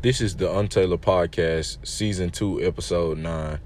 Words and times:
This 0.00 0.20
is 0.20 0.36
the 0.36 0.56
Untailored 0.56 1.02
Podcast, 1.02 1.84
Season 1.84 2.30
2, 2.30 2.62
Episode 2.62 3.18
9. 3.18 3.58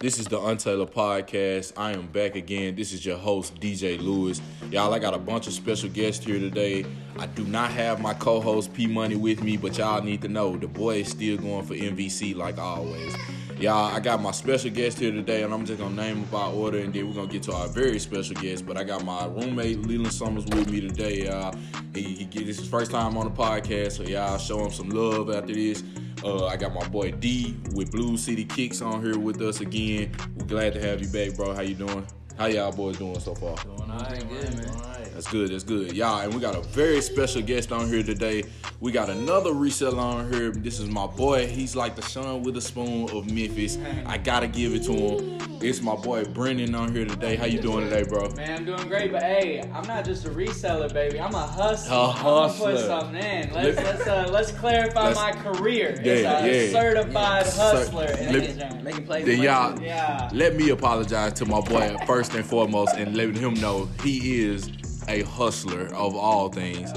This 0.00 0.18
is 0.18 0.26
the 0.26 0.40
Untailored 0.40 0.92
Podcast. 0.92 1.74
I 1.76 1.92
am 1.92 2.08
back 2.08 2.34
again. 2.34 2.74
This 2.74 2.92
is 2.92 3.06
your 3.06 3.16
host, 3.16 3.54
DJ 3.60 4.00
Lewis. 4.00 4.40
Y'all, 4.72 4.92
I 4.92 4.98
got 4.98 5.14
a 5.14 5.18
bunch 5.18 5.46
of 5.46 5.52
special 5.52 5.88
guests 5.90 6.24
here 6.24 6.40
today. 6.40 6.84
I 7.20 7.26
do 7.26 7.44
not 7.44 7.70
have 7.70 8.00
my 8.00 8.14
co 8.14 8.40
host 8.40 8.74
P 8.74 8.88
Money 8.88 9.14
with 9.14 9.44
me, 9.44 9.56
but 9.56 9.78
y'all 9.78 10.02
need 10.02 10.22
to 10.22 10.28
know 10.28 10.56
the 10.56 10.66
boy 10.66 11.02
is 11.02 11.08
still 11.08 11.36
going 11.36 11.64
for 11.64 11.74
MVC 11.74 12.34
like 12.34 12.58
always. 12.58 13.14
Y'all, 13.58 13.94
I 13.94 14.00
got 14.00 14.20
my 14.20 14.32
special 14.32 14.70
guest 14.70 14.98
here 14.98 15.12
today, 15.12 15.44
and 15.44 15.54
I'm 15.54 15.64
just 15.64 15.78
gonna 15.78 15.94
name 15.94 16.24
by 16.24 16.46
order, 16.46 16.78
and 16.78 16.92
then 16.92 17.06
we're 17.06 17.14
gonna 17.14 17.28
get 17.28 17.44
to 17.44 17.52
our 17.52 17.68
very 17.68 18.00
special 18.00 18.34
guest. 18.34 18.66
But 18.66 18.76
I 18.76 18.82
got 18.82 19.04
my 19.04 19.26
roommate 19.26 19.86
Leland 19.86 20.12
Summers 20.12 20.44
with 20.46 20.68
me 20.70 20.80
today, 20.80 21.26
y'all. 21.26 21.54
He, 21.94 22.28
he 22.32 22.44
this 22.44 22.58
his 22.58 22.68
first 22.68 22.90
time 22.90 23.16
on 23.16 23.26
the 23.26 23.30
podcast, 23.30 23.92
so 23.92 24.02
y'all 24.02 24.38
show 24.38 24.64
him 24.64 24.72
some 24.72 24.90
love 24.90 25.30
after 25.30 25.54
this. 25.54 25.84
Uh, 26.24 26.46
I 26.46 26.56
got 26.56 26.74
my 26.74 26.86
boy 26.88 27.12
D 27.12 27.54
with 27.74 27.92
Blue 27.92 28.16
City 28.16 28.44
Kicks 28.44 28.82
on 28.82 29.04
here 29.04 29.18
with 29.18 29.40
us 29.40 29.60
again. 29.60 30.10
We're 30.36 30.46
glad 30.46 30.74
to 30.74 30.80
have 30.80 31.00
you 31.00 31.08
back, 31.08 31.36
bro. 31.36 31.54
How 31.54 31.62
you 31.62 31.74
doing? 31.74 32.06
How 32.36 32.46
y'all 32.46 32.72
boys 32.72 32.98
doing 32.98 33.20
so 33.20 33.36
far? 33.36 33.54
Doing 33.56 33.88
all 33.88 33.98
right, 33.98 34.28
good, 34.28 34.56
man. 34.56 34.93
That's 35.14 35.28
good. 35.28 35.50
That's 35.52 35.62
good. 35.62 35.92
Y'all, 35.92 36.20
and 36.22 36.34
we 36.34 36.40
got 36.40 36.56
a 36.56 36.60
very 36.60 37.00
special 37.00 37.40
guest 37.40 37.70
on 37.70 37.86
here 37.86 38.02
today. 38.02 38.42
We 38.80 38.90
got 38.90 39.08
another 39.08 39.50
reseller 39.52 39.96
on 39.98 40.32
here. 40.32 40.50
This 40.50 40.80
is 40.80 40.88
my 40.90 41.06
boy. 41.06 41.46
He's 41.46 41.76
like 41.76 41.94
the 41.94 42.02
Sean 42.02 42.42
Wotherspoon 42.42 43.10
of 43.16 43.30
Memphis. 43.30 43.78
I 44.06 44.18
gotta 44.18 44.48
give 44.48 44.74
it 44.74 44.82
to 44.84 44.92
him. 44.92 45.38
It's 45.62 45.80
my 45.80 45.94
boy 45.94 46.24
Brennan 46.24 46.74
on 46.74 46.92
here 46.92 47.04
today. 47.06 47.36
How 47.36 47.46
you 47.46 47.60
doing 47.60 47.88
today, 47.88 48.02
bro? 48.02 48.28
Man, 48.32 48.58
I'm 48.58 48.64
doing 48.64 48.88
great, 48.88 49.12
but 49.12 49.22
hey, 49.22 49.60
I'm 49.72 49.86
not 49.86 50.04
just 50.04 50.26
a 50.26 50.30
reseller, 50.30 50.92
baby. 50.92 51.20
I'm 51.20 51.32
a 51.34 51.46
hustler. 51.46 51.94
A 51.94 52.00
I'm 52.00 52.22
gonna 52.22 52.48
hustler. 52.48 52.72
put 52.72 52.80
something 52.84 53.16
in. 53.22 53.52
Let's 53.54 53.76
let's 53.76 54.06
uh, 54.08 54.28
let's 54.32 54.50
clarify 54.50 55.12
Let's- 55.12 55.16
my 55.16 55.32
career. 55.32 56.00
Yeah, 56.04 56.12
it's 56.12 56.42
a 56.44 56.66
yeah. 56.66 56.72
certified 56.72 57.46
Cer- 57.46 57.60
hustler. 57.62 58.06
in 58.18 58.32
let- 58.32 58.42
his 58.42 58.56
journey. 58.56 58.82
Making 58.82 59.06
plays. 59.06 59.24
Then 59.26 59.40
y'all, 59.42 59.80
Yeah. 59.80 60.28
let 60.34 60.56
me 60.56 60.70
apologize 60.70 61.32
to 61.34 61.46
my 61.46 61.60
boy 61.60 61.96
first 62.04 62.34
and 62.34 62.44
foremost, 62.44 62.96
and 62.96 63.16
letting 63.16 63.36
him 63.36 63.54
know 63.54 63.88
he 64.02 64.42
is 64.44 64.68
a 65.08 65.22
hustler 65.22 65.86
of 65.94 66.16
all 66.16 66.48
things. 66.48 66.92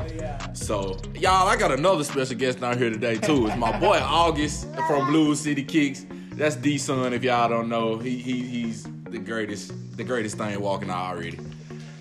So, 0.53 0.97
y'all, 1.15 1.47
I 1.47 1.55
got 1.55 1.71
another 1.71 2.03
special 2.03 2.35
guest 2.35 2.59
down 2.59 2.77
here 2.77 2.89
today 2.89 3.17
too. 3.17 3.47
It's 3.47 3.57
my 3.57 3.77
boy 3.79 3.99
August 4.01 4.67
from 4.87 5.07
Blue 5.07 5.35
City 5.35 5.63
Kicks. 5.63 6.05
That's 6.31 6.55
D 6.55 6.77
Son. 6.77 7.13
If 7.13 7.23
y'all 7.23 7.49
don't 7.49 7.69
know, 7.69 7.97
he, 7.97 8.17
he 8.17 8.41
he's 8.41 8.83
the 9.09 9.19
greatest, 9.19 9.73
the 9.97 10.03
greatest 10.03 10.37
thing 10.37 10.59
walking 10.59 10.89
out 10.89 11.15
already. 11.15 11.39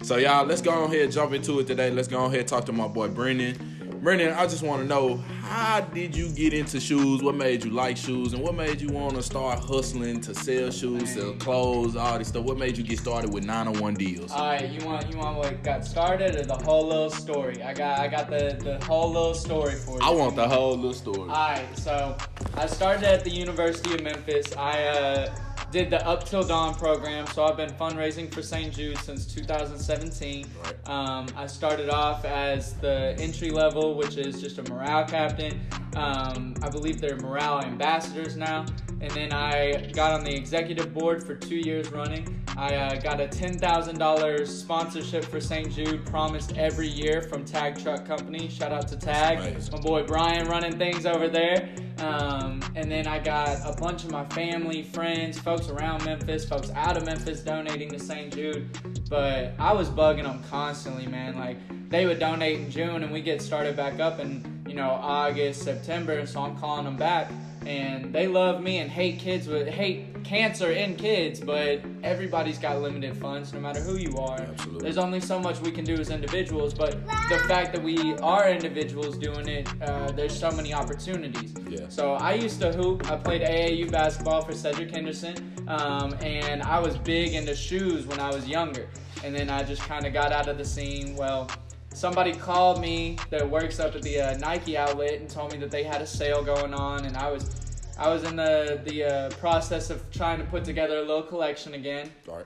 So, 0.03 0.17
y'all, 0.17 0.47
let's 0.47 0.63
go 0.63 0.71
on 0.71 0.93
ahead 0.93 1.11
jump 1.11 1.33
into 1.33 1.59
it 1.61 1.67
today. 1.67 1.91
Let's 1.91 2.09
go 2.09 2.19
on 2.19 2.33
ahead 2.33 2.47
talk 2.47 2.65
to 2.67 2.73
my 2.73 2.89
boy 2.89 3.09
Brennan. 3.09 3.76
Brennan, 4.07 4.35
I 4.35 4.47
just 4.47 4.63
want 4.63 4.83
to 4.83 4.87
know 4.87 5.17
how 5.43 5.81
did 5.81 6.15
you 6.15 6.29
get 6.29 6.55
into 6.55 6.79
shoes? 6.79 7.25
What 7.25 7.35
made 7.35 7.65
you 7.65 7.73
like 7.73 7.97
shoes, 7.97 8.35
and 8.35 8.41
what 8.41 8.55
made 8.55 8.81
you 8.81 8.87
want 8.87 9.17
to 9.17 9.23
start 9.25 9.59
hustling 9.59 10.21
to 10.21 10.33
sell 10.33 10.71
shoes, 10.71 11.13
sell 11.13 11.33
clothes, 11.33 11.97
all 11.97 12.17
this 12.17 12.29
stuff? 12.29 12.45
What 12.45 12.57
made 12.57 12.79
you 12.79 12.85
get 12.85 13.01
started 13.01 13.35
with 13.35 13.43
901 13.43 13.95
deals? 13.95 14.31
All 14.31 14.47
right, 14.47 14.71
you 14.71 14.87
want 14.87 15.13
you 15.13 15.19
want 15.19 15.39
what 15.39 15.61
got 15.65 15.85
started 15.85 16.37
or 16.37 16.45
the 16.45 16.55
whole 16.55 16.87
little 16.87 17.11
story? 17.11 17.61
I 17.65 17.75
got 17.75 17.99
I 17.99 18.07
got 18.07 18.31
the 18.31 18.57
the 18.63 18.85
whole 18.85 19.11
little 19.11 19.35
story 19.35 19.75
for 19.75 19.99
you. 19.99 20.07
I 20.07 20.11
want 20.11 20.37
the 20.37 20.49
whole 20.49 20.77
little 20.77 20.95
story. 20.95 21.29
Alright, 21.29 21.77
so 21.77 22.17
I 22.55 22.69
started 22.69 23.03
at 23.03 23.25
the 23.25 23.31
University 23.31 23.93
of 23.93 24.05
Memphis. 24.05 24.55
I 24.57 24.85
uh, 24.85 25.35
did 25.71 25.91
the 25.91 26.07
Up 26.07 26.25
Till 26.25 26.43
Dawn 26.43 26.75
program, 26.75 27.27
so 27.29 27.45
I've 27.45 27.57
been 27.57 27.71
fundraising 27.71 28.33
for 28.33 28.43
St. 28.43 28.73
Jude 28.73 28.99
since 28.99 29.27
2017. 29.27 30.47
Right. 30.63 30.89
Um, 30.89 31.27
I 31.37 31.47
started 31.47 31.91
off 31.91 32.25
as 32.25 32.75
the 32.75 33.17
entry 33.19 33.51
level, 33.51 33.95
which 33.95 34.17
is 34.17 34.41
just 34.41 34.59
a 34.59 34.63
morale 34.71 35.05
captain. 35.05 35.61
Um, 35.97 36.55
I 36.63 36.69
believe 36.69 37.01
they're 37.01 37.17
morale 37.17 37.63
ambassadors 37.63 38.37
now. 38.37 38.67
And 39.01 39.11
then 39.11 39.33
I 39.33 39.91
got 39.93 40.13
on 40.13 40.25
the 40.25 40.35
executive 40.35 40.95
board 40.95 41.23
for 41.23 41.35
two 41.35 41.57
years 41.57 41.91
running. 41.91 42.43
I 42.57 42.75
uh, 42.75 43.01
got 43.01 43.21
a 43.21 43.27
$10,000 43.27 44.47
sponsorship 44.47 45.25
for 45.25 45.41
St. 45.41 45.71
Jude, 45.71 46.07
promised 46.07 46.57
every 46.57 46.89
year 46.89 47.21
from 47.21 47.45
Tag 47.45 47.79
Truck 47.83 48.07
Company. 48.07 48.49
Shout 48.49 48.73
out 48.73 48.89
to 48.89 48.97
Tag. 48.97 49.39
My 49.71 49.79
boy 49.81 50.05
Brian 50.05 50.49
running 50.49 50.79
things 50.79 51.05
over 51.05 51.29
there. 51.29 51.69
Um, 51.99 52.63
and 52.75 52.91
then 52.91 53.07
I 53.07 53.19
got 53.19 53.59
a 53.65 53.79
bunch 53.81 54.05
of 54.05 54.11
my 54.11 54.25
family, 54.27 54.83
friends, 54.83 55.39
folks 55.39 55.69
around 55.69 56.05
Memphis, 56.05 56.45
folks 56.45 56.71
out 56.75 56.97
of 56.97 57.05
Memphis 57.07 57.41
donating 57.41 57.91
to 57.91 57.99
St. 57.99 58.33
Jude. 58.33 58.69
But 59.09 59.55
I 59.59 59.73
was 59.73 59.89
bugging 59.89 60.25
them 60.25 60.43
constantly, 60.51 61.07
man. 61.07 61.39
Like 61.39 61.57
they 61.89 62.07
would 62.07 62.19
donate 62.19 62.59
in 62.59 62.71
June 62.71 63.03
and 63.03 63.13
we 63.13 63.23
get 63.23 63.41
started 63.41 63.77
back 63.77 63.99
up 63.99 64.19
in, 64.19 64.65
you 64.69 64.75
know, 64.75 64.91
August, 64.91 65.63
September. 65.63 66.27
So 66.27 66.41
I'm 66.43 66.57
calling 66.59 66.85
them 66.85 66.97
back. 66.97 67.31
And 67.67 68.13
they 68.13 68.29
love 68.29 68.63
me 68.63 68.79
and 68.79 68.89
hate 68.89 69.19
kids 69.19 69.49
with 69.49 69.67
hate 69.67 70.23
cancer 70.23 70.71
in 70.71 70.95
kids, 70.95 71.41
but 71.41 71.81
everybody's 72.05 72.59
got 72.59 72.81
limited 72.81 73.17
funds 73.17 73.53
no 73.53 73.59
matter 73.59 73.81
who 73.81 73.97
you 73.97 74.17
are. 74.19 74.39
Absolutely. 74.41 74.83
There's 74.83 74.99
only 74.99 75.21
so 75.21 75.41
much 75.41 75.61
we 75.61 75.73
can 75.73 75.85
do 75.85 75.95
as 75.95 76.11
individuals, 76.11 76.75
but 76.75 76.93
the 77.29 77.39
fact 77.49 77.73
that 77.75 77.83
we 77.83 78.15
are 78.19 78.49
individuals 78.49 79.19
doing 79.19 79.49
it, 79.49 79.69
uh, 79.83 80.13
there's 80.13 80.39
so 80.39 80.51
many 80.53 80.73
opportunities. 80.73 81.55
Yeah. 81.69 81.89
So 81.89 82.15
I 82.15 82.35
used 82.35 82.61
to 82.61 82.73
hoop. 82.73 83.11
I 83.11 83.17
played 83.17 83.43
AAU 83.43 83.91
basketball 83.91 84.43
for 84.43 84.53
Cedric 84.53 84.91
Henderson, 84.93 85.37
um, 85.67 86.15
and 86.23 86.63
I 86.63 86.79
was 86.79 86.97
big 86.99 87.35
into 87.35 87.57
shoes 87.57 88.07
when 88.07 88.21
I 88.21 88.31
was 88.31 88.49
younger. 88.49 88.89
And 89.25 89.35
then 89.35 89.51
I 89.51 89.65
just 89.65 89.83
kind 89.83 90.07
of 90.07 90.13
got 90.13 90.31
out 90.31 90.47
of 90.47 90.57
the 90.57 90.65
scene. 90.65 91.17
Well, 91.17 91.51
somebody 91.97 92.35
called 92.35 92.79
me 92.79 93.17
that 93.31 93.49
works 93.49 93.81
up 93.81 93.95
at 93.95 94.03
the 94.03 94.21
uh, 94.21 94.37
Nike 94.37 94.77
outlet 94.77 95.15
and 95.21 95.31
told 95.31 95.53
me 95.53 95.59
that 95.59 95.71
they 95.71 95.83
had 95.83 96.03
a 96.03 96.07
sale 96.07 96.45
going 96.45 96.75
on, 96.75 97.07
and 97.07 97.17
I 97.17 97.31
was. 97.31 97.63
I 97.99 98.11
was 98.11 98.25
in 98.25 98.37
the 98.37 98.79
the 98.85 99.05
uh, 99.05 99.31
process 99.37 99.89
of 99.89 100.11
trying 100.11 100.39
to 100.39 100.45
put 100.45 100.67
together 100.67 100.99
a 100.99 101.01
little 101.01 101.23
collection 101.23 101.73
again, 101.73 102.11
All 102.29 102.37
right. 102.37 102.45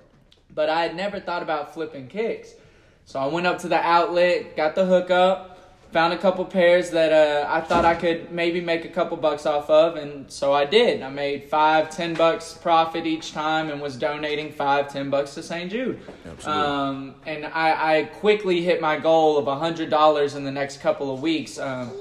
but 0.54 0.68
I 0.68 0.82
had 0.82 0.94
never 0.94 1.18
thought 1.18 1.42
about 1.42 1.74
flipping 1.74 2.06
kicks. 2.06 2.54
So 3.04 3.18
I 3.18 3.26
went 3.26 3.48
up 3.48 3.58
to 3.62 3.68
the 3.68 3.80
outlet, 3.80 4.54
got 4.56 4.76
the 4.76 4.86
hookup, 4.86 5.58
found 5.92 6.12
a 6.12 6.18
couple 6.18 6.44
pairs 6.44 6.90
that 6.90 7.12
uh, 7.12 7.48
I 7.50 7.60
thought 7.60 7.84
I 7.84 7.94
could 7.94 8.30
maybe 8.30 8.60
make 8.60 8.84
a 8.84 8.88
couple 8.88 9.16
bucks 9.16 9.44
off 9.44 9.68
of, 9.68 9.96
and 9.96 10.30
so 10.30 10.52
I 10.52 10.64
did. 10.64 11.02
I 11.02 11.10
made 11.10 11.44
five, 11.44 11.90
ten 11.90 12.14
bucks 12.14 12.52
profit 12.54 13.06
each 13.06 13.32
time, 13.32 13.70
and 13.70 13.80
was 13.80 13.96
donating 13.96 14.52
five, 14.52 14.92
ten 14.92 15.10
bucks 15.10 15.34
to 15.34 15.42
St. 15.42 15.70
Jude. 15.70 16.00
Absolutely. 16.26 16.64
Um, 16.64 17.14
and 17.26 17.46
I, 17.46 17.98
I 17.98 18.04
quickly 18.04 18.62
hit 18.62 18.80
my 18.80 18.98
goal 18.98 19.38
of 19.38 19.48
a 19.48 19.56
hundred 19.56 19.90
dollars 19.90 20.34
in 20.34 20.44
the 20.44 20.52
next 20.52 20.80
couple 20.80 21.12
of 21.12 21.22
weeks. 21.22 21.58
Um, 21.58 21.92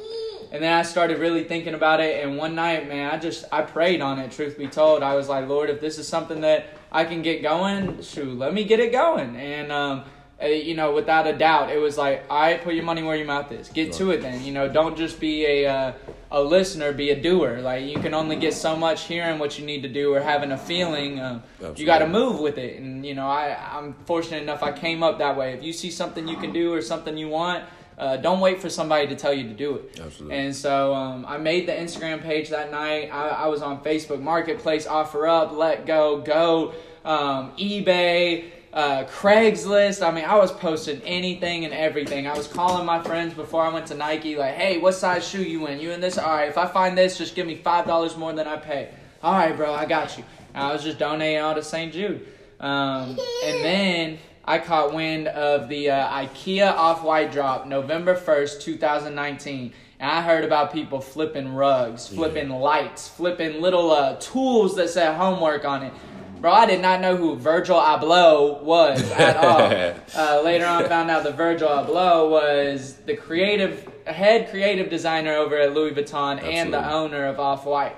and 0.51 0.63
then 0.63 0.73
I 0.73 0.81
started 0.81 1.19
really 1.19 1.43
thinking 1.43 1.73
about 1.75 1.99
it. 1.99 2.23
And 2.23 2.37
one 2.37 2.55
night, 2.55 2.87
man, 2.87 3.11
I 3.11 3.17
just 3.17 3.45
I 3.51 3.61
prayed 3.61 4.01
on 4.01 4.19
it. 4.19 4.31
Truth 4.31 4.57
be 4.57 4.67
told, 4.67 5.03
I 5.03 5.15
was 5.15 5.29
like, 5.29 5.47
Lord, 5.47 5.69
if 5.69 5.79
this 5.79 5.97
is 5.97 6.07
something 6.07 6.41
that 6.41 6.67
I 6.91 7.05
can 7.05 7.21
get 7.21 7.43
going, 7.43 8.01
shoot, 8.01 8.37
let 8.37 8.53
me 8.53 8.63
get 8.63 8.79
it 8.79 8.91
going. 8.91 9.35
And 9.35 9.71
um, 9.71 10.03
you 10.47 10.73
know, 10.73 10.93
without 10.93 11.27
a 11.27 11.33
doubt, 11.33 11.69
it 11.69 11.77
was 11.77 11.97
like, 11.97 12.23
all 12.29 12.39
right, 12.39 12.61
put 12.63 12.73
your 12.73 12.85
money 12.85 13.03
where 13.03 13.15
your 13.15 13.25
mouth 13.25 13.51
is. 13.51 13.67
Get 13.69 13.93
to 13.93 14.11
it, 14.11 14.21
then. 14.21 14.43
You 14.43 14.53
know, 14.53 14.69
don't 14.69 14.97
just 14.97 15.19
be 15.19 15.45
a 15.45 15.67
uh, 15.67 15.93
a 16.31 16.41
listener, 16.41 16.93
be 16.93 17.09
a 17.09 17.21
doer. 17.21 17.59
Like 17.61 17.85
you 17.85 17.99
can 17.99 18.13
only 18.13 18.37
get 18.37 18.53
so 18.53 18.75
much 18.75 19.03
hearing 19.03 19.39
what 19.39 19.59
you 19.59 19.65
need 19.65 19.81
to 19.81 19.89
do 19.89 20.13
or 20.13 20.21
having 20.21 20.51
a 20.51 20.57
feeling. 20.57 21.19
Uh, 21.19 21.41
you 21.75 21.85
got 21.85 21.99
to 21.99 22.07
move 22.07 22.39
with 22.39 22.57
it. 22.57 22.79
And 22.79 23.05
you 23.05 23.15
know, 23.15 23.27
I 23.27 23.57
I'm 23.77 23.93
fortunate 24.05 24.41
enough 24.43 24.63
I 24.63 24.71
came 24.71 25.03
up 25.03 25.17
that 25.19 25.35
way. 25.35 25.53
If 25.53 25.63
you 25.63 25.73
see 25.73 25.91
something 25.91 26.27
you 26.27 26.37
can 26.37 26.53
do 26.53 26.73
or 26.73 26.81
something 26.81 27.17
you 27.17 27.29
want. 27.29 27.63
Uh, 27.97 28.15
don't 28.15 28.39
wait 28.39 28.61
for 28.61 28.69
somebody 28.69 29.07
to 29.07 29.15
tell 29.17 29.33
you 29.33 29.43
to 29.43 29.53
do 29.53 29.75
it. 29.75 29.99
Absolutely. 29.99 30.37
And 30.37 30.55
so 30.55 30.93
um, 30.93 31.25
I 31.27 31.35
made 31.37 31.67
the 31.67 31.73
Instagram 31.73 32.21
page 32.21 32.47
that 32.47 32.71
night. 32.71 33.09
I, 33.11 33.27
I 33.27 33.47
was 33.47 33.61
on 33.61 33.83
Facebook 33.83 34.21
Marketplace, 34.21 34.87
Offer 34.87 35.27
Up, 35.27 35.51
Let 35.51 35.85
Go, 35.85 36.21
Go, 36.21 36.73
um, 37.03 37.51
eBay, 37.57 38.45
uh, 38.73 39.05
Craigslist. 39.05 40.05
I 40.05 40.11
mean, 40.11 40.25
I 40.25 40.35
was 40.35 40.51
posting 40.51 41.01
anything 41.01 41.65
and 41.65 41.73
everything. 41.73 42.27
I 42.27 42.35
was 42.37 42.47
calling 42.47 42.85
my 42.85 43.01
friends 43.01 43.33
before 43.33 43.63
I 43.63 43.69
went 43.73 43.87
to 43.87 43.95
Nike, 43.95 44.35
like, 44.35 44.55
hey, 44.55 44.77
what 44.77 44.93
size 44.93 45.27
shoe 45.27 45.43
you 45.43 45.67
in? 45.67 45.79
You 45.79 45.91
in 45.91 46.01
this? 46.01 46.17
All 46.17 46.29
right, 46.29 46.49
if 46.49 46.57
I 46.57 46.67
find 46.67 46.97
this, 46.97 47.17
just 47.17 47.35
give 47.35 47.47
me 47.47 47.57
$5 47.57 48.17
more 48.17 48.33
than 48.33 48.47
I 48.47 48.57
pay. 48.57 48.89
All 49.23 49.33
right, 49.33 49.55
bro, 49.55 49.73
I 49.73 49.85
got 49.85 50.17
you. 50.17 50.23
And 50.53 50.63
I 50.63 50.73
was 50.73 50.83
just 50.83 50.99
donating 50.99 51.41
all 51.41 51.55
to 51.55 51.63
St. 51.63 51.91
Jude. 51.91 52.27
Um, 52.59 53.17
and 53.45 53.63
then 53.63 54.19
I 54.45 54.59
caught 54.59 54.93
wind 54.93 55.27
of 55.27 55.69
the 55.69 55.89
uh, 55.91 56.09
IKEA 56.09 56.71
Off 56.71 57.03
White 57.03 57.31
drop 57.31 57.67
November 57.67 58.15
1st, 58.15 58.61
2019. 58.61 59.73
And 59.99 60.09
I 60.09 60.21
heard 60.21 60.45
about 60.45 60.71
people 60.71 61.01
flipping 61.01 61.53
rugs, 61.53 62.07
flipping 62.07 62.49
lights, 62.49 63.09
flipping 63.09 63.61
little 63.61 63.91
uh, 63.91 64.15
tools 64.15 64.77
that 64.77 64.89
said 64.89 65.15
homework 65.15 65.65
on 65.65 65.83
it. 65.83 65.93
Bro, 66.39 66.53
I 66.53 66.65
did 66.65 66.81
not 66.81 67.01
know 67.01 67.17
who 67.17 67.35
Virgil 67.35 67.75
Abloh 67.77 68.61
was 68.63 69.01
at 69.11 69.35
all. 69.37 69.95
uh, 70.15 70.41
later 70.41 70.65
on, 70.65 70.85
I 70.85 70.87
found 70.87 71.11
out 71.11 71.23
that 71.23 71.35
Virgil 71.35 71.67
Abloh 71.67 72.29
was 72.29 72.95
the 73.05 73.15
creative 73.15 73.87
head 74.05 74.49
creative 74.49 74.89
designer 74.89 75.33
over 75.33 75.57
at 75.57 75.73
Louis 75.73 75.91
Vuitton 75.91 76.41
and 76.41 76.73
the 76.73 76.91
owner 76.91 77.25
of 77.25 77.39
Off 77.39 77.65
White. 77.65 77.95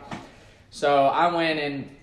So 0.72 1.06
I 1.06 1.34
went 1.34 1.60
and 1.60 1.96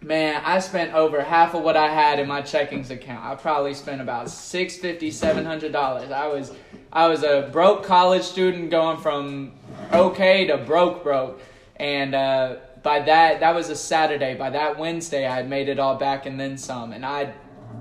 man, 0.00 0.40
I 0.44 0.60
spent 0.60 0.94
over 0.94 1.22
half 1.22 1.54
of 1.54 1.62
what 1.62 1.76
I 1.76 1.88
had 1.88 2.18
in 2.18 2.28
my 2.28 2.42
checkings 2.42 2.90
account. 2.90 3.24
I 3.24 3.34
probably 3.34 3.74
spent 3.74 4.00
about 4.00 4.30
six 4.30 4.76
fifty, 4.76 5.10
seven 5.10 5.44
hundred 5.44 5.72
dollars. 5.72 6.10
I 6.10 6.26
was 6.28 6.52
I 6.92 7.08
was 7.08 7.22
a 7.22 7.48
broke 7.52 7.84
college 7.84 8.22
student 8.22 8.70
going 8.70 8.98
from 8.98 9.52
okay 9.92 10.46
to 10.46 10.56
broke 10.56 11.02
broke, 11.02 11.42
and 11.76 12.14
uh, 12.14 12.56
by 12.82 13.00
that 13.00 13.40
that 13.40 13.54
was 13.54 13.68
a 13.70 13.76
Saturday. 13.76 14.34
By 14.34 14.50
that 14.50 14.78
Wednesday, 14.78 15.26
I 15.26 15.34
had 15.34 15.48
made 15.48 15.68
it 15.68 15.78
all 15.78 15.96
back 15.96 16.26
and 16.26 16.38
then 16.40 16.56
some, 16.58 16.92
and 16.92 17.04
I, 17.04 17.32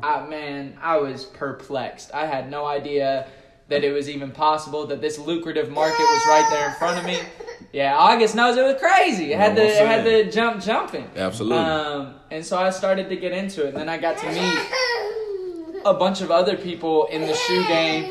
I 0.04 0.26
man, 0.28 0.78
I 0.82 0.98
was 0.98 1.26
perplexed. 1.26 2.12
I 2.14 2.26
had 2.26 2.50
no 2.50 2.66
idea 2.66 3.28
that 3.70 3.84
it 3.84 3.92
was 3.92 4.10
even 4.10 4.32
possible 4.32 4.88
that 4.88 5.00
this 5.00 5.20
lucrative 5.20 5.70
market 5.70 6.00
was 6.00 6.26
right 6.28 6.48
there 6.50 6.70
in 6.70 6.76
front 6.76 6.98
of 7.00 7.06
me. 7.06 7.20
Yeah, 7.72 7.96
August 7.96 8.34
knows 8.34 8.58
it 8.58 8.64
was 8.64 8.82
crazy. 8.82 9.32
It 9.32 9.38
had 9.38 9.54
Know 9.56 9.62
the 9.62 9.68
it 9.68 9.86
had 9.86 10.04
saying? 10.04 10.26
the 10.26 10.32
jump 10.32 10.64
jumping. 10.64 11.08
Absolutely. 11.16 11.60
Um, 11.60 12.16
and 12.32 12.44
so 12.44 12.58
I 12.58 12.72
started 12.72 13.10
to 13.10 13.16
get 13.16 13.32
into 13.32 13.64
it, 13.64 13.70
and 13.70 13.78
then 13.78 13.88
I 13.88 14.00
got 14.00 14.18
to 14.18 14.28
meet 14.32 15.82
a 15.86 15.94
bunch 15.94 16.22
of 16.22 16.32
other 16.32 16.58
people 16.58 17.06
in 17.12 17.22
the 17.22 17.34
shoe 17.36 17.64
game, 17.68 18.06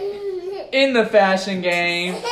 in 0.71 0.93
the 0.93 1.05
fashion 1.07 1.61
game, 1.61 2.23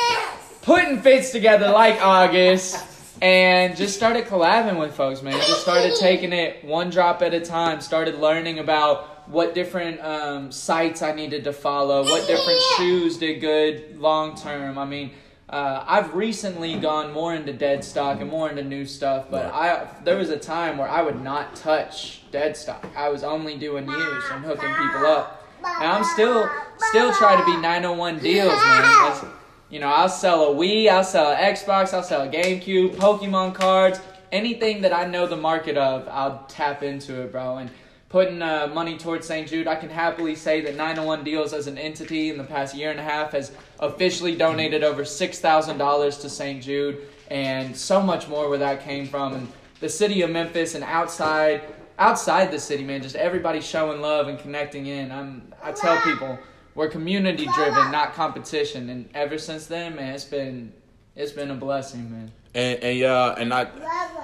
putting 0.61 1.01
fits 1.01 1.31
together 1.31 1.69
like 1.69 2.01
August, 2.01 2.77
and 3.21 3.75
just 3.75 3.95
started 3.95 4.25
collabing 4.25 4.79
with 4.79 4.95
folks, 4.95 5.21
man. 5.21 5.33
Just 5.33 5.61
started 5.61 5.95
taking 5.99 6.33
it 6.33 6.63
one 6.63 6.89
drop 6.89 7.21
at 7.21 7.33
a 7.33 7.39
time. 7.39 7.81
Started 7.81 8.15
learning 8.15 8.59
about 8.59 9.29
what 9.29 9.53
different 9.53 9.99
um, 10.01 10.51
sites 10.51 11.01
I 11.01 11.13
needed 11.13 11.43
to 11.45 11.53
follow, 11.53 12.03
what 12.03 12.27
different 12.27 12.59
shoes 12.77 13.17
did 13.17 13.41
good 13.41 13.99
long 13.99 14.35
term. 14.35 14.77
I 14.77 14.85
mean. 14.85 15.11
Uh, 15.49 15.81
I've 15.87 16.13
recently 16.13 16.77
gone 16.77 17.13
more 17.13 17.33
into 17.33 17.53
dead 17.53 17.81
stock 17.81 18.19
and 18.19 18.29
more 18.29 18.49
into 18.49 18.65
new 18.65 18.85
stuff, 18.85 19.27
but 19.31 19.45
I 19.45 19.87
there 20.03 20.17
was 20.17 20.29
a 20.29 20.37
time 20.37 20.77
where 20.77 20.89
I 20.89 21.01
would 21.01 21.23
not 21.23 21.55
touch 21.55 22.29
dead 22.31 22.57
stock. 22.57 22.85
I 22.97 23.07
was 23.07 23.23
only 23.23 23.57
doing 23.57 23.87
used 23.87 24.31
and 24.33 24.43
hooking 24.43 24.67
people 24.75 25.05
up. 25.05 25.47
And 25.63 25.91
I'm 25.91 26.03
still 26.03 26.49
still 26.89 27.13
trying 27.13 27.39
to 27.39 27.45
be 27.45 27.55
901 27.57 28.19
deals, 28.19 28.53
man. 28.53 28.81
That's, 28.81 29.25
you 29.69 29.79
know, 29.79 29.87
I'll 29.87 30.09
sell 30.09 30.51
a 30.51 30.55
Wii, 30.55 30.89
I'll 30.89 31.03
sell 31.03 31.31
an 31.31 31.37
Xbox, 31.37 31.93
I'll 31.93 32.03
sell 32.03 32.21
a 32.21 32.29
GameCube, 32.29 32.95
Pokemon 32.95 33.53
cards, 33.53 33.99
anything 34.31 34.81
that 34.81 34.93
I 34.93 35.05
know 35.05 35.27
the 35.27 35.37
market 35.37 35.77
of, 35.77 36.07
I'll 36.07 36.45
tap 36.47 36.83
into 36.83 37.21
it, 37.21 37.31
bro. 37.31 37.57
And 37.57 37.69
putting 38.09 38.41
uh, 38.41 38.67
money 38.73 38.97
towards 38.97 39.27
St. 39.27 39.47
Jude, 39.47 39.67
I 39.67 39.75
can 39.75 39.89
happily 39.89 40.35
say 40.35 40.61
that 40.61 40.75
901 40.75 41.23
Deals 41.23 41.53
as 41.53 41.67
an 41.67 41.77
entity 41.77 42.29
in 42.29 42.37
the 42.37 42.43
past 42.43 42.75
year 42.75 42.91
and 42.91 42.99
a 42.99 43.03
half 43.03 43.33
has 43.33 43.51
officially 43.79 44.35
donated 44.35 44.83
over 44.83 45.03
$6,000 45.03 46.21
to 46.21 46.29
St. 46.29 46.63
Jude 46.63 47.07
and 47.29 47.75
so 47.75 48.01
much 48.01 48.29
more 48.29 48.49
where 48.49 48.57
that 48.59 48.81
came 48.81 49.07
from. 49.07 49.33
And 49.33 49.51
the 49.81 49.89
city 49.89 50.21
of 50.21 50.29
Memphis 50.29 50.75
and 50.75 50.83
outside 50.83 51.61
outside 51.99 52.51
the 52.51 52.59
city, 52.59 52.83
man, 52.83 53.01
just 53.01 53.15
everybody 53.15 53.59
showing 53.59 54.01
love 54.01 54.27
and 54.27 54.37
connecting 54.37 54.85
in. 54.85 55.11
I'm 55.11 55.51
I 55.63 55.71
tell 55.71 55.99
people 56.01 56.37
we're 56.77 56.87
community 56.87 57.47
driven, 57.55 57.91
not 57.91 58.13
competition. 58.13 58.89
And 58.89 59.09
ever 59.13 59.37
since 59.37 59.65
then, 59.65 59.95
man, 59.95 60.13
it's 60.13 60.23
been 60.23 60.71
it's 61.15 61.31
been 61.31 61.51
a 61.51 61.55
blessing, 61.55 62.09
man. 62.11 62.31
And 62.53 62.83
and 62.83 62.97
yeah, 62.97 63.35
and 63.37 63.53
I 63.53 63.67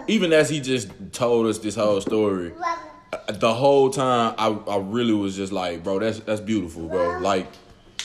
even 0.08 0.32
as 0.32 0.50
he 0.50 0.62
just 0.62 0.90
told 1.12 1.48
us 1.48 1.58
this 1.58 1.76
whole 1.76 2.00
story, 2.00 2.54
the 3.28 3.54
whole 3.54 3.90
time 3.90 4.36
I, 4.38 4.50
I 4.70 4.78
really 4.78 5.14
was 5.14 5.36
just 5.36 5.52
like, 5.52 5.84
bro, 5.84 6.00
that's 6.00 6.20
that's 6.20 6.42
beautiful, 6.42 6.88
bro. 6.88 7.20
Like 7.20 7.48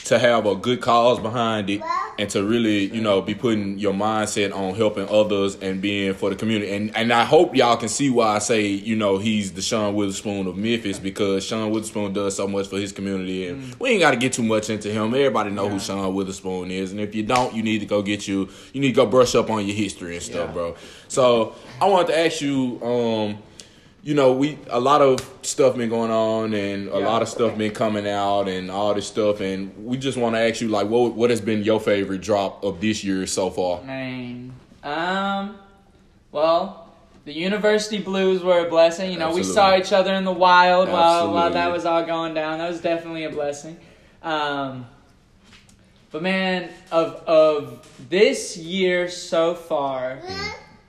to 0.09 0.19
have 0.19 0.45
a 0.45 0.55
good 0.55 0.81
cause 0.81 1.19
behind 1.19 1.69
it 1.69 1.83
and 2.17 2.29
to 2.31 2.43
really, 2.43 2.85
you 2.93 2.99
know, 2.99 3.21
be 3.21 3.33
putting 3.33 3.79
your 3.79 3.93
mindset 3.93 4.53
on 4.53 4.75
helping 4.75 5.07
others 5.07 5.55
and 5.61 5.81
being 5.81 6.13
for 6.13 6.29
the 6.29 6.35
community. 6.35 6.73
And 6.73 6.93
and 6.97 7.13
I 7.13 7.23
hope 7.23 7.55
y'all 7.55 7.77
can 7.77 7.87
see 7.87 8.09
why 8.09 8.35
I 8.35 8.39
say, 8.39 8.65
you 8.67 8.95
know, 8.97 9.19
he's 9.19 9.53
the 9.53 9.61
Sean 9.61 9.93
Wotherspoon 9.93 10.47
of 10.47 10.57
Memphis 10.57 10.99
because 10.99 11.45
Sean 11.45 11.71
Wotherspoon 11.71 12.11
does 12.11 12.35
so 12.35 12.47
much 12.47 12.67
for 12.67 12.77
his 12.77 12.91
community 12.91 13.47
and 13.47 13.73
we 13.79 13.91
ain't 13.91 14.01
gotta 14.01 14.17
get 14.17 14.33
too 14.33 14.43
much 14.43 14.69
into 14.69 14.91
him. 14.91 15.13
Everybody 15.13 15.51
know 15.51 15.69
who 15.69 15.79
Sean 15.79 16.13
Wotherspoon 16.13 16.71
is. 16.71 16.91
And 16.91 16.99
if 16.99 17.15
you 17.15 17.23
don't, 17.23 17.53
you 17.55 17.63
need 17.63 17.79
to 17.79 17.85
go 17.85 18.01
get 18.01 18.27
you 18.27 18.49
you 18.73 18.81
need 18.81 18.89
to 18.89 18.95
go 18.95 19.05
brush 19.05 19.35
up 19.35 19.49
on 19.49 19.65
your 19.65 19.75
history 19.75 20.15
and 20.15 20.23
stuff, 20.23 20.47
Yeah. 20.47 20.53
bro. 20.53 20.75
So 21.07 21.55
I 21.79 21.85
wanted 21.87 22.07
to 22.07 22.19
ask 22.19 22.41
you, 22.41 22.81
um, 22.83 23.37
you 24.01 24.13
know, 24.13 24.31
we 24.33 24.57
a 24.69 24.79
lot 24.79 25.01
of 25.01 25.19
stuff 25.41 25.75
been 25.75 25.89
going 25.89 26.11
on 26.11 26.53
and 26.53 26.87
a 26.89 26.99
Yeah. 26.99 27.07
lot 27.07 27.21
of 27.21 27.27
stuff 27.29 27.57
been 27.57 27.71
coming 27.71 28.07
out 28.07 28.47
and 28.47 28.71
all 28.71 28.93
this 28.93 29.07
stuff, 29.07 29.41
and 29.41 29.73
we 29.85 29.97
just 29.97 30.17
want 30.17 30.35
to 30.35 30.39
ask 30.39 30.61
you 30.61 30.69
like, 30.69 30.87
what 30.87 31.13
what 31.13 31.29
has 31.29 31.41
been 31.41 31.63
your 31.63 31.79
favorite 31.79 32.21
drop 32.21 32.63
of 32.63 32.79
this 32.79 33.03
year 33.03 33.25
so 33.27 33.49
far? 33.49 33.81
Man, 33.83 34.53
um, 34.83 35.55
well, 36.31 36.87
the 37.25 37.33
University 37.33 37.99
Blues 37.99 38.41
were 38.41 38.65
a 38.65 38.69
blessing. 38.69 39.11
You 39.11 39.19
know, 39.19 39.33
we 39.33 39.43
saw 39.43 39.75
each 39.75 39.91
other 39.91 40.13
in 40.13 40.23
the 40.23 40.31
wild 40.31 40.87
while 40.89 41.31
while 41.33 41.51
that 41.51 41.71
was 41.71 41.85
all 41.85 42.03
going 42.05 42.33
down. 42.33 42.59
That 42.59 42.69
was 42.69 42.79
definitely 42.81 43.25
a 43.25 43.29
blessing. 43.29 43.77
Um, 44.23 44.85
but 46.11 46.21
man, 46.23 46.69
of 46.91 47.15
of 47.27 47.87
this 48.09 48.55
year 48.55 49.09
so 49.09 49.55
far, 49.55 50.19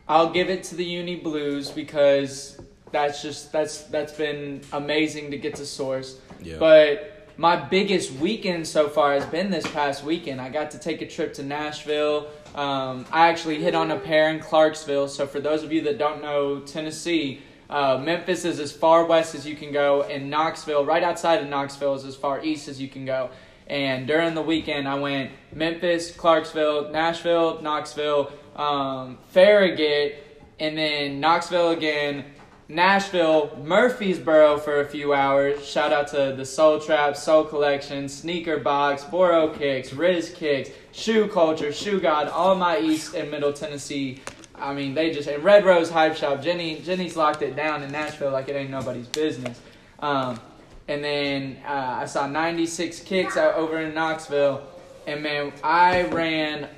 I'll 0.09 0.31
give 0.31 0.49
it 0.49 0.63
to 0.65 0.77
the 0.77 0.85
Uni 0.85 1.17
Blues 1.17 1.71
because 1.71 2.60
that's 2.93 3.23
just 3.23 3.53
that's 3.53 3.83
that's 3.85 4.13
been 4.13 4.63
amazing 4.73 5.31
to 5.31 5.39
get 5.39 5.55
to 5.57 5.67
source. 5.67 6.19
Yeah. 6.43 6.57
But 6.59 7.29
my 7.37 7.57
biggest 7.57 8.13
weekend 8.13 8.67
so 8.67 8.89
far 8.89 9.15
has 9.15 9.25
been 9.27 9.51
this 9.51 9.67
past 9.69 10.05
weekend. 10.05 10.41
I 10.41 10.51
got 10.51 10.73
to 10.73 10.79
take 10.79 11.01
a 11.01 11.07
trip 11.07 11.33
to 11.35 11.43
Nashville. 11.43 12.29
Um, 12.55 13.07
I 13.11 13.29
actually 13.29 13.63
hit 13.63 13.75
on 13.75 13.91
a 13.91 13.99
pair 13.99 14.29
in 14.31 14.41
Clarksville. 14.41 15.09
So 15.09 15.27
for 15.27 15.41
those 15.41 15.63
of 15.63 15.73
you 15.73 15.81
that 15.83 15.99
don't 15.99 16.21
know 16.21 16.61
Tennessee, 16.61 17.41
uh, 17.71 17.99
Memphis 18.03 18.45
is 18.45 18.59
as 18.59 18.73
far 18.73 19.07
west 19.07 19.35
as 19.35 19.47
you 19.47 19.55
can 19.55 19.73
go, 19.73 20.03
and 20.03 20.29
Knoxville, 20.29 20.85
right 20.85 21.03
outside 21.03 21.41
of 21.41 21.49
Knoxville, 21.49 21.95
is 21.95 22.05
as 22.05 22.17
far 22.17 22.43
east 22.45 22.69
as 22.69 22.81
you 22.81 22.89
can 22.89 23.05
go. 23.05 23.31
And 23.69 24.09
during 24.09 24.35
the 24.35 24.43
weekend, 24.43 24.89
I 24.89 24.97
went 24.97 25.31
Memphis, 25.55 26.11
Clarksville, 26.11 26.91
Nashville, 26.91 27.63
Knoxville, 27.63 28.33
um, 28.57 29.19
Farragut, 29.29 30.17
and 30.59 30.77
then 30.77 31.21
Knoxville 31.21 31.71
again, 31.71 32.25
Nashville, 32.71 33.59
Murfreesboro 33.65 34.59
for 34.59 34.81
a 34.81 34.87
few 34.87 35.13
hours. 35.13 35.67
Shout 35.67 35.93
out 35.93 36.07
to 36.09 36.35
the 36.37 36.45
Soul 36.45 36.79
Trap, 36.79 37.17
Soul 37.17 37.43
Collection, 37.43 38.09
Sneaker 38.09 38.59
Box, 38.59 39.03
Boro 39.03 39.49
Kicks, 39.49 39.93
Riz 39.93 40.31
Kicks, 40.31 40.71
Shoe 40.93 41.27
Culture, 41.27 41.73
Shoe 41.73 41.99
God, 41.99 42.29
all 42.29 42.55
my 42.55 42.79
East 42.79 43.15
and 43.15 43.29
Middle 43.29 43.53
Tennessee. 43.53 44.21
I 44.55 44.73
mean, 44.73 44.95
they 44.95 45.11
just 45.11 45.29
and 45.29 45.43
Red 45.43 45.65
Rose 45.65 45.91
Hype 45.91 46.15
Shop. 46.15 46.41
Jenny, 46.41 46.79
Jenny's 46.79 47.17
locked 47.17 47.43
it 47.43 47.57
down 47.57 47.83
in 47.83 47.91
Nashville 47.91 48.31
like 48.31 48.49
it 48.49 48.55
ain't 48.55 48.71
nobody's 48.71 49.09
business. 49.09 49.61
Um, 49.99 50.39
and 50.87 51.03
then 51.03 51.57
uh, 51.67 51.99
I 52.03 52.07
saw 52.07 52.29
96 52.29 53.01
kicks 53.01 53.37
out 53.37 53.57
over 53.57 53.81
in 53.81 53.95
Knoxville, 53.95 54.63
and 55.09 55.25
man, 55.25 55.53
I 55.65 56.03
ran 56.05 56.69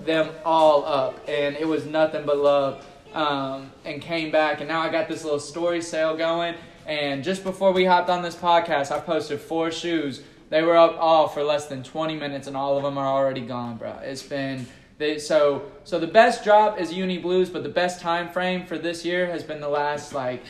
them 0.00 0.30
all 0.46 0.86
up, 0.86 1.20
and 1.28 1.56
it 1.56 1.68
was 1.68 1.84
nothing 1.84 2.24
but 2.24 2.38
love. 2.38 2.86
Um, 3.14 3.70
and 3.84 4.00
came 4.00 4.30
back, 4.30 4.60
and 4.60 4.68
now 4.68 4.80
I 4.80 4.88
got 4.88 5.08
this 5.08 5.22
little 5.24 5.40
story 5.40 5.82
sale 5.82 6.16
going. 6.16 6.54
And 6.86 7.22
just 7.22 7.44
before 7.44 7.72
we 7.72 7.84
hopped 7.84 8.08
on 8.10 8.22
this 8.22 8.34
podcast, 8.34 8.90
I 8.90 8.98
posted 9.00 9.40
four 9.40 9.70
shoes. 9.70 10.22
They 10.48 10.62
were 10.62 10.76
up 10.76 10.96
all 10.98 11.28
for 11.28 11.42
less 11.42 11.66
than 11.66 11.82
20 11.82 12.16
minutes, 12.16 12.46
and 12.46 12.56
all 12.56 12.76
of 12.76 12.82
them 12.82 12.96
are 12.98 13.06
already 13.06 13.42
gone, 13.42 13.76
bro. 13.76 13.98
It's 14.02 14.22
been 14.22 14.66
they, 14.98 15.18
so 15.18 15.62
so. 15.84 15.98
The 15.98 16.06
best 16.06 16.42
drop 16.44 16.80
is 16.80 16.92
Uni 16.92 17.18
Blues, 17.18 17.50
but 17.50 17.62
the 17.62 17.68
best 17.68 18.00
time 18.00 18.28
frame 18.30 18.66
for 18.66 18.78
this 18.78 19.04
year 19.04 19.26
has 19.26 19.42
been 19.42 19.60
the 19.60 19.68
last 19.68 20.14
like 20.14 20.42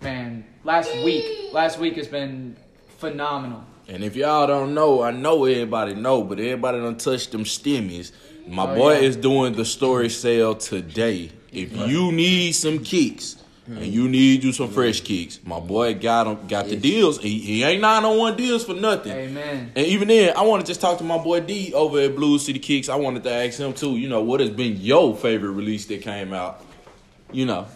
man 0.00 0.44
last 0.64 0.92
week. 1.04 1.24
Last 1.52 1.78
week 1.78 1.96
has 1.96 2.06
been 2.08 2.56
phenomenal. 2.98 3.64
And 3.88 4.04
if 4.04 4.14
y'all 4.16 4.46
don't 4.46 4.74
know, 4.74 5.02
I 5.02 5.10
know 5.10 5.44
everybody 5.44 5.94
know, 5.94 6.22
but 6.22 6.38
everybody 6.38 6.78
don't 6.78 7.00
touch 7.00 7.28
them 7.30 7.44
stimmies. 7.44 8.12
My 8.46 8.70
Oh, 8.70 8.74
boy 8.74 8.92
yeah. 8.94 9.00
is 9.00 9.16
doing 9.16 9.52
the 9.54 9.64
story 9.64 10.08
sale 10.08 10.54
today. 10.54 11.30
If 11.52 11.76
you 11.76 12.10
need 12.12 12.52
some 12.52 12.78
kicks 12.82 13.36
and 13.66 13.84
you 13.86 14.08
need 14.08 14.42
you 14.42 14.52
some 14.52 14.70
fresh 14.70 15.00
kicks, 15.02 15.38
my 15.44 15.60
boy 15.60 15.94
got 15.94 16.26
'em- 16.26 16.46
got 16.48 16.66
the 16.66 16.76
deals. 16.76 17.18
He, 17.20 17.38
he 17.38 17.62
ain't 17.62 17.80
nine 17.82 18.04
on 18.04 18.16
one 18.18 18.36
deals 18.36 18.64
for 18.64 18.74
nothing. 18.74 19.12
Amen. 19.12 19.70
And 19.76 19.86
even 19.86 20.08
then, 20.08 20.34
I 20.36 20.42
want 20.42 20.64
to 20.64 20.66
just 20.66 20.80
talk 20.80 20.98
to 20.98 21.04
my 21.04 21.18
boy 21.18 21.40
D 21.40 21.72
over 21.74 22.00
at 22.00 22.16
Blue 22.16 22.38
City 22.38 22.58
Kicks. 22.58 22.88
I 22.88 22.96
wanted 22.96 23.22
to 23.24 23.30
ask 23.32 23.58
him 23.58 23.72
too. 23.74 23.96
You 23.98 24.08
know, 24.08 24.22
what 24.22 24.40
has 24.40 24.50
been 24.50 24.78
your 24.78 25.14
favorite 25.14 25.50
release 25.52 25.86
that 25.86 26.02
came 26.02 26.32
out? 26.32 26.64
You 27.30 27.46
know, 27.46 27.66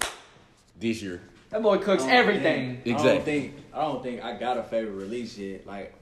this 0.81 1.03
year. 1.03 1.21
That 1.51 1.63
boy 1.63 1.79
cooks 1.79 2.03
Oh, 2.05 2.09
everything. 2.09 2.67
man. 2.67 2.83
I 2.85 2.89
Exactly. 2.91 3.13
don't 3.15 3.25
think 3.25 3.55
I 3.75 3.81
don't 3.83 4.03
think 4.03 4.25
I 4.25 4.37
got 4.39 4.57
a 4.59 4.63
favorite 4.63 4.93
release 4.95 5.37
yet. 5.39 5.67
Like, 5.67 5.95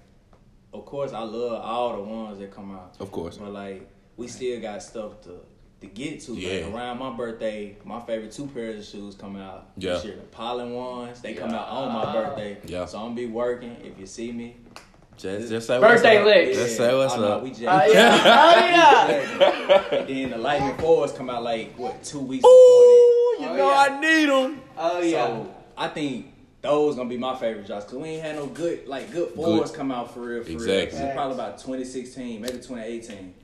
of 0.72 0.84
course, 0.86 1.12
I 1.12 1.20
love 1.24 1.60
all 1.62 1.96
the 1.96 2.02
ones 2.02 2.38
that 2.38 2.50
come 2.52 2.72
out. 2.74 2.94
Of 3.00 3.10
course. 3.12 3.36
But 3.36 3.52
like, 3.52 3.88
we 4.16 4.28
still 4.28 4.60
got 4.60 4.82
stuff 4.82 5.20
to 5.24 5.40
to 5.80 5.86
get 5.86 6.20
to. 6.22 6.34
Yeah. 6.34 6.64
Like, 6.66 6.74
around 6.74 6.98
my 6.98 7.10
birthday, 7.16 7.76
my 7.84 8.00
favorite 8.00 8.32
two 8.32 8.46
pairs 8.46 8.78
of 8.78 8.84
shoes 8.84 9.14
come 9.14 9.36
out. 9.36 9.68
Yeah. 9.76 9.94
This 9.94 10.04
year, 10.06 10.16
the 10.16 10.22
pollen 10.22 10.72
ones. 10.72 11.20
They 11.20 11.34
come 11.34 11.50
out 11.50 11.68
on 11.68 11.92
my 11.92 12.12
birthday. 12.12 12.58
Yeah. 12.66 12.86
So 12.86 12.98
I'm 12.98 13.04
gonna 13.06 13.16
be 13.16 13.26
working. 13.26 13.76
If 13.84 13.98
you 13.98 14.06
see 14.06 14.32
me, 14.32 14.56
Just, 15.16 15.48
just 15.48 15.66
say 15.66 15.78
Birthday 15.80 16.22
what's 16.22 16.30
up. 16.30 16.44
licks. 16.46 16.56
Just 16.58 16.76
say 16.76 16.94
what's 16.96 17.14
oh, 17.14 17.20
no, 17.20 17.26
up. 17.32 17.42
we 17.42 17.50
just, 17.50 17.62
Oh 17.62 17.92
yeah. 17.92 18.20
Oh 18.24 18.58
yeah. 18.58 19.98
and 19.98 20.08
then 20.08 20.30
the 20.30 20.38
lightning 20.38 20.76
fours 20.78 21.12
come 21.12 21.30
out 21.30 21.42
like 21.42 21.74
what 21.78 22.02
two 22.02 22.20
weeks 22.20 22.44
Ooh, 22.44 23.36
before 23.38 23.46
you 23.46 23.52
Oh, 23.52 23.56
know 23.56 23.70
yeah. 23.70 23.96
I 23.96 24.00
need 24.00 24.28
them. 24.28 24.60
Oh 24.76 25.00
yeah. 25.00 25.26
So 25.26 25.54
I 25.76 25.88
think 25.88 26.32
those 26.62 26.96
gonna 26.96 27.08
be 27.08 27.18
my 27.18 27.36
favorite 27.36 27.66
drops 27.66 27.84
because 27.84 27.98
we 27.98 28.08
ain't 28.10 28.22
had 28.22 28.36
no 28.36 28.46
good 28.46 28.86
like 28.88 29.12
good 29.12 29.30
fours 29.34 29.70
come 29.70 29.90
out 29.92 30.14
for 30.14 30.20
real. 30.20 30.42
For 30.44 30.50
Exactly. 30.50 30.98
real. 30.98 31.08
It's 31.08 31.14
probably 31.14 31.34
about 31.34 31.58
2016, 31.58 32.40
maybe 32.40 32.54
2018. 32.54 33.34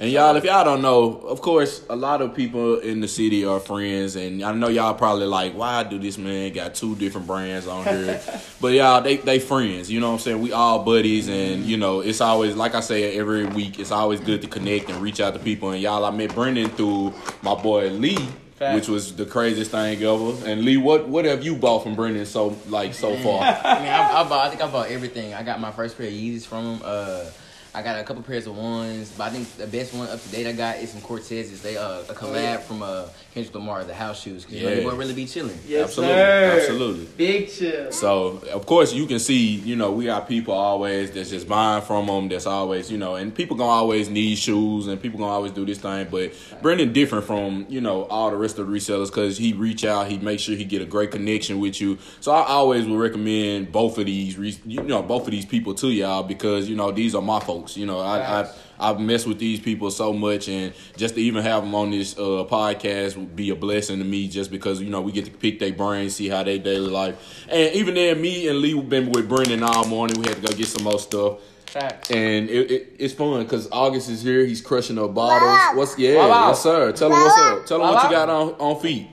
And 0.00 0.10
y'all, 0.10 0.34
if 0.34 0.44
y'all 0.44 0.64
don't 0.64 0.80
know, 0.80 1.18
of 1.18 1.42
course, 1.42 1.84
a 1.90 1.94
lot 1.94 2.22
of 2.22 2.34
people 2.34 2.78
in 2.78 3.00
the 3.00 3.06
city 3.06 3.44
are 3.44 3.60
friends, 3.60 4.16
and 4.16 4.42
I 4.42 4.50
know 4.54 4.68
y'all 4.68 4.94
probably 4.94 5.26
like, 5.26 5.52
why 5.52 5.82
do 5.82 5.98
this 5.98 6.16
man 6.16 6.54
got 6.54 6.74
two 6.74 6.96
different 6.96 7.26
brands 7.26 7.66
on 7.66 7.84
here? 7.84 8.18
but 8.62 8.68
y'all, 8.68 9.02
they 9.02 9.18
they 9.18 9.38
friends. 9.38 9.90
You 9.90 10.00
know 10.00 10.08
what 10.08 10.14
I'm 10.14 10.20
saying? 10.20 10.40
We 10.40 10.52
all 10.52 10.84
buddies, 10.84 11.28
and 11.28 11.66
you 11.66 11.76
know, 11.76 12.00
it's 12.00 12.22
always 12.22 12.56
like 12.56 12.74
I 12.74 12.80
say 12.80 13.14
every 13.18 13.44
week. 13.44 13.78
It's 13.78 13.90
always 13.90 14.20
good 14.20 14.40
to 14.40 14.48
connect 14.48 14.88
and 14.88 15.02
reach 15.02 15.20
out 15.20 15.34
to 15.34 15.38
people. 15.38 15.70
And 15.70 15.82
y'all, 15.82 16.02
I 16.06 16.10
met 16.10 16.34
Brennan 16.34 16.70
through 16.70 17.12
my 17.42 17.54
boy 17.54 17.90
Lee. 17.90 18.16
Facts. 18.56 18.74
Which 18.74 18.88
was 18.88 19.16
the 19.16 19.24
craziest 19.24 19.70
thing 19.70 20.02
ever. 20.02 20.46
And 20.46 20.62
Lee, 20.62 20.76
what 20.76 21.08
what 21.08 21.24
have 21.26 21.42
you 21.42 21.56
bought 21.56 21.82
from 21.82 21.94
Brennan 21.94 22.24
so 22.24 22.56
like 22.68 22.94
so 22.94 23.16
far? 23.22 23.42
I 23.42 23.78
mean, 23.80 23.88
I, 23.88 24.20
I 24.20 24.28
bought. 24.28 24.46
I 24.46 24.48
think 24.48 24.62
I 24.62 24.70
bought 24.70 24.88
everything. 24.88 25.34
I 25.34 25.42
got 25.42 25.60
my 25.60 25.72
first 25.72 25.98
pair 25.98 26.06
of 26.06 26.12
Yeezys 26.12 26.46
from 26.46 26.64
him. 26.76 26.80
Uh, 26.82 27.24
I 27.72 27.82
got 27.82 28.00
a 28.00 28.02
couple 28.02 28.22
pairs 28.24 28.48
of 28.48 28.56
ones, 28.56 29.12
but 29.16 29.24
I 29.24 29.30
think 29.30 29.48
the 29.56 29.66
best 29.66 29.94
one 29.94 30.08
up 30.08 30.20
to 30.20 30.28
date 30.30 30.44
I 30.46 30.52
got 30.52 30.78
is 30.78 30.90
some 30.90 31.00
Cortezes. 31.02 31.62
They 31.62 31.76
uh, 31.76 32.00
a 32.08 32.14
collab 32.14 32.62
from 32.62 32.82
uh, 32.82 33.06
Kendrick 33.32 33.54
Lamar, 33.54 33.84
the 33.84 33.94
house 33.94 34.20
shoes. 34.22 34.44
Cause 34.44 34.54
you 34.54 34.64
know, 34.64 34.70
Yeah. 34.70 34.74
they 34.74 34.84
won't 34.84 34.98
really 34.98 35.14
be 35.14 35.24
chilling. 35.24 35.56
Yes, 35.68 35.84
Absolutely, 35.84 36.16
sir. 36.16 36.56
absolutely. 36.60 37.04
Big 37.16 37.48
chill. 37.48 37.92
So 37.92 38.42
of 38.52 38.66
course 38.66 38.92
you 38.92 39.06
can 39.06 39.20
see, 39.20 39.36
you 39.54 39.76
know, 39.76 39.92
we 39.92 40.06
got 40.06 40.26
people 40.26 40.52
always 40.52 41.12
that's 41.12 41.30
just 41.30 41.46
buying 41.46 41.82
from 41.82 42.06
them. 42.06 42.28
That's 42.28 42.46
always, 42.46 42.90
you 42.90 42.98
know, 42.98 43.14
and 43.14 43.32
people 43.32 43.56
gonna 43.56 43.70
always 43.70 44.08
need 44.10 44.36
shoes, 44.38 44.88
and 44.88 45.00
people 45.00 45.20
gonna 45.20 45.30
always 45.32 45.52
do 45.52 45.64
this 45.64 45.78
thing. 45.78 46.08
But 46.10 46.32
Brennan 46.62 46.92
different 46.92 47.24
from 47.24 47.66
you 47.68 47.80
know 47.80 48.02
all 48.06 48.32
the 48.32 48.36
rest 48.36 48.58
of 48.58 48.66
the 48.66 48.72
resellers 48.72 49.06
because 49.06 49.38
he 49.38 49.52
reach 49.52 49.84
out, 49.84 50.08
he 50.08 50.18
make 50.18 50.40
sure 50.40 50.56
he 50.56 50.64
get 50.64 50.82
a 50.82 50.86
great 50.86 51.12
connection 51.12 51.60
with 51.60 51.80
you. 51.80 51.98
So 52.18 52.32
I 52.32 52.44
always 52.46 52.84
would 52.84 52.98
recommend 52.98 53.70
both 53.70 53.96
of 53.96 54.06
these, 54.06 54.36
you 54.66 54.82
know, 54.82 55.02
both 55.02 55.26
of 55.26 55.30
these 55.30 55.46
people 55.46 55.72
to 55.74 55.86
y'all 55.88 56.24
because 56.24 56.68
you 56.68 56.74
know 56.74 56.90
these 56.90 57.14
are 57.14 57.22
my 57.22 57.38
folks. 57.38 57.59
You 57.68 57.86
know, 57.86 58.00
I, 58.00 58.40
I 58.42 58.50
I've 58.78 58.98
messed 59.00 59.26
with 59.26 59.38
these 59.38 59.60
people 59.60 59.90
so 59.90 60.12
much, 60.12 60.48
and 60.48 60.72
just 60.96 61.14
to 61.14 61.20
even 61.20 61.42
have 61.42 61.62
them 61.62 61.74
on 61.74 61.90
this 61.90 62.16
uh, 62.18 62.46
podcast 62.48 63.16
would 63.16 63.36
be 63.36 63.50
a 63.50 63.54
blessing 63.56 63.98
to 63.98 64.04
me. 64.04 64.28
Just 64.28 64.50
because 64.50 64.80
you 64.80 64.88
know 64.90 65.00
we 65.00 65.12
get 65.12 65.24
to 65.26 65.30
pick 65.30 65.58
their 65.58 65.72
brains, 65.72 66.16
see 66.16 66.28
how 66.28 66.42
they 66.42 66.58
daily 66.58 66.90
life, 66.90 67.44
and 67.48 67.74
even 67.74 67.94
then, 67.94 68.20
me 68.20 68.48
and 68.48 68.58
Lee 68.60 68.76
have 68.76 68.88
been 68.88 69.10
with 69.12 69.28
Brennan 69.28 69.62
all 69.62 69.84
morning. 69.86 70.20
We 70.20 70.26
had 70.28 70.36
to 70.36 70.42
go 70.42 70.56
get 70.56 70.66
some 70.66 70.84
more 70.84 70.98
stuff, 70.98 71.38
Facts. 71.66 72.10
and 72.10 72.48
it, 72.48 72.70
it, 72.70 72.92
it's 72.98 73.14
fun 73.14 73.42
because 73.42 73.68
August 73.70 74.08
is 74.08 74.22
here. 74.22 74.44
He's 74.46 74.60
crushing 74.62 74.96
the 74.96 75.06
bottles. 75.08 75.76
What's 75.76 75.98
yeah, 75.98 76.16
Wow, 76.16 76.28
wow. 76.30 76.48
yes 76.48 76.62
sir. 76.62 76.92
Tell 76.92 77.08
him 77.12 77.18
what's 77.20 77.38
up. 77.38 77.66
Tell 77.66 77.76
him 77.78 77.82
Wow, 77.82 77.94
what 77.94 78.04
you 78.04 78.10
got 78.10 78.28
on 78.30 78.48
on 78.54 78.80
feet. 78.80 79.08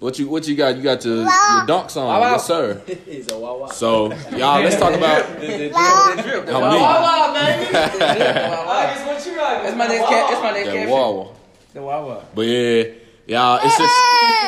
No. 0.00 0.06
What 0.06 0.18
you 0.18 0.28
what 0.28 0.48
you 0.48 0.56
got? 0.56 0.76
You 0.76 0.82
got 0.82 1.04
your, 1.04 1.16
your 1.16 1.26
dunks 1.26 1.96
on, 1.96 2.06
Wow, 2.06 2.20
wow. 2.20 2.30
yes 2.32 2.46
sir. 2.46 2.82
He's 3.06 3.30
a 3.30 3.38
wawa. 3.38 3.72
So 3.72 4.12
y'all, 4.36 4.62
let's 4.62 4.76
talk 4.76 4.94
about 4.94 5.26
The- 5.40 5.46
the 5.46 5.56
drip- 5.68 6.16
the 6.16 6.22
drip. 6.22 6.48
Wawa, 6.48 7.32
baby. 7.34 7.72
Wawa. 7.72 8.66
August, 8.66 9.06
what 9.06 9.26
you 9.26 9.34
got? 9.34 9.62
That's 9.62 9.76
my 9.76 9.86
next 9.86 10.08
cat. 10.08 10.30
That's 10.30 10.42
my 10.42 10.52
next 10.52 10.66
that 10.66 10.74
caption. 10.74 10.90
Wawa. 10.90 11.28
The 11.74 11.82
Wawa. 11.82 12.24
But 12.34 12.42
yeah, 12.46 12.82
y'all, 13.26 13.60
it's 13.62 13.76
just 13.78 13.94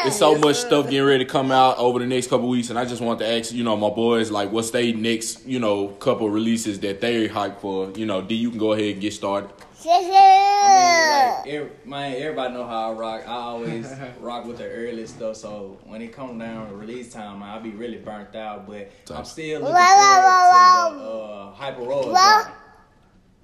it's 0.07 0.17
so 0.19 0.37
much 0.39 0.57
stuff 0.57 0.87
getting 0.91 1.07
ready 1.07 1.25
to 1.25 1.31
come 1.31 1.53
out 1.53 1.79
over 1.79 1.99
the 2.01 2.07
next 2.07 2.29
couple 2.29 2.49
weeks, 2.49 2.71
and 2.71 2.79
I 2.79 2.85
just 2.85 3.01
want 3.03 3.21
to 3.21 3.29
ask, 3.29 3.53
you 3.53 3.63
know, 3.63 3.77
my 3.77 3.91
boys, 3.91 4.31
like, 4.33 4.51
what's 4.51 4.71
they 4.71 4.93
next, 4.93 5.47
you 5.47 5.61
know, 5.61 5.89
couple 5.89 6.29
releases 6.31 6.81
that 6.81 7.01
they 7.01 7.29
hype 7.29 7.61
for? 7.61 7.91
You 7.95 8.07
know, 8.07 8.21
D, 8.23 8.35
you 8.35 8.51
can 8.51 8.59
go 8.59 8.73
ahead 8.73 8.93
and 8.95 9.01
get 9.01 9.13
started. 9.13 9.51
I 9.87 11.43
mean, 11.45 11.45
like, 11.47 11.55
every, 11.55 11.71
man, 11.85 12.15
everybody 12.23 12.55
know 12.55 12.67
how 12.67 12.91
I 12.91 12.95
rock. 12.95 13.23
I 13.27 13.33
always 13.33 13.93
rock 14.21 14.45
with 14.47 14.59
the 14.59 14.69
early 14.69 15.07
stuff. 15.07 15.37
So 15.37 15.79
when 15.85 16.03
it 16.03 16.13
comes 16.13 16.41
down 16.41 16.69
to 16.69 16.75
release 16.77 17.13
time, 17.13 17.41
man, 17.41 17.49
I'll 17.51 17.61
be 17.61 17.71
really 17.71 17.99
burnt 17.99 18.35
out. 18.37 18.67
But 18.67 18.91
I'm 19.11 19.25
still 19.25 19.61
looking 19.61 19.75
forward 19.75 20.93
to 20.93 20.99
the 20.99 21.05
uh, 21.11 21.53
Hyper 21.53 21.83
Royal. 21.83 22.17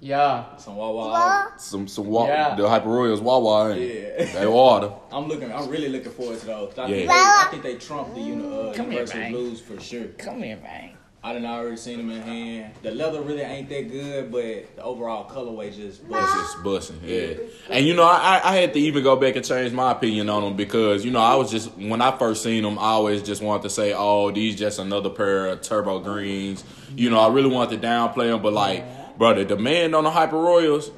Yeah. 0.01 0.55
Some 0.55 0.77
Wawa. 0.77 1.51
Some 1.57 1.85
some 1.87 2.05
wa- 2.07 2.25
Yeah. 2.25 2.55
the 2.55 2.69
Hyper 2.69 2.87
Royals 2.87 3.19
Wawa, 3.19 3.71
and 3.71 3.81
Yeah. 3.81 4.25
they 4.39 4.47
water. 4.47 4.91
I'm 5.11 5.27
looking. 5.27 5.51
I'm 5.51 5.67
really 5.67 5.89
looking 5.89 6.11
forward 6.13 6.39
to 6.39 6.45
those. 6.45 6.77
I, 6.77 6.87
Yeah. 6.87 6.95
think, 6.95 7.09
they, 7.09 7.13
I 7.15 7.47
think 7.51 7.63
they 7.63 7.75
trump 7.75 8.13
the 8.15 8.21
uni, 8.21 8.45
uh, 8.45 8.71
Come 8.73 8.85
here, 8.91 9.01
Universal 9.01 9.19
man. 9.19 9.31
Blues 9.33 9.59
for 9.59 9.77
sure. 9.81 10.05
Come 10.17 10.41
here, 10.43 10.57
man. 10.63 10.91
I 11.21 11.33
done 11.33 11.45
already 11.45 11.75
seen 11.75 11.97
them 11.97 12.11
in 12.11 12.21
hand. 12.21 12.73
The 12.81 12.91
leather 12.91 13.21
really 13.21 13.41
ain't 13.41 13.67
that 13.67 13.91
good, 13.91 14.31
but 14.31 14.75
the 14.77 14.83
overall 14.83 15.29
colorway 15.29 15.75
just 15.75 16.01
It's 16.09 16.33
just 16.33 16.63
busting, 16.63 17.01
yeah. 17.03 17.33
And 17.69 17.85
you 17.85 17.93
know, 17.93 18.03
I, 18.05 18.39
I 18.41 18.55
had 18.55 18.73
to 18.73 18.79
even 18.79 19.03
go 19.03 19.17
back 19.17 19.35
and 19.35 19.43
change 19.43 19.73
my 19.73 19.91
opinion 19.91 20.29
on 20.29 20.43
them 20.43 20.55
because 20.55 21.03
you 21.03 21.11
know 21.11 21.19
I 21.19 21.35
was 21.35 21.51
just 21.51 21.75
when 21.75 22.01
I 22.01 22.17
first 22.17 22.41
seen 22.41 22.63
them, 22.63 22.79
I 22.79 22.91
always 22.91 23.21
just 23.21 23.41
wanted 23.41 23.63
to 23.63 23.69
say, 23.69 23.93
"Oh, 23.93 24.31
these 24.31 24.55
just 24.55 24.79
another 24.79 25.09
pair 25.09 25.47
of 25.47 25.61
turbo 25.61 25.99
greens." 25.99 26.63
You 26.95 27.09
know, 27.09 27.19
I 27.19 27.27
really 27.27 27.49
wanted 27.49 27.81
to 27.81 27.85
downplay 27.85 28.27
them, 28.31 28.41
but 28.41 28.53
like, 28.53 29.17
brother, 29.17 29.43
the 29.43 29.55
demand 29.55 29.95
on 29.95 30.05
the 30.05 30.11
Hyper 30.11 30.37
Royals, 30.37 30.89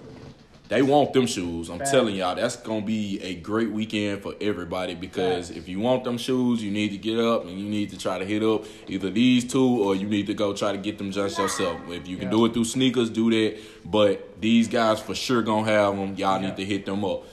they 0.71 0.81
want 0.81 1.11
them 1.11 1.25
shoes. 1.25 1.67
I'm 1.69 1.79
telling 1.79 2.15
y'all, 2.15 2.33
that's 2.33 2.55
gonna 2.55 2.79
be 2.85 3.19
a 3.21 3.35
great 3.35 3.69
weekend 3.71 4.21
for 4.23 4.33
everybody 4.39 4.95
because 4.95 5.49
if 5.49 5.67
you 5.67 5.81
want 5.81 6.05
them 6.05 6.17
shoes, 6.17 6.63
you 6.63 6.71
need 6.71 6.91
to 6.91 6.97
get 6.97 7.19
up 7.19 7.43
and 7.43 7.59
you 7.59 7.65
need 7.67 7.89
to 7.89 7.97
try 7.97 8.17
to 8.17 8.23
hit 8.25 8.41
up 8.41 8.63
either 8.87 9.09
these 9.09 9.43
two 9.43 9.83
or 9.83 9.95
you 9.95 10.07
need 10.07 10.27
to 10.27 10.33
go 10.33 10.53
try 10.53 10.71
to 10.71 10.77
get 10.77 10.97
them 10.97 11.11
just 11.11 11.37
yourself. 11.37 11.77
If 11.89 12.07
you 12.07 12.15
can 12.15 12.27
Yeah. 12.27 12.31
do 12.31 12.45
it 12.45 12.53
through 12.53 12.63
sneakers, 12.63 13.09
do 13.09 13.29
that. 13.31 13.57
But 13.83 14.39
these 14.39 14.69
guys 14.69 15.01
for 15.01 15.13
sure 15.13 15.41
gonna 15.41 15.69
have 15.69 15.97
them. 15.97 16.15
Y'all 16.15 16.41
Yeah. 16.41 16.47
need 16.47 16.55
to 16.55 16.63
hit 16.63 16.85
them 16.85 17.03
up. 17.03 17.23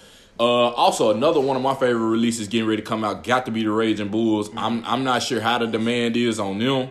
Uh, 0.40 0.70
also, 0.70 1.12
another 1.14 1.38
one 1.38 1.56
of 1.56 1.62
my 1.62 1.74
favorite 1.74 2.08
releases 2.08 2.48
getting 2.48 2.66
ready 2.68 2.82
to 2.82 2.88
come 2.88 3.04
out 3.04 3.22
got 3.22 3.44
to 3.46 3.52
be 3.52 3.62
the 3.62 3.70
Raging 3.70 4.08
Bulls. 4.08 4.50
I'm 4.56 4.82
I'm 4.84 5.04
not 5.04 5.22
sure 5.22 5.40
how 5.40 5.58
the 5.58 5.68
demand 5.68 6.16
is 6.16 6.40
on 6.40 6.58
them, 6.58 6.88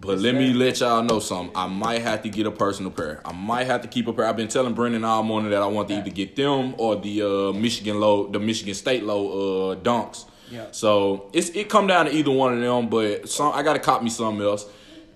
but 0.00 0.18
let 0.18 0.34
me 0.34 0.52
let 0.52 0.78
y'all 0.78 1.02
know 1.02 1.18
something. 1.18 1.54
I 1.56 1.66
might 1.66 2.02
have 2.02 2.22
to 2.22 2.28
get 2.28 2.46
a 2.46 2.52
personal 2.52 2.92
pair. 2.92 3.20
I 3.24 3.32
might 3.32 3.66
have 3.66 3.82
to 3.82 3.88
keep 3.88 4.06
a 4.06 4.12
pair. 4.12 4.26
I've 4.26 4.36
been 4.36 4.48
telling 4.48 4.74
Brennan 4.74 5.04
all 5.04 5.24
morning 5.24 5.50
that 5.50 5.60
I 5.60 5.66
want 5.66 5.88
to 5.88 5.98
either 5.98 6.10
get 6.10 6.36
them 6.36 6.74
or 6.78 6.96
the 6.96 7.22
uh, 7.22 7.52
Michigan 7.52 7.98
low, 7.98 8.28
the 8.28 8.38
Michigan 8.38 8.74
State 8.74 9.02
low 9.02 9.72
uh, 9.72 9.76
dunks. 9.76 10.26
Yeah. 10.50 10.66
So 10.70 11.28
it's 11.32 11.50
it 11.50 11.68
come 11.68 11.88
down 11.88 12.06
to 12.06 12.14
either 12.14 12.30
one 12.30 12.54
of 12.54 12.60
them, 12.60 12.88
but 12.88 13.28
some 13.28 13.52
I 13.52 13.62
gotta 13.62 13.80
cop 13.80 14.02
me 14.02 14.10
something 14.10 14.44
else. 14.44 14.66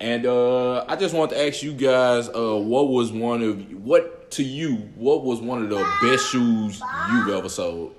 And 0.01 0.27
uh, 0.27 0.85
I 0.89 0.97
just 0.97 1.15
want 1.15 1.31
to 1.31 1.47
ask 1.47 1.63
you 1.63 1.73
guys, 1.73 2.29
uh, 2.29 2.57
what 2.57 2.89
was 2.89 3.13
one 3.13 3.41
of 3.43 3.73
what 3.85 4.33
to 4.33 4.43
you? 4.43 4.77
What 4.97 5.23
was 5.23 5.41
one 5.41 5.63
of 5.63 5.71
the 5.71 5.89
best 6.03 6.29
shoes 6.29 6.83
you've 7.13 7.29
ever 7.29 7.49
sold? 7.49 7.95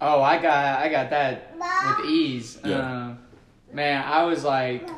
Oh, 0.00 0.20
I 0.20 0.42
got 0.42 0.80
I 0.80 0.88
got 0.88 1.10
that 1.10 1.54
with 1.86 2.06
ease. 2.10 2.58
Yeah. 2.64 3.04
Um, 3.04 3.18
man, 3.72 4.02
I 4.04 4.24
was 4.24 4.42
like 4.42 4.90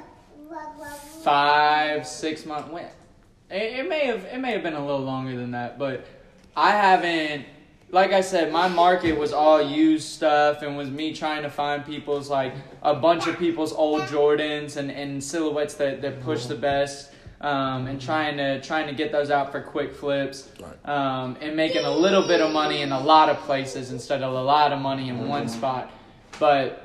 five, 1.24 2.06
six 2.06 2.46
months. 2.46 2.70
When 2.70 2.84
it, 3.50 3.80
it 3.80 3.88
may 3.88 4.06
have 4.06 4.24
it 4.24 4.38
may 4.38 4.52
have 4.52 4.62
been 4.62 4.74
a 4.74 4.84
little 4.84 5.04
longer 5.04 5.36
than 5.36 5.52
that, 5.52 5.78
but 5.78 6.06
I 6.56 6.70
haven't. 6.70 7.46
Like 7.90 8.12
I 8.12 8.22
said, 8.22 8.52
my 8.52 8.66
market 8.66 9.16
was 9.16 9.32
all 9.32 9.62
used 9.62 10.08
stuff, 10.08 10.62
and 10.62 10.76
was 10.76 10.90
me 10.90 11.14
trying 11.14 11.42
to 11.42 11.50
find 11.50 11.86
people's 11.86 12.28
like 12.28 12.52
a 12.82 12.94
bunch 12.94 13.28
of 13.28 13.38
people's 13.38 13.72
old 13.72 14.02
Jordans 14.02 14.76
and, 14.76 14.90
and 14.90 15.22
silhouettes 15.22 15.74
that, 15.74 16.02
that 16.02 16.20
push 16.20 16.46
the 16.46 16.56
best, 16.56 17.12
um, 17.40 17.86
and 17.86 18.00
trying 18.00 18.36
to 18.38 18.60
trying 18.62 18.88
to 18.88 18.94
get 18.94 19.12
those 19.12 19.30
out 19.30 19.52
for 19.52 19.60
quick 19.60 19.94
flips, 19.94 20.48
um, 20.86 21.36
and 21.40 21.54
making 21.54 21.84
a 21.84 21.90
little 21.90 22.26
bit 22.26 22.40
of 22.40 22.52
money 22.52 22.82
in 22.82 22.90
a 22.90 23.00
lot 23.00 23.28
of 23.28 23.36
places 23.40 23.92
instead 23.92 24.22
of 24.22 24.32
a 24.32 24.42
lot 24.42 24.72
of 24.72 24.80
money 24.80 25.08
in 25.08 25.28
one 25.28 25.48
spot. 25.48 25.92
But 26.40 26.83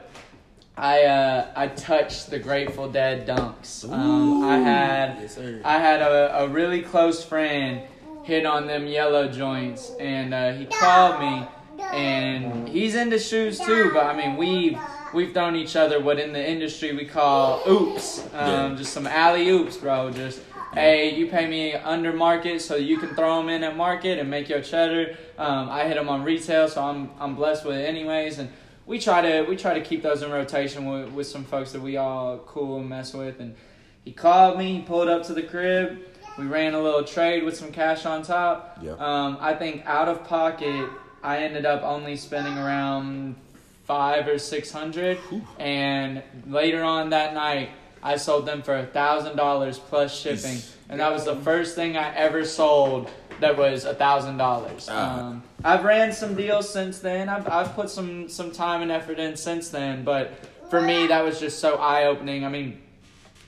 I 0.80 1.04
uh, 1.04 1.48
I 1.58 1.68
touched 1.68 2.30
the 2.30 2.40
Grateful 2.40 2.90
Dead 2.90 3.28
dunks. 3.28 3.84
Um, 3.92 4.44
I 4.46 4.58
had 4.60 5.18
Yes. 5.22 5.38
I 5.66 5.78
had 5.78 6.02
a, 6.02 6.44
a 6.44 6.48
really 6.48 6.82
close 6.82 7.24
friend 7.24 7.82
hit 8.24 8.46
on 8.46 8.66
them 8.66 8.88
yellow 8.88 9.28
joints, 9.28 9.92
and 10.00 10.34
uh, 10.34 10.54
he 10.54 10.66
called 10.66 11.20
me, 11.20 11.46
and 11.92 12.68
he's 12.70 12.96
into 12.96 13.20
shoes 13.20 13.60
too. 13.60 13.92
But 13.94 14.06
I 14.06 14.16
mean, 14.16 14.38
we've 14.38 14.78
we've 15.14 15.34
thrown 15.34 15.58
each 15.58 15.76
other 15.76 16.00
what 16.00 16.18
in 16.18 16.32
the 16.32 16.50
industry 16.50 16.94
we 16.96 17.04
call 17.06 17.62
oops, 17.68 18.24
um, 18.34 18.72
Yeah. 18.72 18.76
just 18.78 18.94
some 18.94 19.06
alley 19.06 19.50
oops, 19.50 19.76
bro. 19.76 20.12
Just 20.12 20.40
hey, 20.74 21.14
you 21.14 21.28
pay 21.28 21.46
me 21.46 21.74
under 21.74 22.14
market 22.14 22.62
so 22.62 22.78
you 22.78 22.98
can 23.00 23.16
throw 23.16 23.38
them 23.40 23.50
in 23.50 23.64
at 23.66 23.76
market 23.76 24.18
and 24.18 24.30
make 24.30 24.48
your 24.48 24.62
cheddar. 24.62 25.18
Um, 25.38 25.70
I 25.70 25.84
hit 25.86 25.96
them 25.96 26.08
on 26.08 26.24
retail, 26.24 26.70
so 26.70 26.82
I'm 26.84 27.10
I'm 27.20 27.36
blessed 27.36 27.66
with 27.66 27.76
it 27.76 27.84
anyways, 27.86 28.40
and. 28.40 28.50
We 28.90 28.98
try 28.98 29.22
to 29.22 29.44
we 29.44 29.56
try 29.56 29.76
to 29.76 29.82
keep 29.82 30.02
those 30.02 30.24
in 30.24 30.32
rotation 30.32 30.90
with, 30.90 31.12
with 31.12 31.28
some 31.28 31.44
folks 31.44 31.74
that 31.74 31.82
we 31.82 31.98
all 31.98 32.40
cool 32.40 32.80
and 32.80 32.90
mess 32.90 33.14
with, 33.14 33.40
and 33.40 33.56
he 34.04 34.12
called 34.12 34.58
me. 34.58 34.78
He 34.78 34.82
pulled 34.82 35.08
up 35.08 35.22
to 35.28 35.34
the 35.36 35.44
crib. 35.44 36.00
We 36.40 36.48
ran 36.48 36.74
a 36.74 36.82
little 36.82 37.04
trade 37.04 37.44
with 37.44 37.56
some 37.56 37.72
cash 37.72 38.08
on 38.08 38.24
top. 38.24 38.80
Yeah. 38.82 38.94
Um, 38.94 39.38
I 39.40 39.54
think 39.54 39.86
out 39.86 40.08
of 40.08 40.24
pocket, 40.24 40.90
I 41.22 41.44
ended 41.44 41.68
up 41.68 41.84
only 41.84 42.16
spending 42.16 42.58
around 42.58 43.36
five 43.84 44.28
or 44.28 44.40
six 44.40 44.72
hundred. 44.72 45.20
And 45.60 46.24
later 46.48 46.84
on 46.84 47.12
that 47.12 47.36
night, 47.36 47.70
I 48.02 48.18
sold 48.18 48.48
them 48.48 48.64
for 48.64 48.76
a 48.76 48.88
thousand 48.88 49.36
dollars 49.36 49.78
plus 49.78 50.20
shipping, 50.20 50.58
and 50.90 51.00
that 51.00 51.12
was 51.14 51.26
the 51.26 51.36
first 51.36 51.76
thing 51.76 51.96
I 51.96 52.12
ever 52.16 52.44
sold 52.44 53.08
that 53.40 53.58
was 53.58 53.86
a 53.86 53.94
thousand 53.94 54.38
dollars. 54.38 54.88
Ah. 54.90 55.20
Um, 55.20 55.44
I've 55.64 55.84
ran 55.84 56.14
some 56.14 56.36
deals 56.36 56.72
since 56.72 57.00
then. 57.00 57.30
I've 57.30 57.48
I've 57.48 57.74
put 57.76 57.90
some 57.90 58.30
some 58.30 58.52
time 58.52 58.82
and 58.82 58.92
effort 58.92 59.20
in 59.20 59.36
since 59.38 59.70
then, 59.70 60.04
but 60.04 60.34
for 60.70 60.82
me, 60.82 61.08
that 61.08 61.24
was 61.24 61.40
just 61.40 61.60
so 61.60 61.76
eye 61.76 62.06
opening. 62.06 62.46
I 62.46 62.50
mean. 62.50 62.82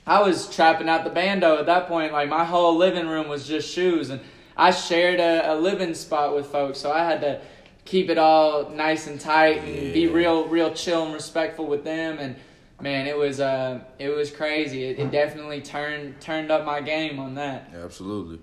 I 0.04 0.20
was 0.20 0.52
trapping 0.52 0.88
out 0.88 1.04
the 1.04 1.10
bando 1.10 1.58
at 1.58 1.66
that 1.66 1.86
point. 1.86 2.12
Like 2.12 2.28
my 2.28 2.44
whole 2.44 2.76
living 2.76 3.06
room 3.06 3.28
was 3.28 3.46
just 3.46 3.72
shoes, 3.72 4.10
and 4.10 4.20
I 4.56 4.72
shared 4.72 5.20
a, 5.20 5.52
a 5.52 5.54
living 5.54 5.94
spot 5.94 6.34
with 6.34 6.46
folks, 6.46 6.80
so 6.80 6.90
I 6.90 7.04
had 7.04 7.20
to 7.20 7.40
keep 7.84 8.10
it 8.10 8.18
all 8.18 8.68
nice 8.70 9.06
and 9.06 9.20
tight 9.20 9.58
and 9.58 9.92
be 9.92 10.06
real, 10.06 10.46
real 10.48 10.72
chill 10.72 11.04
and 11.04 11.14
respectful 11.14 11.66
with 11.66 11.84
them. 11.84 12.18
And 12.18 12.36
man, 12.80 13.06
it 13.06 13.16
was 13.16 13.40
uh, 13.40 13.80
it 13.98 14.08
was 14.08 14.30
crazy. 14.30 14.84
It, 14.84 14.98
it 14.98 15.10
definitely 15.10 15.60
turned 15.60 16.20
turned 16.20 16.50
up 16.50 16.64
my 16.64 16.80
game 16.80 17.18
on 17.18 17.34
that. 17.36 17.70
Absolutely. 17.74 18.40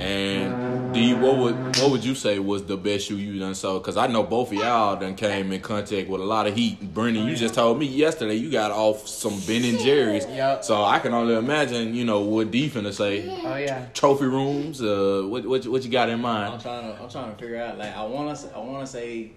And 0.00 0.92
D, 0.92 1.14
what 1.14 1.36
would 1.36 1.54
what 1.78 1.90
would 1.90 2.04
you 2.04 2.14
say 2.14 2.38
was 2.38 2.64
the 2.64 2.76
best 2.76 3.06
shoe 3.06 3.16
you 3.16 3.38
done 3.38 3.54
sold? 3.54 3.82
Because 3.82 3.96
I 3.96 4.06
know 4.08 4.22
both 4.24 4.48
of 4.50 4.54
y'all 4.58 4.96
done 4.96 5.14
came 5.14 5.52
in 5.52 5.60
contact 5.60 6.08
with 6.08 6.20
a 6.20 6.24
lot 6.24 6.46
of 6.46 6.54
heat. 6.56 6.80
Brennan, 6.92 7.26
you 7.28 7.36
just 7.36 7.54
told 7.54 7.78
me 7.78 7.86
yesterday 7.86 8.34
you 8.34 8.50
got 8.50 8.70
off 8.72 9.06
some 9.06 9.38
Ben 9.46 9.64
and 9.64 9.78
Jerry's. 9.78 10.26
Yep. 10.40 10.64
So 10.64 10.82
I 10.82 10.98
can 11.00 11.12
only 11.12 11.34
imagine, 11.34 11.94
you 11.94 12.04
know, 12.04 12.20
what 12.20 12.50
D 12.50 12.68
finna 12.70 12.92
say. 12.92 13.28
Oh 13.44 13.56
yeah. 13.56 13.86
Trophy 13.94 14.24
rooms. 14.26 14.80
Uh, 14.82 15.24
what 15.26 15.44
what 15.46 15.66
what 15.66 15.84
you 15.84 15.90
got 15.90 16.08
in 16.08 16.20
mind? 16.20 16.44
I'm 16.44 16.50
mind? 16.52 16.62
trying 16.62 16.96
to 16.96 17.02
I'm 17.02 17.08
trying 17.10 17.30
to 17.32 17.36
figure 17.38 17.60
out 17.62 17.78
like 17.78 17.94
I 17.94 18.04
want 18.04 18.36
to 18.38 18.54
I 18.54 18.58
want 18.58 18.80
to 18.80 18.86
say 18.90 19.32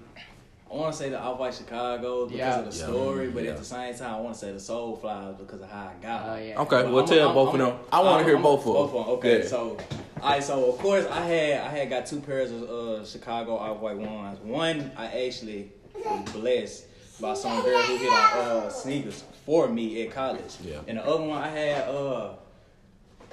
I 0.72 0.76
want 0.76 0.92
to 0.94 0.98
say 0.98 1.10
the 1.10 1.20
Off 1.20 1.40
White 1.40 1.54
Chicago 1.54 2.26
because 2.26 2.40
Yeah. 2.40 2.60
of 2.60 2.72
the 2.74 2.78
Yeah. 2.80 2.86
story, 2.88 3.28
but 3.30 3.44
Yeah. 3.44 3.52
at 3.52 3.58
the 3.58 3.66
same 3.66 3.94
time 3.94 4.16
I 4.16 4.20
want 4.22 4.34
to 4.36 4.40
say 4.40 4.52
the 4.54 4.60
Sole 4.60 4.96
Flies 4.96 5.36
because 5.38 5.62
of 5.62 5.70
how 5.70 5.92
I 5.92 6.04
got 6.04 6.30
Oh 6.30 6.36
yeah. 6.42 6.60
Okay, 6.62 6.82
But 6.84 6.92
well 6.92 7.00
I'm- 7.00 7.08
tell 7.08 7.26
I'm- 7.28 7.36
both 7.36 7.50
I'm- 7.54 7.62
of 7.62 7.68
them. 7.68 7.80
I 7.92 8.00
want 8.02 8.20
to 8.20 8.26
hear 8.26 8.34
I'm- 8.36 8.44
both 8.44 8.60
of 8.62 8.66
them. 8.66 8.74
Both 8.74 8.96
of 8.96 9.06
them. 9.06 9.14
Okay, 9.16 9.40
Yeah. 9.44 9.48
so 9.48 9.78
all 10.24 10.30
right, 10.30 10.44
so 10.44 10.70
of 10.72 10.78
course 10.78 11.06
I 11.08 11.20
had 11.20 11.60
I 11.62 11.68
had 11.68 11.90
got 11.90 12.06
two 12.06 12.22
pairs 12.22 12.50
of 12.50 12.64
uh, 12.64 13.06
Chicago 13.06 13.58
Off 13.58 13.80
White 13.80 13.98
ones. 13.98 14.40
One 14.40 14.90
I 14.96 15.26
actually 15.26 15.70
was 15.94 16.32
blessed 16.32 16.86
by 17.20 17.34
some 17.34 17.62
girl 17.62 17.82
who 17.82 17.98
hit 17.98 18.10
on 18.10 18.40
uh, 18.40 18.70
sneakers 18.70 19.24
for 19.46 19.68
me 19.68 20.02
at 20.04 20.12
college. 20.14 20.56
Yeah. 20.64 20.80
And 20.88 20.98
the 20.98 21.06
other 21.06 21.24
one 21.24 21.42
I 21.42 21.50
had 21.50 21.90
uh, 21.90 22.36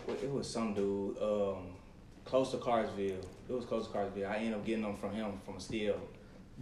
it 0.08 0.30
was 0.30 0.50
some 0.50 0.74
dude 0.74 1.16
um, 1.22 1.68
close 2.24 2.50
to 2.50 2.56
Clarksville. 2.56 3.20
It 3.48 3.52
was 3.52 3.64
close 3.64 3.86
to 3.86 3.92
Clarksville. 3.92 4.28
I 4.28 4.38
ended 4.38 4.54
up 4.54 4.66
getting 4.66 4.82
them 4.82 4.96
from 4.96 5.12
him 5.12 5.40
from 5.44 5.60
Steel. 5.60 6.00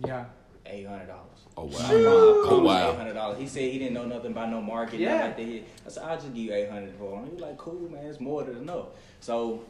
Yeah. 0.04 0.26
eight 0.66 0.86
hundred 0.86 1.06
dollars. 1.06 1.38
Oh 1.56 1.64
wow. 1.64 1.78
Oh 1.80 2.60
wow. 2.62 2.90
Eight 2.90 2.96
hundred 2.96 3.14
dollars. 3.14 3.38
He 3.38 3.46
said 3.46 3.62
he 3.62 3.78
didn't 3.78 3.94
know 3.94 4.04
nothing 4.04 4.32
about 4.32 4.50
no 4.50 4.60
market. 4.60 5.00
Yeah. 5.00 5.14
Yeah. 5.14 5.24
Like 5.24 5.36
that. 5.38 5.62
I 5.86 5.88
said 5.88 6.02
I'll 6.04 6.16
just 6.16 6.34
give 6.34 6.44
you 6.44 6.52
eight 6.52 6.70
hundred 6.70 6.94
for 6.96 7.18
him. 7.18 7.24
He 7.24 7.32
was 7.32 7.40
like, 7.40 7.56
cool 7.56 7.88
man, 7.90 8.04
it's 8.04 8.20
more 8.20 8.44
than 8.44 8.58
enough. 8.58 8.88
So 9.20 9.64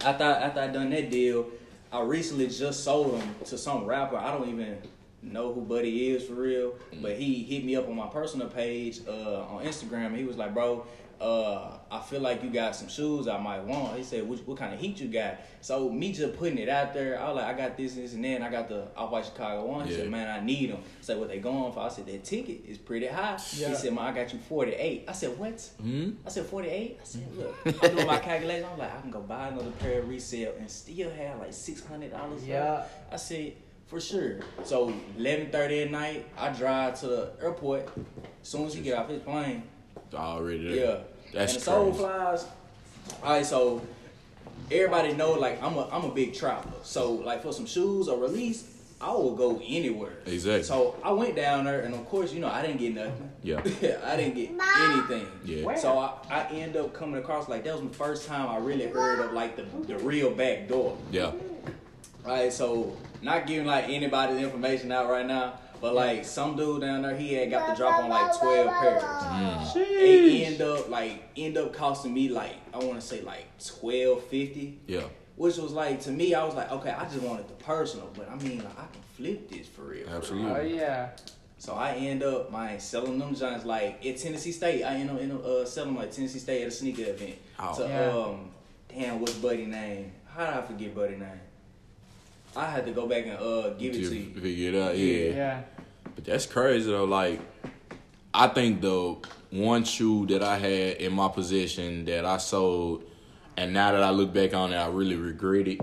after 0.00 0.24
I, 0.24 0.32
after 0.32 0.60
I 0.60 0.66
done 0.68 0.90
that 0.90 1.10
deal, 1.10 1.46
I 1.92 2.00
recently 2.02 2.48
just 2.48 2.84
sold 2.84 3.20
them 3.20 3.34
to 3.46 3.58
some 3.58 3.84
rapper. 3.84 4.16
I 4.16 4.32
don't 4.32 4.48
even 4.48 4.78
know 5.22 5.52
who 5.52 5.60
Buddy 5.60 6.10
is 6.10 6.24
for 6.24 6.34
real, 6.34 6.74
but 7.00 7.16
he 7.16 7.42
hit 7.44 7.64
me 7.64 7.76
up 7.76 7.88
on 7.88 7.94
my 7.94 8.08
personal 8.08 8.48
page 8.48 9.00
uh, 9.06 9.42
on 9.44 9.64
Instagram. 9.64 10.06
And 10.06 10.16
he 10.16 10.24
was 10.24 10.36
like, 10.36 10.54
bro. 10.54 10.86
Uh, 11.22 11.78
I 11.88 12.00
feel 12.00 12.20
like 12.20 12.42
you 12.42 12.50
got 12.50 12.74
some 12.74 12.88
shoes 12.88 13.28
I 13.28 13.38
might 13.38 13.62
want. 13.62 13.96
He 13.96 14.02
said, 14.02 14.28
what, 14.28 14.40
what 14.48 14.56
kind 14.56 14.74
of 14.74 14.80
heat 14.80 14.98
you 14.98 15.06
got? 15.06 15.36
So 15.60 15.88
me 15.88 16.12
just 16.12 16.36
putting 16.36 16.58
it 16.58 16.68
out 16.68 16.92
there, 16.94 17.20
I 17.20 17.28
was 17.28 17.36
like, 17.36 17.44
I 17.44 17.56
got 17.56 17.76
this, 17.76 17.94
this, 17.94 18.14
and 18.14 18.24
then 18.24 18.42
I 18.42 18.50
got 18.50 18.68
the 18.68 18.88
Off 18.96 19.12
White 19.12 19.26
Chicago 19.26 19.64
one. 19.66 19.86
He 19.86 19.92
Yeah. 19.92 19.98
said, 20.00 20.10
man, 20.10 20.28
I 20.28 20.44
need 20.44 20.70
them. 20.70 20.78
I 20.80 21.02
said, 21.02 21.18
what 21.18 21.28
they 21.28 21.38
going 21.38 21.72
for? 21.72 21.78
I 21.80 21.88
said, 21.90 22.06
that 22.06 22.24
ticket 22.24 22.64
is 22.66 22.76
pretty 22.76 23.06
high. 23.06 23.38
Yeah. 23.54 23.68
He 23.68 23.74
said, 23.76 23.94
man, 23.94 24.04
I 24.04 24.12
got 24.12 24.32
you 24.32 24.40
48. 24.40 25.04
I 25.06 25.12
said, 25.12 25.38
what? 25.38 25.60
Hmm? 25.80 26.10
I 26.26 26.28
said, 26.30 26.46
48? 26.46 26.98
I 27.00 27.04
said, 27.04 27.36
look, 27.36 27.54
I'm 27.84 27.94
doing 27.94 28.06
my 28.08 28.18
calculation. 28.18 28.66
I'm 28.72 28.78
like, 28.78 28.96
I 28.96 29.00
can 29.00 29.10
go 29.12 29.20
buy 29.20 29.48
another 29.48 29.70
pair 29.78 30.00
of 30.00 30.08
resale 30.08 30.54
and 30.58 30.68
still 30.68 31.10
have 31.10 31.38
like 31.38 31.50
$600 31.50 32.10
left. 32.10 32.42
Yeah. 32.44 32.82
I 33.12 33.16
said, 33.16 33.52
for 33.86 34.00
sure. 34.00 34.40
So 34.64 34.92
11.30 35.18 35.84
at 35.84 35.90
night, 35.92 36.26
I 36.36 36.48
drive 36.48 36.98
to 37.00 37.06
the 37.06 37.32
airport. 37.40 37.88
As 38.42 38.48
soon 38.48 38.66
as 38.66 38.74
he 38.74 38.80
get 38.82 38.98
off 38.98 39.08
his 39.08 39.22
plane, 39.22 39.62
Already 40.14 40.68
there. 40.68 40.76
yeah. 40.76 40.98
That's 41.32 41.52
and 41.54 41.60
the 41.60 41.64
soul 41.64 41.84
crazy. 41.86 41.98
flies. 41.98 42.46
All 43.22 43.30
right, 43.32 43.46
so 43.46 43.82
everybody 44.70 45.14
know 45.14 45.32
like 45.32 45.62
I'm 45.62 45.74
a 45.76 45.88
I'm 45.90 46.04
a 46.04 46.14
big 46.14 46.34
traveler. 46.34 46.72
So 46.82 47.12
like 47.12 47.42
for 47.42 47.52
some 47.52 47.66
shoes 47.66 48.08
or 48.08 48.18
release, 48.18 48.68
I 49.00 49.10
will 49.12 49.34
go 49.34 49.60
anywhere. 49.66 50.12
Exactly. 50.26 50.62
So 50.62 50.96
I 51.02 51.10
went 51.12 51.34
down 51.34 51.64
there, 51.64 51.80
and 51.80 51.94
of 51.94 52.04
course, 52.06 52.32
you 52.32 52.40
know, 52.40 52.48
I 52.48 52.62
didn't 52.62 52.78
get 52.78 52.94
nothing. 52.94 53.30
Yeah. 53.42 53.60
I 54.04 54.16
didn't 54.16 54.34
get 54.34 54.50
anything. 54.80 55.26
Yeah. 55.44 55.64
Where? 55.64 55.76
So 55.76 55.98
I, 55.98 56.12
I 56.30 56.44
end 56.52 56.76
up 56.76 56.94
coming 56.94 57.16
across 57.20 57.48
like 57.48 57.64
that 57.64 57.74
was 57.74 57.82
the 57.82 57.96
first 57.96 58.26
time 58.28 58.48
I 58.48 58.58
really 58.58 58.86
heard 58.86 59.20
of 59.20 59.32
like 59.32 59.56
the 59.56 59.64
the 59.86 59.98
real 59.98 60.30
back 60.30 60.68
door. 60.68 60.96
Yeah. 61.10 61.32
Right, 62.24 62.52
so 62.52 62.96
not 63.20 63.48
giving 63.48 63.66
like 63.66 63.88
anybody's 63.88 64.40
information 64.40 64.92
out 64.92 65.10
right 65.10 65.26
now, 65.26 65.54
but 65.82 65.94
like 65.94 66.24
some 66.24 66.56
dude 66.56 66.80
down 66.80 67.02
there, 67.02 67.14
he 67.16 67.34
had 67.34 67.50
got 67.50 67.68
the 67.68 67.74
drop 67.76 68.02
on 68.04 68.08
like 68.08 68.38
twelve 68.38 68.70
pairs. 68.80 69.02
Mm. 69.02 69.74
They 69.74 70.44
end 70.46 70.62
up 70.62 70.88
like 70.88 71.24
end 71.36 71.58
up 71.58 71.74
costing 71.74 72.14
me 72.14 72.28
like 72.30 72.54
I 72.72 72.78
want 72.78 72.94
to 73.00 73.06
say 73.06 73.20
like 73.20 73.44
twelve 73.62 74.24
fifty, 74.24 74.78
Yeah. 74.86 75.02
which 75.36 75.56
was 75.58 75.72
like 75.72 76.00
to 76.02 76.10
me 76.10 76.34
I 76.34 76.44
was 76.44 76.54
like 76.54 76.70
okay 76.72 76.90
I 76.90 77.04
just 77.04 77.20
wanted 77.20 77.48
the 77.48 77.54
personal, 77.54 78.08
but 78.14 78.30
I 78.30 78.36
mean 78.36 78.58
like 78.58 78.78
I 78.78 78.86
can 78.92 79.02
flip 79.16 79.50
this 79.50 79.66
for 79.66 79.82
real. 79.82 80.04
for 80.04 80.10
real. 80.10 80.16
Absolutely. 80.16 80.50
Oh 80.52 80.62
yeah. 80.62 81.08
So 81.58 81.74
I 81.74 81.92
end 81.94 82.22
up 82.24 82.50
my 82.50 82.78
selling 82.78 83.18
them 83.18 83.34
joints 83.34 83.64
like 83.64 84.04
at 84.06 84.16
Tennessee 84.18 84.50
State. 84.52 84.82
I 84.84 84.94
end 84.96 85.10
up, 85.10 85.20
end 85.20 85.32
up 85.32 85.44
uh, 85.44 85.64
selling 85.64 85.94
them 85.94 86.02
at 86.02 86.10
Tennessee 86.12 86.38
State 86.40 86.62
at 86.62 86.68
a 86.68 86.70
sneaker 86.72 87.02
event. 87.10 87.36
Oh. 87.58 87.74
So 87.76 87.86
Yeah. 87.86 88.10
um, 88.10 88.50
damn, 88.88 89.20
what's 89.20 89.34
Buddy 89.34 89.66
name? 89.66 90.12
How 90.26 90.46
did 90.46 90.54
I 90.54 90.62
forget 90.62 90.94
Buddy 90.94 91.16
name? 91.16 91.40
I 92.56 92.66
had 92.66 92.84
to 92.86 92.92
go 92.92 93.06
back 93.06 93.24
and 93.26 93.38
uh 93.38 93.70
give 93.70 93.94
it 93.94 93.98
To 94.02 94.08
to 94.10 94.16
you. 94.16 94.34
figure 94.40 94.68
it 94.70 94.74
out. 94.82 94.96
Yeah. 94.96 95.34
Yeah. 95.34 95.62
But 96.14 96.24
that's 96.24 96.46
crazy 96.46 96.90
though. 96.90 97.04
Like, 97.04 97.40
I 98.34 98.48
think 98.48 98.80
the 98.80 99.16
one 99.50 99.84
shoe 99.84 100.26
that 100.26 100.42
I 100.42 100.58
had 100.58 100.96
in 100.98 101.12
my 101.12 101.28
possession 101.28 102.04
that 102.06 102.24
I 102.24 102.38
sold, 102.38 103.04
and 103.56 103.72
now 103.72 103.92
that 103.92 104.02
I 104.02 104.10
look 104.10 104.32
back 104.32 104.54
on 104.54 104.72
it, 104.72 104.76
I 104.76 104.88
really 104.88 105.16
regret 105.16 105.68
it. 105.68 105.80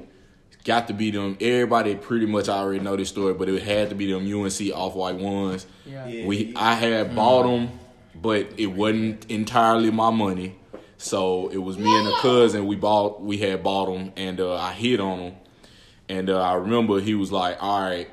Got 0.65 0.88
to 0.89 0.93
be 0.93 1.10
them. 1.10 1.38
Everybody 1.39 1.95
pretty 1.95 2.25
much 2.25 2.49
already 2.49 2.79
know 2.79 2.95
this 2.95 3.10
story, 3.10 3.34
but 3.34 3.47
it 3.49 3.63
had 3.63 3.89
to 3.89 3.95
be 3.95 4.12
them 4.12 4.23
UNC 4.32 4.71
off 4.75 4.93
white 4.93 5.15
ones. 5.15 5.65
Yeah. 5.86 6.05
Yeah. 6.08 6.25
We 6.25 6.53
I 6.55 6.73
had 6.75 7.15
bought 7.15 7.43
them, 7.43 7.69
but 8.13 8.47
it 8.58 8.67
wasn't 8.67 9.25
entirely 9.32 9.89
my 9.89 10.12
money. 10.12 10.55
So 10.97 11.47
it 11.47 11.58
was 11.58 11.77
me 11.77 11.97
and 11.97 12.08
a 12.10 12.17
cousin. 12.19 12.67
We 12.67 12.75
bought. 12.75 13.21
We 13.21 13.38
had 13.38 13.63
bought 13.63 13.86
them, 13.86 14.12
and 14.17 14.39
uh, 14.41 14.55
I 14.55 14.73
hit 14.73 14.99
on 14.99 15.19
them. 15.19 15.34
And 16.10 16.30
uh, 16.30 16.41
I 16.41 16.54
remember 16.56 17.00
he 17.00 17.13
was 17.15 17.32
like, 17.32 17.62
"All 17.62 17.82
right, 17.82 18.10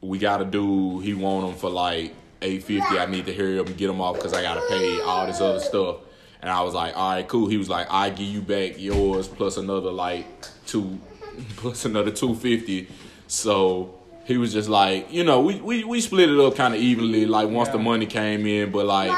we 0.00 0.18
got 0.18 0.38
to 0.38 0.44
do. 0.44 0.98
He 1.00 1.14
want 1.14 1.46
them 1.46 1.56
for 1.56 1.70
like 1.70 2.14
eight 2.42 2.64
fifty. 2.64 2.98
I 2.98 3.06
need 3.06 3.26
to 3.26 3.32
hurry 3.34 3.58
up 3.58 3.66
and 3.68 3.76
get 3.76 3.86
them 3.86 4.00
off 4.00 4.16
because 4.16 4.32
I 4.32 4.42
gotta 4.42 4.62
pay 4.68 5.00
all 5.00 5.26
this 5.26 5.40
other 5.40 5.60
stuff." 5.60 5.96
And 6.40 6.50
I 6.50 6.62
was 6.62 6.74
like, 6.74 6.96
"All 6.96 7.10
right, 7.12 7.26
cool." 7.26 7.46
He 7.48 7.56
was 7.56 7.68
like, 7.68 7.86
"I 7.90 8.10
give 8.10 8.26
you 8.26 8.42
back 8.42 8.80
yours 8.80 9.28
plus 9.28 9.56
another 9.56 9.90
like 9.92 10.26
two, 10.66 10.98
plus 11.56 11.84
another 11.84 12.10
two 12.10 12.34
fifty. 12.34 12.88
So 13.28 13.94
he 14.24 14.36
was 14.36 14.52
just 14.52 14.68
like, 14.68 15.12
you 15.12 15.22
know, 15.24 15.40
we 15.40 15.60
we, 15.60 15.84
we 15.84 16.00
split 16.00 16.28
it 16.28 16.38
up 16.40 16.56
kind 16.56 16.74
of 16.74 16.80
evenly. 16.80 17.26
Like 17.26 17.48
once 17.48 17.68
the 17.68 17.78
money 17.78 18.06
came 18.06 18.44
in, 18.46 18.72
but 18.72 18.86
like 18.86 19.12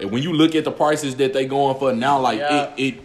and 0.00 0.10
when 0.10 0.24
you 0.24 0.32
look 0.32 0.56
at 0.56 0.64
the 0.64 0.72
prices 0.72 1.14
that 1.16 1.32
they 1.32 1.46
going 1.46 1.78
for 1.78 1.92
now, 1.92 2.18
like 2.18 2.40
Yeah. 2.40 2.74
it 2.76 2.94
it 2.96 3.00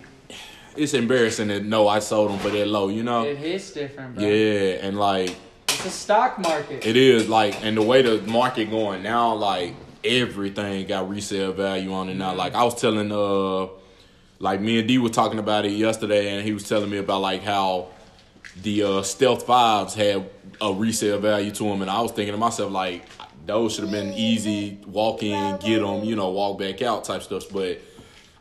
it's 0.79 0.93
embarrassing 0.93 1.49
to 1.49 1.59
know 1.59 1.87
I 1.87 1.99
sold 1.99 2.31
them 2.31 2.39
for 2.39 2.49
that 2.49 2.67
low. 2.67 2.87
You 2.87 3.03
know. 3.03 3.25
It 3.25 3.37
hits 3.37 3.71
different, 3.71 4.15
bro. 4.15 4.23
Yeah, 4.23 4.85
and 4.85 4.97
like 4.97 5.35
It's 5.67 5.85
a 5.85 5.89
stock 5.91 6.39
market. 6.39 6.85
it 6.85 6.95
is 6.95 7.27
like, 7.29 7.63
and 7.63 7.77
the 7.77 7.81
way 7.81 8.01
the 8.01 8.21
market 8.31 8.69
going 8.69 9.03
now, 9.03 9.33
like 9.35 9.75
everything 10.03 10.87
got 10.87 11.09
resale 11.09 11.51
value 11.51 11.91
on 11.93 12.09
it 12.09 12.15
now. 12.15 12.33
Like 12.33 12.55
I 12.55 12.63
was 12.63 12.79
telling, 12.79 13.11
uh, 13.11 13.67
like 14.39 14.61
me 14.61 14.79
and 14.79 14.87
D 14.87 14.97
were 14.97 15.09
talking 15.09 15.39
about 15.39 15.65
it 15.65 15.71
yesterday, 15.73 16.35
and 16.35 16.45
he 16.45 16.53
was 16.53 16.67
telling 16.67 16.89
me 16.89 16.97
about 16.97 17.21
like 17.21 17.43
how 17.43 17.89
the 18.61 18.83
uh, 18.83 19.01
Stealth 19.03 19.45
Fives 19.45 19.93
had 19.93 20.29
a 20.61 20.73
resale 20.73 21.19
value 21.19 21.51
to 21.51 21.63
them, 21.63 21.81
and 21.81 21.91
I 21.91 22.01
was 22.01 22.11
thinking 22.11 22.33
to 22.33 22.37
myself 22.37 22.71
like 22.71 23.05
those 23.45 23.73
should 23.75 23.83
have 23.83 23.91
been 23.91 24.13
easy 24.13 24.79
walk 24.85 25.23
in, 25.23 25.57
get 25.57 25.79
them, 25.81 26.03
you 26.03 26.15
know, 26.15 26.29
walk 26.29 26.59
back 26.59 26.81
out 26.81 27.03
type 27.03 27.21
stuff, 27.21 27.43
but. 27.51 27.81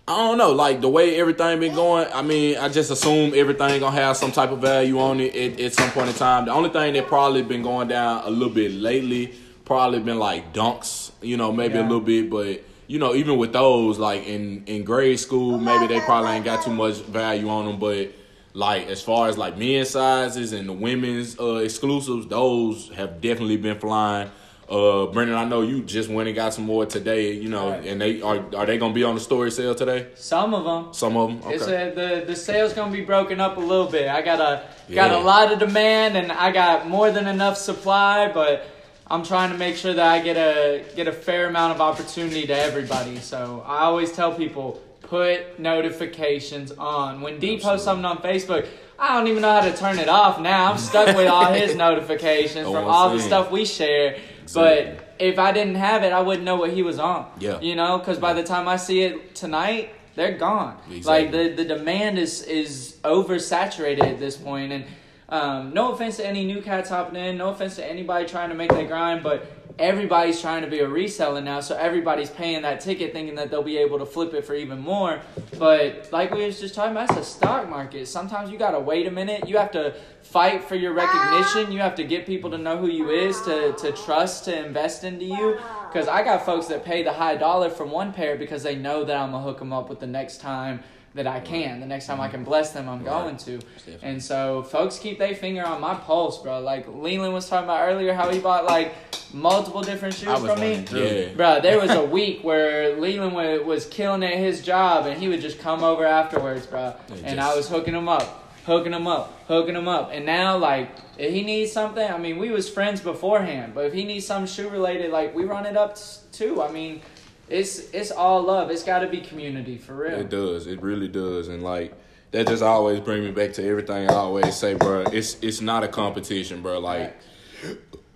I 0.08 0.16
don't 0.16 0.38
know, 0.38 0.52
like 0.52 0.80
the 0.80 0.88
way 0.88 1.20
everything 1.20 1.60
been 1.60 1.74
going. 1.74 2.08
I 2.14 2.22
mean, 2.22 2.56
I 2.56 2.70
just 2.70 2.90
assume 2.90 3.34
everything 3.36 3.78
gonna 3.78 3.94
have 3.94 4.16
some 4.16 4.32
type 4.32 4.50
of 4.50 4.58
value 4.58 4.98
on 4.98 5.20
it 5.20 5.36
at, 5.36 5.60
at 5.60 5.74
some 5.74 5.90
point 5.90 6.08
in 6.08 6.14
time. 6.14 6.46
The 6.46 6.50
only 6.50 6.70
thing 6.70 6.94
that 6.94 7.08
probably 7.08 7.42
been 7.42 7.62
going 7.62 7.88
down 7.88 8.24
a 8.24 8.30
little 8.30 8.48
bit 8.48 8.72
lately, 8.72 9.34
probably 9.66 10.00
been 10.00 10.18
like 10.18 10.54
dunks, 10.54 11.10
you 11.20 11.36
know, 11.36 11.52
maybe 11.52 11.76
a 11.76 11.82
little 11.82 12.00
bit, 12.00 12.30
but 12.30 12.64
you 12.86 12.98
know, 12.98 13.14
even 13.14 13.36
with 13.36 13.52
those, 13.52 13.98
like 13.98 14.26
in 14.26 14.64
in 14.64 14.82
grade 14.82 15.20
school, 15.20 15.58
maybe 15.58 15.86
they 15.86 16.00
probably 16.00 16.30
ain't 16.30 16.44
got 16.46 16.64
too 16.64 16.72
much 16.72 16.96
value 17.02 17.50
on 17.50 17.66
them. 17.66 17.78
But 17.78 18.10
like 18.54 18.86
as 18.86 19.02
far 19.02 19.28
as 19.28 19.36
like 19.36 19.58
men's 19.58 19.90
sizes 19.90 20.54
and 20.54 20.66
the 20.66 20.72
women's 20.72 21.38
uh, 21.38 21.56
exclusives, 21.56 22.26
those 22.28 22.88
have 22.94 23.20
definitely 23.20 23.58
been 23.58 23.78
flying. 23.78 24.30
Uh, 24.68 25.06
Brennan, 25.06 25.34
I 25.34 25.44
know 25.44 25.62
you 25.62 25.82
just 25.82 26.10
went 26.10 26.28
and 26.28 26.36
got 26.36 26.52
some 26.52 26.64
more 26.66 26.84
today, 26.84 27.32
you 27.32 27.48
know, 27.48 27.70
Right. 27.70 27.86
and 27.86 27.98
they 28.00 28.20
are 28.20 28.44
are 28.54 28.66
they 28.66 28.76
gonna 28.76 28.92
be 28.92 29.02
on 29.02 29.14
the 29.14 29.20
story 29.20 29.50
sale 29.50 29.74
today? 29.74 30.08
Some 30.14 30.52
of 30.52 30.64
them. 30.64 30.92
Some 30.92 31.16
of 31.16 31.28
them. 31.30 31.40
Okay. 31.42 31.54
It's 31.54 31.66
a, 31.66 31.92
the 31.94 32.24
the 32.26 32.36
sales 32.36 32.74
gonna 32.74 32.92
be 32.92 33.00
broken 33.00 33.40
up 33.40 33.56
a 33.56 33.60
little 33.60 33.86
bit. 33.86 34.08
I 34.10 34.20
got 34.20 34.40
a 34.40 34.62
got 34.94 35.10
Yeah. 35.10 35.18
a 35.18 35.22
lot 35.22 35.50
of 35.50 35.58
demand 35.58 36.18
and 36.18 36.30
I 36.30 36.52
got 36.52 36.86
more 36.86 37.10
than 37.10 37.26
enough 37.26 37.56
supply, 37.56 38.30
but 38.32 38.66
I'm 39.10 39.22
trying 39.22 39.52
to 39.52 39.56
make 39.56 39.76
sure 39.76 39.94
that 39.94 40.06
I 40.06 40.18
get 40.20 40.36
a 40.36 40.84
get 40.94 41.08
a 41.08 41.12
fair 41.12 41.46
amount 41.48 41.74
of 41.74 41.80
opportunity 41.80 42.46
to 42.46 42.54
everybody. 42.54 43.16
So 43.20 43.64
I 43.66 43.84
always 43.84 44.12
tell 44.12 44.32
people 44.34 44.82
put 45.00 45.58
notifications 45.58 46.72
on. 46.72 47.22
When 47.22 47.38
D 47.38 47.58
posts 47.58 47.84
something 47.86 48.04
on 48.04 48.18
Facebook, 48.18 48.66
I 48.98 49.14
don't 49.16 49.28
even 49.28 49.40
know 49.40 49.52
how 49.58 49.62
to 49.66 49.74
turn 49.74 49.98
it 49.98 50.10
off 50.10 50.38
now. 50.40 50.70
I'm 50.72 50.76
stuck 50.78 51.16
with 51.16 51.26
all 51.28 51.52
his 51.54 51.74
notifications 51.86 52.66
Oh, 52.66 52.72
from 52.74 52.84
all 52.84 53.08
the 53.16 53.20
stuff 53.22 53.50
we 53.50 53.64
share. 53.64 54.16
But 54.54 55.14
if 55.18 55.38
I 55.38 55.52
didn't 55.52 55.76
have 55.76 56.02
it, 56.02 56.12
I 56.12 56.20
wouldn't 56.20 56.44
know 56.44 56.56
what 56.56 56.70
he 56.70 56.82
was 56.82 56.98
on. 56.98 57.30
Yeah. 57.38 57.60
You 57.60 57.74
know, 57.74 57.98
because 57.98 58.18
by 58.18 58.32
the 58.32 58.44
time 58.44 58.68
I 58.68 58.76
see 58.76 59.02
it 59.02 59.34
tonight, 59.34 59.94
they're 60.14 60.36
gone. 60.36 60.76
Exactly. 60.90 61.02
Like 61.04 61.30
the 61.30 61.62
the 61.62 61.76
demand 61.76 62.18
is 62.18 62.42
is 62.42 62.96
oversaturated 63.04 64.02
at 64.02 64.18
this 64.18 64.36
point, 64.36 64.72
and 64.72 64.84
um, 65.28 65.72
no 65.74 65.92
offense 65.92 66.16
to 66.16 66.26
any 66.26 66.44
new 66.44 66.62
cats 66.62 66.88
hopping 66.88 67.16
in, 67.16 67.36
no 67.36 67.50
offense 67.50 67.76
to 67.76 67.84
anybody 67.84 68.26
trying 68.26 68.48
to 68.48 68.54
make 68.54 68.70
that 68.70 68.88
grind, 68.88 69.22
but 69.22 69.57
everybody's 69.78 70.40
trying 70.40 70.62
to 70.62 70.68
be 70.68 70.80
a 70.80 70.86
reseller 70.86 71.42
now, 71.42 71.60
so 71.60 71.76
everybody's 71.76 72.30
paying 72.30 72.62
that 72.62 72.80
ticket 72.80 73.12
thinking 73.12 73.36
that 73.36 73.50
they'll 73.50 73.62
be 73.62 73.78
able 73.78 73.98
to 73.98 74.06
flip 74.06 74.34
it 74.34 74.44
for 74.44 74.54
even 74.54 74.80
more. 74.80 75.20
But 75.58 76.08
like 76.12 76.30
we 76.30 76.44
was 76.44 76.60
just 76.60 76.74
talking 76.74 76.92
about, 76.92 77.10
it's 77.10 77.18
a 77.18 77.24
stock 77.24 77.68
market. 77.68 78.08
Sometimes 78.08 78.50
you 78.50 78.58
gotta 78.58 78.80
wait 78.80 79.06
a 79.06 79.10
minute. 79.10 79.48
You 79.48 79.56
have 79.58 79.70
to 79.72 79.94
fight 80.22 80.64
for 80.64 80.74
your 80.74 80.92
recognition. 80.92 81.72
You 81.72 81.80
have 81.80 81.94
to 81.96 82.04
get 82.04 82.26
people 82.26 82.50
to 82.50 82.58
know 82.58 82.76
who 82.76 82.88
you 82.88 83.10
is, 83.10 83.40
to 83.42 83.72
to 83.72 83.92
trust, 83.92 84.44
to 84.46 84.66
invest 84.66 85.04
into 85.04 85.24
you. 85.24 85.58
Because 85.90 86.08
I 86.08 86.22
got 86.22 86.44
folks 86.44 86.66
that 86.66 86.84
pay 86.84 87.02
the 87.02 87.12
high 87.12 87.36
dollar 87.36 87.70
for 87.70 87.86
one 87.86 88.12
pair 88.12 88.36
because 88.36 88.62
they 88.62 88.76
know 88.76 89.04
that 89.04 89.16
I'm 89.16 89.30
gonna 89.30 89.44
hook 89.44 89.58
them 89.58 89.72
up 89.72 89.88
with 89.88 90.00
the 90.00 90.06
next 90.06 90.40
time 90.40 90.80
that 91.14 91.26
I 91.26 91.40
can. 91.40 91.80
The 91.80 91.86
next 91.86 92.06
time 92.06 92.20
I 92.20 92.28
can 92.28 92.44
bless 92.44 92.72
them, 92.72 92.88
I'm 92.88 93.02
going 93.04 93.36
to. 93.38 93.60
And 94.02 94.22
so 94.22 94.62
folks 94.62 94.98
keep 94.98 95.18
their 95.18 95.34
finger 95.34 95.64
on 95.64 95.80
my 95.80 95.94
pulse, 95.94 96.38
bro. 96.42 96.60
Like 96.60 96.86
Leland 96.88 97.32
was 97.32 97.48
talking 97.48 97.64
about 97.64 97.88
earlier, 97.88 98.12
how 98.14 98.30
he 98.30 98.38
bought 98.38 98.64
like 98.66 98.94
multiple 99.32 99.82
different 99.82 100.14
shoes 100.14 100.28
from 100.46 100.60
me. 100.60 100.84
Yeah. 101.28 101.34
Bro, 101.34 101.60
there 101.62 101.80
was 101.80 101.90
a 101.90 102.04
week 102.18 102.42
where 102.44 102.96
Leland 103.00 103.34
wa- 103.34 103.64
was 103.64 103.86
killing 103.86 104.22
at 104.22 104.34
his 104.34 104.62
job, 104.62 105.06
and 105.06 105.20
he 105.20 105.28
would 105.28 105.40
just 105.40 105.58
come 105.58 105.82
over 105.82 106.04
afterwards, 106.04 106.66
bro. 106.66 106.94
And 107.08 107.18
And 107.24 107.36
just- 107.36 107.52
I 107.52 107.56
was 107.56 107.68
hooking 107.68 107.94
him 107.94 108.08
up, 108.08 108.52
hooking 108.64 108.92
him 108.92 109.06
up, 109.06 109.44
hooking 109.48 109.74
him 109.74 109.88
up. 109.88 110.10
And 110.12 110.24
now, 110.26 110.56
like, 110.58 110.90
if 111.18 111.32
he 111.32 111.42
needs 111.42 111.72
something, 111.72 112.08
I 112.10 112.16
mean, 112.18 112.38
we 112.38 112.50
was 112.50 112.68
friends 112.70 113.00
beforehand, 113.00 113.72
but 113.74 113.86
if 113.86 113.92
he 113.92 114.04
needs 114.04 114.24
something 114.26 114.46
shoe 114.52 114.68
related, 114.68 115.10
like, 115.10 115.34
we 115.34 115.44
run 115.44 115.66
it 115.66 115.76
up 115.76 115.96
t- 115.96 116.02
too. 116.32 116.62
I 116.62 116.70
mean, 116.70 117.00
it's 117.50 117.90
it's 117.90 118.10
all 118.10 118.42
love. 118.42 118.70
It's 118.70 118.82
got 118.82 119.00
to 119.00 119.08
be 119.08 119.20
community 119.20 119.78
for 119.78 119.94
real. 119.94 120.18
It 120.18 120.30
does. 120.30 120.66
It 120.66 120.82
really 120.82 121.08
does. 121.08 121.48
And 121.48 121.62
like 121.62 121.94
that 122.30 122.46
just 122.46 122.62
always 122.62 123.00
bring 123.00 123.24
me 123.24 123.30
back 123.30 123.54
to 123.54 123.66
everything 123.66 124.08
I 124.08 124.14
always 124.14 124.54
say, 124.56 124.74
bro. 124.74 125.04
It's 125.12 125.36
it's 125.42 125.60
not 125.60 125.84
a 125.84 125.88
competition, 125.88 126.62
bro. 126.62 126.78
Like 126.78 127.16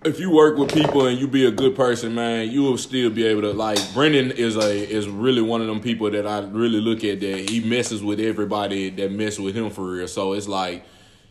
if 0.05 0.19
you 0.19 0.31
work 0.31 0.57
with 0.57 0.73
people 0.73 1.07
and 1.07 1.17
you 1.17 1.27
be 1.27 1.45
a 1.45 1.51
good 1.51 1.75
person, 1.75 2.13
man, 2.13 2.49
you 2.49 2.63
will 2.63 2.77
still 2.77 3.09
be 3.09 3.25
able 3.25 3.41
to 3.41 3.53
like 3.53 3.79
Brennan 3.93 4.31
is 4.31 4.55
a 4.55 4.71
is 4.71 5.07
really 5.07 5.41
one 5.41 5.61
of 5.61 5.67
them 5.67 5.79
people 5.79 6.09
that 6.11 6.27
I 6.27 6.39
really 6.39 6.81
look 6.81 7.03
at 7.03 7.19
that 7.21 7.49
he 7.49 7.61
messes 7.61 8.03
with 8.03 8.19
everybody 8.19 8.89
that 8.91 9.11
mess 9.11 9.39
with 9.39 9.55
him 9.55 9.69
for 9.69 9.83
real. 9.83 10.07
So 10.07 10.33
it's 10.33 10.47
like 10.47 10.85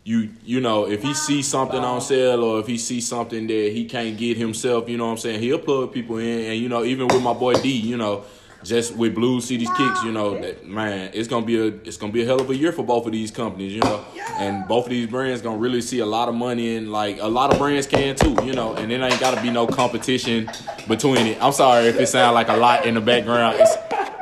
you 0.04 0.30
you 0.44 0.60
know, 0.60 0.88
if 0.88 1.02
he 1.02 1.14
sees 1.14 1.46
something 1.46 1.78
on 1.78 2.00
sale 2.00 2.42
or 2.42 2.60
if 2.60 2.66
he 2.66 2.76
sees 2.76 3.06
something 3.06 3.46
that 3.46 3.72
he 3.72 3.84
can't 3.84 4.16
get 4.16 4.36
himself, 4.36 4.88
you 4.88 4.96
know 4.98 5.06
what 5.06 5.12
I'm 5.12 5.18
saying, 5.18 5.40
he'll 5.40 5.58
plug 5.58 5.92
people 5.92 6.18
in 6.18 6.50
and 6.50 6.58
you 6.58 6.68
know, 6.68 6.84
even 6.84 7.06
with 7.08 7.22
my 7.22 7.32
boy 7.32 7.54
D, 7.54 7.70
you 7.70 7.96
know, 7.96 8.24
just 8.64 8.96
with 8.96 9.14
Blue 9.14 9.40
Cities 9.40 9.70
Kicks, 9.76 10.02
you 10.04 10.12
know, 10.12 10.40
that 10.40 10.66
man, 10.66 11.10
it's 11.14 11.28
gonna 11.28 11.46
be 11.46 11.56
a 11.56 11.66
it's 11.66 11.96
gonna 11.96 12.12
be 12.12 12.22
a 12.22 12.26
hell 12.26 12.40
of 12.40 12.50
a 12.50 12.56
year 12.56 12.72
for 12.72 12.84
both 12.84 13.06
of 13.06 13.12
these 13.12 13.30
companies, 13.30 13.72
you 13.72 13.80
know. 13.80 14.04
And 14.38 14.66
both 14.66 14.86
of 14.86 14.90
these 14.90 15.06
brands 15.06 15.40
gonna 15.40 15.58
really 15.58 15.80
see 15.80 16.00
a 16.00 16.06
lot 16.06 16.28
of 16.28 16.34
money 16.34 16.76
and 16.76 16.90
like 16.90 17.20
a 17.20 17.28
lot 17.28 17.52
of 17.52 17.58
brands 17.58 17.86
can 17.86 18.16
too, 18.16 18.36
you 18.44 18.54
know, 18.54 18.74
and 18.74 18.90
it 18.90 19.00
ain't 19.00 19.20
gotta 19.20 19.40
be 19.40 19.50
no 19.50 19.66
competition 19.68 20.50
between 20.88 21.26
it. 21.28 21.42
I'm 21.42 21.52
sorry 21.52 21.86
if 21.86 21.98
it 21.98 22.08
sound 22.08 22.34
like 22.34 22.48
a 22.48 22.56
lot 22.56 22.86
in 22.86 22.94
the 22.94 23.00
background. 23.00 23.56
It's 23.60 23.76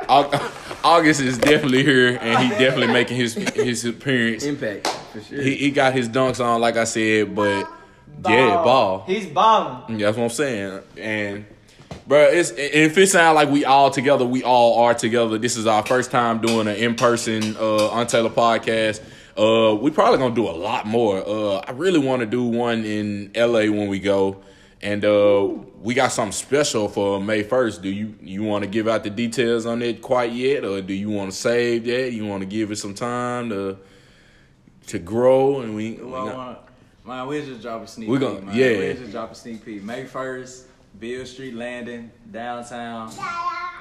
Au- 0.09 0.51
August 0.83 1.21
is 1.21 1.37
definitely 1.37 1.83
here 1.83 2.17
and 2.21 2.43
he 2.43 2.49
definitely 2.49 2.93
making 2.93 3.17
his 3.17 3.33
his 3.33 3.85
appearance. 3.85 4.43
Impact 4.43 4.87
for 4.87 5.00
sure. 5.13 5.41
He, 5.41 5.55
he 5.55 5.71
got 5.71 5.93
his 5.93 6.07
dunks 6.09 6.43
on, 6.43 6.61
like 6.61 6.77
I 6.77 6.85
said, 6.85 7.35
but 7.35 7.67
yeah, 8.27 8.55
ball. 8.63 9.03
He's 9.07 9.25
balling. 9.25 9.97
That's 9.97 10.17
what 10.17 10.25
I'm 10.25 10.29
saying. 10.29 10.81
And 10.97 11.45
bro, 12.07 12.23
it's 12.23 12.51
if 12.51 12.97
it 12.97 13.07
sounds 13.07 13.35
like 13.35 13.49
we 13.49 13.65
all 13.65 13.89
together, 13.89 14.25
we 14.25 14.43
all 14.43 14.83
are 14.83 14.93
together. 14.93 15.37
This 15.37 15.57
is 15.57 15.67
our 15.67 15.85
first 15.85 16.11
time 16.11 16.41
doing 16.41 16.67
an 16.67 16.75
in 16.75 16.95
person 16.95 17.55
uh 17.57 17.89
Untailored 17.93 18.35
podcast. 18.35 19.01
Uh, 19.37 19.73
we 19.75 19.89
probably 19.91 20.19
gonna 20.19 20.35
do 20.35 20.47
a 20.47 20.51
lot 20.51 20.85
more. 20.85 21.23
Uh, 21.25 21.59
I 21.59 21.71
really 21.71 21.99
want 21.99 22.19
to 22.19 22.25
do 22.25 22.43
one 22.43 22.83
in 22.83 23.31
LA 23.33 23.61
when 23.61 23.87
we 23.87 23.99
go, 23.99 24.41
and 24.81 25.03
uh, 25.05 25.47
we 25.81 25.93
got 25.93 26.11
something 26.11 26.33
special 26.33 26.89
for 26.89 27.19
May 27.21 27.43
first. 27.43 27.81
Do 27.81 27.89
you 27.89 28.13
you 28.21 28.43
want 28.43 28.65
to 28.65 28.69
give 28.69 28.87
out 28.89 29.03
the 29.03 29.09
details 29.09 29.65
on 29.65 29.81
it 29.81 30.01
quite 30.01 30.33
yet, 30.33 30.65
or 30.65 30.81
do 30.81 30.93
you 30.93 31.09
want 31.09 31.31
to 31.31 31.37
save 31.37 31.85
that? 31.85 32.11
You 32.11 32.25
want 32.25 32.41
to 32.41 32.45
give 32.45 32.71
it 32.71 32.75
some 32.75 32.93
time 32.93 33.49
to 33.49 33.77
to 34.87 34.99
grow, 34.99 35.61
and 35.61 35.75
we. 35.75 35.93
we 35.93 36.03
Well, 36.03 36.29
I 36.29 36.33
wanna, 36.33 36.59
man, 37.05 37.27
we'll 37.27 37.45
just 37.45 37.61
drop 37.61 37.83
a 37.83 37.87
sneak 37.87 38.09
We 38.09 38.17
peek, 38.17 38.27
gon- 38.27 38.45
man. 38.47 38.55
yeah. 38.55 38.77
We'll 38.77 38.95
just 38.97 39.11
drop 39.11 39.31
a 39.31 39.35
sneak 39.35 39.63
peek. 39.65 39.83
May 39.83 40.05
1st, 40.05 40.63
Beale 40.99 41.25
Street 41.25 41.53
Landing, 41.55 42.11
downtown. 42.31 43.11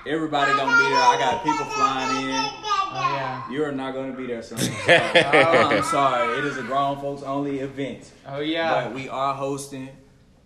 Everybody 0.06 0.52
gonna 0.52 0.76
be 0.78 0.88
there. 0.88 0.98
I 0.98 1.16
got 1.18 1.44
people 1.44 1.64
flying 1.66 2.26
in. 2.28 2.30
Oh 2.92 3.12
yeah. 3.14 3.50
You're 3.50 3.72
not 3.72 3.92
gonna 3.94 4.12
be 4.12 4.26
there, 4.26 4.42
son. 4.42 4.58
I'm 4.88 5.82
sorry. 5.84 6.38
It 6.38 6.44
is 6.44 6.56
a 6.56 6.62
grown 6.62 6.98
folks 7.00 7.22
only 7.22 7.58
event. 7.60 8.10
Oh 8.26 8.40
yeah. 8.40 8.84
But 8.84 8.94
we 8.94 9.08
are 9.10 9.34
hosting 9.34 9.90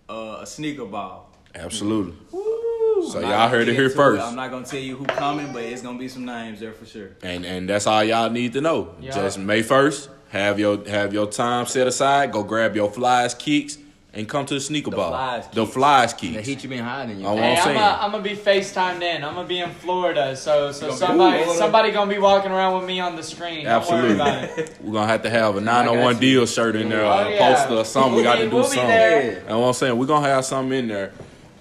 uh, 0.09 0.39
a 0.41 0.47
sneaker 0.47 0.85
ball. 0.87 1.31
Absolutely. 1.55 2.15
I'm 2.33 3.11
So 3.11 3.21
y'all 3.21 3.49
heard 3.49 3.69
it 3.69 3.75
here 3.75 3.85
into 3.85 3.95
first. 3.97 4.25
I'm 4.25 4.35
not 4.35 4.51
gonna 4.51 4.67
tell 4.67 4.81
you 4.81 4.97
who 4.97 5.05
coming, 5.05 5.53
but 5.53 5.63
it's 5.63 5.83
gonna 5.83 5.99
be 5.99 6.09
some 6.09 6.25
names 6.25 6.59
there 6.59 6.73
for 6.73 6.85
sure. 6.87 7.11
And 7.23 7.45
and 7.47 7.69
that's 7.69 7.87
all 7.87 8.03
y'all 8.03 8.31
need 8.31 8.55
to 8.55 8.61
know. 8.61 8.95
Yeah. 9.01 9.13
Just 9.13 9.39
May 9.39 9.63
first, 9.63 10.11
have 10.35 10.59
your 10.59 10.87
have 10.89 11.13
your 11.15 11.27
time 11.27 11.67
set 11.67 11.87
aside. 11.87 12.33
Go 12.33 12.43
grab 12.43 12.75
your 12.77 12.91
flies 12.91 13.35
kicks 13.35 13.79
and 14.13 14.29
come 14.29 14.45
to 14.47 14.55
the 14.55 14.61
sneaker 14.61 14.91
The 14.91 14.97
ball. 14.97 15.11
flies 15.11 15.45
the 15.53 15.63
kicks. 15.65 15.75
flies 15.75 16.13
The 16.15 16.19
kicks. 16.35 16.47
heat 16.49 16.63
you 16.65 16.69
been 16.69 16.85
hiding. 16.85 17.21
You 17.21 17.27
Oh. 17.27 17.37
Hey, 17.37 17.53
I'm 17.57 17.69
I'm 17.69 17.75
gonna 17.75 17.99
I'm 18.03 18.11
gonna 18.13 18.23
be 18.25 18.37
FaceTimed 18.37 19.03
in. 19.03 19.25
I'm 19.25 19.35
gonna 19.35 19.47
be 19.49 19.61
in 19.61 19.71
Florida, 19.71 20.37
so 20.37 20.73
so 20.73 20.91
somebody 20.91 21.43
in 21.43 21.49
somebody 21.57 21.91
gonna 21.93 22.13
be 22.13 22.19
walking 22.19 22.51
around 22.53 22.79
with 22.79 22.87
me 22.87 23.01
on 23.01 23.17
the 23.17 23.23
screen. 23.23 23.65
Don't 23.65 23.73
Absolutely. 23.75 24.09
worry 24.11 24.15
about 24.17 24.59
it. 24.59 24.77
We're 24.83 24.93
gonna 24.93 25.07
have 25.07 25.23
to 25.23 25.31
have 25.31 25.57
a 25.57 25.61
901 25.61 26.13
you. 26.13 26.17
Oh 26.17 26.21
deal 26.21 26.47
shirt 26.47 26.77
in 26.77 26.89
there, 26.89 27.05
Oh, 27.05 27.11
or 27.25 27.27
a 27.27 27.31
yeah. 27.35 27.55
poster 27.55 27.75
or 27.75 27.85
something. 27.85 28.15
We 28.15 28.23
got 28.25 28.37
to 28.37 28.43
do 28.45 28.49
be- 28.51 28.55
we'll 28.55 28.65
be 28.65 28.69
something. 28.71 28.89
there. 28.89 29.45
And 29.49 29.61
what 29.61 29.67
I'm 29.69 29.73
saying, 29.75 29.97
we're 29.99 30.07
gonna 30.07 30.27
have 30.29 30.45
something 30.45 30.79
in 30.79 30.89
there. 30.89 31.13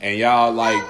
And 0.01 0.17
y'all 0.17 0.51
like 0.51 0.83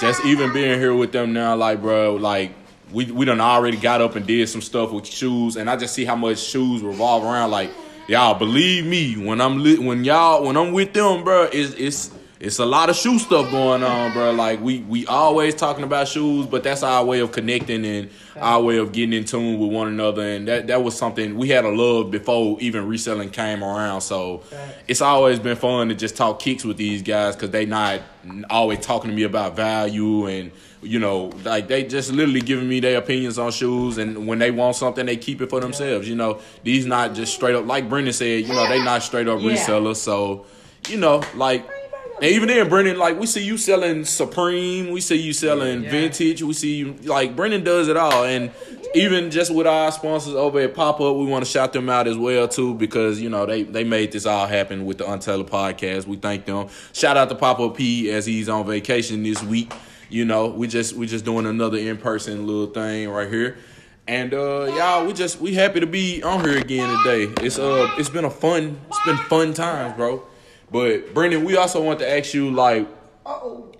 just 0.00 0.24
even 0.24 0.52
being 0.52 0.78
here 0.80 0.94
with 0.94 1.12
them 1.12 1.32
now, 1.32 1.54
like 1.56 1.80
bro, 1.82 2.14
like 2.16 2.52
we 2.92 3.06
we 3.06 3.24
done 3.24 3.40
already 3.40 3.76
got 3.76 4.00
up 4.00 4.16
and 4.16 4.26
did 4.26 4.48
some 4.48 4.62
stuff 4.62 4.92
with 4.92 5.06
shoes, 5.06 5.56
and 5.56 5.68
I 5.68 5.76
just 5.76 5.94
see 5.94 6.04
how 6.04 6.16
much 6.16 6.38
shoes 6.38 6.82
revolve 6.82 7.24
around. 7.24 7.50
Like 7.50 7.70
y'all, 8.08 8.34
believe 8.34 8.86
me, 8.86 9.14
when 9.14 9.40
I'm 9.40 9.62
li- 9.62 9.78
when 9.78 10.04
y'all 10.04 10.44
when 10.44 10.56
I'm 10.56 10.72
with 10.72 10.92
them, 10.92 11.24
bro, 11.24 11.48
it's 11.52 11.74
it's 11.74 12.10
it's 12.40 12.60
a 12.60 12.64
lot 12.64 12.88
of 12.88 12.94
shoe 12.94 13.18
stuff 13.18 13.50
going 13.50 13.82
on, 13.82 14.12
bro. 14.12 14.30
Like 14.30 14.60
we 14.60 14.80
we 14.80 15.06
always 15.06 15.54
talking 15.54 15.82
about 15.84 16.06
shoes, 16.08 16.46
but 16.46 16.62
that's 16.62 16.82
our 16.82 17.04
way 17.04 17.18
of 17.20 17.32
connecting 17.32 17.84
and 17.84 18.10
our 18.36 18.62
way 18.62 18.76
of 18.78 18.92
getting 18.92 19.12
in 19.12 19.24
tune 19.24 19.58
with 19.58 19.72
one 19.72 19.88
another. 19.88 20.22
And 20.22 20.46
that 20.46 20.68
that 20.68 20.82
was 20.82 20.96
something 20.96 21.36
we 21.36 21.48
had 21.48 21.64
a 21.64 21.70
love 21.70 22.10
before 22.10 22.56
even 22.60 22.86
reselling 22.86 23.30
came 23.30 23.64
around. 23.64 24.02
So 24.02 24.44
it's 24.86 25.00
always 25.00 25.40
been 25.40 25.56
fun 25.56 25.88
to 25.88 25.94
just 25.94 26.16
talk 26.16 26.38
kicks 26.38 26.64
with 26.64 26.76
these 26.76 27.02
guys 27.02 27.34
because 27.34 27.50
they 27.50 27.66
not 27.66 28.00
always 28.48 28.78
talking 28.80 29.10
to 29.10 29.16
me 29.16 29.24
about 29.24 29.56
value 29.56 30.26
and 30.26 30.52
you 30.82 30.98
know 30.98 31.30
like 31.44 31.66
they 31.68 31.82
just 31.84 32.12
literally 32.12 32.40
giving 32.40 32.68
me 32.68 32.78
their 32.80 32.98
opinions 32.98 33.38
on 33.38 33.50
shoes 33.50 33.98
and 33.98 34.26
when 34.28 34.38
they 34.38 34.50
want 34.50 34.76
something 34.76 35.06
they 35.06 35.16
keep 35.16 35.40
it 35.40 35.50
for 35.50 35.60
themselves 35.60 36.08
you 36.08 36.14
know. 36.14 36.40
These 36.62 36.86
not 36.86 37.14
just 37.14 37.34
straight 37.34 37.54
up 37.56 37.66
like 37.66 37.88
brennan 37.88 38.12
said 38.12 38.46
you 38.46 38.52
know 38.54 38.68
they 38.68 38.82
not 38.82 39.02
straight 39.02 39.26
up 39.28 39.40
Yeah. 39.40 39.52
resellers 39.56 39.96
so 39.96 40.46
you 40.88 40.96
know 40.98 41.22
like 41.34 41.68
and 42.16 42.24
even 42.32 42.48
then 42.48 42.68
brennan 42.68 42.96
like 42.98 43.18
we 43.18 43.26
see 43.26 43.42
you 43.44 43.56
selling 43.58 44.04
supreme 44.04 44.90
we 44.90 45.00
see 45.00 45.16
you 45.16 45.32
selling 45.32 45.82
Yeah. 45.84 45.90
vintage 45.90 46.42
we 46.42 46.52
see 46.52 46.76
you 46.76 46.92
like 47.04 47.34
brennan 47.34 47.64
does 47.64 47.88
it 47.88 47.96
all 47.96 48.24
and 48.24 48.50
even 48.94 49.30
just 49.30 49.52
with 49.54 49.66
our 49.66 49.92
sponsors 49.92 50.34
over 50.34 50.60
at 50.60 50.74
pop 50.74 51.00
up 51.00 51.16
we 51.16 51.26
want 51.26 51.44
to 51.44 51.50
shout 51.50 51.72
them 51.72 51.88
out 51.90 52.06
as 52.08 52.16
well 52.16 52.48
too 52.48 52.72
because 52.74 53.20
you 53.20 53.28
know 53.28 53.44
they 53.46 53.62
they 53.64 53.84
made 53.84 54.12
this 54.12 54.26
all 54.26 54.46
happen 54.46 54.86
with 54.86 54.98
the 54.98 55.10
Untailored 55.10 55.46
podcast. 55.48 56.06
We 56.06 56.16
thank 56.16 56.46
them. 56.46 56.68
Shout 56.94 57.16
out 57.18 57.28
to 57.28 57.34
pop 57.34 57.60
up 57.60 57.76
p 57.76 58.10
as 58.10 58.24
he's 58.24 58.48
on 58.48 58.64
vacation 58.66 59.22
this 59.22 59.42
week 59.42 59.72
you 60.08 60.24
know 60.24 60.48
we 60.48 60.66
just 60.66 60.94
we 60.94 61.06
just 61.06 61.24
doing 61.24 61.46
another 61.46 61.78
in-person 61.78 62.46
little 62.46 62.66
thing 62.66 63.08
right 63.08 63.30
here 63.30 63.58
and 64.06 64.32
uh 64.32 64.64
y'all 64.76 65.06
we 65.06 65.12
just 65.12 65.40
we 65.40 65.54
happy 65.54 65.80
to 65.80 65.86
be 65.86 66.22
on 66.22 66.44
here 66.44 66.58
again 66.58 66.88
today 66.98 67.32
it's 67.44 67.58
uh 67.58 67.90
it's 67.98 68.08
been 68.08 68.24
a 68.24 68.30
fun 68.30 68.80
it's 68.88 69.04
been 69.04 69.16
fun 69.16 69.52
times 69.52 69.94
bro 69.96 70.22
but 70.70 71.12
brennan 71.14 71.44
we 71.44 71.56
also 71.56 71.82
want 71.82 71.98
to 71.98 72.08
ask 72.08 72.34
you 72.34 72.50
like 72.50 72.86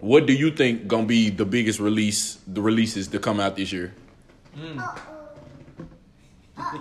what 0.01 0.27
do 0.27 0.33
you 0.33 0.51
think 0.51 0.87
gonna 0.87 1.07
be 1.07 1.31
the 1.31 1.45
biggest 1.45 1.81
release 1.81 2.39
the 2.47 2.61
releases 2.61 3.09
to 3.09 3.19
come 3.19 3.41
out 3.41 3.57
this 3.57 3.73
year 3.73 3.95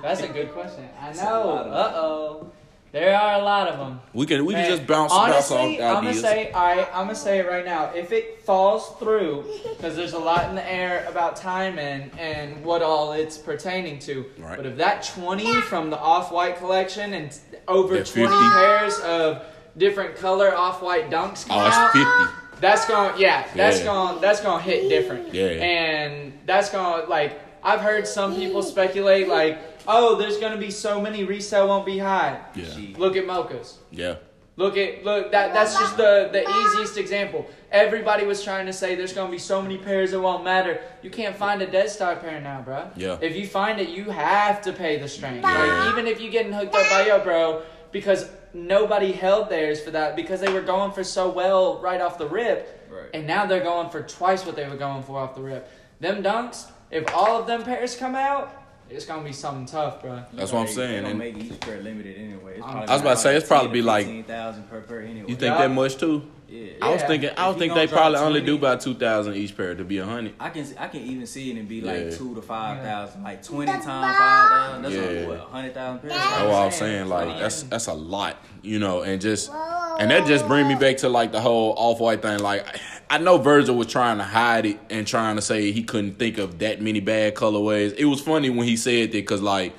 That's 0.01 0.21
a 0.21 0.27
good 0.27 0.51
question. 0.51 0.89
I 0.99 1.13
know. 1.13 1.49
Uh 1.51 1.91
oh. 1.95 2.51
There 2.93 3.15
are 3.15 3.39
a 3.39 3.43
lot 3.43 3.67
of 3.67 3.77
them. 3.77 3.99
We 4.13 4.25
can 4.25 4.45
we 4.45 4.53
Man, 4.53 4.67
can 4.67 4.77
just 4.77 4.87
bounce 4.87 5.11
honestly, 5.11 5.77
bounce 5.77 5.81
off 5.81 5.97
I'm 5.97 6.03
gonna 6.05 6.15
say, 6.15 6.51
all 6.51 6.61
right, 6.63 6.87
I'm 6.93 7.05
gonna 7.05 7.15
say 7.15 7.39
it 7.39 7.47
right 7.47 7.65
now. 7.65 7.91
If 7.93 8.11
it 8.11 8.41
falls 8.43 8.95
through, 8.97 9.43
because 9.75 9.95
there's 9.95 10.13
a 10.13 10.19
lot 10.19 10.49
in 10.49 10.55
the 10.55 10.71
air 10.71 11.05
about 11.09 11.35
timing 11.35 12.09
and 12.17 12.63
what 12.63 12.81
all 12.81 13.11
it's 13.11 13.37
pertaining 13.37 13.99
to. 13.99 14.25
Right. 14.37 14.55
But 14.55 14.65
if 14.65 14.77
that 14.77 15.03
20 15.03 15.61
from 15.61 15.89
the 15.89 15.99
off-white 15.99 16.57
collection 16.57 17.13
and 17.13 17.37
over 17.67 17.95
That 17.95 18.05
20 18.05 18.27
50. 18.29 18.49
pairs 18.51 18.99
of 19.01 19.43
different 19.77 20.15
color 20.15 20.55
off-white 20.55 21.09
dunks 21.11 21.45
come 21.45 21.57
oh, 21.57 21.65
out, 21.65 21.91
fifty. 21.91 22.61
that's 22.61 22.87
going 22.87 23.19
yeah, 23.19 23.45
that's 23.53 23.79
Yeah. 23.79 23.83
going 23.85 24.21
that's 24.21 24.41
going 24.41 24.63
to 24.63 24.69
hit 24.69 24.89
different. 24.89 25.33
Yeah. 25.33 25.45
And 25.47 26.33
that's 26.45 26.69
going 26.69 27.03
to 27.03 27.09
like 27.09 27.39
I've 27.63 27.81
heard 27.81 28.07
some 28.07 28.33
people 28.35 28.63
speculate 28.63 29.27
like, 29.27 29.59
"Oh, 29.87 30.15
there's 30.15 30.37
going 30.37 30.51
to 30.53 30.57
be 30.59 30.71
so 30.71 30.99
many 31.01 31.23
resale 31.23 31.67
won't 31.67 31.85
be 31.85 31.97
high." 31.97 32.39
Yeah, 32.55 32.65
Look 32.97 33.15
at 33.15 33.25
mochas. 33.25 33.75
yeah, 33.91 34.15
Look 34.57 34.75
at 34.75 35.03
look 35.05 35.31
that 35.31 35.53
that's 35.53 35.77
just 35.77 35.97
the 35.97 36.29
the 36.31 36.41
easiest 36.49 36.97
example. 36.97 37.45
Everybody 37.71 38.25
was 38.25 38.43
trying 38.43 38.65
to 38.65 38.73
say 38.73 38.95
there's 38.95 39.13
gonna 39.13 39.29
be 39.31 39.37
so 39.37 39.61
many 39.61 39.77
pairs 39.77 40.13
it 40.13 40.21
won't 40.21 40.43
matter. 40.43 40.81
You 41.03 41.09
can't 41.11 41.35
find 41.35 41.61
a 41.61 41.67
dead 41.67 41.89
stock 41.91 42.21
pair 42.21 42.41
now, 42.41 42.61
bro. 42.61 42.89
Yeah. 42.95 43.17
If 43.21 43.35
you 43.35 43.45
find 43.45 43.79
it, 43.79 43.89
you 43.89 44.05
have 44.05 44.61
to 44.63 44.73
pay 44.73 44.97
the 44.97 45.07
strength. 45.07 45.43
Yeah. 45.43 45.57
Like 45.63 45.91
even 45.93 46.07
if 46.07 46.19
you 46.21 46.31
getting 46.31 46.53
hooked 46.53 46.73
up 46.73 46.89
by 46.89 47.05
your 47.05 47.19
bro, 47.19 47.61
because 47.91 48.29
nobody 48.53 49.11
held 49.11 49.49
theirs 49.49 49.79
for 49.81 49.91
that 49.91 50.15
because 50.15 50.41
they 50.41 50.51
were 50.51 50.61
going 50.61 50.91
for 50.91 51.03
so 51.03 51.29
well 51.29 51.79
right 51.79 52.01
off 52.01 52.17
the 52.17 52.27
rip, 52.27 52.87
Right. 52.89 53.09
and 53.13 53.27
now 53.27 53.45
they're 53.45 53.63
going 53.63 53.89
for 53.91 54.01
twice 54.01 54.43
what 54.43 54.55
they 54.55 54.67
were 54.67 54.77
going 54.77 55.03
for 55.03 55.19
off 55.19 55.35
the 55.35 55.41
rip. 55.41 55.69
Them 55.99 56.23
dunks, 56.23 56.65
if 56.89 57.03
all 57.13 57.39
of 57.39 57.45
them 57.45 57.61
pairs 57.63 57.95
come 57.95 58.15
out, 58.15 58.56
it's 58.89 59.05
gonna 59.05 59.23
be 59.23 59.33
something 59.33 59.65
tough, 59.65 60.01
bro. 60.01 60.21
That's 60.33 60.51
what 60.51 60.61
I'm 60.61 60.67
saying, 60.67 60.89
They 60.91 60.97
and- 60.97 61.07
don't 61.07 61.17
make 61.17 61.37
each 61.37 61.59
pair 61.59 61.79
limited 61.81 62.17
anyway. 62.17 62.55
It's 62.57 62.65
I 62.65 62.91
was 62.93 63.01
about 63.01 63.13
to 63.15 63.17
say, 63.17 63.35
it's 63.35 63.47
probably 63.47 63.71
be 63.71 63.81
like- 63.81 64.05
fifteen 64.05 64.23
thousand 64.23 64.69
per 64.69 64.81
pair 64.81 65.01
anyway. 65.01 65.29
You 65.29 65.35
think 65.35 65.53
Yeah. 65.53 65.57
that 65.67 65.71
much 65.71 65.97
too? 65.97 66.23
Yeah. 66.49 66.67
I 66.81 66.91
was 66.93 67.01
thinking. 67.03 67.29
I 67.31 67.31
If 67.31 67.37
was 67.47 67.55
you 67.55 67.59
think 67.59 67.73
they 67.73 67.87
probably 67.87 68.13
drop 68.17 68.25
only 68.25 68.39
do 68.41 68.55
about 68.55 68.79
two 68.79 68.93
thousand 68.93 69.35
each 69.35 69.57
pair 69.57 69.75
to 69.75 69.83
be 69.83 69.97
a 69.97 70.05
hundred. 70.05 70.33
I 70.39 70.49
can 70.49 70.65
I 70.79 70.87
can 70.87 71.01
even 71.01 71.25
see 71.27 71.51
it 71.51 71.57
and 71.57 71.67
be 71.67 71.81
like 71.81 72.05
Yeah. 72.05 72.09
two 72.11 72.33
to 72.35 72.41
five 72.41 72.81
thousand, 72.81 73.21
like 73.23 73.43
twenty 73.43 73.69
times 73.73 73.85
five 73.85 74.47
thousand. 74.49 74.81
That's 74.83 74.95
Yeah. 74.95 75.01
only 75.01 75.25
what 75.27 75.39
hundred 75.39 75.73
thousand 75.73 75.99
pairs. 75.99 76.13
That's 76.13 76.41
what 76.43 76.51
I 76.53 76.65
was 76.65 76.75
saying. 76.75 77.09
Like 77.09 77.27
Like- 77.27 77.39
that's 77.39 77.63
that's 77.63 77.87
a 77.87 77.93
lot, 77.93 78.37
you 78.61 78.79
know, 78.79 79.01
and 79.01 79.19
just 79.19 79.51
and 79.99 80.09
that 80.09 80.25
just 80.25 80.47
bring 80.47 80.69
me 80.69 80.75
back 80.75 80.95
to 80.97 81.09
like 81.09 81.33
the 81.33 81.41
whole 81.41 81.73
off 81.77 81.99
white 81.99 82.21
thing. 82.21 82.39
Like 82.39 82.65
I 83.09 83.17
know 83.19 83.37
Virgil 83.37 83.75
was 83.75 83.87
trying 83.87 84.17
to 84.17 84.23
hide 84.23 84.65
it 84.65 84.79
and 84.89 85.07
trying 85.07 85.37
to 85.37 85.41
say 85.41 85.71
he 85.71 85.83
couldn't 85.83 86.19
think 86.19 86.37
of 86.37 86.59
that 86.59 86.81
many 86.81 86.99
bad 86.99 87.35
colorways. 87.35 87.93
It 87.97 88.05
was 88.05 88.19
funny 88.21 88.49
when 88.49 88.67
he 88.67 88.75
said 88.77 89.11
that 89.11 89.17
because 89.17 89.41
like 89.41 89.73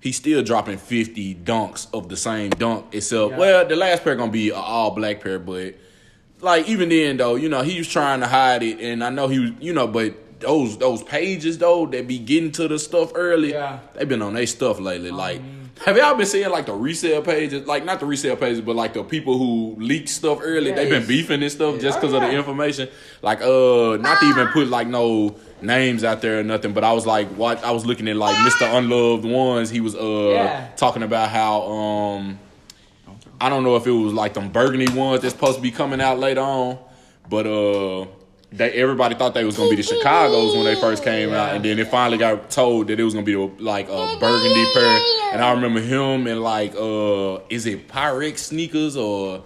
he's 0.00 0.16
still 0.16 0.42
dropping 0.42 0.78
fifty 0.78 1.34
dunks 1.34 1.86
of 1.92 2.08
the 2.08 2.16
same 2.16 2.50
dunk. 2.50 2.94
itself. 2.94 3.32
Yeah. 3.32 3.38
well, 3.38 3.66
the 3.66 3.76
last 3.76 4.02
pair 4.04 4.16
gonna 4.16 4.32
be 4.32 4.50
an 4.50 4.56
all 4.56 4.92
black 4.92 5.22
pair, 5.22 5.38
but 5.38 5.74
like 6.40 6.68
even 6.68 6.88
then 6.88 7.18
though, 7.18 7.34
you 7.34 7.48
know, 7.48 7.62
he 7.62 7.78
was 7.78 7.88
trying 7.88 8.20
to 8.20 8.26
hide 8.26 8.62
it, 8.62 8.80
and 8.80 9.04
I 9.04 9.10
know 9.10 9.28
he 9.28 9.38
was, 9.40 9.50
you 9.60 9.72
know, 9.72 9.86
but. 9.86 10.14
Those 10.40 10.76
those 10.76 11.02
pages 11.02 11.56
though 11.56 11.86
that 11.86 12.06
be 12.06 12.18
getting 12.18 12.52
to 12.52 12.68
the 12.68 12.78
stuff 12.78 13.12
early, 13.14 13.52
Yeah. 13.52 13.78
they 13.94 14.04
been 14.04 14.20
on 14.20 14.34
their 14.34 14.46
stuff 14.46 14.78
lately. 14.78 15.08
Um, 15.08 15.16
like, 15.16 15.40
have 15.84 15.96
y'all 15.96 16.14
been 16.14 16.26
seeing 16.26 16.48
like 16.50 16.66
the 16.66 16.72
resale 16.72 17.20
pages? 17.22 17.66
Like, 17.66 17.84
not 17.84 18.00
the 18.00 18.06
resale 18.06 18.36
pages, 18.36 18.60
but 18.60 18.76
like 18.76 18.94
the 18.94 19.02
people 19.02 19.38
who 19.38 19.74
leak 19.78 20.08
stuff 20.08 20.38
early. 20.42 20.72
They've 20.72 20.88
been 20.88 21.06
beefing 21.06 21.42
and 21.42 21.50
stuff 21.50 21.80
just 21.80 21.98
Oh, 21.98 22.00
because 22.00 22.12
of 22.14 22.20
the 22.22 22.30
information. 22.30 22.88
Like, 23.22 23.40
uh, 23.42 23.96
not 24.00 24.20
to 24.20 24.26
even 24.26 24.48
put 24.48 24.68
like 24.68 24.86
no 24.86 25.36
names 25.60 26.04
out 26.04 26.20
there 26.22 26.40
or 26.40 26.42
nothing. 26.44 26.72
But 26.72 26.84
I 26.84 26.92
was 26.92 27.06
like, 27.06 27.28
what? 27.30 27.64
I 27.64 27.72
was 27.72 27.84
looking 27.84 28.06
at 28.08 28.16
like 28.16 28.36
Mr. 28.36 28.72
Unloved 28.78 29.24
Ones. 29.24 29.68
He 29.70 29.80
was 29.80 29.94
uh 29.94 30.30
Yeah. 30.32 30.68
talking 30.76 31.02
about 31.02 31.30
how 31.30 31.62
um, 31.62 32.38
I 33.40 33.48
don't 33.48 33.64
know 33.64 33.76
if 33.76 33.86
it 33.86 33.90
was 33.90 34.12
like 34.12 34.34
them 34.34 34.50
burgundy 34.50 34.90
ones 34.92 35.22
that's 35.22 35.34
supposed 35.34 35.56
to 35.56 35.62
be 35.62 35.70
coming 35.70 36.00
out 36.00 36.18
later 36.18 36.40
on, 36.40 36.78
but 37.28 37.46
uh. 37.46 38.06
They, 38.56 38.70
everybody 38.72 39.16
thought 39.16 39.34
they 39.34 39.44
was 39.44 39.56
gonna 39.56 39.70
be 39.70 39.76
the 39.76 39.82
Chicago's 39.82 40.54
when 40.54 40.64
they 40.64 40.76
first 40.76 41.02
came 41.02 41.32
out, 41.32 41.56
and 41.56 41.64
then 41.64 41.78
it 41.78 41.88
finally 41.88 42.18
got 42.18 42.50
told 42.50 42.86
that 42.86 43.00
it 43.00 43.02
was 43.02 43.12
gonna 43.14 43.26
be 43.26 43.34
like 43.36 43.88
a 43.88 44.16
burgundy 44.20 44.64
pair. 44.72 45.00
And 45.32 45.42
I 45.42 45.52
remember 45.52 45.80
him 45.80 46.26
and 46.28 46.40
like 46.40 46.74
uh, 46.76 47.40
is 47.50 47.66
it 47.66 47.88
Pyrex 47.88 48.38
sneakers 48.38 48.96
or 48.96 49.42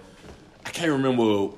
I 0.65 0.69
can't 0.69 0.91
remember 0.91 1.55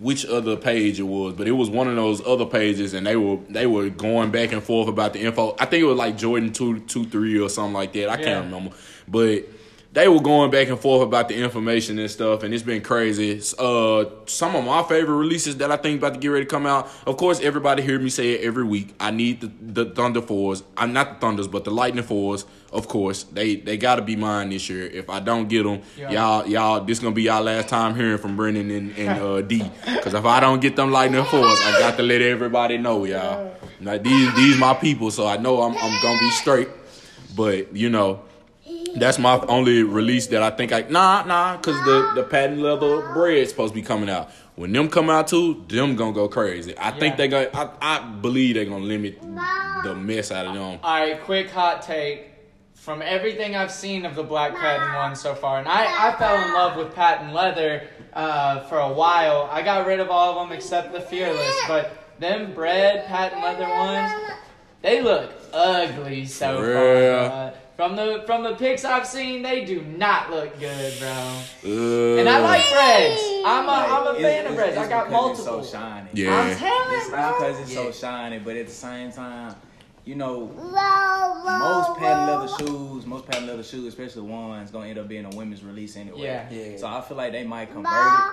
which 0.00 0.24
other 0.26 0.56
page 0.56 0.98
it 1.00 1.04
was, 1.04 1.34
but 1.34 1.46
it 1.48 1.52
was 1.52 1.70
one 1.70 1.88
of 1.88 1.96
those 1.96 2.24
other 2.26 2.46
pages, 2.46 2.94
and 2.94 3.04
they 3.06 3.16
were 3.16 3.38
they 3.48 3.66
were 3.66 3.88
going 3.88 4.30
back 4.30 4.52
and 4.52 4.62
forth 4.62 4.88
about 4.88 5.12
the 5.12 5.20
info. 5.20 5.56
I 5.58 5.66
think 5.66 5.82
it 5.82 5.86
was 5.86 5.96
like 5.96 6.16
Jordan 6.16 6.52
two 6.52 6.80
two 6.80 7.04
three 7.06 7.38
or 7.40 7.48
something 7.48 7.74
like 7.74 7.92
that. 7.94 8.08
I 8.10 8.18
Yeah. 8.18 8.24
can't 8.24 8.44
remember, 8.46 8.76
but 9.08 9.44
they 9.92 10.08
were 10.08 10.20
going 10.20 10.50
back 10.50 10.68
and 10.68 10.78
forth 10.80 11.02
about 11.06 11.28
the 11.28 11.34
information 11.36 11.98
and 11.98 12.10
stuff, 12.10 12.42
and 12.42 12.54
it's 12.54 12.62
been 12.62 12.80
crazy. 12.82 13.40
Uh, 13.58 14.06
some 14.24 14.56
of 14.56 14.64
my 14.64 14.82
favorite 14.84 15.16
releases 15.16 15.58
that 15.58 15.70
I 15.70 15.76
think 15.76 15.98
about 16.00 16.14
to 16.14 16.20
get 16.20 16.28
ready 16.28 16.46
to 16.46 16.50
come 16.50 16.64
out. 16.64 16.88
Of 17.06 17.18
course, 17.18 17.40
everybody 17.40 17.82
hear 17.82 17.98
me 17.98 18.08
say 18.08 18.32
it 18.32 18.40
every 18.46 18.64
week. 18.64 18.94
I 18.98 19.10
need 19.10 19.42
the, 19.42 19.50
the 19.84 19.90
Thunder 19.94 20.22
fours. 20.22 20.62
I'm 20.78 20.94
not 20.94 21.14
the 21.20 21.26
Thunders, 21.26 21.46
but 21.46 21.64
the 21.64 21.70
Lightning 21.70 22.04
fours. 22.04 22.46
Of 22.72 22.88
course, 22.88 23.24
they 23.24 23.56
they 23.56 23.76
got 23.76 23.96
to 23.96 24.02
be 24.02 24.16
mine 24.16 24.48
this 24.48 24.70
year. 24.70 24.86
If 24.86 25.10
I 25.10 25.20
don't 25.20 25.46
get 25.46 25.64
them, 25.64 25.82
Yeah. 25.98 26.10
y'all 26.10 26.46
y'all 26.48 26.80
this 26.82 26.98
gonna 27.00 27.14
be 27.14 27.24
y'all 27.24 27.42
last 27.42 27.68
time 27.68 27.94
hearing 27.94 28.16
from 28.16 28.34
Brennan 28.34 28.70
and, 28.70 28.96
and 28.96 29.20
uh, 29.20 29.42
D. 29.42 29.62
Because 29.84 30.14
if 30.14 30.24
I 30.24 30.40
don't 30.40 30.60
get 30.60 30.74
them 30.74 30.90
Lightning 30.90 31.22
fours, 31.24 31.58
I 31.66 31.76
got 31.78 31.98
to 31.98 32.02
let 32.02 32.22
everybody 32.22 32.78
know, 32.78 33.04
y'all. 33.04 33.54
Now 33.78 33.98
these 33.98 34.34
these 34.36 34.56
my 34.58 34.72
people, 34.72 35.10
so 35.10 35.26
I 35.26 35.36
know 35.36 35.60
I'm 35.60 35.76
I'm 35.76 36.02
gonna 36.02 36.18
be 36.18 36.30
straight. 36.30 36.68
But 37.36 37.76
you 37.76 37.90
know, 37.90 38.22
that's 38.96 39.18
my 39.18 39.38
only 39.48 39.82
release 39.82 40.26
that 40.28 40.42
I 40.42 40.50
think 40.50 40.72
I 40.72 40.82
nah 40.88 41.24
nah 41.24 41.56
because 41.56 41.76
the 41.84 42.12
the 42.14 42.22
patent 42.24 42.60
leather 42.60 43.12
bread's 43.12 43.50
supposed 43.50 43.74
to 43.74 43.80
be 43.80 43.86
coming 43.86 44.08
out. 44.10 44.30
When 44.54 44.72
them 44.72 44.88
come 44.88 45.08
out 45.08 45.28
too, 45.28 45.64
them 45.68 45.96
gonna 45.96 46.12
go 46.12 46.28
crazy. 46.28 46.74
I 46.78 46.90
think 46.92 47.16
they 47.16 47.28
gonna 47.28 47.48
I, 47.54 47.70
I 47.80 48.02
believe 48.02 48.54
they're 48.54 48.64
gonna 48.66 48.84
limit 48.84 49.20
the 49.84 49.94
mess 49.94 50.30
out 50.30 50.46
of 50.46 50.54
them. 50.54 50.78
All 50.82 51.00
right, 51.00 51.20
quick 51.22 51.50
hot 51.50 51.82
take. 51.82 52.28
From 52.74 53.00
everything 53.00 53.54
I've 53.54 53.70
seen 53.70 54.04
of 54.04 54.16
the 54.16 54.24
black 54.24 54.56
patent 54.56 54.94
one 54.96 55.14
so 55.14 55.36
far, 55.36 55.60
and 55.60 55.68
I, 55.68 56.08
I 56.08 56.16
fell 56.16 56.34
in 56.44 56.52
love 56.52 56.76
with 56.76 56.92
patent 56.92 57.32
leather 57.32 57.86
uh, 58.12 58.64
for 58.64 58.78
a 58.78 58.92
while. 58.92 59.48
I 59.52 59.62
got 59.62 59.86
rid 59.86 60.00
of 60.00 60.10
all 60.10 60.36
of 60.36 60.48
them 60.48 60.56
except 60.56 60.92
the 60.92 61.00
fearless, 61.00 61.54
but 61.68 62.16
them 62.18 62.52
bread 62.54 63.06
patent 63.06 63.40
leather 63.40 63.68
ones, 63.68 64.12
they 64.80 65.00
look 65.00 65.30
ugly 65.52 66.26
so 66.26 66.56
far. 66.56 66.64
real? 66.66 67.54
Bro. 67.82 67.88
From 67.88 67.96
the 67.96 68.22
from 68.26 68.42
the 68.44 68.54
pics 68.54 68.84
I've 68.84 69.06
seen, 69.06 69.42
they 69.42 69.64
do 69.64 69.82
not 69.82 70.30
look 70.30 70.58
good, 70.58 70.98
bro. 70.98 72.18
And 72.18 72.28
I 72.28 72.38
like 72.40 72.70
breads. 72.72 73.22
I'm 73.44 73.68
a 73.68 73.72
I'm 73.72 74.06
a 74.06 74.18
It's- 74.18 74.22
fan 74.22 74.46
of 74.46 74.52
it's- 74.52 74.54
breads. 74.56 74.76
I 74.76 74.80
it's 74.82 74.88
got 74.88 75.08
because 75.08 75.30
it's 75.38 75.46
multiple. 75.46 75.64
So 75.64 75.78
shiny. 75.78 76.08
Yeah. 76.12 76.36
I'm 76.40 76.56
telling, 76.56 76.98
It's 77.00 77.10
not 77.10 77.38
because 77.38 77.60
it's 77.60 77.74
so 77.74 77.92
shiny, 77.92 78.38
but 78.38 78.56
at 78.56 78.66
the 78.66 78.72
same 78.72 79.10
time, 79.12 79.54
you 80.04 80.14
know, 80.16 80.46
most 80.46 81.98
patent 81.98 82.28
leather 82.30 82.48
shoes, 82.58 83.06
most 83.06 83.26
patent 83.26 83.46
leather 83.46 83.62
shoes, 83.62 83.86
especially 83.86 84.22
ones, 84.22 84.70
gonna 84.70 84.88
end 84.88 84.98
up 84.98 85.08
being 85.08 85.24
a 85.24 85.30
women's 85.30 85.62
release 85.62 85.96
anyway. 85.96 86.22
Yeah. 86.22 86.50
Yeah. 86.50 86.76
So 86.76 86.86
I 86.88 87.00
feel 87.00 87.16
like 87.16 87.32
they 87.32 87.44
might 87.44 87.72
convert 87.72 87.92
it, 87.92 88.32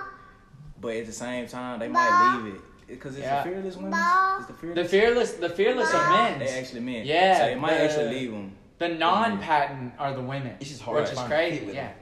but 0.80 0.96
at 0.96 1.06
the 1.06 1.12
same 1.12 1.46
time, 1.46 1.78
they 1.78 1.88
might 1.88 2.40
leave 2.44 2.54
it 2.54 2.60
because 2.88 3.16
it's 3.16 3.24
Yeah. 3.24 3.42
the 3.44 3.50
fearless 3.50 3.76
women's. 3.76 3.96
It's 4.38 4.46
the 4.48 4.52
fearless. 4.54 4.74
The 4.82 4.88
fearless, 4.88 5.32
the 5.34 5.48
fearless 5.50 5.94
are 5.94 6.10
men's. 6.10 6.38
They 6.50 6.58
actually 6.58 6.80
men. 6.80 7.06
Yeah, 7.06 7.38
So 7.38 7.44
they 7.46 7.54
might 7.54 7.74
the- 7.74 7.84
actually 7.84 8.08
leave 8.14 8.32
them. 8.32 8.52
The 8.80 8.88
non-patent 8.88 9.92
are 9.98 10.14
the 10.14 10.22
women. 10.22 10.56
It's 10.58 10.70
just 10.70 10.80
hard 10.82 10.96
which 11.02 11.06
to 11.08 11.12
is 11.12 11.18
find 11.18 11.30
a 11.32 11.36
crazy. 11.36 11.58
fit 11.58 11.66
with 11.66 11.74
Yeah. 11.76 11.86
them. 11.88 11.96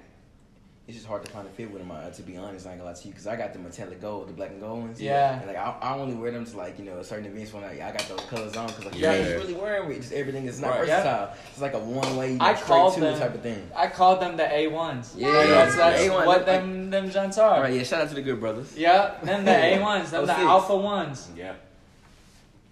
It's 0.86 0.96
just 0.96 1.06
hard 1.08 1.22
to 1.24 1.30
find 1.30 1.46
a 1.46 1.50
fit 1.50 1.70
with 1.70 1.82
them. 1.82 1.90
Uh, 1.90 2.08
to 2.08 2.22
be 2.22 2.36
honest, 2.38 2.66
I 2.66 2.70
ain't 2.70 2.78
gonna 2.78 2.90
lie 2.92 2.96
to 2.96 3.04
you, 3.08 3.10
because 3.12 3.26
I 3.26 3.34
got 3.36 3.52
the 3.52 3.58
metallic 3.58 4.00
gold, 4.00 4.28
the 4.28 4.32
black 4.32 4.50
and 4.50 4.60
gold 4.60 4.78
ones. 4.84 5.02
Yeah. 5.02 5.36
And, 5.38 5.46
like 5.48 5.56
I, 5.56 5.76
I 5.82 5.94
only 5.98 6.14
wear 6.14 6.30
them 6.30 6.46
to 6.46 6.56
like 6.56 6.78
you 6.78 6.84
know 6.86 7.02
certain 7.02 7.26
events 7.26 7.52
when 7.52 7.62
I, 7.64 7.72
I 7.72 7.90
got 7.92 8.08
those 8.08 8.20
colors 8.20 8.56
on 8.56 8.68
because 8.68 8.84
like 8.86 8.94
Yeah. 8.98 9.12
yeah, 9.16 9.26
really 9.34 9.52
wearing 9.54 9.88
with 9.88 9.98
just 10.00 10.12
everything 10.14 10.46
is 10.46 10.60
not 10.60 10.78
Right. 10.78 10.86
Yeah. 10.88 11.02
versatile. 11.02 11.34
It's 11.50 11.60
like 11.60 11.74
a 11.74 11.78
one 11.80 12.16
way 12.16 12.38
I 12.40 12.54
straight 12.54 12.66
called 12.68 12.94
to 12.94 13.00
them- 13.00 13.18
type 13.18 13.34
of 13.34 13.42
thing. 13.42 13.68
I 13.76 13.88
called 13.88 14.20
them 14.22 14.36
the 14.38 14.50
A 14.50 14.68
ones. 14.68 15.14
Yeah, 15.16 15.30
that's, 15.32 15.76
that's 15.76 16.00
A1, 16.00 16.24
what 16.26 16.46
them- 16.46 16.90
them 16.90 16.90
them 16.90 17.10
gents 17.10 17.36
are. 17.38 17.56
All 17.56 17.60
right, 17.60 17.74
yeah. 17.74 17.82
Shout 17.82 18.02
out 18.02 18.08
to 18.10 18.14
the 18.14 18.22
good 18.22 18.38
brothers. 18.40 18.74
Yeah, 18.76 19.14
them 19.24 19.44
the 19.44 19.50
A 19.74 19.80
ones, 19.82 20.10
them 20.12 20.22
Oh, 20.22 20.26
the 20.26 20.34
six. 20.36 20.46
alpha 20.46 20.76
ones. 20.76 21.28
Yeah. 21.36 21.54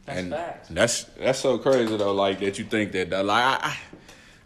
That's 0.06 0.18
and 0.20 0.30
facts. 0.30 0.68
that's 0.70 1.02
that's 1.18 1.38
so 1.40 1.58
crazy 1.58 1.96
though. 1.96 2.14
Like 2.14 2.38
that 2.38 2.58
you 2.58 2.64
think 2.64 2.92
that 2.92 3.10
that, 3.10 3.26
like 3.26 3.42
I, 3.44 3.58
I 3.68 3.76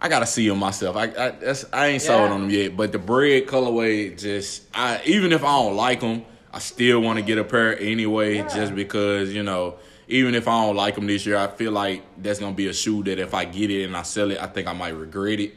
I 0.01 0.09
gotta 0.09 0.27
see 0.27 0.49
them 0.49 0.59
myself. 0.59 0.97
I 0.97 1.05
I, 1.05 1.31
that's, 1.31 1.65
I 1.73 1.89
ain't 1.89 2.03
sold 2.03 2.31
on 2.31 2.41
them 2.41 2.51
yet. 2.51 2.77
But 2.77 2.93
the 2.93 2.99
bread 2.99 3.47
colorway 3.47 4.19
just 4.19 4.65
I 4.75 5.01
even 5.05 5.33
if 5.33 5.45
I 5.45 5.63
don't 5.63 5.77
like 5.77 6.01
them, 6.01 6.25
I 6.53 6.59
still 6.59 7.01
want 7.01 7.19
to 7.19 7.25
get 7.25 7.39
a 7.39 7.45
pair 7.45 7.79
anyway. 7.79 8.39
Just 8.39 8.75
because 8.75 9.33
you 9.33 9.43
know. 9.43 9.77
Even 10.13 10.35
if 10.35 10.49
I 10.49 10.67
don't 10.67 10.75
like 10.75 10.97
them 10.97 11.07
this 11.07 11.25
year, 11.25 11.37
I 11.37 11.47
feel 11.47 11.71
like 11.71 12.03
that's 12.21 12.41
gonna 12.41 12.53
be 12.53 12.67
a 12.67 12.73
shoe 12.73 13.05
that 13.05 13.21
if 13.21 13.33
I 13.33 13.45
get 13.45 13.71
it 13.71 13.85
and 13.85 13.97
I 13.97 14.03
sell 14.03 14.33
it, 14.33 14.43
I 14.43 14.49
think 14.49 14.67
I 14.67 14.73
might 14.73 14.97
regret 14.97 15.39
it. 15.39 15.55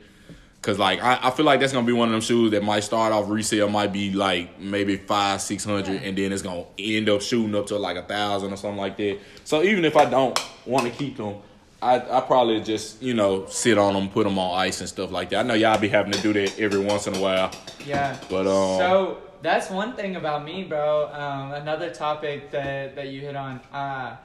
Cause 0.61 0.77
like 0.77 1.01
I, 1.01 1.19
I 1.23 1.31
feel 1.31 1.43
like 1.43 1.59
that's 1.59 1.73
gonna 1.73 1.87
be 1.87 1.91
one 1.91 2.09
of 2.09 2.11
them 2.11 2.21
shoes 2.21 2.51
that 2.51 2.63
might 2.63 2.81
start 2.81 3.11
off 3.11 3.29
resale 3.29 3.67
might 3.67 3.91
be 3.91 4.13
like 4.13 4.59
maybe 4.59 4.95
five 4.95 5.41
six 5.41 5.65
hundred 5.65 6.03
and 6.03 6.15
then 6.15 6.31
it's 6.31 6.43
gonna 6.43 6.65
end 6.77 7.09
up 7.09 7.23
shooting 7.23 7.55
up 7.55 7.65
to 7.65 7.79
like 7.79 7.97
a 7.97 8.03
thousand 8.03 8.53
or 8.53 8.55
something 8.55 8.77
like 8.77 8.95
that. 8.97 9.19
So 9.43 9.63
even 9.63 9.85
if 9.85 9.97
I 9.97 10.05
don't 10.05 10.39
want 10.67 10.85
to 10.85 10.91
keep 10.91 11.17
them, 11.17 11.37
I 11.83 12.17
I 12.17 12.21
probably 12.21 12.61
just 12.61 13.01
you 13.01 13.13
know 13.13 13.45
sit 13.47 13.77
on 13.77 13.93
them, 13.93 14.09
put 14.09 14.23
them 14.23 14.39
on 14.39 14.57
ice 14.57 14.79
and 14.79 14.89
stuff 14.89 15.11
like 15.11 15.29
that. 15.29 15.39
I 15.39 15.43
know 15.43 15.53
y'all 15.53 15.79
be 15.79 15.89
having 15.89 16.13
to 16.13 16.21
do 16.21 16.33
that 16.33 16.59
every 16.59 16.79
once 16.79 17.07
in 17.07 17.15
a 17.15 17.19
while. 17.19 17.51
Yeah. 17.85 18.17
But, 18.29 18.47
um, 18.47 18.77
so 18.79 19.17
that's 19.41 19.69
one 19.69 19.95
thing 19.95 20.15
about 20.15 20.45
me, 20.45 20.63
bro. 20.63 21.09
Um, 21.11 21.51
another 21.51 21.89
topic 21.89 22.51
that 22.51 22.95
that 22.95 23.07
you 23.09 23.21
hit 23.21 23.35
on. 23.35 23.59
Uh, 23.71 24.15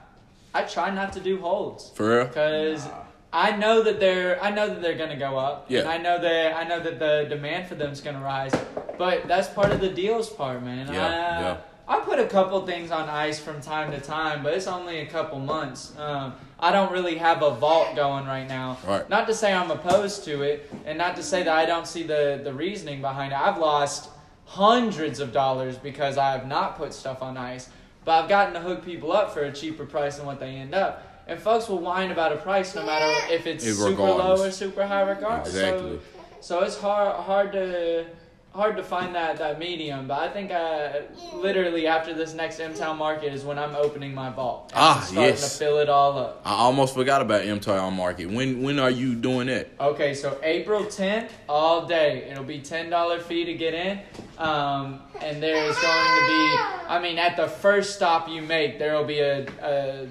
I 0.53 0.63
try 0.63 0.89
not 0.89 1.13
to 1.13 1.19
do 1.19 1.39
holds 1.39 1.91
For 1.91 2.17
real. 2.17 2.25
because 2.25 2.87
I 3.31 3.55
know 3.55 3.83
that 3.83 3.99
they're 3.99 4.41
I 4.41 4.49
know 4.49 4.67
that 4.69 4.81
they're 4.81 4.97
gonna 4.97 5.17
go 5.17 5.37
up. 5.37 5.65
Yeah. 5.69 5.81
And 5.81 5.89
I 5.89 5.97
know 5.97 6.19
that 6.19 6.55
I 6.55 6.63
know 6.63 6.79
that 6.79 6.97
the 6.97 7.27
demand 7.29 7.67
for 7.67 7.75
them 7.75 7.91
is 7.91 8.01
gonna 8.01 8.21
rise. 8.21 8.53
But 8.97 9.27
that's 9.27 9.47
part 9.49 9.71
of 9.71 9.79
the 9.79 9.89
deals 9.89 10.29
part, 10.29 10.63
man. 10.63 10.87
Yeah, 10.87 11.05
I, 11.05 11.41
yeah. 11.41 11.57
I 11.89 11.99
put 12.01 12.19
a 12.19 12.27
couple 12.27 12.63
things 12.67 12.91
on 12.91 13.09
ice 13.09 13.39
from 13.39 13.61
time 13.61 13.89
to 13.91 13.99
time, 13.99 14.43
but 14.43 14.53
it's 14.53 14.67
only 14.67 14.99
a 14.99 15.07
couple 15.07 15.39
months. 15.39 15.97
Um, 15.97 16.35
I 16.59 16.71
don't 16.71 16.91
really 16.91 17.15
have 17.15 17.41
a 17.41 17.49
vault 17.49 17.95
going 17.95 18.27
right 18.27 18.47
now. 18.47 18.77
Right. 18.85 19.09
Not 19.09 19.25
to 19.25 19.33
say 19.33 19.51
I'm 19.51 19.71
opposed 19.71 20.23
to 20.25 20.43
it, 20.43 20.71
and 20.85 20.99
not 20.99 21.15
to 21.15 21.23
say 21.23 21.41
that 21.41 21.57
I 21.57 21.65
don't 21.65 21.87
see 21.87 22.03
the, 22.03 22.41
the 22.43 22.53
reasoning 22.53 23.01
behind 23.01 23.33
it. 23.33 23.39
I've 23.39 23.57
lost 23.57 24.11
hundreds 24.45 25.19
of 25.19 25.33
dollars 25.33 25.77
because 25.77 26.19
I 26.19 26.31
have 26.31 26.47
not 26.47 26.77
put 26.77 26.93
stuff 26.93 27.23
on 27.23 27.37
ice, 27.37 27.69
but 28.05 28.23
I've 28.23 28.29
gotten 28.29 28.53
to 28.53 28.59
hook 28.59 28.85
people 28.85 29.11
up 29.11 29.33
for 29.33 29.41
a 29.41 29.51
cheaper 29.51 29.85
price 29.85 30.17
than 30.17 30.27
what 30.27 30.39
they 30.39 30.51
end 30.51 30.75
up. 30.75 31.23
And 31.27 31.39
folks 31.39 31.69
will 31.69 31.79
whine 31.79 32.11
about 32.11 32.31
a 32.33 32.37
price 32.37 32.75
no 32.75 32.85
matter 32.85 33.33
if 33.33 33.47
it's 33.47 33.65
If 33.65 33.75
super 33.75 34.01
low 34.01 34.43
or 34.43 34.51
super 34.51 34.85
high, 34.85 35.01
regardless. 35.01 35.55
Exactly. 35.55 35.99
So, 36.39 36.59
so 36.59 36.63
it's 36.63 36.77
hard 36.77 37.15
hard 37.15 37.51
to 37.53 38.05
hard 38.53 38.77
to 38.77 38.83
find 38.83 39.15
that 39.15 39.37
that 39.37 39.59
medium. 39.59 40.07
But 40.07 40.19
I 40.19 40.29
think 40.29 40.51
uh, 40.51 41.01
literally 41.33 41.87
after 41.87 42.13
this 42.13 42.33
next 42.33 42.59
M 42.59 42.73
Town 42.73 42.97
market 42.97 43.33
is 43.33 43.43
when 43.43 43.57
I'm 43.59 43.75
opening 43.75 44.13
my 44.13 44.29
vault. 44.29 44.71
Ah, 44.75 44.97
I'm 44.97 45.03
starting 45.03 45.23
yes. 45.23 45.53
to 45.53 45.59
fill 45.59 45.79
it 45.79 45.89
all 45.89 46.17
up. 46.17 46.41
I 46.45 46.53
almost 46.53 46.93
forgot 46.93 47.21
about 47.21 47.45
M 47.45 47.59
Town 47.59 47.93
Market. 47.93 48.29
When 48.29 48.63
when 48.63 48.79
are 48.79 48.89
you 48.91 49.15
doing 49.15 49.47
that? 49.47 49.69
Okay, 49.79 50.13
so 50.13 50.39
April 50.43 50.83
10th, 50.83 51.29
all 51.47 51.85
day. 51.85 52.27
It'll 52.29 52.43
be 52.43 52.59
$10 52.59 53.21
fee 53.23 53.45
to 53.45 53.53
get 53.53 53.73
in. 53.73 53.99
Um, 54.37 55.01
and 55.21 55.43
there's 55.43 55.77
going 55.77 56.19
to 56.19 56.27
be, 56.27 56.57
I 56.87 56.99
mean, 57.01 57.17
at 57.17 57.35
the 57.35 57.47
first 57.47 57.95
stop 57.95 58.29
you 58.29 58.41
make, 58.41 58.79
there 58.79 58.95
will 58.95 59.05
be 59.05 59.19
a, 59.19 59.45
a 59.61 60.07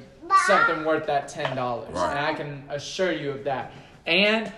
something 0.47 0.85
worth 0.85 1.07
that 1.07 1.29
$10. 1.29 1.57
Right. 1.57 2.11
And 2.11 2.19
I 2.19 2.35
can 2.35 2.65
assure 2.69 3.13
you 3.13 3.31
of 3.31 3.45
that. 3.45 3.73
And 4.07 4.53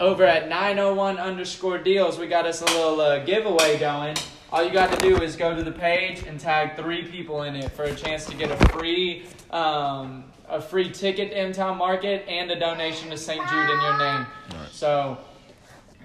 over 0.00 0.24
at 0.24 0.48
901 0.48 1.18
underscore 1.18 1.78
deals, 1.78 2.18
we 2.18 2.26
got 2.26 2.46
us 2.46 2.62
a 2.62 2.64
little 2.66 3.00
uh, 3.00 3.24
giveaway 3.24 3.78
going. 3.78 4.16
All 4.52 4.64
you 4.64 4.72
got 4.72 4.92
to 4.92 5.00
do 5.00 5.20
is 5.22 5.36
go 5.36 5.54
to 5.56 5.62
the 5.62 5.72
page 5.72 6.22
and 6.26 6.38
tag 6.38 6.76
three 6.76 7.02
people 7.04 7.42
in 7.42 7.56
it 7.56 7.72
for 7.72 7.84
a 7.84 7.94
chance 7.94 8.26
to 8.26 8.34
get 8.34 8.50
a 8.50 8.68
free 8.68 9.24
um, 9.50 10.24
a 10.48 10.60
free 10.60 10.90
ticket 10.90 11.30
to 11.30 11.36
M 11.36 11.52
Town 11.52 11.76
Market 11.76 12.24
and 12.28 12.50
a 12.50 12.58
donation 12.58 13.10
to 13.10 13.16
St. 13.16 13.40
Jude 13.48 13.70
in 13.70 13.80
your 13.80 13.98
name. 13.98 14.26
So 14.70 15.18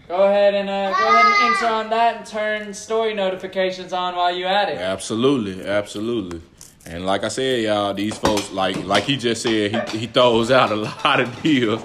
go 0.07 0.23
ahead 0.23 0.55
and 0.55 0.69
uh, 0.69 0.89
go 0.97 1.07
ahead 1.07 1.25
and 1.25 1.53
enter 1.53 1.67
on 1.67 1.89
that 1.91 2.17
and 2.17 2.25
turn 2.25 2.73
story 2.73 3.13
notifications 3.13 3.93
on 3.93 4.15
while 4.15 4.35
you 4.35 4.45
at 4.45 4.69
it. 4.69 4.77
Absolutely, 4.77 5.65
absolutely. 5.65 6.41
And 6.85 7.05
like 7.05 7.23
I 7.23 7.27
said, 7.27 7.61
y'all, 7.61 7.93
these 7.93 8.17
folks, 8.17 8.51
like 8.51 8.83
like 8.85 9.03
he 9.03 9.17
just 9.17 9.43
said, 9.43 9.89
he 9.89 9.99
he 9.99 10.07
throws 10.07 10.49
out 10.49 10.71
a 10.71 10.75
lot 11.05 11.19
of 11.19 11.41
deals. 11.43 11.83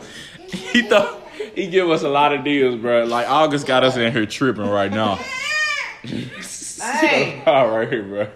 He 0.48 0.82
thought 0.82 1.25
he 1.56 1.66
give 1.66 1.90
us 1.90 2.02
a 2.02 2.08
lot 2.08 2.32
of 2.32 2.44
deals, 2.44 2.76
bro. 2.76 3.04
Like 3.04 3.28
August 3.28 3.66
got 3.66 3.82
us 3.82 3.96
in 3.96 4.12
here 4.12 4.26
tripping 4.26 4.68
right 4.68 4.92
now. 4.92 5.18
Hey. 6.78 7.42
all 7.46 7.68
right 7.70 7.88
here, 7.90 8.02
bro. 8.04 8.28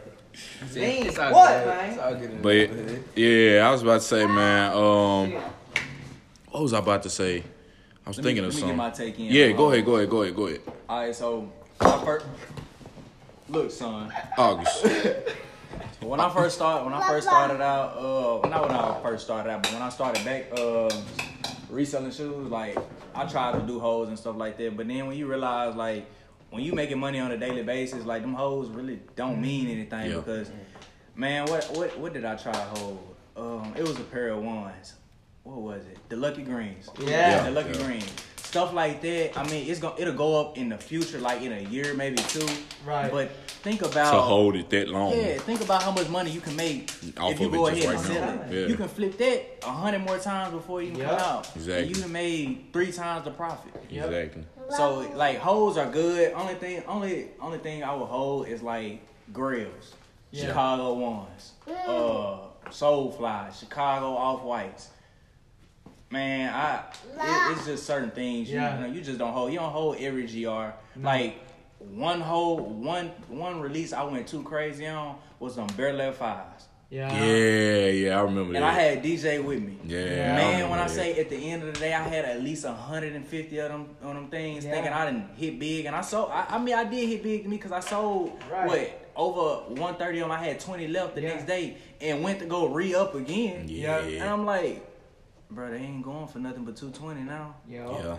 It's 0.75 1.19
all 1.19 1.33
What, 1.33 1.49
good. 1.51 1.67
man? 1.69 1.91
It's 1.91 1.99
all 2.01 2.15
good 2.15 2.43
But 2.43 3.19
yeah, 3.19 3.69
I 3.69 3.71
was 3.71 3.83
about 3.83 4.01
to 4.01 4.07
say, 4.07 4.27
man. 4.27 4.73
Um, 4.73 5.43
what 6.51 6.63
was 6.63 6.73
I 6.73 6.79
about 6.79 7.03
to 7.05 7.11
say? 7.11 7.45
I 8.05 8.09
was 8.09 8.17
Let 8.17 8.25
me, 8.25 8.29
thinking 8.31 8.43
let 8.45 8.49
of 8.49 8.55
me 8.55 8.61
something. 8.61 8.77
get 8.77 8.83
my 8.83 8.91
take 8.91 9.19
in. 9.21 9.27
Yeah, 9.27 9.53
go 9.53 9.71
ahead, 9.71 9.85
go 9.85 9.97
ahead, 9.97 10.11
go 10.11 10.23
ahead, 10.23 10.35
go 10.35 10.47
ahead. 10.47 10.61
All 10.89 11.01
right, 11.01 11.15
so 11.15 11.53
when 11.79 11.91
I 11.93 12.05
first, 12.05 12.27
look, 13.49 13.71
son. 13.71 14.13
August. 14.37 14.87
When 16.01 16.19
I 16.19 16.31
first 16.31 16.57
started, 16.57 16.85
when 16.87 16.95
I 16.95 17.07
first 17.07 17.27
started 17.29 17.61
out, 17.61 17.97
uh, 17.99 18.49
not 18.49 18.63
when 18.63 18.71
I 18.73 19.01
first 19.03 19.25
started 19.25 19.51
out, 19.51 19.63
but 19.63 19.73
when 19.75 19.83
I 19.83 19.91
started 19.91 20.25
back, 20.25 20.51
um, 20.59 20.91
reselling 21.71 22.11
shoes, 22.13 22.51
like 22.51 22.77
I 23.15 23.27
tried 23.27 23.59
to 23.61 23.67
do 23.67 23.79
hoes 23.81 24.09
and 24.09 24.19
stuff 24.19 24.37
like 24.37 24.57
that. 24.59 24.77
But 24.77 24.89
then 24.89 25.07
when 25.07 25.17
you 25.17 25.27
realize, 25.27 25.75
like, 25.77 26.07
when 26.51 26.63
you 26.63 26.73
making 26.73 26.99
money 26.99 27.19
on 27.21 27.31
a 27.31 27.37
daily 27.39 27.63
basis, 27.63 28.05
like 28.05 28.23
them 28.23 28.35
hoes 28.35 28.69
really 28.69 29.01
don't 29.17 29.41
mean 29.41 29.69
anything 29.69 30.11
Yeah. 30.11 30.17
because, 30.17 30.51
man, 31.15 31.47
what 31.47 31.65
what 31.77 31.99
what 31.99 32.13
did 32.13 32.25
I 32.25 32.37
try 32.37 32.53
to 32.53 32.59
hold? 32.59 33.17
Um, 33.37 33.73
it 33.77 33.83
was 33.83 33.99
a 33.99 34.03
pair 34.05 34.29
of 34.31 34.43
ones. 34.43 34.95
What 35.45 35.59
was 35.61 35.83
it? 35.87 35.97
The 36.09 36.17
Lucky 36.17 36.43
Greens. 36.43 36.89
Yeah. 37.01 37.45
the 37.45 37.51
Lucky 37.53 37.79
Yeah. 37.79 37.85
Greens. 37.87 38.13
Stuff 38.37 38.73
like 38.75 39.01
that. 39.03 39.39
I 39.39 39.49
mean, 39.49 39.71
it's 39.71 39.79
gonna 39.81 39.95
it'll 39.97 40.15
go 40.15 40.41
up 40.41 40.59
in 40.59 40.69
the 40.71 40.77
future, 40.77 41.19
like 41.19 41.41
in 41.43 41.53
a 41.53 41.61
year, 41.61 41.95
maybe 41.95 42.17
two. 42.17 42.47
Right. 42.85 43.11
But 43.11 43.31
think 43.63 43.83
about 43.83 44.11
to 44.13 44.21
hold 44.21 44.57
it 44.57 44.71
that 44.71 44.89
long. 44.89 45.13
yeah, 45.17 45.39
think 45.39 45.61
about 45.61 45.83
how 45.83 45.91
much 45.93 46.09
money 46.09 46.31
you 46.31 46.41
can 46.41 46.57
make 46.57 46.91
Off 47.19 47.33
if 47.33 47.41
you 47.41 47.47
of 47.47 47.53
go 47.53 47.67
it 47.67 47.75
just 47.77 47.87
ahead 47.87 47.97
and 47.97 48.05
sell 48.07 48.31
it. 48.51 48.53
Yeah. 48.63 48.67
You 48.67 48.77
can 48.77 48.89
flip 48.89 49.17
that 49.19 49.59
a 49.65 49.71
hundred 49.71 50.01
more 50.01 50.19
times 50.19 50.53
before 50.53 50.83
you 50.83 50.93
can 50.93 51.01
come 51.03 51.19
out. 51.19 51.49
Exactly. 51.57 51.87
And 51.87 51.97
you 51.97 52.03
have 52.03 52.11
made 52.11 52.65
three 52.73 52.93
times 52.93 53.25
the 53.25 53.31
profit. 53.31 53.73
Exactly. 53.91 54.45
So 54.77 55.01
like 55.15 55.39
hoes 55.39 55.77
are 55.77 55.91
good. 55.91 56.33
Only 56.33 56.55
thing, 56.55 56.83
only 56.87 57.29
only 57.41 57.59
thing 57.59 57.83
I 57.85 57.95
would 57.95 58.07
hold 58.07 58.49
is 58.49 58.63
like 58.63 59.01
grills, 59.33 59.95
Yeah. 60.31 60.47
Chicago 60.47 60.95
ones, 60.95 61.53
uh, 61.87 62.39
Sole 62.71 63.11
Fly, 63.13 63.51
Chicago 63.59 64.15
Off 64.17 64.43
Whites. 64.43 64.89
Man, 66.13 66.53
I 66.53 66.79
it, 67.51 67.57
it's 67.57 67.67
just 67.67 67.87
certain 67.87 68.11
things 68.11 68.49
you, 68.51 68.57
Yeah. 68.57 68.81
you 68.81 68.87
know 68.87 68.93
you 68.93 69.01
just 69.01 69.19
don't 69.19 69.33
hold. 69.33 69.53
You 69.53 69.59
don't 69.61 69.71
hold 69.71 69.97
every 69.99 70.27
gr. 70.27 70.73
Like 71.01 71.41
one 71.81 72.21
whole 72.21 72.59
one 72.59 73.09
one 73.29 73.61
release 73.61 73.93
I 73.93 74.03
went 74.05 74.27
too 74.29 74.43
crazy 74.43 74.87
on 74.87 75.17
was 75.39 75.59
on 75.59 75.67
Bare 75.69 75.93
Left 75.93 76.19
Fives. 76.19 76.67
Yeah. 76.91 77.13
Yeah, 77.25 77.87
yeah, 77.87 78.19
I 78.19 78.23
remember 78.23 78.53
And 78.53 78.57
that. 78.57 78.57
And 78.57 78.65
I 78.65 78.73
had 78.73 79.03
DJ 79.05 79.43
with 79.45 79.63
me. 79.63 79.79
yeah, 79.87 79.99
Yeah. 80.01 80.07
Man, 80.35 80.47
remember 80.55 80.71
when 80.71 80.79
I 80.81 80.89
that. 80.89 80.91
say 80.91 81.21
at 81.21 81.31
the 81.31 81.37
end 81.37 81.63
of 81.63 81.73
the 81.73 81.79
day, 81.79 81.95
I 81.95 82.03
had 82.03 82.25
at 82.25 82.43
least 82.43 82.65
150 82.65 83.59
of 83.59 83.69
them 83.71 83.89
on 84.03 84.17
them 84.17 84.27
things, 84.29 84.65
Yeah. 84.65 84.73
thinking 84.73 84.93
I 84.93 85.05
didn't 85.07 85.37
hit 85.37 85.59
big, 85.61 85.85
and 85.87 85.95
I 85.95 86.01
sold. 86.01 86.31
I, 86.33 86.47
I 86.51 86.59
mean, 86.59 86.75
I 86.75 86.83
did 86.85 87.09
hit 87.09 87.23
big 87.23 87.45
to 87.45 87.49
me 87.49 87.59
because 87.59 87.71
I 87.71 87.79
sold 87.79 88.33
Right. 88.51 88.67
what 88.67 89.09
over 89.15 89.71
130 89.71 90.21
on. 90.23 90.33
I 90.33 90.43
had 90.45 90.59
20 90.59 90.89
left 90.89 91.15
the 91.15 91.21
Yeah. 91.23 91.29
next 91.29 91.47
day, 91.47 91.77
and 92.01 92.25
went 92.25 92.41
to 92.41 92.47
go 92.47 92.67
re 92.67 92.93
up 92.97 93.15
again. 93.15 93.67
yeah, 93.69 94.01
Yeah. 94.05 94.23
And 94.25 94.29
I'm 94.31 94.45
like, 94.45 94.85
bro, 95.49 95.71
they 95.71 95.77
ain't 95.79 96.03
going 96.03 96.27
for 96.27 96.41
nothing 96.41 96.65
but 96.65 96.77
220 96.77 97.21
now. 97.23 97.55
Yo. 97.69 97.99
yeah. 98.03 98.17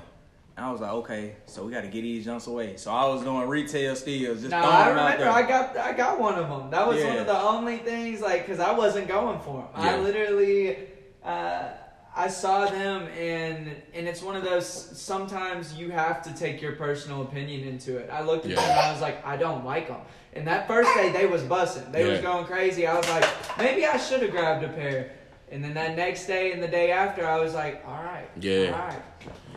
And 0.58 0.66
I 0.66 0.72
was 0.72 0.82
like, 0.82 0.92
okay, 0.92 1.36
so 1.46 1.64
we 1.66 1.72
got 1.72 1.82
to 1.82 1.88
get 1.88 2.02
these 2.02 2.26
jumps 2.26 2.46
away. 2.48 2.76
So 2.78 2.92
I 2.92 3.06
was 3.08 3.24
doing 3.24 3.48
retail 3.48 3.96
steals, 3.96 4.40
just 4.42 4.52
No, 4.52 4.62
throwing 4.62 4.76
I 4.76 4.90
them 4.90 4.98
out 4.98 5.04
remember 5.14 5.24
there. 5.24 5.32
I 5.34 5.42
got 5.48 5.78
I 5.78 5.94
got 5.94 6.20
one 6.20 6.36
of 6.36 6.50
them. 6.50 6.70
That 6.70 6.88
was 6.88 7.04
one 7.04 7.18
of 7.18 7.26
the 7.26 7.40
only 7.42 7.78
things 7.78 8.22
like 8.22 8.46
because 8.46 8.60
I 8.60 8.72
wasn't 8.74 9.08
going 9.08 9.40
for 9.40 9.62
them. 9.62 9.68
I 9.74 9.98
literally 9.98 10.78
uh, 11.24 11.70
I 12.14 12.28
saw 12.28 12.66
them 12.66 13.04
and 13.18 13.72
and 13.94 14.08
it's 14.08 14.22
one 14.22 14.36
of 14.36 14.44
those. 14.44 14.68
Sometimes 14.68 15.74
you 15.74 15.90
have 15.92 16.22
to 16.24 16.34
take 16.36 16.62
your 16.62 16.74
personal 16.74 17.22
opinion 17.22 17.66
into 17.68 17.98
it. 17.98 18.10
I 18.12 18.22
looked 18.22 18.46
at 18.46 18.52
Yeah. 18.52 18.58
them 18.58 18.70
and 18.72 18.80
I 18.80 18.92
was 18.92 19.02
like, 19.02 19.26
I 19.26 19.38
don't 19.38 19.64
like 19.66 19.88
them. 19.88 20.02
And 20.34 20.46
that 20.48 20.68
first 20.68 20.94
day 20.96 21.12
they 21.14 21.26
was 21.28 21.44
busting. 21.44 21.92
They 21.94 22.08
was 22.10 22.20
going 22.20 22.46
crazy. 22.46 22.86
I 22.88 22.96
was 22.98 23.08
like, 23.10 23.26
maybe 23.58 23.86
I 23.86 23.98
should 23.98 24.22
have 24.22 24.32
grabbed 24.32 24.64
a 24.66 24.70
pair. 24.70 25.12
And 25.50 25.64
then 25.64 25.74
that 25.74 25.96
next 25.98 26.28
day 26.28 26.52
and 26.54 26.62
the 26.64 26.68
day 26.68 26.92
after, 26.92 27.26
I 27.28 27.38
was 27.42 27.54
like, 27.54 27.84
all 27.86 28.02
right, 28.04 28.30
Yeah. 28.40 28.68
all 28.72 28.88
right. 28.88 29.02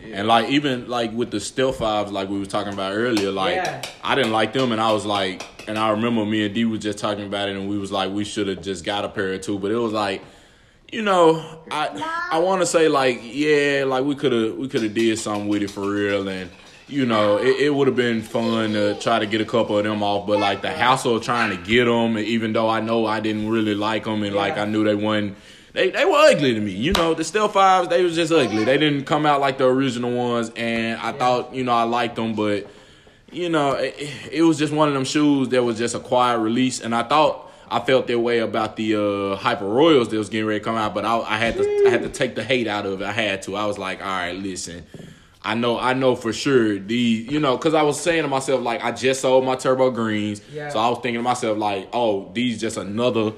And 0.03 0.27
like 0.27 0.49
even 0.49 0.87
like 0.87 1.11
with 1.13 1.31
the 1.31 1.39
still 1.39 1.71
fives, 1.71 2.11
like 2.11 2.29
we 2.29 2.37
were 2.39 2.45
talking 2.45 2.73
about 2.73 2.93
earlier, 2.93 3.31
like 3.31 3.55
Yeah. 3.55 3.81
I 4.03 4.15
didn't 4.15 4.31
like 4.31 4.53
them, 4.53 4.71
and 4.71 4.79
I 4.79 4.91
was 4.91 5.05
like, 5.05 5.43
and 5.67 5.77
I 5.79 5.89
remember 5.89 6.25
me 6.25 6.45
and 6.45 6.53
D 6.53 6.65
was 6.65 6.81
just 6.81 6.99
talking 6.99 7.25
about 7.25 7.49
it, 7.49 7.55
and 7.55 7.69
we 7.69 7.77
was 7.77 7.91
like, 7.91 8.11
we 8.11 8.23
should 8.23 8.47
have 8.47 8.61
just 8.61 8.85
got 8.85 9.03
a 9.03 9.09
pair 9.09 9.33
or 9.33 9.37
two, 9.37 9.57
but 9.57 9.71
it 9.71 9.77
was 9.77 9.93
like, 9.93 10.21
you 10.91 11.01
know, 11.01 11.43
I 11.71 12.27
I 12.31 12.39
want 12.39 12.61
to 12.61 12.67
say 12.67 12.87
like, 12.87 13.19
yeah, 13.23 13.83
like 13.87 14.03
we 14.05 14.15
could 14.15 14.31
have 14.31 14.55
we 14.55 14.67
could 14.67 14.83
have 14.83 14.93
did 14.93 15.17
something 15.17 15.47
with 15.47 15.63
it 15.63 15.71
for 15.71 15.89
real, 15.89 16.27
and 16.27 16.51
you 16.87 17.05
know, 17.07 17.37
it, 17.37 17.61
it 17.61 17.73
would 17.73 17.87
have 17.87 17.95
been 17.95 18.21
fun 18.21 18.73
to 18.73 18.93
try 18.99 19.17
to 19.17 19.25
get 19.25 19.41
a 19.41 19.45
couple 19.45 19.75
of 19.75 19.83
them 19.83 20.03
off, 20.03 20.27
but 20.27 20.39
like 20.39 20.61
the 20.61 20.69
hassle 20.69 21.15
of 21.15 21.23
trying 21.23 21.49
to 21.49 21.63
get 21.63 21.85
them, 21.85 22.17
even 22.19 22.53
though 22.53 22.69
I 22.69 22.79
know 22.79 23.07
I 23.07 23.19
didn't 23.21 23.49
really 23.49 23.73
like 23.73 24.03
them, 24.03 24.21
and 24.21 24.35
like 24.35 24.57
I 24.57 24.65
knew 24.65 24.83
they 24.83 24.95
wasn't. 24.95 25.35
They, 25.75 25.91
they 25.91 26.05
were 26.05 26.15
ugly 26.17 26.53
to 26.53 26.59
me, 26.59 26.71
you 26.71 26.93
know. 26.93 27.13
The 27.13 27.23
still 27.23 27.47
fives, 27.49 27.89
they 27.89 28.01
was 28.01 28.15
just 28.15 28.31
ugly. 28.31 28.63
They 28.63 28.77
didn't 28.77 29.03
come 29.05 29.25
out 29.25 29.41
like 29.41 29.57
the 29.57 29.65
original 29.65 30.11
ones, 30.11 30.51
and 30.55 30.99
I 30.99 31.11
thought, 31.11 31.53
you 31.53 31.63
know, 31.63 31.73
I 31.73 31.83
liked 31.83 32.15
them, 32.15 32.33
but 32.33 32.67
you 33.31 33.49
know, 33.49 33.73
it, 33.73 33.95
it 34.31 34.41
was 34.43 34.57
just 34.57 34.71
one 34.71 34.87
of 34.87 34.93
them 34.93 35.03
shoes 35.03 35.49
that 35.49 35.61
was 35.63 35.77
just 35.77 35.93
a 35.93 35.99
quiet 35.99 36.39
release, 36.39 36.79
and 36.79 36.95
I 36.95 37.03
thought 37.03 37.51
I 37.69 37.79
felt 37.81 38.07
that 38.07 38.19
way 38.19 38.39
about 38.39 38.77
the 38.77 38.95
uh, 38.95 39.35
Hyper 39.35 39.65
Royals 39.67 40.07
that 40.09 40.17
was 40.17 40.29
getting 40.29 40.47
ready 40.47 40.59
to 40.59 40.63
come 40.65 40.75
out, 40.77 40.93
but 40.93 41.03
I, 41.03 41.19
I 41.19 41.37
had 41.37 41.55
to 41.57 41.83
I 41.87 41.89
had 41.89 42.03
to 42.03 42.09
take 42.09 42.35
the 42.35 42.43
hate 42.43 42.67
out 42.67 42.85
of 42.85 43.01
it. 43.01 43.05
I 43.05 43.11
had 43.11 43.41
to. 43.43 43.55
I 43.57 43.65
was 43.65 43.77
like, 43.77 44.01
all 44.01 44.07
right, 44.07 44.35
listen. 44.35 44.85
I 45.43 45.53
know, 45.53 45.77
I 45.77 45.93
know 45.93 46.15
for 46.15 46.33
sure 46.33 46.79
the, 46.79 46.95
you 46.95 47.39
know, 47.39 47.55
because 47.55 47.75
I 47.75 47.83
was 47.83 47.99
saying 48.01 48.23
to 48.23 48.27
myself 48.27 48.61
like, 48.63 48.83
I 48.83 48.91
just 48.91 49.21
sold 49.21 49.45
my 49.45 49.55
Turbo 49.55 49.91
Greens, 49.91 50.41
Yeah. 50.51 50.69
so 50.69 50.79
I 50.79 50.89
was 50.89 50.97
thinking 51.03 51.19
to 51.19 51.21
myself 51.23 51.57
like, 51.59 51.89
oh, 51.93 52.31
these 52.33 52.59
just 52.59 52.77
another 52.77 53.31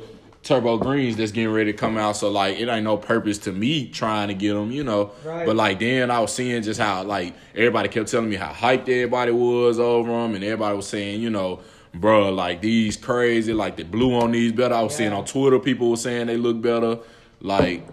turbo 0.44 0.78
greens 0.78 1.18
that's 1.18 1.32
getting 1.32 1.52
ready 1.52 1.72
to 1.72 1.78
come 1.78 1.98
out. 1.98 2.16
So 2.18 2.30
like 2.30 2.58
it 2.58 2.68
ain't 2.70 2.84
no 2.84 2.98
purpose 2.98 3.38
to 3.40 3.52
me 3.52 3.88
trying 3.90 4.30
to 4.30 4.34
get 4.34 4.54
them, 4.54 4.72
you 4.72 4.84
know. 4.84 5.12
Right. 5.24 5.46
But 5.46 5.56
like 5.56 5.80
then 5.80 6.12
I 6.12 6.20
was 6.20 6.34
seeing 6.34 6.62
just 6.62 6.80
how 6.80 7.04
like 7.04 7.34
everybody 7.54 7.90
kept 7.90 8.10
telling 8.10 8.30
me 8.30 8.36
how 8.36 8.52
hyped 8.52 8.84
everybody 8.84 9.32
was 9.32 9.80
over 9.80 10.10
them, 10.10 10.36
and 10.36 10.44
everybody 10.44 10.76
was 10.76 10.88
saying, 10.88 11.22
you 11.22 11.30
know, 11.30 11.62
bro, 11.94 12.32
like 12.32 12.62
these 12.62 12.98
crazy, 12.98 13.54
like 13.54 13.76
the 13.76 13.84
blue 13.84 14.16
on 14.16 14.32
these 14.32 14.52
better. 14.52 14.76
I 14.76 14.82
was 14.82 14.96
seeing 14.96 15.14
on 15.14 15.26
Twitter 15.26 15.60
people 15.60 15.90
were 15.90 15.98
saying 15.98 16.28
they 16.28 16.38
look 16.38 16.62
better. 16.62 17.00
Like 17.42 17.86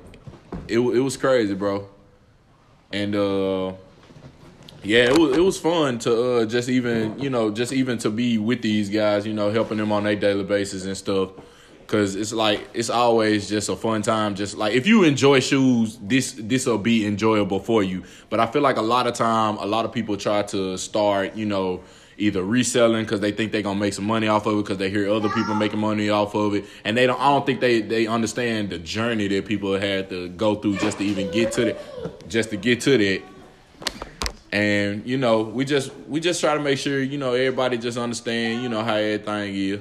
it 0.69 0.79
it 0.79 1.01
was 1.01 1.17
crazy, 1.17 1.55
bro. 1.55 1.89
And 2.93 3.17
uh 3.17 3.73
yeah, 4.85 5.05
it 5.05 5.19
was 5.19 5.37
it 5.37 5.41
was 5.41 5.59
fun 5.59 5.99
to 6.01 6.23
uh, 6.23 6.45
just 6.45 6.69
even 6.69 7.19
you 7.19 7.31
know 7.31 7.51
just 7.51 7.73
even 7.73 7.99
to 7.99 8.11
be 8.11 8.39
with 8.39 8.63
these 8.63 8.91
guys, 8.91 9.27
you 9.27 9.33
know, 9.33 9.51
helping 9.51 9.79
them 9.79 9.91
on 9.91 10.05
their 10.05 10.15
daily 10.15 10.45
basis 10.45 10.85
and 10.85 10.97
stuff. 10.97 11.31
Cause 11.87 12.15
it's 12.17 12.33
like 12.33 12.69
it's 12.73 12.91
always 12.91 13.49
just 13.49 13.69
a 13.69 13.77
fun 13.77 14.03
time. 14.03 14.35
Just 14.35 14.57
like 14.57 14.75
if 14.75 14.87
you 14.87 15.05
enjoy 15.05 15.41
shoes, 15.41 15.99
this 16.03 16.33
this 16.33 16.67
will 16.67 16.79
be 16.79 17.07
enjoyable 17.07 17.61
for 17.61 17.83
you. 17.83 18.05
But 18.31 18.41
I 18.41 18.47
feel 18.47 18.63
like 18.63 18.77
a 18.77 18.83
lot 18.83 19.07
of 19.07 19.15
time, 19.15 19.59
a 19.59 19.67
lot 19.67 19.85
of 19.85 19.93
people 19.93 20.17
try 20.17 20.43
to 20.45 20.79
start, 20.79 21.37
you 21.37 21.47
know, 21.47 21.83
either 22.17 22.43
reselling 22.43 23.05
because 23.05 23.21
they 23.21 23.33
think 23.33 23.53
they're 23.53 23.63
gonna 23.63 23.79
make 23.79 23.93
some 23.93 24.07
money 24.07 24.29
off 24.29 24.47
of 24.47 24.55
it 24.55 24.63
because 24.63 24.79
they 24.79 24.89
hear 24.89 25.11
other 25.11 25.29
people 25.29 25.55
making 25.55 25.79
money 25.79 26.09
off 26.09 26.35
of 26.35 26.55
it, 26.55 26.65
and 26.85 26.97
they 26.97 27.07
don't. 27.07 27.21
I 27.21 27.29
don't 27.29 27.45
think 27.45 27.61
they 27.61 27.83
they 27.83 28.07
understand 28.07 28.71
the 28.71 28.79
journey 28.79 29.29
that 29.29 29.45
people 29.45 29.79
had 29.79 30.09
to 30.09 30.29
go 30.31 30.55
through 30.55 30.79
just 30.79 30.99
to 30.99 31.05
even 31.05 31.31
get 31.31 31.53
to 31.53 31.65
that, 31.67 32.29
just 32.29 32.51
to 32.51 32.57
get 32.57 32.81
to 32.83 32.97
that 32.97 33.23
and 34.55 35.05
you 35.05 35.19
know 35.19 35.43
we 35.43 35.65
just 35.65 35.93
we 36.07 36.21
just 36.21 36.41
try 36.41 36.55
to 36.55 36.61
make 36.61 36.79
sure 36.79 37.03
you 37.03 37.19
know 37.19 37.35
everybody 37.35 37.77
just 37.77 37.99
understand 37.99 38.63
you 38.63 38.69
know 38.69 38.85
how 38.85 38.95
everything 38.95 39.53
is 39.53 39.81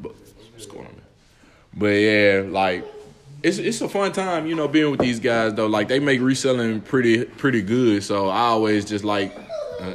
but 0.00 0.14
what's 0.52 0.64
going 0.64 0.86
on 0.86 0.92
there? 0.94 1.04
But 1.78 1.86
yeah 1.86 2.42
like 2.46 2.84
it's 3.42 3.58
it's 3.58 3.80
a 3.80 3.88
fun 3.88 4.12
time 4.12 4.46
you 4.46 4.54
know 4.54 4.66
being 4.68 4.90
with 4.90 5.00
these 5.00 5.20
guys 5.20 5.54
though. 5.54 5.66
Like 5.66 5.88
they 5.88 6.00
make 6.00 6.20
reselling 6.20 6.80
pretty 6.80 7.24
pretty 7.24 7.62
good. 7.62 8.02
So 8.02 8.28
i 8.28 8.40
always 8.40 8.84
just 8.84 9.04
like 9.04 9.34
uh, 9.80 9.94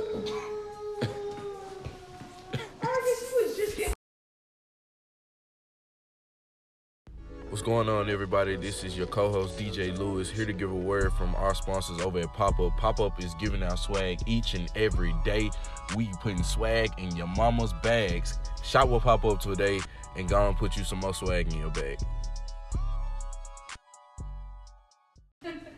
What's 7.54 7.62
going 7.62 7.88
on, 7.88 8.10
everybody? 8.10 8.56
This 8.56 8.84
is 8.84 8.98
your 8.98 9.06
co-host 9.06 9.60
DJ 9.60 9.96
Lewis 9.96 10.28
here 10.28 10.44
to 10.44 10.54
give 10.54 10.72
a 10.72 10.76
word 10.76 11.14
from 11.14 11.36
our 11.36 11.54
sponsors 11.54 12.02
over 12.02 12.18
at 12.18 12.34
Pop 12.34 12.60
Up. 12.60 12.76
Pop 12.78 13.00
Up 13.00 13.24
is 13.24 13.36
giving 13.36 13.62
out 13.62 13.78
swag 13.78 14.18
each 14.26 14.56
and 14.56 14.68
every 14.76 15.14
day. 15.24 15.52
We 15.96 16.10
putting 16.20 16.42
swag 16.42 16.90
in 16.98 17.16
your 17.16 17.28
mama's 17.28 17.72
bags. 17.84 18.40
Shop 18.64 18.90
with 18.90 19.04
Pop 19.04 19.24
Up 19.24 19.40
today 19.40 19.82
and 20.16 20.28
go 20.28 20.48
and 20.48 20.58
put 20.58 20.76
you 20.76 20.84
some 20.84 20.98
more 21.02 21.14
swag 21.14 21.54
in 21.54 21.60
your 21.60 21.70
bag. 21.70 22.00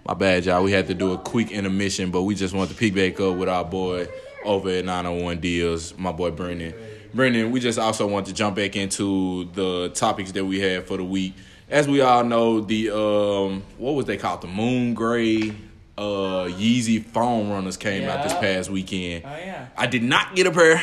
My 0.08 0.14
bad, 0.14 0.46
y'all. 0.46 0.64
We 0.64 0.72
had 0.72 0.88
to 0.88 0.94
do 0.94 1.12
a 1.12 1.18
quick 1.18 1.52
intermission, 1.52 2.10
but 2.10 2.22
we 2.22 2.36
just 2.36 2.54
want 2.54 2.70
to 2.70 2.76
pick 2.78 2.96
back 2.96 3.20
up 3.20 3.36
with 3.36 3.50
our 3.50 3.66
boy 3.66 4.08
over 4.46 4.70
at 4.70 4.86
901 4.86 5.42
Deals, 5.42 5.94
my 5.98 6.14
boy 6.14 6.32
Brennan. 6.32 6.74
Brennan, 7.14 7.52
we 7.52 7.60
just 7.60 7.80
also 7.80 8.08
want 8.08 8.28
to 8.28 8.34
jump 8.34 8.56
back 8.56 8.78
into 8.78 9.50
the 9.52 9.90
topics 9.90 10.32
that 10.32 10.46
we 10.46 10.62
had 10.62 10.88
for 10.88 10.96
the 10.96 11.04
week. 11.04 11.34
As 11.70 11.88
we 11.88 12.02
all 12.02 12.24
know, 12.24 12.62
the 12.62 12.92
um, 12.92 13.64
what 13.78 13.94
was 13.94 14.06
they 14.06 14.18
called? 14.18 14.42
The 14.42 14.48
Moon 14.48 14.94
Gray 14.94 15.54
uh 15.98 16.50
Yeezy 16.50 17.04
foam 17.04 17.50
runners 17.50 17.78
came 17.78 18.08
out 18.08 18.24
this 18.24 18.34
past 18.34 18.70
weekend. 18.70 19.24
Oh 19.26 19.30
yeah. 19.30 19.68
I 19.78 19.88
did 19.88 20.04
not 20.04 20.36
get 20.36 20.46
a 20.46 20.52
pair, 20.52 20.82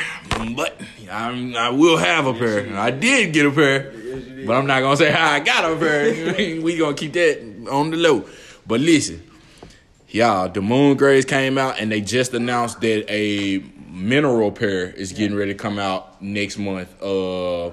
but 0.55 0.79
I'm, 1.09 1.55
I 1.55 1.69
will 1.69 1.97
have 1.97 2.25
a 2.25 2.33
pair. 2.33 2.75
I 2.75 2.91
did 2.91 3.31
get 3.31 3.45
a 3.45 3.51
pair, 3.51 3.93
but 4.45 4.55
I'm 4.55 4.65
not 4.65 4.81
gonna 4.81 4.97
say 4.97 5.11
how 5.11 5.31
I 5.31 5.39
got 5.39 5.71
a 5.71 5.75
pair. 5.77 6.33
we 6.61 6.77
gonna 6.77 6.95
keep 6.95 7.13
that 7.13 7.67
on 7.71 7.91
the 7.91 7.97
low. 7.97 8.25
But 8.65 8.79
listen, 8.81 9.23
y'all, 10.09 10.49
the 10.49 10.61
Moon 10.61 10.97
Grays 10.97 11.25
came 11.25 11.57
out 11.57 11.79
and 11.79 11.91
they 11.91 12.01
just 12.01 12.33
announced 12.33 12.81
that 12.81 13.05
a 13.09 13.63
mineral 13.89 14.51
pair 14.51 14.89
is 14.89 15.13
getting 15.13 15.37
ready 15.37 15.53
to 15.53 15.57
come 15.57 15.77
out 15.77 16.21
next 16.21 16.57
month. 16.57 16.89
Uh, 17.01 17.69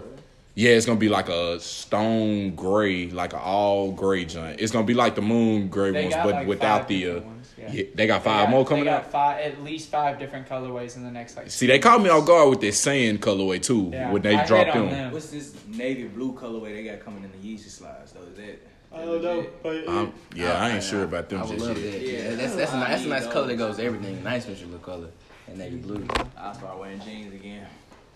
yeah, 0.60 0.70
it's 0.76 0.84
gonna 0.86 0.98
be 0.98 1.08
like 1.08 1.28
a 1.28 1.58
stone 1.60 2.54
gray, 2.54 3.08
like 3.10 3.32
an 3.32 3.40
all 3.42 3.92
gray 3.92 4.24
joint. 4.24 4.60
It's 4.60 4.72
gonna 4.72 4.86
be 4.86 4.94
like 4.94 5.14
the 5.14 5.22
Moon 5.22 5.68
Gray 5.68 5.90
They 5.92 6.02
ones, 6.04 6.14
but 6.16 6.34
like 6.34 6.46
without 6.46 6.86
the. 6.88 7.08
Uh, 7.08 7.20
yeah. 7.58 7.72
yeah, 7.72 7.84
they 7.94 8.06
got 8.06 8.20
They 8.22 8.30
five 8.30 8.44
got- 8.46 8.50
more 8.50 8.64
coming 8.66 8.84
they 8.84 8.90
got 8.90 9.04
out. 9.04 9.10
Five, 9.12 9.40
at 9.40 9.62
least 9.62 9.90
five 9.90 10.18
different 10.18 10.48
colorways 10.48 10.96
in 10.96 11.04
the 11.04 11.10
next 11.10 11.36
like. 11.36 11.50
See, 11.50 11.66
they 11.66 11.78
caught 11.78 12.02
me 12.02 12.08
off 12.08 12.26
guard 12.26 12.48
with 12.50 12.60
this 12.60 12.78
sand 12.78 13.20
colorway 13.20 13.62
too 13.62 13.90
Yeah, 13.92 14.10
when 14.10 14.22
they 14.22 14.34
I 14.34 14.46
dropped 14.46 14.70
on 14.70 14.86
them. 14.86 14.90
them. 14.90 15.12
What's 15.12 15.30
this 15.30 15.54
navy 15.66 16.04
blue 16.04 16.32
colorway 16.32 16.74
they 16.74 16.84
got 16.84 17.04
coming 17.04 17.22
in 17.24 17.30
the 17.32 17.38
Yeezy 17.38 17.68
slides 17.70 18.12
though? 18.12 18.22
Is 18.30 18.36
that? 18.36 18.66
I 18.92 19.04
don't 19.04 19.22
know, 19.22 19.46
but 19.62 19.86
Um, 19.88 20.12
yeah, 20.34 20.52
I 20.62 20.70
ain't 20.70 20.82
sure 20.82 21.04
about 21.04 21.28
them 21.28 21.40
I 21.40 21.44
would 21.44 21.52
just 21.58 21.66
love 21.66 21.78
yet. 21.78 21.92
that. 21.92 22.00
Yeah, 22.02 22.12
Yeah, 22.30 22.34
that's 22.34 22.54
that's 22.56 22.72
a, 22.72 22.76
I 22.76 22.80
nice- 22.80 22.88
that's 22.90 23.04
a 23.04 23.08
nice 23.08 23.26
color 23.28 23.46
that 23.48 23.56
goes 23.56 23.78
everything. 23.78 24.22
Nice 24.24 24.44
visual 24.46 24.78
color 24.78 25.08
and 25.48 25.58
navy 25.58 25.76
blue. 25.76 26.06
I'll 26.38 26.54
start 26.54 26.78
wearing 26.78 27.00
jeans 27.00 27.32
again. 27.34 27.66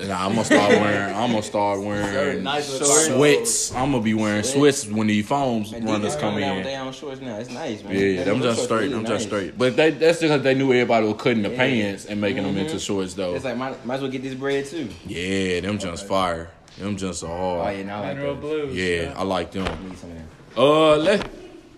Nah, 0.01 0.27
I'm 0.27 0.33
gonna 0.33 0.45
start 0.45 0.71
wearing. 0.73 1.15
I'm 1.15 1.31
gonna 1.31 1.43
start 1.43 1.81
wearing 1.81 2.43
Nice 2.43 2.69
little 2.73 2.89
Shorts. 2.89 3.07
sweats. 3.07 3.75
I'm 3.75 3.93
gonna 3.93 4.03
be 4.03 4.13
wearing 4.15 4.43
sweats 4.43 4.87
when 4.89 5.07
these 5.07 5.25
foams 5.27 5.73
And 5.73 5.85
runners 5.89 6.17
come 6.17 6.35
out 6.35 6.57
with 6.57 6.59
in. 6.59 6.73
their 6.73 6.81
own 6.81 6.93
shorts 6.93 7.21
now. 7.21 7.37
It's 7.37 7.49
nice, 7.51 7.83
man. 7.85 7.95
Yeah, 7.95 8.25
them 8.25 8.41
Those 8.41 8.57
just 8.57 8.57
shorts 8.57 8.63
straight. 8.65 8.81
really 8.91 8.95
Them 8.95 9.07
just 9.07 9.27
straight. 9.27 9.57
But 9.57 9.77
they, 9.77 9.91
that's 9.91 10.21
because 10.21 10.43
they 10.43 10.55
knew 10.55 10.73
everybody 10.73 11.07
was 11.07 11.17
cutting 11.23 11.43
the 11.45 11.51
Yeah. 11.51 11.57
pants 11.57 12.07
and 12.07 12.21
making 12.21 12.43
them 12.43 12.57
into 12.57 12.79
shorts 12.81 13.15
though. 13.15 13.35
It's 13.37 13.45
like 13.45 13.57
might, 13.57 13.87
might 13.87 13.95
as 13.97 14.01
well 14.03 14.11
get 14.11 14.23
this 14.23 14.35
bread 14.35 14.67
too. 14.67 14.89
Yeah, 15.07 15.61
them 15.61 15.79
just 15.79 16.07
fire. 16.09 16.51
Them 16.77 16.97
just 16.97 17.23
are 17.23 17.29
Oh 17.65 17.71
yeah, 17.71 17.83
now 17.85 17.99
I 18.03 18.07
like 18.09 18.17
Mineral 18.17 18.35
those. 18.35 18.43
blues. 18.73 18.77
Yeah, 18.77 19.15
I 19.17 19.23
like 19.23 19.53
them. 19.53 19.65
Need 19.89 19.97
some 19.99 20.11
of 20.11 20.17
them. 20.17 20.29
Uh, 20.57 20.97
let 20.97 21.29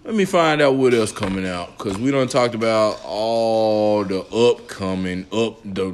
let 0.05 0.15
me 0.15 0.25
find 0.25 0.63
out 0.63 0.77
what 0.77 0.95
else 0.95 1.13
coming 1.13 1.47
out 1.47 1.77
because 1.77 1.99
we 1.99 2.11
done 2.13 2.29
talked 2.29 2.55
about 2.55 2.99
all 3.05 4.05
the 4.05 4.21
upcoming 4.21 5.27
up 5.33 5.59
the 5.65 5.91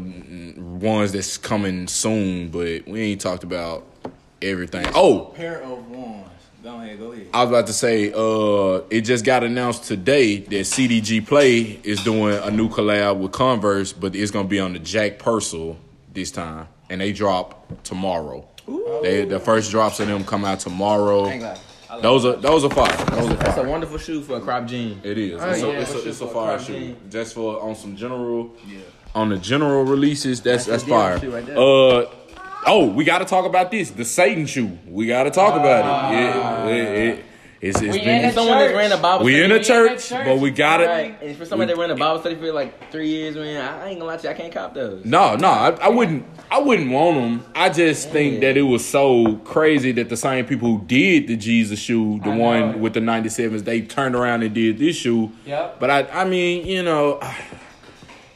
ones 0.83 1.13
that's 1.13 1.39
coming 1.39 1.87
soon, 1.87 2.49
but 2.49 2.87
we 2.87 3.01
ain't 3.01 3.21
talked 3.21 3.45
about 3.45 3.87
everything. 4.43 4.87
Oh, 4.95 5.33
Pair 5.37 5.63
of 5.63 5.89
ones. 5.91 6.29
Go 6.63 6.77
ahead, 6.81 6.99
go 6.99 7.13
ahead. 7.13 7.27
I 7.33 7.43
was 7.43 7.51
about 7.51 7.67
to 7.69 7.73
say, 7.73 8.13
uh, 8.13 8.83
it 8.91 9.01
just 9.03 9.25
got 9.25 9.43
announced 9.43 9.85
today 9.85 10.39
that 10.39 10.51
CDG 10.67 11.27
Play 11.27 11.61
is 11.83 12.03
doing 12.05 12.37
a 12.37 12.51
new 12.51 12.69
collab 12.69 13.19
with 13.19 13.33
Converse, 13.33 13.93
but 13.93 14.15
it's 14.15 14.31
gonna 14.31 14.47
be 14.49 14.61
on 14.61 14.73
the 14.73 14.79
Jack 14.79 15.19
Purcell 15.19 15.77
this 16.13 16.31
time, 16.31 16.69
and 16.91 17.01
they 17.01 17.13
drop 17.13 17.83
tomorrow. 17.83 18.47
Ooh. 18.69 19.01
They 19.03 19.25
the 19.25 19.41
first 19.41 19.71
drops 19.73 19.99
of 19.99 20.07
them 20.07 20.25
come 20.25 20.45
out 20.45 20.61
tomorrow. 20.61 21.25
I 21.25 21.33
ain't 21.33 21.43
gonna 21.43 21.55
lie. 21.91 22.01
Those 22.01 22.25
are 22.25 22.37
those 22.37 22.65
are 22.65 22.71
fire. 22.71 22.97
Those 23.07 23.31
are 23.31 23.35
That's 23.35 23.59
a 23.59 23.65
wonderful 23.65 23.99
shoe 23.99 24.23
for 24.23 24.37
a 24.37 24.41
crop 24.41 24.67
jean. 24.67 25.01
It 25.03 25.19
is. 25.19 25.43
Oh, 25.43 25.51
it's, 25.51 25.61
yeah. 25.61 25.67
a, 25.67 25.81
it's, 25.81 25.95
a, 25.95 26.09
it's 26.09 26.21
a 26.21 26.27
fire 26.29 26.57
Crop 26.57 26.61
shoe. 26.67 26.73
jean. 26.79 26.97
Just 27.11 27.35
for 27.35 27.61
on 27.61 27.75
some 27.75 27.97
general 27.97 28.53
Yeah. 28.67 28.79
On 29.15 29.29
the 29.29 29.39
general 29.39 29.85
releases. 29.85 30.41
That's 30.41 30.67
That's 30.67 30.85
that's, 30.85 30.93
fire. 30.93 31.19
right 31.19 31.49
uh, 31.51 32.07
oh, 32.67 32.87
we 32.95 33.05
got 33.05 33.19
to 33.19 33.25
talk 33.25 33.45
about 33.45 33.71
this. 33.71 33.91
The 33.91 34.05
Satan 34.05 34.47
shoe. 34.47 34.79
We 34.87 35.07
got 35.07 35.25
to 35.25 35.31
talk 35.31 35.55
about 35.59 36.13
it. 36.13 36.17
Yeah, 36.17 36.67
it, 36.67 37.09
it, 37.19 37.25
it's, 37.61 37.81
it's 37.81 37.93
We 37.93 38.01
been. 38.01 38.25
in 38.25 38.31
a 38.31 38.33
someone 38.33 38.59
that 38.59 38.69
church. 38.71 38.77
ran 38.77 38.91
a 38.93 38.97
Bible 38.97 39.25
We 39.25 39.35
study. 39.35 39.45
in 39.45 39.53
a 39.53 39.63
church, 39.63 40.09
church. 40.09 40.25
but 40.27 40.39
we 40.41 40.51
got 40.51 40.81
it. 40.81 40.87
Right. 40.87 41.23
And 41.23 41.37
for 41.37 41.45
somebody 41.45 41.73
that 41.73 41.79
ran 41.79 41.91
a 41.93 41.95
Bible 41.95 42.19
study 42.19 42.35
for 42.35 42.53
like 42.53 42.91
three 42.91 43.07
years, 43.07 43.37
man, 43.37 43.63
I 43.65 43.89
ain't 43.89 44.01
gonna 44.01 44.11
lie 44.11 44.17
to 44.17 44.23
you, 44.25 44.31
I 44.31 44.35
can't 44.35 44.53
cop 44.53 44.75
those. 44.75 45.05
No, 45.05 45.37
no, 45.37 45.47
I, 45.47 45.69
I 45.83 45.89
wouldn't. 45.89 46.25
I 46.51 46.59
wouldn't 46.59 46.91
want 46.91 47.17
them. 47.19 47.45
I 47.55 47.69
just 47.69 48.11
think 48.11 48.41
that 48.41 48.57
it 48.57 48.63
was 48.63 48.85
so 48.85 49.37
crazy 49.45 49.93
that 49.93 50.09
the 50.09 50.17
same 50.17 50.45
people 50.45 50.77
who 50.77 50.85
did 50.87 51.29
the 51.29 51.37
Jesus 51.37 51.79
shoe, 51.79 52.19
the 52.25 52.31
I 52.31 52.37
know. 52.37 52.43
one 52.43 52.81
with 52.81 52.95
the 52.95 53.01
ninety 53.01 53.29
sevens, 53.29 53.63
they 53.63 53.81
turned 53.83 54.17
around 54.17 54.43
and 54.43 54.53
did 54.53 54.79
this 54.79 54.97
shoe. 54.97 55.31
Yep. 55.47 55.79
But 55.79 55.91
I, 55.91 56.01
I 56.23 56.25
mean, 56.25 56.67
you 56.67 56.83
know, 56.83 57.21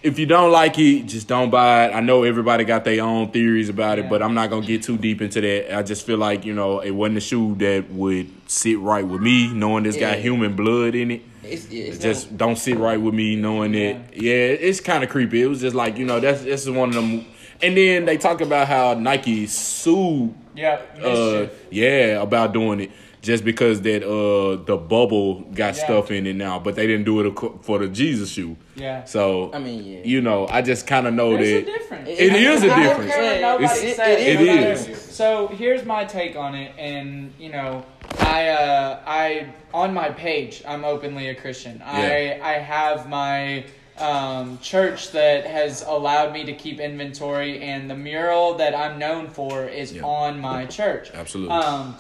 if 0.02 0.18
you 0.18 0.26
don't 0.26 0.50
like 0.52 0.78
it, 0.78 1.02
just 1.04 1.26
don't 1.28 1.50
buy 1.50 1.86
it. 1.86 1.94
I 1.94 2.00
know 2.00 2.22
everybody 2.22 2.64
got 2.64 2.84
their 2.84 3.02
own 3.02 3.30
theories 3.30 3.68
about 3.68 3.98
it, 3.98 4.04
Yeah. 4.04 4.10
but 4.10 4.22
I'm 4.22 4.34
not 4.34 4.50
gonna 4.50 4.66
get 4.66 4.82
too 4.82 4.96
deep 4.96 5.20
into 5.20 5.40
that. 5.40 5.76
I 5.76 5.82
just 5.82 6.06
feel 6.06 6.18
like 6.18 6.44
you 6.44 6.54
know, 6.54 6.80
it 6.80 6.90
wasn't 6.92 7.18
a 7.18 7.20
shoe 7.20 7.54
that 7.56 7.90
would 7.90 8.28
sit 8.46 8.78
right 8.78 9.06
with 9.06 9.20
me, 9.20 9.48
knowing 9.52 9.86
it's 9.86 9.96
got 9.96 10.18
human 10.18 10.54
blood 10.54 10.94
in 10.94 11.10
it. 11.10 11.22
It's, 11.42 11.64
it's 11.70 11.98
It 11.98 12.00
just 12.02 12.36
don't 12.36 12.56
sit 12.56 12.76
right 12.78 13.00
with 13.00 13.14
me 13.14 13.36
knowing 13.36 13.72
that. 13.72 14.16
Yeah, 14.16 14.32
it's 14.34 14.80
kind 14.80 15.02
of 15.04 15.10
creepy. 15.10 15.42
It 15.42 15.46
was 15.46 15.60
just 15.60 15.74
like 15.76 15.96
you 15.98 16.04
know 16.04 16.20
that's 16.20 16.42
this 16.42 16.62
is 16.62 16.70
one 16.70 16.90
of 16.90 16.94
them. 16.94 17.24
And 17.62 17.74
then 17.76 18.04
they 18.04 18.18
talk 18.18 18.42
about 18.42 18.68
how 18.68 18.92
Nike 18.94 19.46
sued, 19.46 20.34
Yeah. 20.54 20.78
uh, 21.02 21.46
yeah, 21.70 22.20
about 22.20 22.52
doing 22.52 22.80
it 22.80 22.90
just 23.26 23.44
because 23.44 23.80
that 23.82 24.02
uh 24.04 24.56
the 24.64 24.76
bubble 24.76 25.40
got 25.52 25.74
Yeah. 25.76 25.84
stuff 25.84 26.10
in 26.10 26.26
it 26.26 26.36
now, 26.36 26.58
but 26.60 26.76
they 26.76 26.86
didn't 26.86 27.04
do 27.04 27.20
it 27.26 27.38
for 27.66 27.78
the 27.80 27.88
Jesus 27.88 28.30
shoe. 28.30 28.56
Yeah. 28.76 29.04
So 29.04 29.50
I 29.52 29.58
mean, 29.58 29.84
yeah. 29.84 29.98
you 30.04 30.20
know, 30.20 30.46
I 30.48 30.62
just 30.62 30.86
kind 30.86 31.06
of 31.08 31.12
know 31.14 31.36
There's 31.36 31.48
a 31.48 31.64
that. 31.64 31.66
difference. 31.78 32.08
It 32.08 32.32
is 32.34 32.62
a 32.62 32.66
I 32.66 32.68
don't 32.68 32.82
difference. 32.82 33.12
care 33.14 33.52
what 33.52 33.60
it's- 33.62 33.82
it- 33.82 33.98
it 34.28 34.38
no 34.40 34.54
matter- 34.56 34.72
is. 34.92 35.02
So 35.20 35.48
here's 35.48 35.84
my 35.84 36.04
take 36.04 36.36
on 36.36 36.54
it, 36.54 36.70
and 36.78 37.32
you 37.38 37.50
know, 37.50 37.84
I 38.20 38.48
uh, 38.48 39.00
I 39.06 39.46
on 39.74 39.92
my 39.92 40.10
page, 40.10 40.62
I'm 40.66 40.84
openly 40.84 41.28
a 41.28 41.34
Christian. 41.34 41.82
I 41.84 42.38
I 42.42 42.54
have 42.74 43.08
my 43.08 43.64
um, 43.98 44.58
church 44.60 45.10
that 45.12 45.46
has 45.46 45.82
allowed 45.96 46.32
me 46.36 46.44
to 46.44 46.52
keep 46.52 46.80
inventory, 46.80 47.52
and 47.62 47.88
the 47.90 47.96
mural 47.96 48.54
that 48.62 48.74
I'm 48.82 48.98
known 48.98 49.28
for 49.28 49.64
is 49.64 49.88
Yeah. 49.94 50.02
on 50.04 50.38
my 50.38 50.66
church. 50.66 51.10
Absolutely. 51.14 51.54
Um, 51.56 51.96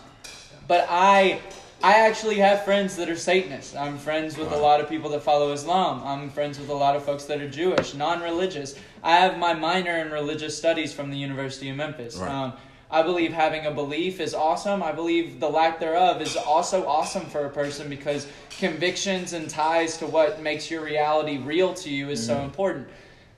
But 0.66 0.86
I 0.88 1.40
I 1.82 2.06
actually 2.08 2.36
have 2.36 2.64
friends 2.64 2.96
that 2.96 3.08
are 3.08 3.16
Satanists. 3.16 3.76
I'm 3.76 3.98
friends 3.98 4.36
with 4.36 4.50
a 4.50 4.56
lot 4.56 4.80
of 4.80 4.88
people 4.88 5.10
that 5.10 5.22
follow 5.22 5.52
Islam. 5.52 6.02
I'm 6.04 6.30
friends 6.30 6.58
with 6.58 6.70
a 6.70 6.74
lot 6.74 6.96
of 6.96 7.04
folks 7.04 7.24
that 7.24 7.40
are 7.40 7.48
Jewish, 7.48 7.94
non-religious. 7.94 8.76
I 9.02 9.16
have 9.16 9.38
my 9.38 9.52
minor 9.52 9.98
in 9.98 10.10
religious 10.10 10.56
studies 10.56 10.92
from 10.92 11.10
the 11.10 11.18
University 11.18 11.68
of 11.68 11.76
Memphis. 11.76 12.16
Right. 12.16 12.30
Um, 12.30 12.54
I 12.90 13.02
believe 13.02 13.32
having 13.32 13.66
a 13.66 13.70
belief 13.72 14.20
is 14.20 14.32
awesome. 14.32 14.82
I 14.82 14.92
believe 14.92 15.38
the 15.40 15.48
lack 15.48 15.80
thereof 15.80 16.22
is 16.22 16.36
also 16.36 16.86
awesome 16.86 17.26
for 17.26 17.44
a 17.44 17.50
person 17.50 17.88
because 17.90 18.26
convictions 18.58 19.32
and 19.32 19.50
ties 19.50 19.98
to 19.98 20.06
what 20.06 20.40
makes 20.40 20.70
your 20.70 20.82
reality 20.82 21.38
real 21.38 21.74
to 21.74 21.90
you 21.90 22.10
is 22.10 22.24
so 22.24 22.40
important. 22.40 22.88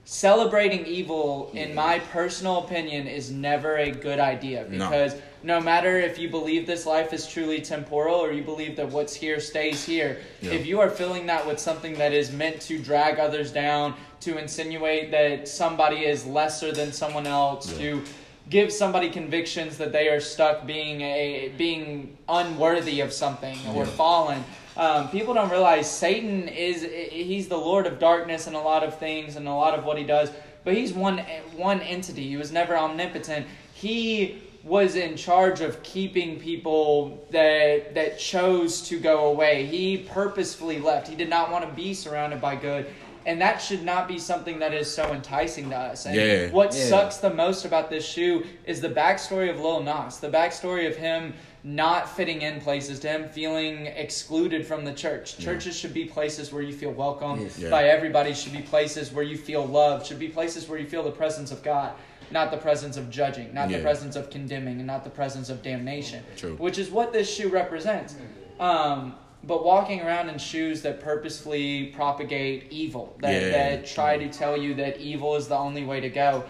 Celebrating 0.04 0.86
evil, 0.86 1.50
in 1.54 1.74
my 1.74 1.98
personal 1.98 2.64
opinion, 2.64 3.06
is 3.06 3.30
never 3.30 3.76
a 3.76 3.90
good 3.90 4.18
idea 4.18 4.66
because 4.68 5.14
no 5.14 5.20
matter 5.42 5.98
if 5.98 6.18
you 6.18 6.28
believe 6.28 6.66
this 6.66 6.86
life 6.86 7.12
is 7.12 7.26
truly 7.26 7.60
temporal 7.60 8.16
or 8.16 8.32
you 8.32 8.42
believe 8.42 8.76
that 8.76 8.88
what's 8.90 9.14
here 9.14 9.40
stays 9.40 9.84
here, 9.84 10.18
Yeah. 10.40 10.52
if 10.52 10.66
you 10.66 10.80
are 10.80 10.90
filling 10.90 11.26
that 11.26 11.46
with 11.46 11.58
something 11.58 11.94
that 11.94 12.12
is 12.12 12.32
meant 12.32 12.60
to 12.62 12.78
drag 12.78 13.18
others 13.18 13.52
down, 13.52 13.94
to 14.20 14.36
insinuate 14.38 15.10
that 15.12 15.46
somebody 15.46 16.04
is 16.04 16.26
lesser 16.26 16.72
than 16.72 16.92
someone 16.92 17.26
else, 17.26 17.70
Yeah. 17.72 17.78
to 17.78 18.04
give 18.50 18.72
somebody 18.72 19.10
convictions 19.10 19.76
that 19.78 19.92
they 19.92 20.08
are 20.08 20.20
stuck 20.20 20.66
being 20.66 21.02
a 21.02 21.50
being 21.56 22.16
unworthy 22.28 23.00
of 23.00 23.12
something 23.12 23.58
or 23.74 23.84
Yeah. 23.84 23.90
fallen. 23.90 24.44
Um, 24.76 25.08
people 25.10 25.34
don't 25.34 25.50
realize 25.50 25.90
Satan 25.90 26.48
is 26.48 26.86
he's 27.10 27.48
the 27.48 27.58
lord 27.58 27.86
of 27.86 27.98
darkness 27.98 28.46
and 28.46 28.56
a 28.56 28.60
lot 28.60 28.82
of 28.84 28.98
things 28.98 29.36
and 29.36 29.46
a 29.46 29.52
lot 29.52 29.74
of 29.78 29.84
what 29.84 29.98
he 29.98 30.04
does, 30.04 30.30
but 30.64 30.74
he's 30.74 30.92
one 30.92 31.18
one 31.56 31.80
entity. 31.80 32.26
He 32.28 32.36
was 32.36 32.50
never 32.50 32.76
omnipotent. 32.76 33.46
He 33.74 34.36
was 34.68 34.94
in 34.96 35.16
charge 35.16 35.60
of 35.62 35.82
keeping 35.82 36.38
people 36.38 37.26
that 37.30 37.94
that 37.94 38.18
chose 38.18 38.82
to 38.82 39.00
go 39.00 39.26
away. 39.26 39.64
He 39.64 39.98
purposefully 39.98 40.78
left. 40.78 41.08
He 41.08 41.16
did 41.16 41.30
not 41.30 41.50
want 41.50 41.68
to 41.68 41.74
be 41.74 41.94
surrounded 41.94 42.40
by 42.40 42.54
good. 42.56 42.86
And 43.26 43.40
that 43.42 43.58
should 43.58 43.82
not 43.84 44.08
be 44.08 44.18
something 44.18 44.58
that 44.60 44.72
is 44.72 44.90
so 44.90 45.12
enticing 45.12 45.68
to 45.70 45.76
us. 45.76 46.06
And 46.06 46.14
Yeah. 46.16 46.50
what 46.50 46.74
Yeah. 46.74 46.84
sucks 46.86 47.16
the 47.18 47.30
most 47.30 47.64
about 47.64 47.90
this 47.90 48.06
shoe 48.06 48.44
is 48.64 48.80
the 48.80 48.88
backstory 48.88 49.50
of 49.50 49.60
Lil 49.60 49.82
Nas, 49.82 50.18
the 50.18 50.30
backstory 50.30 50.86
of 50.86 50.96
him 50.96 51.34
not 51.64 52.08
fitting 52.16 52.40
in 52.42 52.60
places, 52.60 53.00
to 53.00 53.08
him 53.08 53.28
feeling 53.28 53.86
excluded 53.86 54.64
from 54.66 54.84
the 54.84 54.92
church. 54.92 55.36
Churches 55.38 55.76
should 55.76 55.92
be 55.92 56.04
places 56.04 56.52
where 56.52 56.62
you 56.62 56.72
feel 56.72 56.92
welcome 56.92 57.50
Yeah. 57.58 57.68
by 57.68 57.88
everybody, 57.88 58.32
should 58.32 58.52
be 58.52 58.62
places 58.62 59.12
where 59.12 59.24
you 59.24 59.36
feel 59.36 59.66
loved, 59.66 60.06
should 60.06 60.20
be 60.20 60.28
places 60.28 60.68
where 60.68 60.78
you 60.78 60.86
feel 60.86 61.02
the 61.02 61.10
presence 61.10 61.50
of 61.50 61.62
God, 61.62 61.90
not 62.30 62.50
the 62.50 62.56
presence 62.56 62.96
of 62.96 63.10
judging, 63.10 63.52
not 63.54 63.70
Yeah. 63.70 63.78
the 63.78 63.82
presence 63.82 64.16
of 64.16 64.30
condemning, 64.30 64.78
and 64.78 64.86
not 64.86 65.04
the 65.04 65.10
presence 65.10 65.48
of 65.50 65.62
damnation, 65.62 66.22
True. 66.36 66.56
which 66.56 66.78
is 66.78 66.90
what 66.90 67.12
this 67.12 67.32
shoe 67.32 67.48
represents. 67.48 68.16
Um, 68.60 69.14
but 69.44 69.64
walking 69.64 70.00
around 70.02 70.28
in 70.28 70.38
shoes 70.38 70.82
that 70.82 71.00
purposefully 71.00 71.86
propagate 71.86 72.66
evil, 72.70 73.16
that, 73.20 73.42
Yeah. 73.42 73.48
that 73.50 73.86
try 73.86 74.18
to 74.18 74.28
tell 74.28 74.56
you 74.56 74.74
that 74.74 74.98
evil 74.98 75.36
is 75.36 75.48
the 75.48 75.56
only 75.56 75.84
way 75.84 76.00
to 76.00 76.08
go, 76.08 76.44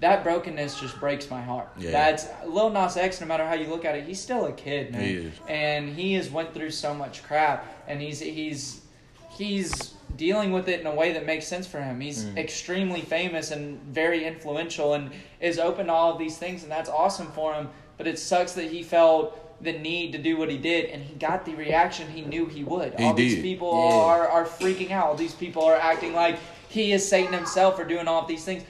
that 0.00 0.22
brokenness 0.22 0.78
just 0.78 1.00
breaks 1.00 1.30
my 1.30 1.40
heart. 1.40 1.68
Yeah. 1.78 1.90
That's 1.92 2.26
Lil 2.46 2.68
Nas 2.70 2.96
X. 2.98 3.20
No 3.20 3.26
matter 3.26 3.46
how 3.46 3.54
you 3.54 3.68
look 3.68 3.84
at 3.86 3.94
it, 3.94 4.04
he's 4.04 4.20
still 4.20 4.44
a 4.46 4.52
kid, 4.52 4.92
man. 4.92 5.00
He 5.02 5.32
and 5.48 5.88
he 5.88 6.14
has 6.14 6.30
went 6.30 6.52
through 6.52 6.70
so 6.72 6.92
much 6.92 7.22
crap, 7.22 7.64
and 7.88 8.02
he's 8.02 8.20
he's 8.20 8.82
he's 9.30 9.93
dealing 10.16 10.52
with 10.52 10.68
it 10.68 10.80
in 10.80 10.86
a 10.86 10.94
way 10.94 11.12
that 11.12 11.26
makes 11.26 11.46
sense 11.46 11.66
for 11.66 11.80
him. 11.80 12.00
He's 12.00 12.24
Mm. 12.24 12.38
extremely 12.38 13.00
famous 13.00 13.50
and 13.50 13.80
very 13.82 14.24
influential, 14.24 14.94
and 14.94 15.10
is 15.40 15.58
open 15.58 15.86
to 15.86 15.92
all 15.92 16.12
of 16.12 16.18
these 16.18 16.36
things, 16.38 16.62
and 16.62 16.70
that's 16.70 16.88
awesome 16.88 17.28
for 17.32 17.54
him. 17.54 17.70
But 17.98 18.06
it 18.06 18.18
sucks 18.18 18.52
that 18.52 18.70
he 18.70 18.82
felt 18.82 19.38
the 19.62 19.72
need 19.72 20.12
to 20.12 20.18
do 20.18 20.36
what 20.36 20.50
he 20.50 20.58
did, 20.58 20.86
and 20.90 21.02
he 21.02 21.14
got 21.14 21.44
the 21.44 21.54
reaction 21.54 22.08
he 22.10 22.22
knew 22.22 22.46
he 22.46 22.64
would. 22.64 22.94
He 22.98 23.04
all 23.04 23.14
these 23.14 23.40
people 23.40 23.72
Yeah. 23.72 23.96
are 23.96 24.28
are 24.28 24.44
freaking 24.44 24.90
out. 24.90 25.06
All 25.06 25.14
these 25.14 25.34
people 25.34 25.64
are 25.64 25.76
acting 25.76 26.12
like 26.14 26.36
he 26.68 26.92
is 26.92 27.08
Satan 27.08 27.32
himself 27.32 27.76
for 27.76 27.84
doing 27.84 28.08
all 28.08 28.22
of 28.22 28.28
these 28.28 28.44
things. 28.44 28.64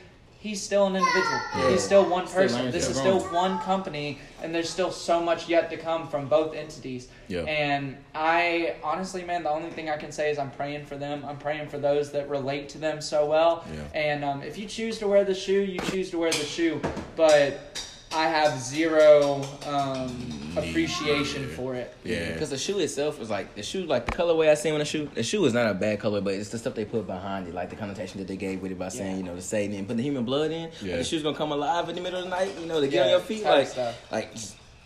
He's 0.44 0.60
still 0.60 0.86
an 0.88 0.94
individual. 0.94 1.40
Yeah. 1.56 1.70
He's 1.70 1.82
still 1.82 2.04
one 2.04 2.26
person. 2.26 2.58
learning, 2.58 2.72
this 2.72 2.90
is 2.90 2.98
still 2.98 3.18
still 3.20 3.32
one 3.32 3.58
company, 3.60 4.18
and 4.42 4.54
there's 4.54 4.68
still 4.68 4.90
so 4.90 5.22
much 5.22 5.48
yet 5.48 5.70
to 5.70 5.78
come 5.78 6.06
from 6.06 6.28
both 6.28 6.54
entities. 6.54 7.08
Yeah. 7.28 7.44
And 7.44 7.96
I 8.14 8.76
honestly, 8.82 9.24
man, 9.24 9.42
the 9.42 9.48
only 9.48 9.70
thing 9.70 9.88
I 9.88 9.96
can 9.96 10.12
say 10.12 10.30
is 10.30 10.38
I'm 10.38 10.50
praying 10.50 10.84
for 10.84 10.98
them. 10.98 11.24
I'm 11.24 11.38
praying 11.38 11.68
for 11.68 11.78
those 11.78 12.12
that 12.12 12.28
relate 12.28 12.68
to 12.70 12.78
them 12.78 13.00
so 13.00 13.24
well. 13.24 13.64
Yeah. 13.72 13.98
And 13.98 14.22
um, 14.22 14.42
if 14.42 14.58
you 14.58 14.66
choose 14.66 14.98
to 14.98 15.08
wear 15.08 15.24
the 15.24 15.34
shoe, 15.34 15.62
you 15.62 15.80
choose 15.80 16.10
to 16.10 16.18
wear 16.18 16.30
the 16.30 16.44
shoe. 16.44 16.78
But 17.16 17.82
I 18.14 18.26
have 18.28 18.58
zero 18.60 19.42
um, 19.66 20.52
appreciation 20.56 21.48
for 21.48 21.74
it. 21.74 21.92
Yeah. 22.04 22.32
Because 22.32 22.50
the 22.50 22.58
shoe 22.58 22.78
itself 22.78 23.20
is 23.20 23.28
like 23.30 23.54
the 23.54 23.62
shoe, 23.62 23.84
like 23.86 24.06
the 24.06 24.12
colorway 24.12 24.48
I 24.48 24.54
seen 24.54 24.72
when 24.72 24.78
the 24.80 24.84
shoe, 24.84 25.10
the 25.14 25.22
shoe 25.22 25.44
is 25.46 25.52
not 25.52 25.70
a 25.70 25.74
bad 25.74 26.00
color, 26.00 26.20
but 26.20 26.34
it's 26.34 26.50
the 26.50 26.58
stuff 26.58 26.74
they 26.74 26.84
put 26.84 27.06
behind 27.06 27.48
it, 27.48 27.54
like 27.54 27.70
the 27.70 27.76
connotation 27.76 28.18
that 28.20 28.28
they 28.28 28.36
gave 28.36 28.62
with 28.62 28.70
it 28.72 28.78
by 28.78 28.88
saying, 28.88 29.12
Yeah. 29.12 29.16
you 29.18 29.22
know, 29.24 29.34
the 29.34 29.42
Satan 29.42 29.74
and 29.76 29.86
putting 29.86 29.98
the 29.98 30.02
human 30.04 30.24
blood 30.24 30.50
in. 30.50 30.70
Yeah. 30.80 30.92
Like 30.92 30.98
the 30.98 31.04
shoe's 31.04 31.22
gonna 31.22 31.36
come 31.36 31.52
alive 31.52 31.88
in 31.88 31.96
the 31.96 32.00
middle 32.00 32.18
of 32.20 32.24
the 32.24 32.30
night, 32.30 32.52
you 32.60 32.66
know, 32.66 32.80
to 32.80 32.86
get 32.86 32.94
Yeah, 32.94 33.02
on 33.04 33.10
your 33.10 33.20
feet, 33.20 33.44
like, 33.44 33.66
stuff. 33.68 34.12
like 34.12 34.30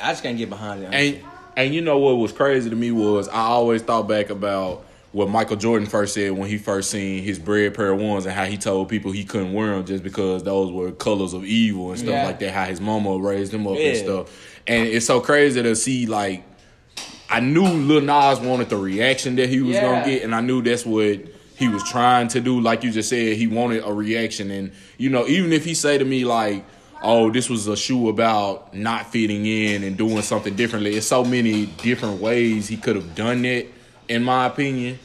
I 0.00 0.10
just 0.10 0.22
can't 0.22 0.38
get 0.38 0.48
behind 0.48 0.82
it. 0.84 0.94
And 0.94 1.20
and 1.56 1.74
you 1.74 1.80
know 1.80 1.98
what 1.98 2.12
was 2.14 2.32
crazy 2.32 2.70
to 2.70 2.76
me 2.76 2.92
was 2.92 3.28
I 3.28 3.40
always 3.40 3.82
thought 3.82 4.08
back 4.08 4.30
about 4.30 4.84
what 5.12 5.28
Michael 5.30 5.56
Jordan 5.56 5.88
first 5.88 6.12
said 6.14 6.32
when 6.32 6.48
he 6.48 6.58
first 6.58 6.90
seen 6.90 7.22
his 7.22 7.38
Bred 7.38 7.74
pair 7.74 7.92
of 7.92 8.00
ones 8.00 8.26
and 8.26 8.34
how 8.34 8.44
he 8.44 8.56
told 8.58 8.88
people 8.90 9.10
he 9.10 9.24
couldn't 9.24 9.52
wear 9.54 9.70
them 9.74 9.84
just 9.86 10.02
because 10.04 10.42
those 10.42 10.70
were 10.70 10.92
colors 10.92 11.32
of 11.32 11.44
evil 11.44 11.90
and 11.90 11.98
stuff 11.98 12.10
Yeah. 12.10 12.26
like 12.26 12.38
that. 12.40 12.52
How 12.52 12.64
his 12.64 12.80
mama 12.80 13.16
raised 13.18 13.52
him 13.54 13.66
up 13.66 13.76
and 13.78 13.96
stuff. 13.96 14.28
And 14.66 14.86
it's 14.86 15.06
so 15.06 15.20
crazy 15.20 15.62
to 15.62 15.74
see 15.74 16.06
like 16.06 16.44
I 17.30 17.40
knew 17.40 17.64
Lil 17.66 18.00
Nas 18.02 18.40
wanted 18.40 18.68
the 18.70 18.76
reaction 18.76 19.36
that 19.36 19.48
he 19.48 19.60
was 19.60 19.76
Yeah. 19.76 19.82
gonna 19.82 20.04
get, 20.10 20.22
and 20.22 20.34
I 20.34 20.40
knew 20.40 20.62
that's 20.62 20.84
what 20.86 21.20
he 21.56 21.68
was 21.68 21.82
trying 21.84 22.28
to 22.28 22.40
do. 22.40 22.60
Like 22.60 22.84
you 22.84 22.90
just 22.90 23.08
said, 23.08 23.36
he 23.36 23.46
wanted 23.46 23.82
a 23.84 23.92
reaction, 23.92 24.50
and 24.50 24.70
you 24.98 25.10
know, 25.10 25.26
even 25.26 25.52
if 25.52 25.64
he 25.64 25.74
say 25.74 25.98
to 25.98 26.04
me 26.04 26.24
like, 26.24 26.64
"Oh, 27.02 27.30
this 27.30 27.50
was 27.50 27.66
a 27.66 27.76
shoe 27.76 28.08
about 28.08 28.74
not 28.74 29.10
fitting 29.12 29.44
in 29.44 29.84
and 29.84 29.96
doing 29.96 30.22
something 30.22 30.54
differently," 30.54 30.94
it's 30.96 31.06
so 31.06 31.22
many 31.24 31.66
different 31.82 32.20
ways 32.20 32.68
he 32.68 32.76
could 32.76 32.96
have 32.96 33.14
done 33.14 33.44
it, 33.44 33.72
in 34.08 34.24
my 34.24 34.46
opinion. 34.46 34.98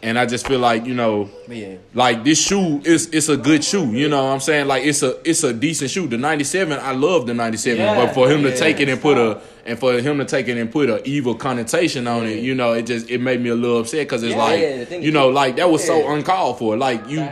And 0.00 0.16
I 0.16 0.26
just 0.26 0.46
feel 0.46 0.60
like 0.60 0.86
you 0.86 0.94
know, 0.94 1.28
yeah. 1.48 1.74
like 1.92 2.22
this 2.22 2.40
shoe 2.40 2.80
is 2.84 3.08
it's 3.08 3.28
a 3.28 3.36
good 3.36 3.64
shoe. 3.64 3.86
You 3.86 4.08
know 4.08 4.26
what 4.26 4.32
I'm 4.32 4.38
saying? 4.38 4.68
Like 4.68 4.84
it's 4.84 5.02
a 5.02 5.18
it's 5.28 5.42
a 5.42 5.52
decent 5.52 5.90
shoe. 5.90 6.06
The 6.06 6.16
97, 6.16 6.78
I 6.78 6.92
love 6.92 7.26
the 7.26 7.34
97, 7.34 7.80
Yeah, 7.80 7.96
but 7.96 8.14
for 8.14 8.30
him 8.30 8.44
to 8.44 8.56
take 8.56 8.78
it 8.78 8.88
and 8.88 9.00
put 9.00 9.18
a 9.18 9.40
and 9.66 9.76
for 9.76 9.94
him 9.94 10.18
to 10.18 10.24
take 10.24 10.46
it 10.46 10.56
and 10.56 10.70
put 10.70 10.88
a 10.88 11.02
evil 11.08 11.34
connotation 11.34 12.06
on 12.06 12.26
it, 12.26 12.38
you 12.38 12.54
know, 12.54 12.74
it 12.74 12.82
just 12.82 13.10
it 13.10 13.20
made 13.20 13.40
me 13.40 13.48
a 13.50 13.56
little 13.56 13.80
upset 13.80 14.06
because 14.06 14.22
it's 14.22 14.34
Yeah. 14.36 14.38
like 14.38 14.60
Yeah, 14.60 14.98
you 14.98 15.10
know, 15.10 15.30
like 15.30 15.56
that 15.56 15.68
was 15.68 15.84
so 15.84 16.12
uncalled 16.12 16.58
for. 16.60 16.76
Like 16.76 17.08
you 17.08 17.28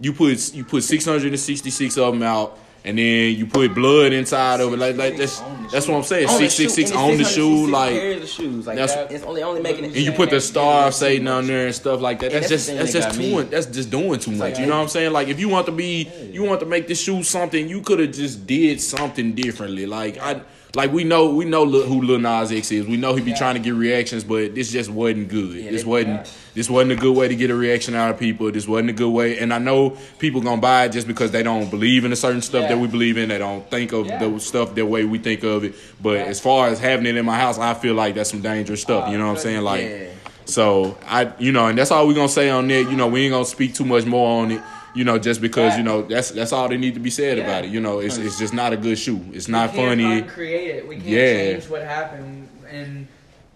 you 0.00 0.14
put 0.14 0.54
you 0.54 0.64
put 0.64 0.84
666 0.84 1.98
of 1.98 2.14
them 2.14 2.22
out. 2.22 2.58
And 2.86 2.96
then 2.98 3.34
you 3.36 3.46
put 3.46 3.74
blood 3.74 4.12
inside 4.12 4.60
of 4.60 4.72
it, 4.72 4.78
like 4.78 4.96
like 4.96 5.16
that's 5.16 5.40
that's 5.72 5.88
what 5.88 5.96
I'm 5.96 6.02
saying. 6.04 6.28
Six 6.28 6.54
six 6.54 6.72
six 6.74 6.92
on 6.92 7.16
the 7.18 7.24
shoe, 7.24 7.66
like 7.66 7.92
pairs 7.94 8.22
of 8.22 8.28
shoes, 8.28 8.66
like 8.66 8.76
that's- 8.76 9.10
it's 9.12 9.24
only 9.24 9.42
only 9.42 9.60
making 9.60 9.84
it. 9.86 9.88
and 9.88 9.96
you 9.96 10.12
put 10.12 10.30
the 10.30 10.40
star 10.40 10.86
of 10.86 10.94
Satan 10.94 11.26
on 11.26 11.46
there 11.48 11.66
and 11.66 11.74
stuff 11.74 12.00
like 12.00 12.20
that. 12.20 12.30
That's 12.30 12.48
just 12.48 12.68
that's 12.68 12.92
just 12.92 13.18
doing 13.18 13.50
that's 13.50 13.66
just 13.66 13.90
doing 13.90 14.20
too 14.20 14.30
much. 14.32 14.58
you 14.60 14.66
know 14.66 14.76
what 14.76 14.82
I'm 14.82 14.88
saying? 14.88 15.12
Like 15.12 15.26
if 15.26 15.40
you 15.40 15.48
want 15.48 15.66
to 15.66 15.72
be 15.72 16.08
you 16.30 16.44
want 16.44 16.60
to 16.60 16.66
make 16.66 16.86
this 16.86 17.02
shoe 17.02 17.22
something, 17.24 17.68
you 17.68 17.80
could 17.82 17.98
have 17.98 18.12
just 18.12 18.46
did 18.46 18.80
something 18.80 19.34
differently. 19.34 19.86
Like 19.86 20.18
I 20.18 20.42
like 20.76 20.92
we 20.92 21.02
know 21.04 21.34
we 21.34 21.44
know 21.44 21.64
who 21.66 22.02
Lil 22.02 22.18
Nas 22.20 22.52
X 22.52 22.70
is. 22.70 22.86
We 22.86 22.96
know 22.96 23.14
he 23.14 23.22
be 23.22 23.30
Yeah. 23.30 23.38
trying 23.38 23.54
to 23.54 23.60
get 23.60 23.74
reactions, 23.74 24.22
but 24.22 24.54
this 24.54 24.70
just 24.70 24.90
wasn't 24.90 25.28
good. 25.28 25.54
Yeah, 25.56 25.70
this 25.72 25.84
wasn't 25.84 26.30
this 26.54 26.70
wasn't 26.70 26.92
a 26.92 26.96
good 26.96 27.16
way 27.16 27.26
to 27.28 27.34
get 27.34 27.50
a 27.50 27.54
reaction 27.54 27.94
out 27.94 28.10
of 28.10 28.18
people. 28.18 28.50
This 28.52 28.68
wasn't 28.68 28.90
a 28.90 28.92
good 28.92 29.10
way. 29.10 29.38
And 29.38 29.52
I 29.52 29.58
know 29.58 29.96
people 30.18 30.40
gonna 30.40 30.60
buy 30.60 30.84
it 30.84 30.92
just 30.92 31.06
because 31.08 31.30
they 31.32 31.42
don't 31.42 31.70
believe 31.70 32.04
in 32.04 32.12
a 32.12 32.16
certain 32.16 32.42
stuff 32.42 32.62
Yeah. 32.62 32.68
that 32.68 32.78
we 32.78 32.86
believe 32.86 33.16
in. 33.16 33.28
They 33.30 33.38
don't 33.38 33.68
think 33.70 33.92
of 33.92 34.06
the 34.06 34.38
stuff 34.38 34.74
the 34.74 34.86
way 34.86 35.04
we 35.04 35.18
think 35.18 35.42
of 35.42 35.64
it. 35.64 35.74
But 36.02 36.18
as 36.18 36.38
far 36.40 36.68
as 36.68 36.78
having 36.78 37.06
it 37.06 37.16
in 37.16 37.24
my 37.26 37.36
house, 37.38 37.58
I 37.58 37.74
feel 37.74 37.94
like 37.94 38.14
that's 38.14 38.30
some 38.30 38.42
dangerous 38.42 38.82
stuff. 38.82 39.08
Uh, 39.08 39.10
you 39.12 39.18
know 39.18 39.26
what 39.26 39.32
I'm 39.38 39.38
saying? 39.38 39.62
Like. 39.62 40.12
So 40.48 40.96
I, 41.08 41.32
you 41.40 41.50
know, 41.50 41.66
and 41.66 41.76
that's 41.76 41.90
all 41.90 42.06
we're 42.06 42.14
gonna 42.14 42.28
say 42.28 42.48
on 42.50 42.68
that. 42.68 42.82
You 42.88 42.96
know, 42.96 43.08
we 43.08 43.24
ain't 43.24 43.32
gonna 43.32 43.44
speak 43.44 43.74
too 43.74 43.84
much 43.84 44.04
more 44.06 44.42
on 44.42 44.52
it. 44.52 44.60
You 44.96 45.04
know, 45.04 45.18
just 45.18 45.42
because 45.42 45.76
you 45.76 45.82
know 45.84 46.00
that's 46.02 46.30
that's 46.30 46.52
all 46.54 46.68
they 46.70 46.78
need 46.78 46.94
to 46.94 47.00
be 47.00 47.10
said 47.10 47.36
Yeah. 47.36 47.44
about 47.44 47.64
it. 47.66 47.70
You 47.70 47.80
know, 47.80 47.98
it's 47.98 48.16
it's 48.16 48.38
just 48.38 48.54
not 48.54 48.72
a 48.72 48.78
good 48.78 48.98
shoe. 48.98 49.20
It's 49.34 49.46
not 49.46 49.74
funny. 49.74 50.04
we 50.04 50.10
can't 50.10 50.10
funny. 50.10 50.20
Uncreate 50.22 50.74
it. 50.76 50.88
We 50.88 50.94
can't 50.96 51.06
Yeah. 51.06 51.52
change 51.52 51.68
what 51.68 51.82
happened, 51.82 52.48
and 52.70 53.06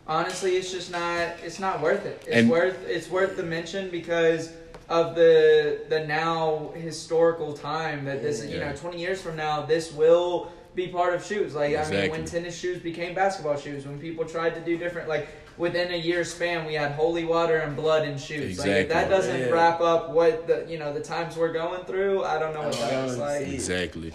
honestly, 0.07 0.57
it's 0.57 0.71
just 0.71 0.93
not. 0.93 1.29
It's 1.43 1.59
not 1.59 1.81
worth 1.81 2.05
it. 2.05 2.23
It's 2.27 2.37
And- 2.37 2.51
worth. 2.51 2.77
It's 2.87 3.09
worth 3.11 3.39
the 3.39 3.43
mention 3.43 3.89
because 3.89 4.51
of 4.91 5.15
the 5.15 5.79
the 5.89 6.01
now 6.07 6.73
historical 6.77 7.55
time 7.55 8.05
that 8.05 8.23
this. 8.23 8.45
You 8.45 8.59
know, 8.61 8.73
twenty 8.77 8.99
years 9.01 9.23
from 9.23 9.37
now, 9.37 9.63
this 9.63 9.93
will 9.95 10.53
be 10.75 10.89
part 10.89 11.15
of 11.15 11.25
shoes. 11.25 11.55
Like 11.55 11.75
I 11.75 11.89
mean, 11.91 12.11
when 12.11 12.25
tennis 12.27 12.55
shoes 12.57 12.79
became 12.83 13.15
basketball 13.15 13.57
shoes, 13.57 13.87
when 13.87 13.99
people 13.99 14.27
tried 14.27 14.55
to 14.57 14.61
do 14.61 14.77
different, 14.77 15.09
like 15.09 15.27
within 15.61 15.93
a 15.93 15.97
year 15.97 16.25
span, 16.25 16.67
we 16.67 16.75
had 16.75 16.93
holy 16.93 17.25
water 17.25 17.59
and 17.59 17.77
blood 17.77 18.09
and 18.09 18.19
shoes. 18.19 18.59
Like 18.59 18.69
if 18.69 18.89
that 18.89 19.09
doesn't 19.09 19.39
Yeah. 19.41 19.51
wrap 19.51 19.81
up 19.81 20.11
what 20.11 20.47
the 20.47 20.65
you 20.69 20.79
know 20.79 20.93
the 20.93 21.01
times 21.01 21.37
we're 21.37 21.53
going 21.53 21.85
through, 21.85 22.25
I 22.25 22.39
don't 22.39 22.55
know 22.55 22.63
what 22.63 22.77
I 22.77 22.91
don't 22.91 22.91
that 22.91 23.07
looks 23.07 23.19
like. 23.19 23.47
Exactly. 23.47 24.13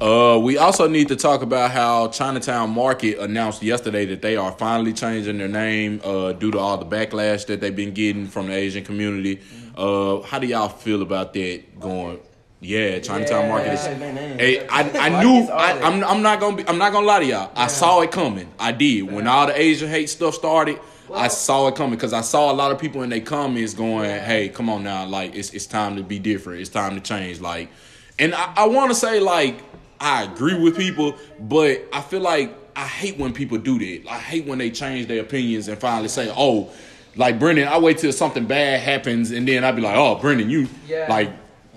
Uh, 0.00 0.38
we 0.40 0.58
also 0.58 0.86
need 0.86 1.08
to 1.08 1.16
talk 1.16 1.42
about 1.42 1.72
how 1.72 2.06
Chinatown 2.08 2.70
Market 2.70 3.18
announced 3.18 3.62
yesterday 3.64 4.04
that 4.06 4.22
they 4.22 4.36
are 4.36 4.52
finally 4.52 4.92
changing 4.92 5.38
their 5.38 5.48
name 5.48 6.00
uh, 6.04 6.32
due 6.32 6.52
to 6.52 6.58
all 6.58 6.76
the 6.78 6.86
backlash 6.86 7.46
that 7.46 7.60
they've 7.60 7.74
been 7.74 7.92
getting 7.92 8.28
from 8.28 8.46
the 8.46 8.52
Asian 8.52 8.84
community. 8.84 9.40
Uh, 9.76 10.20
how 10.20 10.38
do 10.38 10.46
y'all 10.46 10.68
feel 10.68 11.02
about 11.02 11.32
that 11.34 11.80
going? 11.80 12.20
Yeah, 12.60 12.98
Chinatown 12.98 13.42
Yeah. 13.44 13.48
Market 13.48 13.72
is. 13.74 13.84
Hey, 13.84 14.66
I, 14.66 14.80
I 14.80 15.22
knew 15.22 15.42
I, 15.52 15.74
that? 15.74 15.84
I'm 15.84 16.02
I'm 16.02 16.22
not 16.22 16.40
gonna 16.40 16.56
be 16.56 16.66
I'm 16.68 16.78
not 16.78 16.92
gonna 16.92 17.06
lie 17.06 17.20
to 17.20 17.24
y'all. 17.26 17.52
I 17.54 17.68
saw 17.68 18.00
it 18.00 18.10
coming. 18.10 18.48
I 18.58 18.72
did 18.72 19.02
when 19.02 19.26
all 19.28 19.46
the 19.46 19.58
Asian 19.60 19.88
hate 19.88 20.08
stuff 20.10 20.34
started. 20.34 20.80
I 21.14 21.28
saw 21.28 21.68
it 21.68 21.76
coming 21.76 21.94
because 21.94 22.12
I 22.12 22.20
saw 22.20 22.52
a 22.52 22.54
lot 22.54 22.70
of 22.72 22.78
people 22.78 23.02
in 23.02 23.10
their 23.10 23.20
comments 23.20 23.74
going, 23.74 24.10
"Hey, 24.10 24.48
come 24.48 24.68
on 24.68 24.82
now! 24.82 25.06
Like 25.06 25.34
it's 25.36 25.50
it's 25.54 25.66
time 25.66 25.96
to 25.96 26.02
be 26.02 26.18
different. 26.18 26.60
It's 26.60 26.68
time 26.70 26.94
to 26.96 27.00
change." 27.00 27.40
Like, 27.40 27.70
and 28.18 28.34
I, 28.34 28.52
I 28.56 28.66
want 28.66 28.90
to 28.90 28.94
say 28.96 29.20
like 29.20 29.56
I 30.00 30.24
agree 30.24 30.58
with 30.58 30.76
people, 30.76 31.14
but 31.38 31.82
I 31.92 32.00
feel 32.00 32.20
like 32.20 32.52
I 32.74 32.86
hate 32.86 33.18
when 33.18 33.32
people 33.32 33.58
do 33.58 33.78
that. 33.78 34.10
I 34.10 34.18
hate 34.18 34.46
when 34.46 34.58
they 34.58 34.70
change 34.70 35.06
their 35.06 35.20
opinions 35.22 35.68
and 35.68 35.78
finally 35.78 36.08
say, 36.08 36.32
"Oh." 36.36 36.70
Like 37.16 37.40
Brennan, 37.40 37.66
I 37.66 37.78
wait 37.78 37.98
till 37.98 38.12
something 38.12 38.44
bad 38.46 38.78
happens 38.80 39.32
and 39.32 39.48
then 39.48 39.64
I'd 39.64 39.74
be 39.74 39.82
like, 39.82 39.96
"Oh, 39.96 40.16
Brennan, 40.16 40.50
you 40.50 40.68
Yeah. 40.86 41.06
like 41.08 41.30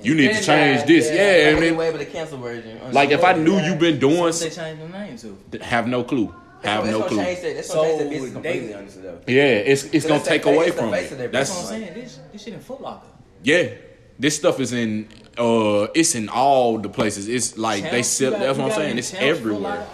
you 0.04 0.16
need 0.16 0.30
to 0.30 0.42
change 0.42 0.80
bad, 0.80 0.88
this." 0.88 1.08
yeah. 1.10 1.14
Yeah, 1.16 1.22
Like, 1.22 1.54
and 1.54 1.58
they 1.64 1.70
then, 1.70 1.78
way 1.78 1.92
with 1.92 2.00
the 2.02 2.06
cancel 2.06 2.38
version. 2.40 2.80
like 2.94 3.12
if 3.12 3.24
I 3.24 3.34
knew 3.34 3.60
you've 3.60 3.80
been 3.80 4.00
doing, 4.00 4.18
What 4.20 4.36
they 4.36 4.50
changed 4.50 4.82
the 4.82 4.90
name 4.90 5.18
to? 5.18 5.64
have 5.64 5.88
no 5.88 6.04
clue, 6.04 6.34
have 6.64 6.84
that's 6.86 6.98
no 6.98 7.04
clue. 7.04 7.18
Change 7.18 7.42
that, 7.42 7.56
that's 7.56 7.74
gonna 7.74 7.88
change 7.90 8.00
So 8.02 8.10
business 8.10 8.34
completely, 8.34 8.74
honestly, 8.74 9.02
though. 9.04 9.20
Yeah, 9.28 9.44
it's 9.72 9.84
it's 9.86 10.06
gonna 10.06 10.24
take 10.24 10.46
away 10.46 10.72
from 10.72 10.92
face 10.92 11.12
it. 11.12 11.32
That's 11.32 11.50
what 11.50 11.60
I'm 11.60 11.66
saying. 11.82 11.94
This 11.94 12.20
this 12.32 12.44
shit 12.44 12.54
in 12.54 12.60
Foot 12.60 12.82
Locker. 12.82 13.08
yeah. 13.44 13.70
This 14.20 14.36
stuff 14.36 14.60
is 14.60 14.72
in 14.72 15.08
uh, 15.42 15.88
it's 15.96 16.14
in 16.14 16.30
all 16.30 16.78
the 16.78 16.88
places. 16.88 17.28
It's 17.28 17.58
like 17.58 17.90
they 17.90 18.04
sell. 18.04 18.32
That's 18.32 18.60
what 18.60 18.68
I'm 18.68 18.76
saying. 18.76 18.98
It's 19.00 19.14
everywhere. 19.16 19.88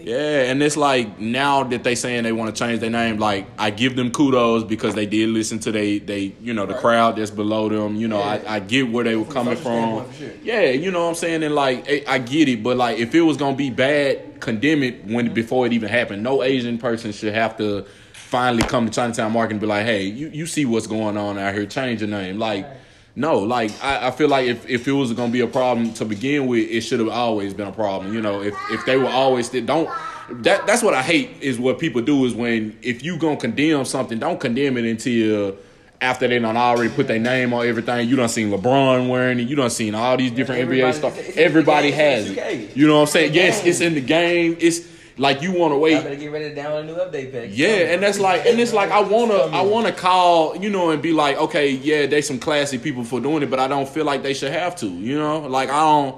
Yeah, 0.00 0.50
and 0.50 0.62
it's 0.62 0.76
like 0.76 1.18
now 1.18 1.64
that 1.64 1.82
they 1.82 1.94
saying 1.94 2.24
they 2.24 2.32
want 2.32 2.54
to 2.54 2.58
change 2.64 2.80
their 2.80 2.90
name, 2.90 3.18
like 3.18 3.46
I 3.58 3.70
give 3.70 3.96
them 3.96 4.10
kudos 4.10 4.64
because 4.64 4.94
they 4.94 5.06
did 5.06 5.30
listen 5.30 5.60
to 5.60 5.72
they 5.72 5.98
they 5.98 6.34
you 6.42 6.52
know 6.52 6.66
the 6.66 6.74
crowd 6.74 7.16
that's 7.16 7.30
below 7.30 7.70
them. 7.70 7.96
You 7.96 8.08
know, 8.08 8.20
I, 8.20 8.42
I 8.46 8.60
get 8.60 8.90
where 8.90 9.04
they 9.04 9.16
were 9.16 9.24
coming 9.24 9.56
from. 9.56 10.12
sure. 10.12 10.30
Yeah, 10.42 10.64
you 10.64 10.90
know 10.90 11.04
what 11.04 11.08
I'm 11.08 11.14
saying, 11.14 11.42
and 11.42 11.54
like 11.54 11.88
I, 11.88 12.04
I 12.06 12.18
get 12.18 12.48
it, 12.48 12.62
but 12.62 12.76
like 12.76 12.98
if 12.98 13.14
it 13.14 13.22
was 13.22 13.38
gonna 13.38 13.56
be 13.56 13.70
bad, 13.70 14.40
condemn 14.40 14.82
it 14.82 15.06
when 15.06 15.32
before 15.32 15.64
it 15.64 15.72
even 15.72 15.88
happened. 15.88 16.22
No 16.22 16.42
Asian 16.42 16.76
person 16.76 17.12
should 17.12 17.32
have 17.32 17.56
to 17.56 17.86
finally 18.12 18.62
come 18.62 18.84
to 18.84 18.92
Chinatown 18.92 19.32
Market 19.32 19.52
and 19.52 19.60
be 19.60 19.66
like, 19.66 19.86
hey, 19.86 20.02
you 20.02 20.28
you 20.28 20.44
see 20.44 20.66
what's 20.66 20.86
going 20.86 21.16
on 21.16 21.38
out 21.38 21.54
here, 21.54 21.64
change 21.64 22.02
your 22.02 22.10
name, 22.10 22.38
like. 22.38 22.66
No, 23.18 23.38
like 23.38 23.70
I, 23.82 24.08
I 24.08 24.10
feel 24.10 24.28
like 24.28 24.46
if, 24.46 24.68
if 24.68 24.86
it 24.86 24.92
was 24.92 25.12
gonna 25.14 25.32
be 25.32 25.40
a 25.40 25.46
problem 25.46 25.92
to 25.94 26.04
begin 26.04 26.46
with, 26.46 26.68
it 26.70 26.82
should 26.82 27.00
have 27.00 27.08
always 27.08 27.54
been 27.54 27.66
a 27.66 27.72
problem. 27.72 28.12
You 28.12 28.20
know, 28.20 28.42
if 28.42 28.54
if 28.70 28.84
they 28.84 28.98
were 28.98 29.08
always 29.08 29.48
don't 29.48 29.88
that 30.42 30.66
that's 30.66 30.82
what 30.82 30.92
I 30.92 31.02
hate 31.02 31.30
is 31.40 31.58
what 31.58 31.78
people 31.78 32.02
do 32.02 32.24
is 32.26 32.34
when 32.34 32.76
if 32.82 33.02
you 33.02 33.16
gonna 33.18 33.36
condemn 33.38 33.84
something, 33.86 34.18
don't 34.18 34.38
condemn 34.38 34.76
it 34.76 34.84
until 34.84 35.56
after 36.02 36.28
they 36.28 36.38
done 36.38 36.58
already 36.58 36.90
put 36.92 37.08
their 37.08 37.18
name 37.18 37.54
on 37.54 37.66
everything. 37.66 38.06
You 38.06 38.16
done 38.16 38.28
seen 38.28 38.50
LeBron 38.50 39.08
wearing 39.08 39.40
it. 39.40 39.48
You 39.48 39.56
done 39.56 39.70
seen 39.70 39.94
all 39.94 40.18
these 40.18 40.30
different 40.30 40.60
Everybody- 40.60 40.92
NBA 40.92 40.94
stuff. 40.98 41.12
it's- 41.18 41.28
it's 41.28 41.36
in 41.38 41.42
the 41.42 41.44
Everybody 41.48 41.90
has 41.92 42.30
it. 42.30 42.76
You 42.76 42.86
know 42.86 42.96
what 42.96 43.00
I'm 43.00 43.06
saying? 43.06 43.30
It's 43.34 43.38
in 43.38 43.40
the 43.40 43.46
Yes, 43.46 43.64
it's 43.64 43.80
in 43.80 43.94
the 43.94 44.00
game. 44.02 44.56
It's 44.60 44.80
like 45.18 45.40
you 45.42 45.52
want 45.52 45.72
to 45.72 45.78
wait. 45.78 45.96
I 45.96 46.02
better 46.02 46.16
get 46.16 46.30
ready 46.30 46.54
to 46.54 46.60
download 46.60 46.80
a 46.80 46.84
new 46.84 46.94
update 46.96 47.32
pack. 47.32 47.48
Yeah, 47.52 47.92
and 47.94 48.02
that's 48.02 48.18
like, 48.18 48.44
and 48.46 48.60
it's 48.60 48.72
like 48.72 48.90
I 48.90 49.00
wanna, 49.00 49.34
I 49.34 49.62
wanna 49.62 49.92
call, 49.92 50.56
you 50.56 50.68
know, 50.70 50.90
and 50.90 51.00
be 51.02 51.12
like, 51.12 51.36
okay, 51.38 51.70
yeah, 51.70 52.06
they 52.06 52.20
some 52.22 52.38
classy 52.38 52.78
people 52.78 53.04
for 53.04 53.20
doing 53.20 53.42
it, 53.42 53.50
but 53.50 53.58
I 53.58 53.68
don't 53.68 53.88
feel 53.88 54.04
like 54.04 54.22
they 54.22 54.34
should 54.34 54.52
have 54.52 54.76
to, 54.76 54.86
you 54.86 55.18
know, 55.18 55.40
like 55.40 55.70
I 55.70 55.80
don't, 55.80 56.16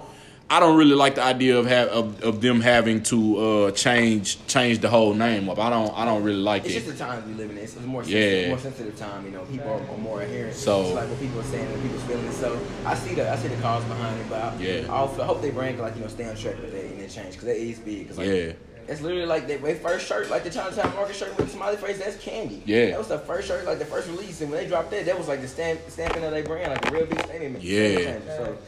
I 0.51 0.61
don't 0.61 0.79
really 0.79 0.95
like 0.97 1.15
the 1.17 1.23
idea 1.23 1.59
of 1.59 1.67
have 1.67 1.89
of, 1.89 2.23
of 2.23 2.41
them 2.41 2.63
having 2.63 3.03
to 3.05 3.37
uh 3.37 3.71
change 3.73 4.39
change 4.47 4.79
the 4.79 4.89
whole 4.89 5.13
name 5.13 5.47
up. 5.51 5.59
I 5.59 5.69
don't, 5.69 5.93
I 5.97 6.07
don't 6.07 6.23
really 6.23 6.39
like 6.41 6.65
It's 6.65 6.73
it. 6.73 6.77
It's 6.79 6.87
just 6.87 6.99
the 6.99 7.05
times 7.05 7.27
we 7.27 7.35
live 7.35 7.51
in. 7.51 7.59
It's 7.59 7.77
a 7.77 7.81
more 7.81 8.03
Yeah. 8.03 8.09
sensitive, 8.09 8.49
more 8.49 8.59
sensitive 8.59 8.97
time. 8.99 9.25
You 9.27 9.33
know, 9.33 9.43
people 9.45 9.69
are, 9.69 9.75
are 9.91 9.99
more 9.99 10.23
adherent. 10.23 10.55
So- 10.57 10.81
it's 10.87 10.95
like 10.95 11.09
what 11.11 11.21
people 11.21 11.41
are 11.41 11.45
saying 11.45 11.71
and 11.71 11.83
people's 11.83 12.03
feelings. 12.05 12.35
So 12.37 12.59
I 12.87 12.95
see 12.95 13.15
the 13.15 13.31
I 13.31 13.37
see 13.37 13.49
the 13.49 13.57
cause 13.61 13.85
behind 13.85 14.19
it, 14.21 14.27
but 14.31 14.41
I, 14.43 14.57
Yeah. 14.59 14.87
I, 14.89 14.97
also 14.97 15.23
hope 15.23 15.43
they 15.43 15.51
bring 15.51 15.79
like 15.79 15.95
you 15.97 16.01
know 16.01 16.09
stay 16.09 16.25
on 16.27 16.35
track 16.35 16.57
with 16.63 16.73
that 16.73 16.83
and 16.83 16.99
then 17.01 17.09
change 17.11 17.33
because 17.35 17.45
that 17.45 17.57
is 17.59 17.79
big. 17.81 18.09
Cause, 18.09 18.17
like, 18.17 18.27
Yeah. 18.29 18.53
It's 18.89 19.01
literally 19.03 19.27
like 19.27 19.47
their 19.47 19.59
their 19.59 19.75
first 19.77 20.07
shirt, 20.07 20.31
like 20.31 20.45
the 20.45 20.51
Chinatown 20.51 20.95
Market 20.95 21.15
shirt 21.15 21.37
with 21.37 21.47
the 21.47 21.53
smiley 21.53 21.77
face. 21.77 21.99
That's 21.99 22.17
candy. 22.17 22.63
Yeah. 22.65 22.87
that 22.91 22.99
was 22.99 23.09
the 23.09 23.19
first 23.19 23.47
shirt, 23.49 23.67
like 23.67 23.79
the 23.79 23.85
first 23.85 24.09
release, 24.09 24.41
and 24.41 24.51
when 24.51 24.61
they 24.61 24.67
dropped 24.67 24.91
that, 24.93 25.05
that 25.07 25.19
was 25.19 25.29
like 25.29 25.41
the 25.43 25.49
stamp 25.49 25.81
stamping 25.89 26.25
of 26.25 26.31
their 26.31 26.43
brand, 26.43 26.73
like 26.73 26.91
a 26.91 26.95
real 26.95 27.07
big 27.07 27.21
statement. 27.25 27.63
Yeah. 27.63 28.19
So 28.27 28.59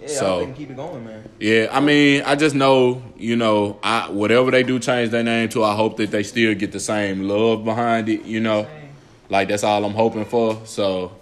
yeah, 0.00 0.04
I 0.04 0.06
So- 0.06 0.26
hope 0.26 0.38
they 0.40 0.44
can 0.46 0.54
keep 0.54 0.70
it 0.70 0.76
going, 0.76 1.04
man. 1.04 1.28
Yeah, 1.40 1.68
I 1.72 1.80
mean, 1.80 2.22
I 2.24 2.36
just 2.36 2.54
know, 2.54 3.02
you 3.16 3.36
know, 3.36 3.78
I 3.82 4.10
whatever 4.10 4.50
they 4.52 4.62
do 4.62 4.78
change 4.78 5.10
their 5.10 5.24
name 5.24 5.48
to, 5.50 5.64
I 5.64 5.74
hope 5.74 5.96
that 5.96 6.10
they 6.12 6.22
still 6.22 6.54
get 6.54 6.70
the 6.72 6.80
same 6.80 7.22
love 7.22 7.64
behind 7.64 8.08
it, 8.08 8.24
you 8.24 8.40
know. 8.40 8.66
Like 9.28 9.48
that's 9.48 9.64
all 9.64 9.84
I'm 9.84 9.94
hoping 9.94 10.24
for. 10.26 10.60
So, 10.66 11.12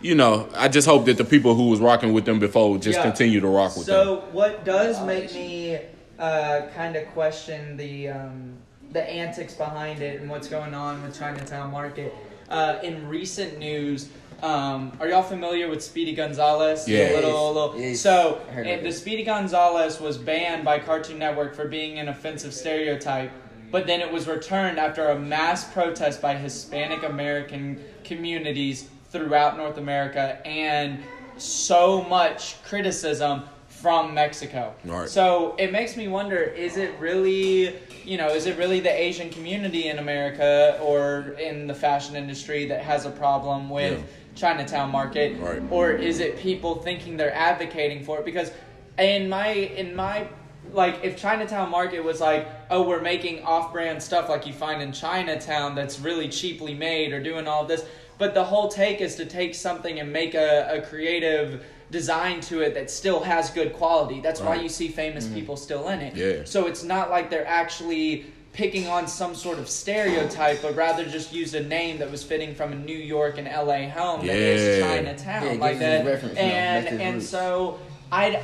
you 0.00 0.14
know, 0.14 0.48
I 0.54 0.68
just 0.68 0.86
hope 0.86 1.06
that 1.06 1.16
the 1.16 1.24
people 1.24 1.54
who 1.56 1.70
was 1.70 1.80
rocking 1.80 2.12
with 2.12 2.24
them 2.24 2.38
before 2.38 2.78
just 2.78 2.98
Yeah. 2.98 3.02
continue 3.02 3.40
to 3.40 3.48
rock 3.48 3.76
with 3.76 3.86
so 3.86 3.92
them. 3.92 4.04
So 4.06 4.24
what 4.32 4.64
does 4.64 5.00
make 5.04 5.34
me 5.34 5.78
uh, 6.18 6.62
kind 6.74 6.96
of 6.96 7.06
question 7.08 7.76
the 7.76 8.08
um, 8.08 8.56
the 8.92 9.02
antics 9.08 9.54
behind 9.54 10.00
it 10.00 10.20
and 10.20 10.30
what's 10.30 10.48
going 10.48 10.74
on 10.74 11.02
with 11.02 11.18
Chinatown 11.18 11.70
Market? 11.70 12.14
Uh, 12.48 12.78
in 12.82 13.08
recent 13.08 13.58
news, 13.58 14.08
um, 14.42 14.92
are 15.00 15.08
y'all 15.08 15.22
familiar 15.22 15.68
with 15.68 15.82
Speedy 15.82 16.14
Gonzales? 16.14 16.84
The 16.84 16.92
Yeah. 16.92 17.10
Little, 17.14 17.52
little, 17.52 17.80
Yes. 17.80 18.00
So, 18.00 18.40
I 18.48 18.52
heard 18.52 18.66
and 18.66 18.78
of 18.78 18.84
the. 18.84 18.92
Speedy 18.92 19.24
Gonzales 19.24 20.00
was 20.00 20.18
banned 20.18 20.64
by 20.64 20.78
Cartoon 20.78 21.18
Network 21.18 21.54
for 21.54 21.66
being 21.66 21.98
an 21.98 22.08
offensive 22.08 22.54
stereotype, 22.54 23.32
but 23.70 23.86
then 23.86 24.00
it 24.00 24.12
was 24.12 24.28
returned 24.28 24.78
after 24.78 25.08
a 25.08 25.18
mass 25.18 25.70
protest 25.72 26.22
by 26.22 26.34
Hispanic 26.34 27.02
American 27.02 27.82
communities 28.04 28.88
throughout 29.10 29.56
North 29.56 29.78
America 29.78 30.38
and 30.46 31.02
so 31.38 32.02
much 32.04 32.62
criticism 32.62 33.42
from 33.80 34.14
Mexico. 34.14 34.74
Right. 34.84 35.08
So 35.08 35.54
it 35.58 35.70
makes 35.72 35.96
me 35.96 36.08
wonder: 36.08 36.36
Is 36.38 36.76
it 36.76 36.94
really, 36.98 37.74
you 38.04 38.16
know, 38.16 38.28
is 38.28 38.46
it 38.46 38.56
really 38.56 38.80
the 38.80 38.90
Asian 38.90 39.30
community 39.30 39.88
in 39.88 39.98
America 39.98 40.78
or 40.82 41.36
in 41.38 41.66
the 41.66 41.74
fashion 41.74 42.16
industry 42.16 42.66
that 42.66 42.80
has 42.82 43.04
a 43.06 43.10
problem 43.10 43.68
with 43.68 43.98
Yeah. 43.98 44.04
Chinatown 44.34 44.90
Market, 44.90 45.38
Right. 45.40 45.62
or 45.70 45.92
is 45.92 46.20
it 46.20 46.38
people 46.38 46.76
thinking 46.76 47.16
they're 47.16 47.34
advocating 47.34 48.02
for 48.04 48.18
it? 48.18 48.24
Because 48.24 48.50
in 48.98 49.28
my 49.28 49.48
in 49.48 49.94
my 49.94 50.26
like 50.72 51.04
if 51.04 51.16
Chinatown 51.16 51.70
Market 51.70 52.00
was 52.02 52.20
like, 52.20 52.48
oh, 52.70 52.82
we're 52.88 53.00
making 53.00 53.42
off-brand 53.44 54.02
stuff 54.02 54.28
like 54.28 54.46
you 54.46 54.52
find 54.52 54.82
in 54.82 54.90
Chinatown 54.92 55.74
that's 55.74 56.00
really 56.00 56.28
cheaply 56.28 56.74
made 56.74 57.12
or 57.12 57.22
doing 57.22 57.46
all 57.46 57.64
this, 57.64 57.84
but 58.18 58.34
the 58.34 58.42
whole 58.42 58.68
take 58.68 59.00
is 59.00 59.14
to 59.16 59.24
take 59.26 59.54
something 59.54 60.00
and 60.00 60.12
make 60.12 60.34
a, 60.34 60.68
a 60.78 60.82
creative 60.82 61.64
design 61.90 62.40
to 62.40 62.60
it 62.60 62.74
that 62.74 62.90
still 62.90 63.20
has 63.22 63.50
good 63.50 63.72
quality. 63.72 64.20
That's 64.20 64.40
why 64.40 64.56
you 64.56 64.68
see 64.68 64.88
famous 64.88 65.26
mm-hmm. 65.26 65.34
people 65.34 65.56
still 65.56 65.88
in 65.88 66.00
it. 66.00 66.16
Yeah. 66.16 66.44
So 66.44 66.66
it's 66.66 66.82
not 66.82 67.10
like 67.10 67.30
they're 67.30 67.46
actually 67.46 68.26
picking 68.52 68.88
on 68.88 69.06
some 69.06 69.34
sort 69.34 69.58
of 69.58 69.68
stereotype, 69.68 70.62
but 70.62 70.74
rather 70.74 71.04
just 71.04 71.32
used 71.32 71.54
a 71.54 71.62
name 71.62 71.98
that 71.98 72.10
was 72.10 72.24
fitting 72.24 72.54
from 72.54 72.72
a 72.72 72.74
New 72.74 72.96
York 72.96 73.38
and 73.38 73.46
LA 73.46 73.88
home 73.88 74.26
that 74.26 74.34
is 74.34 74.82
Chinatown, 74.82 75.44
Yeah, 75.44 75.52
it 75.52 75.60
like 75.60 75.78
that. 75.78 76.06
reference, 76.06 76.36
you 76.38 76.42
know, 76.42 76.48
and 76.48 76.84
back 76.84 76.90
to 76.92 76.98
the 76.98 77.04
and 77.04 77.14
roots. 77.16 77.28
so 77.28 77.78
I 78.10 78.40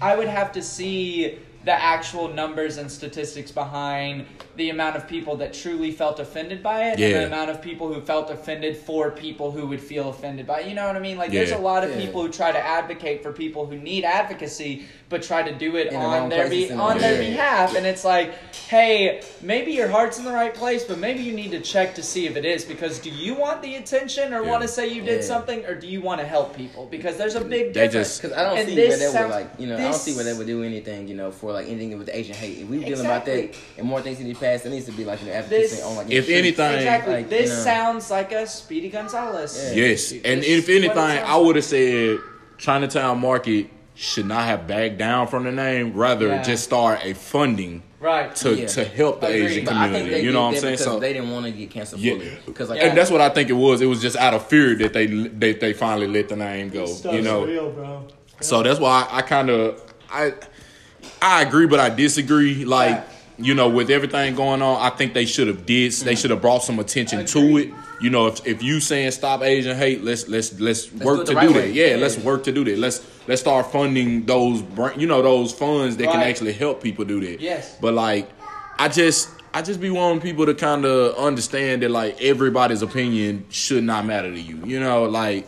I 0.00 0.10
I 0.12 0.14
would 0.14 0.28
have 0.28 0.52
to 0.52 0.62
see 0.62 1.38
the 1.64 1.72
actual 1.72 2.28
numbers 2.28 2.76
and 2.76 2.90
statistics 2.90 3.50
behind 3.50 4.26
the 4.58 4.70
amount 4.70 4.96
of 4.96 5.06
people 5.08 5.36
that 5.36 5.54
truly 5.54 5.92
felt 5.92 6.18
offended 6.20 6.62
by 6.62 6.88
it 6.90 7.00
and 7.00 7.14
the 7.14 7.26
amount 7.26 7.48
of 7.48 7.62
people 7.62 7.92
who 7.92 8.00
felt 8.00 8.28
offended 8.28 8.76
for 8.76 9.10
people 9.12 9.52
who 9.52 9.66
would 9.68 9.80
feel 9.80 10.10
offended 10.10 10.46
by 10.46 10.60
it. 10.60 10.66
You 10.68 10.74
know 10.74 10.86
what 10.86 10.96
I 10.96 10.98
mean? 10.98 11.16
Like 11.16 11.30
there's 11.30 11.52
a 11.52 11.58
lot 11.58 11.84
of 11.84 11.90
Yeah. 11.90 12.04
people 12.04 12.22
who 12.22 12.28
try 12.28 12.50
to 12.52 12.58
advocate 12.58 13.22
for 13.22 13.32
people 13.32 13.66
who 13.66 13.76
need 13.78 14.04
advocacy 14.04 14.84
but 15.08 15.22
try 15.22 15.42
to 15.42 15.54
do 15.56 15.76
it 15.76 15.86
In 15.86 15.96
on 15.96 16.02
wrong 16.22 16.28
their 16.28 16.50
be- 16.50 16.70
on 16.70 16.98
their 16.98 17.18
behalf 17.18 17.74
and 17.74 17.86
it's 17.86 18.04
like, 18.04 18.34
"Hey, 18.68 19.22
maybe 19.40 19.72
your 19.72 19.88
heart's 19.88 20.18
in 20.18 20.24
the 20.24 20.32
right 20.32 20.52
place, 20.52 20.84
but 20.84 20.98
maybe 20.98 21.20
you 21.22 21.32
need 21.32 21.50
to 21.52 21.60
check 21.60 21.94
to 21.94 22.02
see 22.02 22.26
if 22.26 22.36
it 22.36 22.44
is 22.44 22.64
because 22.64 22.98
do 22.98 23.08
you 23.08 23.34
want 23.34 23.62
the 23.62 23.76
attention 23.76 24.34
or 24.34 24.42
Yeah. 24.42 24.50
want 24.50 24.62
to 24.62 24.68
say 24.68 24.88
you 24.88 25.00
did 25.02 25.20
Yeah. 25.20 25.26
something 25.26 25.64
or 25.66 25.74
do 25.76 25.86
you 25.86 26.00
want 26.02 26.20
to 26.20 26.26
help 26.26 26.54
people? 26.56 26.86
Because 26.90 27.16
there's 27.16 27.36
a 27.36 27.40
big 27.40 27.72
They 27.72 27.84
difference. 27.86 28.08
just- 28.08 28.22
Because 28.22 28.36
I 28.36 28.42
don't 28.44 28.58
And 28.58 28.68
see 28.68 28.76
where 28.76 28.96
they 28.98 29.04
sounds- 29.06 29.14
would 29.14 29.30
like, 29.30 29.48
you 29.58 29.66
know, 29.68 29.76
I 29.76 29.80
don't 29.82 29.94
see 29.94 30.12
where 30.14 30.24
they 30.24 30.34
would 30.34 30.46
do 30.46 30.62
anything, 30.64 31.08
you 31.08 31.14
know, 31.14 31.30
for 31.30 31.52
like 31.52 31.68
anything 31.68 31.96
with 31.96 32.08
the 32.08 32.16
Asian 32.18 32.34
hate. 32.34 32.58
If 32.58 32.68
we 32.68 32.78
were 32.80 32.84
dealing 32.84 33.06
about 33.06 33.24
that 33.26 33.54
and 33.78 33.86
more 33.86 34.02
things 34.02 34.18
need 34.20 34.34
to 34.34 34.40
be 34.56 34.68
it 34.68 34.70
needs 34.70 34.86
to 34.86 34.92
be 34.92 35.04
like 35.04 35.20
an 35.22 35.28
advocacy 35.28 35.76
This- 35.76 35.82
on 35.84 35.96
like 35.96 36.10
If 36.10 36.26
the 36.26 36.34
anything- 36.34 36.74
Exactly. 36.74 37.14
Like, 37.14 37.28
this 37.30 37.50
you 37.50 37.56
know. 37.56 37.62
sounds 37.62 38.10
like 38.10 38.32
a 38.32 38.46
Speedy 38.46 38.88
Gonzales. 38.88 39.58
Yeah. 39.74 39.86
Yes, 39.86 40.12
and 40.12 40.44
It's 40.44 40.46
if 40.46 40.68
anything, 40.68 40.98
I 40.98 41.36
would 41.36 41.56
have 41.56 41.64
said 41.64 42.18
Chinatown 42.58 43.20
Market 43.20 43.66
should 43.94 44.26
not 44.26 44.44
have 44.44 44.66
backed 44.66 44.96
down 44.98 45.26
from 45.26 45.44
the 45.44 45.52
name. 45.52 45.92
Rather, 45.94 46.28
Yeah. 46.28 46.42
just 46.42 46.62
start 46.64 47.00
a 47.04 47.14
funding 47.14 47.82
Right. 48.00 48.34
to 48.36 48.54
Yeah. 48.54 48.66
to 48.68 48.84
help 48.84 49.20
the 49.20 49.26
Asian 49.26 49.64
But 49.64 49.74
I 49.74 49.82
think 49.88 49.94
community. 50.04 50.24
You 50.24 50.32
know 50.32 50.42
what 50.42 50.54
I'm 50.54 50.60
saying? 50.60 50.74
because 50.74 50.84
So 50.84 51.00
they 51.00 51.12
didn't 51.12 51.32
want 51.32 51.46
to 51.46 51.50
get 51.52 51.70
canceled 51.70 52.00
Yeah. 52.00 52.12
fully. 52.14 52.38
Because 52.46 52.68
like, 52.70 52.78
Yeah. 52.80 52.88
and 52.88 52.98
that's 52.98 53.10
what 53.10 53.20
I 53.20 53.28
think 53.28 53.50
it 53.50 53.54
was. 53.54 53.80
It 53.80 53.86
was 53.86 54.00
just 54.00 54.16
out 54.16 54.34
of 54.34 54.46
fear 54.46 54.76
that 54.76 54.92
they 54.92 55.06
they, 55.06 55.52
they 55.54 55.72
finally 55.72 56.06
let 56.06 56.28
the 56.28 56.36
name 56.36 56.68
go. 56.68 56.86
You 57.12 57.22
know, 57.22 57.44
bro. 57.74 58.04
so 58.40 58.62
that's 58.62 58.78
why 58.78 59.06
I, 59.10 59.22
kind 59.22 59.50
of 59.50 59.80
I 60.12 60.32
I 61.20 61.42
agree, 61.42 61.66
but 61.66 61.80
I 61.80 61.88
disagree. 61.90 62.64
Like 62.64 62.90
Yeah. 62.90 63.02
You 63.38 63.54
know, 63.54 63.68
with 63.68 63.88
everything 63.90 64.34
going 64.34 64.62
on, 64.62 64.80
I 64.80 64.90
think 64.94 65.14
they 65.14 65.24
should 65.26 65.46
have 65.46 65.64
did. 65.64 65.92
They 65.92 66.14
should 66.14 66.30
have 66.30 66.40
brought 66.40 66.62
some 66.64 66.78
attention 66.78 67.24
to 67.26 67.56
it. 67.58 67.72
You 68.00 68.10
know, 68.10 68.26
if 68.28 68.46
if 68.46 68.62
you 68.62 68.80
saying 68.80 69.10
stop 69.12 69.42
Asian 69.42 69.76
hate, 69.76 70.02
let's 70.02 70.28
let's 70.28 70.58
let's, 70.60 70.86
do 70.86 71.04
work 71.04 71.20
it 71.20 71.26
to 71.26 71.34
right 71.34 71.48
do 71.48 71.54
way. 71.54 71.60
that. 71.68 71.74
Yeah, 71.74 71.86
Yeah. 71.86 71.96
let's 71.96 72.16
work 72.18 72.44
to 72.44 72.52
do 72.52 72.64
that. 72.64 72.78
Let's 72.78 73.04
let's 73.28 73.40
start 73.40 73.70
funding 73.72 74.24
those 74.26 74.62
you 74.96 75.06
know 75.06 75.22
those 75.22 75.52
funds 75.52 75.96
that 75.98 76.10
can 76.10 76.20
actually 76.20 76.52
help 76.52 76.82
people 76.82 77.04
do 77.04 77.20
that. 77.20 77.40
Yes. 77.40 77.76
But 77.80 77.94
like, 77.94 78.28
I 78.78 78.88
just 78.88 79.30
I 79.54 79.62
just 79.62 79.80
be 79.80 79.90
wanting 79.90 80.20
people 80.20 80.46
to 80.46 80.54
kind 80.54 80.84
of 80.84 81.16
understand 81.16 81.82
that 81.82 81.90
like 81.90 82.20
everybody's 82.20 82.82
opinion 82.82 83.46
should 83.50 83.84
not 83.84 84.04
matter 84.04 84.30
to 84.32 84.40
you. 84.40 84.60
You 84.64 84.80
know, 84.80 85.04
like. 85.04 85.46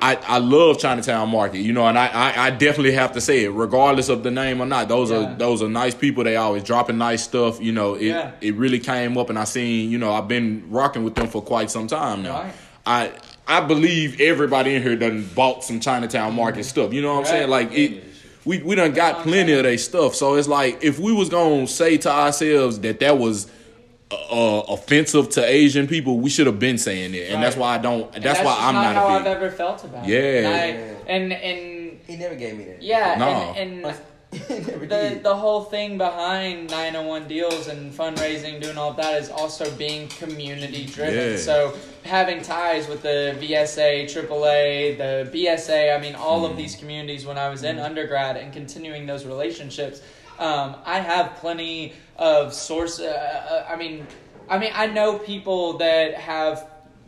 I, 0.00 0.14
I 0.26 0.38
love 0.38 0.78
Chinatown 0.78 1.28
Market, 1.28 1.58
you 1.58 1.72
know, 1.72 1.84
and 1.86 1.98
I, 1.98 2.06
I, 2.06 2.46
I 2.46 2.50
definitely 2.50 2.92
have 2.92 3.12
to 3.14 3.20
say 3.20 3.44
it, 3.44 3.48
regardless 3.48 4.08
of 4.08 4.22
the 4.22 4.30
name 4.30 4.60
or 4.60 4.66
not. 4.66 4.88
Those 4.88 5.10
Yeah. 5.10 5.32
are 5.32 5.34
those 5.36 5.60
are 5.62 5.68
nice 5.68 5.94
people. 5.94 6.22
They 6.24 6.36
always 6.36 6.62
dropping 6.62 6.98
nice 6.98 7.22
stuff. 7.24 7.60
You 7.60 7.72
know, 7.72 7.94
it 7.94 8.06
Yeah. 8.06 8.30
it 8.40 8.54
really 8.54 8.78
came 8.78 9.18
up, 9.18 9.28
and 9.28 9.38
I 9.38 9.44
seen, 9.44 9.90
you 9.90 9.98
know, 9.98 10.12
I've 10.12 10.28
been 10.28 10.64
rocking 10.70 11.02
with 11.02 11.14
them 11.16 11.26
for 11.26 11.42
quite 11.42 11.70
some 11.70 11.88
time 11.88 12.22
now. 12.22 12.42
Right. 12.42 12.52
I 12.86 13.10
I 13.48 13.60
believe 13.60 14.20
everybody 14.20 14.74
in 14.76 14.82
here 14.82 14.94
done 14.94 15.28
bought 15.34 15.64
some 15.64 15.80
Chinatown 15.80 16.34
Market 16.34 16.64
stuff. 16.64 16.92
You 16.92 17.02
know 17.02 17.14
what 17.14 17.20
I'm 17.20 17.26
saying? 17.26 17.50
Like 17.50 17.72
it. 17.72 18.04
We, 18.44 18.62
we 18.62 18.76
done 18.76 18.92
got 18.92 19.24
plenty 19.24 19.52
of 19.52 19.64
their 19.64 19.76
stuff, 19.76 20.14
so 20.14 20.36
it's 20.36 20.48
like 20.48 20.82
if 20.82 20.98
we 20.98 21.12
was 21.12 21.28
gonna 21.28 21.66
say 21.66 21.98
to 21.98 22.10
ourselves 22.10 22.78
that 22.80 23.00
that 23.00 23.18
was 23.18 23.46
uh, 24.10 24.62
offensive 24.68 25.28
to 25.30 25.44
Asian 25.44 25.86
people, 25.86 26.18
we 26.18 26.30
should 26.30 26.46
have 26.46 26.58
been 26.58 26.78
saying 26.78 27.14
it, 27.14 27.30
and 27.30 27.42
that's 27.42 27.56
why 27.56 27.74
I 27.74 27.78
don't. 27.78 28.14
And 28.14 28.24
That's, 28.24 28.40
why 28.40 28.56
I'm 28.58 28.74
not, 28.74 28.94
not, 28.94 28.94
how 28.94 29.08
a 29.08 29.18
I've 29.20 29.26
ever 29.26 29.50
felt 29.50 29.84
about 29.84 30.06
Yeah. 30.06 30.18
it. 30.18 30.44
And, 30.44 30.54
I, 30.54 31.12
and 31.12 31.32
and 31.32 32.00
He 32.06 32.16
never 32.16 32.34
gave 32.34 32.56
me 32.56 32.64
that. 32.64 32.82
yeah, 32.82 33.16
No. 33.18 33.26
and, 33.56 33.84
and 33.84 33.96
the 34.30 34.86
did. 34.86 35.22
the 35.22 35.34
whole 35.34 35.62
thing 35.64 35.96
behind 35.98 36.70
901 36.70 37.28
deals 37.28 37.66
and 37.68 37.92
fundraising, 37.92 38.60
doing 38.60 38.76
all 38.76 38.90
of 38.90 38.96
that 38.96 39.20
is 39.22 39.30
also 39.30 39.70
being 39.76 40.08
community 40.08 40.84
driven. 40.86 41.32
Yeah. 41.32 41.36
So 41.38 41.74
having 42.04 42.42
ties 42.42 42.88
with 42.88 43.02
the 43.02 43.36
VSA, 43.40 44.04
AAA, 44.04 44.98
the 44.98 45.30
BSA, 45.32 45.96
I 45.96 46.00
mean, 46.00 46.14
all 46.14 46.42
Mm. 46.46 46.50
of 46.50 46.56
these 46.58 46.76
communities 46.76 47.24
when 47.26 47.38
I 47.38 47.48
was 47.48 47.62
in 47.64 47.78
undergrad 47.78 48.36
and 48.36 48.52
continuing 48.52 49.06
those 49.06 49.24
relationships, 49.24 50.00
um, 50.38 50.76
I 50.84 51.00
have 51.00 51.36
plenty 51.36 51.92
of 52.16 52.54
source. 52.54 53.00
Uh, 53.00 53.64
uh, 53.68 53.72
I 53.72 53.76
mean, 53.76 54.06
I 54.48 54.58
mean, 54.58 54.72
I 54.74 54.86
know 54.86 55.18
people 55.18 55.78
that 55.78 56.14
have 56.14 56.66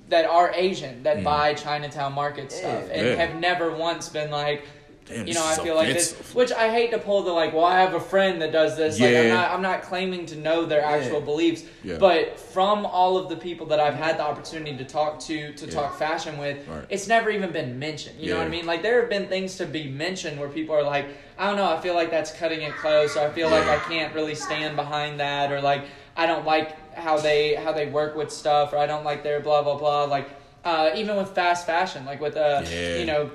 that 0.09 0.25
are 0.27 0.53
Asian 0.55 1.05
that 1.05 1.23
buy 1.23 1.55
Chinatown 1.55 2.13
Market 2.13 2.51
stuff 2.51 2.89
and 2.91 3.07
Mm. 3.07 3.17
Yeah. 3.17 3.27
have 3.27 3.37
never 3.41 3.71
once 3.73 4.09
been 4.09 4.31
like. 4.31 4.65
Damn, 5.11 5.27
you 5.27 5.35
know, 5.35 5.45
I 5.45 5.57
feel 5.57 5.75
like 5.75 5.93
this, 5.93 6.13
which 6.35 6.53
I 6.53 6.71
hate 6.71 6.91
to 6.93 6.99
pull 6.99 7.23
the 7.23 7.33
like. 7.33 7.53
Well, 7.53 7.65
I 7.65 7.81
have 7.81 7.95
a 7.95 8.01
friend 8.01 8.41
that 8.43 8.53
does 8.53 8.77
this. 8.77 8.99
Like, 9.01 9.09
I'm 9.11 9.15
Yeah. 9.27 9.35
not, 9.35 9.51
I'm 9.51 9.63
not 9.63 9.83
claiming 9.83 10.27
to 10.27 10.37
know 10.37 10.65
their 10.65 10.83
actual 10.83 11.19
Yeah. 11.19 11.25
beliefs, 11.25 11.63
Yeah. 11.83 11.97
but 11.99 12.39
from 12.39 12.87
all 12.87 13.17
of 13.17 13.29
the 13.29 13.37
people 13.37 13.67
that 13.67 13.81
I've 13.81 13.95
had 13.95 14.19
the 14.19 14.23
opportunity 14.23 14.77
to 14.77 14.85
talk 14.85 15.19
to, 15.21 15.53
to 15.53 15.67
talk 15.67 15.99
fashion 15.99 16.39
with, 16.39 16.59
Right. 16.69 16.85
it's 16.89 17.09
never 17.09 17.31
even 17.31 17.51
been 17.51 17.79
mentioned. 17.79 18.17
You 18.21 18.31
know 18.33 18.39
what 18.39 18.47
I 18.47 18.51
mean? 18.51 18.67
Like 18.67 18.83
there 18.83 19.01
have 19.01 19.11
been 19.11 19.27
things 19.27 19.57
to 19.57 19.67
be 19.67 19.89
mentioned 19.89 20.39
where 20.39 20.49
people 20.49 20.75
are 20.75 20.83
like, 20.83 21.07
I 21.39 21.47
don't 21.47 21.57
know, 21.57 21.69
I 21.69 21.81
feel 21.81 21.95
like 21.95 22.11
that's 22.11 22.31
cutting 22.33 22.63
it 22.63 22.77
close, 22.77 23.17
or 23.17 23.21
I 23.27 23.31
feel 23.31 23.49
like 23.51 23.67
I 23.67 23.79
can't 23.79 24.15
really 24.15 24.35
stand 24.35 24.77
behind 24.77 25.19
that, 25.21 25.51
or 25.51 25.61
like 25.61 25.83
I 26.17 26.27
don't 26.27 26.45
like 26.45 26.77
how 26.95 27.17
they 27.19 27.55
how 27.55 27.73
they 27.73 27.87
work 27.87 28.15
with 28.15 28.31
stuff, 28.31 28.73
or 28.73 28.79
I 28.79 28.87
don't 28.87 29.05
like 29.05 29.23
their 29.23 29.41
blah 29.41 29.63
blah 29.63 29.77
blah. 29.77 30.05
Like 30.05 30.29
uh, 30.65 30.91
even 30.95 31.17
with 31.17 31.31
fast 31.31 31.65
fashion, 31.67 32.05
like 32.05 32.21
with 32.21 32.37
uh, 32.37 32.63
Yeah. 32.71 32.97
you 32.97 33.07
know 33.07 33.31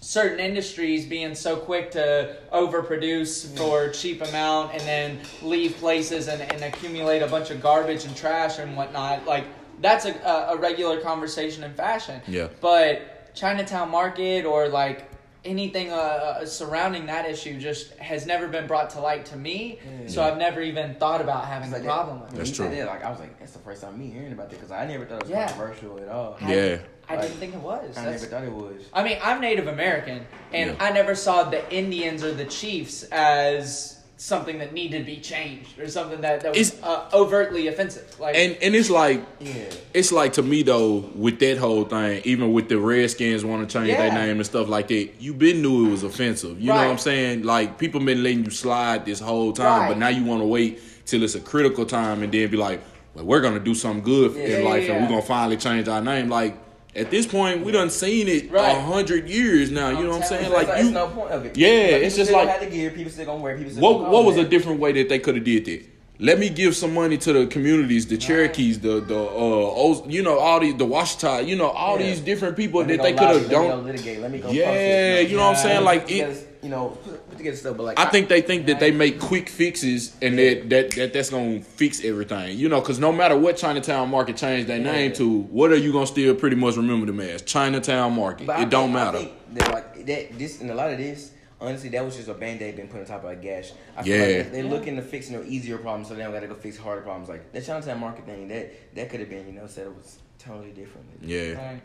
certain 0.00 0.38
industries 0.38 1.04
being 1.06 1.34
so 1.34 1.56
quick 1.56 1.90
to 1.90 2.36
overproduce 2.52 3.56
for 3.56 3.88
cheap 3.90 4.22
amount 4.22 4.72
and 4.72 4.80
then 4.82 5.18
leave 5.42 5.76
places 5.78 6.28
and, 6.28 6.40
and 6.40 6.62
accumulate 6.62 7.20
a 7.20 7.26
bunch 7.26 7.50
of 7.50 7.60
garbage 7.60 8.04
and 8.04 8.16
trash 8.16 8.58
and 8.58 8.76
whatnot 8.76 9.26
like 9.26 9.44
that's 9.80 10.04
a, 10.04 10.12
a, 10.24 10.54
a 10.54 10.56
regular 10.56 11.00
conversation 11.00 11.64
in 11.64 11.72
fashion 11.74 12.20
Yeah. 12.28 12.48
but 12.60 13.34
chinatown 13.34 13.90
market 13.90 14.44
or 14.44 14.68
like 14.68 15.10
anything 15.44 15.90
uh, 15.90 15.94
uh, 15.96 16.46
surrounding 16.46 17.06
that 17.06 17.28
issue 17.28 17.58
just 17.58 17.92
has 17.98 18.26
never 18.26 18.46
been 18.48 18.66
brought 18.66 18.90
to 18.90 19.00
light 19.00 19.24
to 19.26 19.36
me 19.36 19.78
so 20.06 20.22
i've 20.22 20.38
never 20.38 20.60
even 20.60 20.94
thought 20.96 21.20
about 21.20 21.44
having 21.46 21.70
It's 21.72 21.80
a 21.80 21.84
problem 21.84 22.20
with 22.20 22.30
When 22.30 22.34
it 22.34 22.38
That's 22.38 22.50
he 22.50 22.54
said 22.56 22.68
true. 22.68 22.76
that, 22.76 22.86
like 22.86 23.04
I 23.04 23.10
was 23.10 23.18
like, 23.20 23.38
that's 23.40 23.52
the 23.52 23.58
first 23.60 23.82
time 23.82 23.98
me 23.98 24.10
hearing 24.10 24.32
about 24.32 24.46
it 24.46 24.50
because 24.56 24.70
I 24.70 24.86
never 24.86 25.04
thought 25.04 25.16
it 25.22 25.22
was 25.24 25.30
Yeah. 25.30 25.48
controversial 25.48 25.98
at 26.00 26.08
all. 26.08 26.36
Yeah. 26.40 26.46
i 26.48 26.80
Like, 27.16 27.22
didn't 27.22 27.36
think 27.38 27.54
it 27.54 27.60
was 27.60 27.96
I 27.96 28.04
That's- 28.04 28.22
never 28.22 28.26
thought 28.26 28.44
it 28.44 28.52
was. 28.52 28.82
I 28.92 29.02
mean, 29.02 29.18
I'm 29.22 29.40
Native 29.40 29.66
American, 29.66 30.20
and 30.52 30.70
Yeah. 30.70 30.76
I 30.86 30.92
never 30.92 31.14
saw 31.14 31.44
the 31.44 31.62
Indians 31.74 32.22
or 32.22 32.32
the 32.32 32.44
chiefs 32.44 33.02
as 33.04 33.94
something 34.20 34.58
that 34.58 34.72
needed 34.72 34.98
to 34.98 35.04
be 35.04 35.16
changed 35.18 35.78
or 35.78 35.86
something 35.88 36.20
that, 36.22 36.40
that 36.40 36.52
was 36.52 36.74
uh, 36.82 37.08
overtly 37.14 37.68
offensive. 37.68 38.04
Like, 38.18 38.34
And 38.36 38.56
and 38.60 38.74
it's 38.74 38.90
like 38.90 39.20
Yeah. 39.38 39.52
it's 39.94 40.10
like 40.10 40.32
to 40.32 40.42
me 40.42 40.62
though 40.64 41.08
with 41.14 41.38
that 41.38 41.56
whole 41.58 41.84
thing, 41.84 42.20
even 42.24 42.52
with 42.52 42.68
the 42.68 42.78
Redskins 42.78 43.44
want 43.44 43.68
to 43.68 43.72
change 43.78 43.96
their 43.96 44.12
name 44.12 44.38
and 44.38 44.44
stuff 44.44 44.68
like 44.68 44.88
that, 44.88 45.10
you 45.20 45.32
been 45.34 45.62
knew 45.62 45.86
it 45.86 45.90
was 45.92 46.02
offensive. 46.02 46.60
You 46.60 46.66
know 46.66 46.74
what 46.74 46.86
I'm 46.88 46.98
saying? 46.98 47.44
Like 47.44 47.78
people 47.78 48.00
been 48.00 48.24
letting 48.24 48.44
you 48.44 48.50
slide 48.50 49.06
this 49.06 49.20
whole 49.20 49.52
time, 49.52 49.82
Right. 49.82 49.88
but 49.90 49.98
now 49.98 50.08
you 50.08 50.24
want 50.24 50.40
to 50.42 50.46
wait 50.46 50.80
till 51.06 51.22
it's 51.22 51.36
a 51.36 51.40
critical 51.40 51.86
time 51.86 52.24
and 52.24 52.32
then 52.32 52.50
be 52.50 52.56
like, 52.56 52.80
well, 53.14 53.24
we're 53.24 53.40
gonna 53.40 53.60
do 53.60 53.74
something 53.74 54.02
good 54.02 54.34
Yeah, 54.34 54.42
in 54.56 54.62
yeah, 54.64 54.68
life 54.68 54.88
and 54.88 55.00
we're 55.04 55.08
gonna 55.10 55.22
finally 55.22 55.56
change 55.58 55.86
our 55.86 56.02
name. 56.02 56.28
Like 56.28 56.56
at 56.96 57.10
this 57.10 57.26
point, 57.26 57.64
we 57.64 57.72
done 57.72 57.90
seen 57.90 58.28
it 58.28 58.48
a 58.50 58.52
Right. 58.52 58.76
hundred 58.76 59.28
years 59.28 59.70
now. 59.70 59.90
You 59.90 60.04
know 60.04 60.10
what 60.10 60.22
I'm 60.22 60.28
saying? 60.28 60.50
Like 60.52 60.68
you, 60.84 60.90
no 60.90 61.08
point 61.08 61.30
of 61.30 61.44
it. 61.44 61.56
Yeah, 61.56 61.68
Like, 61.68 62.02
it's 62.02 62.16
just 62.16 62.30
like- 62.32 62.60
the 62.60 62.66
gear. 62.66 62.90
People 62.90 63.12
still 63.12 63.26
gonna 63.26 63.42
wear. 63.42 63.56
People 63.56 63.72
still 63.72 63.82
what 63.82 64.10
what 64.10 64.24
was 64.24 64.36
it 64.36 64.46
a 64.46 64.48
different 64.48 64.80
way 64.80 64.92
that 64.92 65.08
they 65.08 65.18
could 65.18 65.34
have 65.36 65.44
did 65.44 65.64
that? 65.66 65.82
Let 66.20 66.40
me 66.40 66.48
give 66.48 66.74
some 66.74 66.94
money 66.94 67.16
to 67.18 67.32
the 67.32 67.46
communities, 67.46 68.06
the 68.06 68.16
Cherokees, 68.16 68.80
the 68.80 69.00
the 69.00 69.16
uh, 69.16 70.08
you 70.08 70.22
know, 70.22 70.38
all 70.38 70.58
these 70.58 70.74
the 70.74 70.86
Washita, 70.86 71.46
you 71.46 71.54
know, 71.54 71.68
all 71.68 72.00
Yeah. 72.00 72.06
these 72.06 72.20
different 72.20 72.56
people 72.56 72.80
Let 72.80 72.88
that 72.88 73.02
they 73.02 73.12
could 73.12 73.20
have 73.28 73.34
Let 73.36 73.42
me 73.42 73.48
done. 73.48 73.68
go 73.68 73.76
litigate. 73.84 74.20
Let 74.20 74.32
me 74.32 74.38
go. 74.38 74.50
Yeah, 74.50 75.20
you 75.20 75.36
know 75.36 75.44
what 75.44 75.56
I'm 75.56 75.62
saying? 75.62 75.84
Like 75.84 76.10
it, 76.10 76.47
you 76.62 76.68
know, 76.68 76.90
put, 77.04 77.28
put 77.28 77.38
together 77.38 77.56
stuff. 77.56 77.76
But 77.76 77.82
like 77.84 77.98
I 77.98 78.06
think 78.06 78.28
they 78.28 78.40
think 78.40 78.66
that 78.66 78.80
they 78.80 78.90
make 78.90 79.20
quick 79.20 79.48
fixes 79.48 80.16
and 80.20 80.38
that, 80.38 80.68
that 80.70 80.90
that 80.92 81.12
that's 81.12 81.30
gonna 81.30 81.60
fix 81.60 82.04
everything. 82.04 82.58
You 82.58 82.68
know, 82.68 82.80
because 82.80 82.98
no 82.98 83.12
matter 83.12 83.36
what 83.36 83.56
Chinatown 83.56 84.08
Market 84.10 84.36
changed 84.36 84.68
their 84.68 84.78
name 84.80 85.12
to, 85.14 85.42
what 85.42 85.70
are 85.70 85.76
you 85.76 85.92
gonna 85.92 86.06
still 86.06 86.34
pretty 86.34 86.56
much 86.56 86.76
remember 86.76 87.06
them 87.06 87.20
as? 87.20 87.42
Chinatown 87.42 88.14
Market. 88.14 88.46
But 88.46 88.56
I 88.56 88.62
it 88.62 88.70
don't 88.70 88.88
think- 88.92 88.96
I 88.98 89.04
matter. 89.04 89.18
think 89.18 89.32
that 89.54 89.72
like 89.72 90.06
that 90.06 90.38
this 90.38 90.60
and 90.60 90.70
a 90.70 90.74
lot 90.74 90.90
of 90.90 90.98
this, 90.98 91.32
honestly, 91.60 91.88
that 91.90 92.04
was 92.04 92.16
just 92.16 92.28
a 92.28 92.34
band 92.34 92.60
aid 92.62 92.76
been 92.76 92.88
put 92.88 93.00
on 93.00 93.06
top 93.06 93.24
of 93.24 93.30
a 93.30 93.36
gash. 93.36 93.72
I 93.96 94.02
feel 94.02 94.16
Yeah. 94.16 94.22
like 94.38 94.52
they- 94.52 94.62
they're 94.62 94.70
looking 94.70 94.96
to 94.96 95.02
fix 95.02 95.30
you 95.30 95.36
know 95.38 95.44
easier 95.46 95.78
problems, 95.78 96.08
so 96.08 96.14
they 96.14 96.22
don't 96.22 96.32
got 96.32 96.40
to 96.40 96.46
go 96.48 96.54
fix 96.54 96.76
harder 96.76 97.02
problems. 97.02 97.28
Like 97.28 97.52
the 97.52 97.60
Chinatown 97.60 98.00
market 98.00 98.26
thing, 98.26 98.48
that 98.48 98.94
that 98.96 99.10
could 99.10 99.20
have 99.20 99.28
been 99.30 99.46
you 99.46 99.52
know 99.52 99.66
said 99.66 99.86
it 99.86 99.94
was 99.94 100.18
totally 100.38 100.70
different. 100.70 101.06
Yeah. 101.22 101.52
Right. 101.52 101.82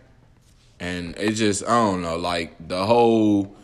and 0.80 1.16
it 1.18 1.34
just 1.34 1.64
I 1.64 1.68
don't 1.70 2.02
know, 2.02 2.18
like 2.18 2.68
the 2.68 2.86
whole 2.86 3.56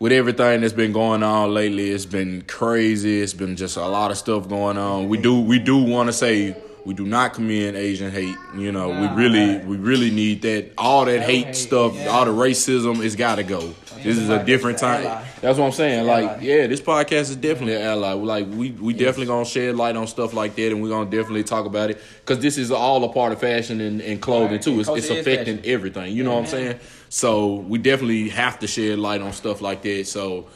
with 0.00 0.12
everything 0.12 0.62
that's 0.62 0.72
been 0.72 0.92
going 0.92 1.22
on 1.22 1.52
lately, 1.52 1.90
it's 1.90 2.06
been 2.06 2.42
crazy. 2.42 3.20
It's 3.20 3.34
been 3.34 3.54
just 3.54 3.76
a 3.76 3.86
lot 3.86 4.10
of 4.10 4.16
stuff 4.16 4.48
going 4.48 4.78
on. 4.78 5.08
We 5.08 5.18
do 5.18 5.40
we 5.40 5.58
do 5.58 5.76
want 5.76 6.08
to 6.08 6.12
say 6.12 6.56
we 6.86 6.94
do 6.94 7.04
not 7.04 7.34
commend 7.34 7.76
Asian 7.76 8.10
hate. 8.10 8.34
You 8.56 8.72
know, 8.72 8.88
we 8.88 9.06
really 9.08 9.56
right. 9.56 9.66
we 9.66 9.76
really 9.76 10.10
need 10.10 10.40
that 10.42 10.72
all 10.78 11.04
that 11.04 11.20
hate, 11.20 11.48
hate, 11.48 11.56
stuff, 11.56 11.94
yeah. 11.94 12.06
all 12.06 12.24
the 12.24 12.32
racism, 12.32 13.04
it's 13.04 13.14
got 13.14 13.36
to 13.36 13.42
go. 13.42 13.74
This 14.02 14.16
is 14.16 14.30
a 14.30 14.42
different 14.42 14.78
time. 14.78 15.22
That's 15.42 15.58
what 15.58 15.66
I'm 15.66 15.72
saying. 15.72 16.06
Like, 16.06 16.38
yeah, 16.40 16.66
this 16.66 16.80
podcast 16.80 17.28
is 17.28 17.36
definitely 17.36 17.74
an 17.74 17.82
ally. 17.82 18.12
Like, 18.12 18.46
we 18.46 18.70
we 18.70 18.94
definitely 18.94 19.26
gonna 19.26 19.44
shed 19.44 19.76
light 19.76 19.94
on 19.96 20.06
stuff 20.06 20.32
like 20.32 20.54
that, 20.56 20.72
and 20.72 20.82
we're 20.82 20.88
gonna 20.88 21.10
definitely 21.10 21.44
talk 21.44 21.66
about 21.66 21.90
it 21.90 22.00
because 22.24 22.42
this 22.42 22.56
is 22.56 22.70
all 22.70 23.04
a 23.04 23.12
part 23.12 23.32
of 23.32 23.40
fashion 23.40 23.82
and, 23.82 24.00
and 24.00 24.22
clothing 24.22 24.52
Right. 24.52 24.62
too. 24.62 24.80
It's, 24.80 24.88
it's 24.88 25.10
affecting 25.10 25.58
fashion. 25.58 25.70
everything. 25.70 26.16
You 26.16 26.24
know 26.24 26.32
what 26.32 26.40
I'm 26.40 26.46
saying? 26.46 26.80
So 27.12 27.56
we 27.56 27.78
definitely 27.78 28.28
have 28.28 28.60
to 28.60 28.68
shed 28.68 29.00
light 29.00 29.20
on 29.20 29.32
stuff 29.32 29.60
like 29.60 29.82
that. 29.82 30.06
So 30.06 30.46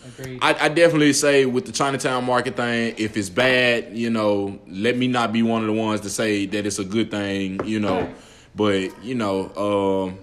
I, 0.40 0.54
I 0.54 0.68
definitely 0.68 1.12
say 1.12 1.46
with 1.46 1.66
the 1.66 1.72
Chinatown 1.72 2.24
market 2.24 2.54
thing, 2.54 2.94
if 2.96 3.16
it's 3.16 3.28
bad, 3.28 3.98
you 3.98 4.08
know, 4.08 4.60
let 4.68 4.96
me 4.96 5.08
not 5.08 5.32
be 5.32 5.42
one 5.42 5.62
of 5.62 5.66
the 5.66 5.72
ones 5.72 6.02
to 6.02 6.10
say 6.10 6.46
that 6.46 6.64
it's 6.64 6.78
a 6.78 6.84
good 6.84 7.10
thing. 7.10 7.58
You 7.64 7.80
know, 7.80 8.14
but 8.54 9.02
you 9.04 9.16
know, 9.16 9.52
um, 9.56 10.18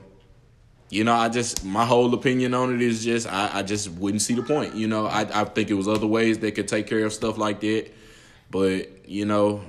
you 0.90 1.04
know, 1.04 1.14
I 1.14 1.28
just 1.28 1.66
my 1.66 1.86
whole 1.86 2.14
opinion 2.14 2.54
on 2.54 2.74
it 2.74 2.82
is 2.82 3.04
just 3.04 3.28
I, 3.28 3.60
I 3.60 3.64
just 3.64 3.90
wouldn't 3.92 4.22
see 4.22 4.36
the 4.36 4.44
point. 4.44 4.74
You 4.74 4.88
know, 4.88 5.08
I 5.08 5.42
I 5.42 5.44
think 5.44 5.70
it 5.70 5.74
was 5.74 5.90
other 5.90 6.08
ways 6.08 6.40
they 6.40 6.52
could 6.52 6.70
take 6.70 6.88
care 6.88 7.06
of 7.06 7.12
stuff 7.12 7.38
like 7.38 7.60
that, 7.60 7.92
but 8.50 9.06
you 9.06 9.26
know. 9.26 9.62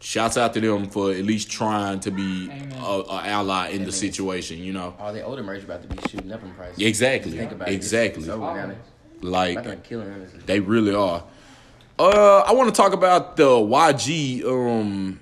Shouts 0.00 0.36
out 0.36 0.54
to 0.54 0.60
them 0.60 0.88
for 0.88 1.10
at 1.10 1.24
least 1.24 1.50
trying 1.50 1.98
to 2.00 2.10
be 2.12 2.44
Amen. 2.50 2.72
a, 2.80 3.02
a 3.08 3.22
ally 3.24 3.70
in 3.70 3.84
the 3.84 3.90
situation, 3.90 4.58
you 4.58 4.72
know. 4.72 4.94
All 4.98 5.12
the 5.12 5.22
older 5.22 5.42
merch 5.42 5.64
about 5.64 5.82
to 5.82 5.88
be 5.88 6.00
shooting 6.08 6.30
up 6.30 6.42
in 6.42 6.52
price. 6.54 6.78
Exactly. 6.78 7.32
Just 7.32 7.38
think 7.40 7.52
about 7.52 7.68
it. 7.68 7.74
Exactly. 7.74 8.30
Over. 8.30 8.76
Like 9.20 9.82
killing 9.82 10.08
honestly. 10.12 10.40
they 10.46 10.60
really 10.60 10.94
are. 10.94 11.24
Uh, 11.98 12.38
I 12.46 12.52
want 12.52 12.72
to 12.72 12.80
talk 12.80 12.92
about 12.92 13.36
the 13.36 13.48
YG 13.48 14.44
Um, 14.44 15.18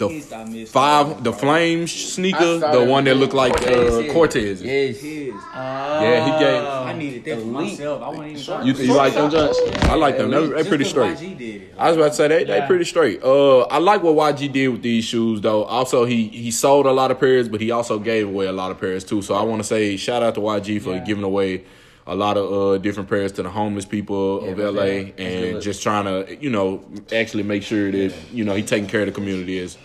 the 0.00 0.08
His 0.08 0.32
I 0.32 0.44
missed 0.44 0.72
five, 0.72 1.22
the 1.22 1.32
flame 1.32 1.86
sneaker, 1.86 2.58
the 2.58 2.84
one 2.84 3.04
that 3.04 3.14
looked 3.16 3.34
like 3.34 3.52
uh, 3.62 3.64
Cortez. 3.64 4.12
Cortez. 4.12 4.62
Yes. 4.62 4.96
His. 4.98 5.34
Yeah, 5.54 6.24
he 6.24 6.44
gave. 6.44 6.64
I 6.64 6.92
needed 6.94 7.24
that 7.24 7.34
for 7.36 7.40
Elite. 7.42 7.52
myself. 7.52 8.02
I 8.02 8.08
wasn't 8.08 8.26
even 8.28 8.42
trying 8.44 8.66
You, 8.66 8.72
to- 8.74 8.86
you 8.86 8.94
like 8.94 9.14
them, 9.14 9.30
Jones? 9.30 9.56
I 9.82 9.94
like 9.94 10.16
them. 10.16 10.30
They, 10.30 10.36
Elite. 10.38 10.50
they 10.50 10.56
Just 10.58 10.68
pretty 10.68 10.84
'cause 10.84 10.90
straight. 10.90 11.16
YG 11.18 11.38
did. 11.38 11.74
I 11.78 11.88
was 11.88 11.96
about 11.96 12.08
to 12.08 12.14
say 12.14 12.28
they 12.28 12.44
they 12.44 12.64
pretty 12.66 12.84
straight. 12.84 13.22
Uh, 13.22 13.60
I 13.62 13.78
like 13.78 14.02
what 14.02 14.14
YG 14.16 14.52
did 14.52 14.68
with 14.68 14.82
these 14.82 15.04
shoes 15.04 15.40
though. 15.40 15.64
Also, 15.64 16.04
he 16.04 16.28
he 16.28 16.50
sold 16.50 16.86
a 16.86 16.92
lot 16.92 17.10
of 17.10 17.20
pairs, 17.20 17.48
but 17.48 17.60
he 17.60 17.70
also 17.70 17.98
gave 17.98 18.26
away 18.28 18.46
a 18.46 18.52
lot 18.52 18.70
of 18.70 18.80
pairs 18.80 19.04
too. 19.04 19.22
So 19.22 19.34
I 19.34 19.42
want 19.42 19.60
to 19.62 19.66
say 19.68 19.96
shout 19.96 20.22
out 20.22 20.34
to 20.34 20.40
YG 20.40 20.80
for 20.80 20.94
Yeah. 20.94 21.04
giving 21.04 21.24
away 21.24 21.64
a 22.06 22.14
lot 22.14 22.36
of 22.36 22.50
uh 22.52 22.78
different 22.78 23.08
pairs 23.08 23.30
to 23.32 23.42
the 23.42 23.50
homeless 23.50 23.84
people 23.84 24.40
Yeah, 24.42 24.50
of 24.52 24.58
LA 24.58 24.82
right. 24.82 25.16
That's 25.16 25.30
and 25.54 25.62
just 25.62 25.82
trying 25.82 26.06
to 26.06 26.36
you 26.40 26.50
know 26.50 26.82
actually 27.12 27.42
make 27.44 27.62
sure 27.62 27.92
that 27.92 28.12
you 28.32 28.44
know 28.44 28.54
he 28.54 28.62
taking 28.62 28.88
care 28.88 29.00
of 29.02 29.06
the 29.06 29.12
community 29.12 29.58
is. 29.58 29.76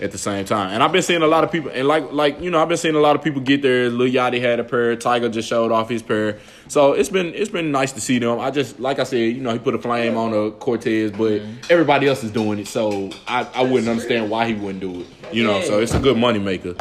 At 0.00 0.10
the 0.10 0.18
same 0.18 0.44
time, 0.44 0.72
and 0.72 0.82
I've 0.82 0.90
been 0.90 1.02
seeing 1.02 1.22
a 1.22 1.26
lot 1.28 1.44
of 1.44 1.52
people, 1.52 1.70
and 1.72 1.86
like, 1.86 2.10
like 2.12 2.40
you 2.40 2.50
know, 2.50 2.60
I've 2.60 2.66
been 2.68 2.76
seeing 2.76 2.96
a 2.96 3.00
lot 3.00 3.14
of 3.14 3.22
people 3.22 3.40
get 3.40 3.62
there. 3.62 3.88
Lil 3.90 4.10
Yachty 4.10 4.40
had 4.40 4.58
a 4.58 4.64
pair. 4.64 4.96
Tiger 4.96 5.28
just 5.28 5.48
showed 5.48 5.70
off 5.70 5.88
his 5.88 6.02
pair, 6.02 6.40
so 6.66 6.94
it's 6.94 7.08
been 7.08 7.32
it's 7.32 7.48
been 7.48 7.70
nice 7.70 7.92
to 7.92 8.00
see 8.00 8.18
them. 8.18 8.40
I 8.40 8.50
just 8.50 8.80
like 8.80 8.98
I 8.98 9.04
said, 9.04 9.18
you 9.18 9.40
know, 9.40 9.52
he 9.52 9.60
put 9.60 9.72
a 9.72 9.78
flame 9.78 10.16
on 10.16 10.32
a 10.34 10.50
Cortez, 10.50 11.12
but 11.12 11.42
everybody 11.70 12.08
else 12.08 12.24
is 12.24 12.32
doing 12.32 12.58
it, 12.58 12.66
so 12.66 13.10
I, 13.28 13.46
I 13.54 13.62
wouldn't 13.62 13.88
understand 13.88 14.30
why 14.30 14.48
he 14.48 14.54
wouldn't 14.54 14.80
do 14.80 15.02
it. 15.02 15.06
You 15.32 15.44
know, 15.44 15.60
so 15.62 15.78
it's 15.78 15.94
a 15.94 16.00
good 16.00 16.18
money 16.18 16.40
maker. 16.40 16.74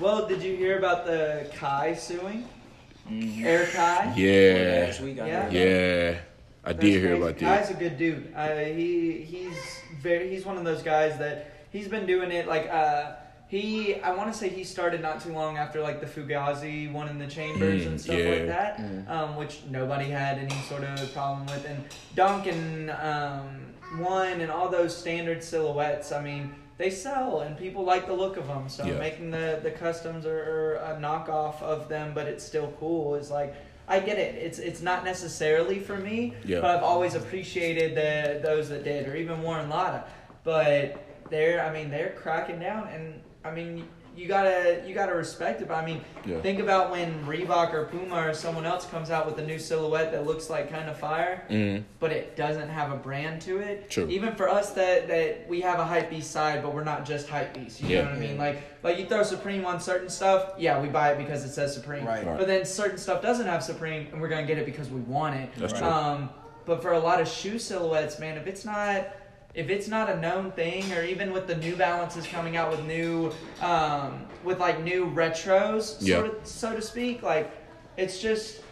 Well, 0.00 0.26
did 0.26 0.42
you 0.42 0.56
hear 0.56 0.78
about 0.78 1.06
the 1.06 1.48
Kai 1.54 1.94
suing? 1.94 2.44
Air 3.08 3.66
Kai? 3.66 4.14
Yeah, 4.16 4.92
Yeah. 5.00 5.50
yeah, 5.50 6.18
I 6.64 6.72
did 6.72 7.00
hear 7.02 7.14
about 7.14 7.38
Kai's 7.38 7.68
that. 7.68 7.70
a 7.70 7.74
good 7.78 7.96
dude. 7.96 8.32
Uh, 8.34 8.48
he 8.56 9.22
he's 9.22 9.56
very 10.02 10.28
he's 10.28 10.44
one 10.44 10.56
of 10.58 10.64
those 10.64 10.82
guys 10.82 11.16
that 11.18 11.54
he's 11.70 11.88
been 11.88 12.06
doing 12.06 12.30
it 12.30 12.46
like 12.46 12.68
uh 12.70 13.12
he 13.48 13.94
I 14.02 14.12
want 14.14 14.30
to 14.32 14.38
say 14.38 14.48
he 14.50 14.62
started 14.64 15.00
not 15.00 15.22
too 15.22 15.32
long 15.32 15.56
after 15.56 15.80
like 15.80 16.00
the 16.00 16.06
Fugazi 16.06 16.90
one 16.92 17.08
in 17.08 17.18
the 17.18 17.26
chambers 17.26 17.84
Mm, 17.84 17.86
and 17.86 18.00
stuff 18.00 18.18
yeah. 18.18 18.30
like 18.30 18.46
that, 18.46 18.80
um, 19.08 19.36
which 19.36 19.60
nobody 19.70 20.04
had 20.04 20.36
any 20.38 20.54
sort 20.68 20.84
of 20.84 21.12
problem 21.14 21.46
with. 21.46 21.64
And 21.66 21.82
Duncan 22.14 22.90
um, 22.90 23.64
one 24.02 24.40
and 24.42 24.50
all 24.50 24.68
those 24.68 24.94
standard 24.96 25.42
silhouettes. 25.42 26.12
I 26.12 26.22
mean. 26.22 26.54
They 26.76 26.90
sell 26.90 27.40
and 27.40 27.58
people 27.58 27.82
like 27.82 28.06
the 28.06 28.12
look 28.12 28.36
of 28.36 28.46
them. 28.46 28.68
So 28.68 28.84
Yeah. 28.86 29.00
making 29.00 29.32
the, 29.32 29.58
the 29.64 29.72
customs 29.72 30.24
or, 30.24 30.38
or 30.38 30.74
a 30.76 30.96
knockoff 31.02 31.60
of 31.60 31.88
them, 31.88 32.12
but 32.14 32.28
it's 32.28 32.44
still 32.44 32.72
cool 32.78 33.16
is 33.16 33.32
like 33.32 33.52
I 33.88 33.98
get 33.98 34.16
it. 34.16 34.36
It's 34.36 34.60
it's 34.60 34.80
not 34.80 35.04
necessarily 35.04 35.80
for 35.80 35.96
me, 35.96 36.34
Yeah. 36.44 36.60
but 36.60 36.76
I've 36.76 36.84
always 36.84 37.16
appreciated 37.16 37.96
the 37.96 38.38
those 38.46 38.68
that 38.68 38.84
did, 38.84 39.08
or 39.08 39.16
even 39.16 39.42
Warren 39.42 39.68
Lotas. 39.68 40.04
But 40.44 41.02
they're, 41.30 41.64
I 41.64 41.72
mean, 41.72 41.90
they're 41.90 42.14
cracking 42.16 42.58
down, 42.60 42.88
and 42.88 43.20
I 43.44 43.50
mean, 43.50 43.86
you 44.16 44.26
gotta 44.26 44.82
you 44.84 44.96
gotta 44.96 45.14
respect 45.14 45.60
it. 45.62 45.68
But 45.68 45.74
I 45.76 45.86
mean, 45.86 46.00
Yeah. 46.26 46.40
think 46.40 46.58
about 46.58 46.90
when 46.90 47.24
Reebok 47.24 47.72
or 47.72 47.84
Puma 47.84 48.26
or 48.28 48.34
someone 48.34 48.66
else 48.66 48.84
comes 48.84 49.10
out 49.12 49.26
with 49.26 49.38
a 49.38 49.46
new 49.46 49.60
silhouette 49.60 50.10
that 50.10 50.26
looks 50.26 50.50
like 50.50 50.68
kind 50.72 50.90
of 50.90 50.98
fire, 50.98 51.44
Mm, 51.48 51.84
but 52.00 52.10
it 52.10 52.34
doesn't 52.34 52.68
have 52.68 52.90
a 52.90 52.96
brand 52.96 53.40
to 53.42 53.58
it. 53.60 53.88
True. 53.88 54.08
Even 54.08 54.34
for 54.34 54.48
us 54.48 54.70
that 54.72 55.06
that 55.06 55.48
we 55.48 55.60
have 55.60 55.78
a 55.78 55.84
hype 55.84 56.10
beast 56.10 56.32
side, 56.32 56.64
but 56.64 56.74
we're 56.74 56.82
not 56.82 57.04
just 57.04 57.28
hype 57.28 57.54
beast. 57.54 57.80
You 57.80 57.90
Yeah. 57.90 58.02
know 58.02 58.08
what 58.10 58.16
I 58.16 58.18
mean? 58.18 58.38
Like 58.38 58.58
like 58.82 58.98
you 58.98 59.06
throw 59.06 59.22
Supreme 59.22 59.64
on 59.64 59.78
certain 59.80 60.08
stuff, 60.08 60.52
yeah, 60.58 60.80
we 60.80 60.88
buy 60.88 61.12
it 61.12 61.18
because 61.18 61.44
it 61.44 61.50
says 61.52 61.72
Supreme. 61.72 62.04
Right. 62.04 62.26
Right. 62.26 62.38
But 62.38 62.48
then 62.48 62.64
certain 62.64 62.98
stuff 62.98 63.22
doesn't 63.22 63.46
have 63.46 63.62
Supreme, 63.62 64.08
and 64.10 64.20
we're 64.20 64.28
gonna 64.28 64.46
get 64.46 64.58
it 64.58 64.66
because 64.66 64.90
we 64.90 65.00
want 65.02 65.36
it. 65.36 65.50
That's 65.56 65.74
true. 65.74 65.86
Um, 65.86 66.30
but 66.66 66.82
for 66.82 66.92
a 66.92 66.98
lot 66.98 67.20
of 67.20 67.28
shoe 67.28 67.58
silhouettes, 67.60 68.18
man, 68.18 68.36
if 68.36 68.48
it's 68.48 68.64
not 68.64 69.06
if 69.58 69.70
it's 69.70 69.88
not 69.88 70.08
a 70.08 70.16
known 70.20 70.52
thing, 70.52 70.90
or 70.92 71.02
even 71.02 71.32
with 71.32 71.48
the 71.48 71.56
New 71.56 71.74
Balances 71.74 72.24
coming 72.28 72.56
out 72.56 72.70
with 72.70 72.84
new 72.84 73.32
um, 73.60 74.24
with 74.44 74.60
like 74.60 74.84
new 74.84 75.06
retros, 75.06 75.96
Yeah. 76.00 76.18
sort 76.20 76.26
of, 76.26 76.46
so 76.46 76.76
to 76.76 76.80
speak, 76.80 77.22
like 77.24 77.50
it's 77.96 78.20
just 78.22 78.62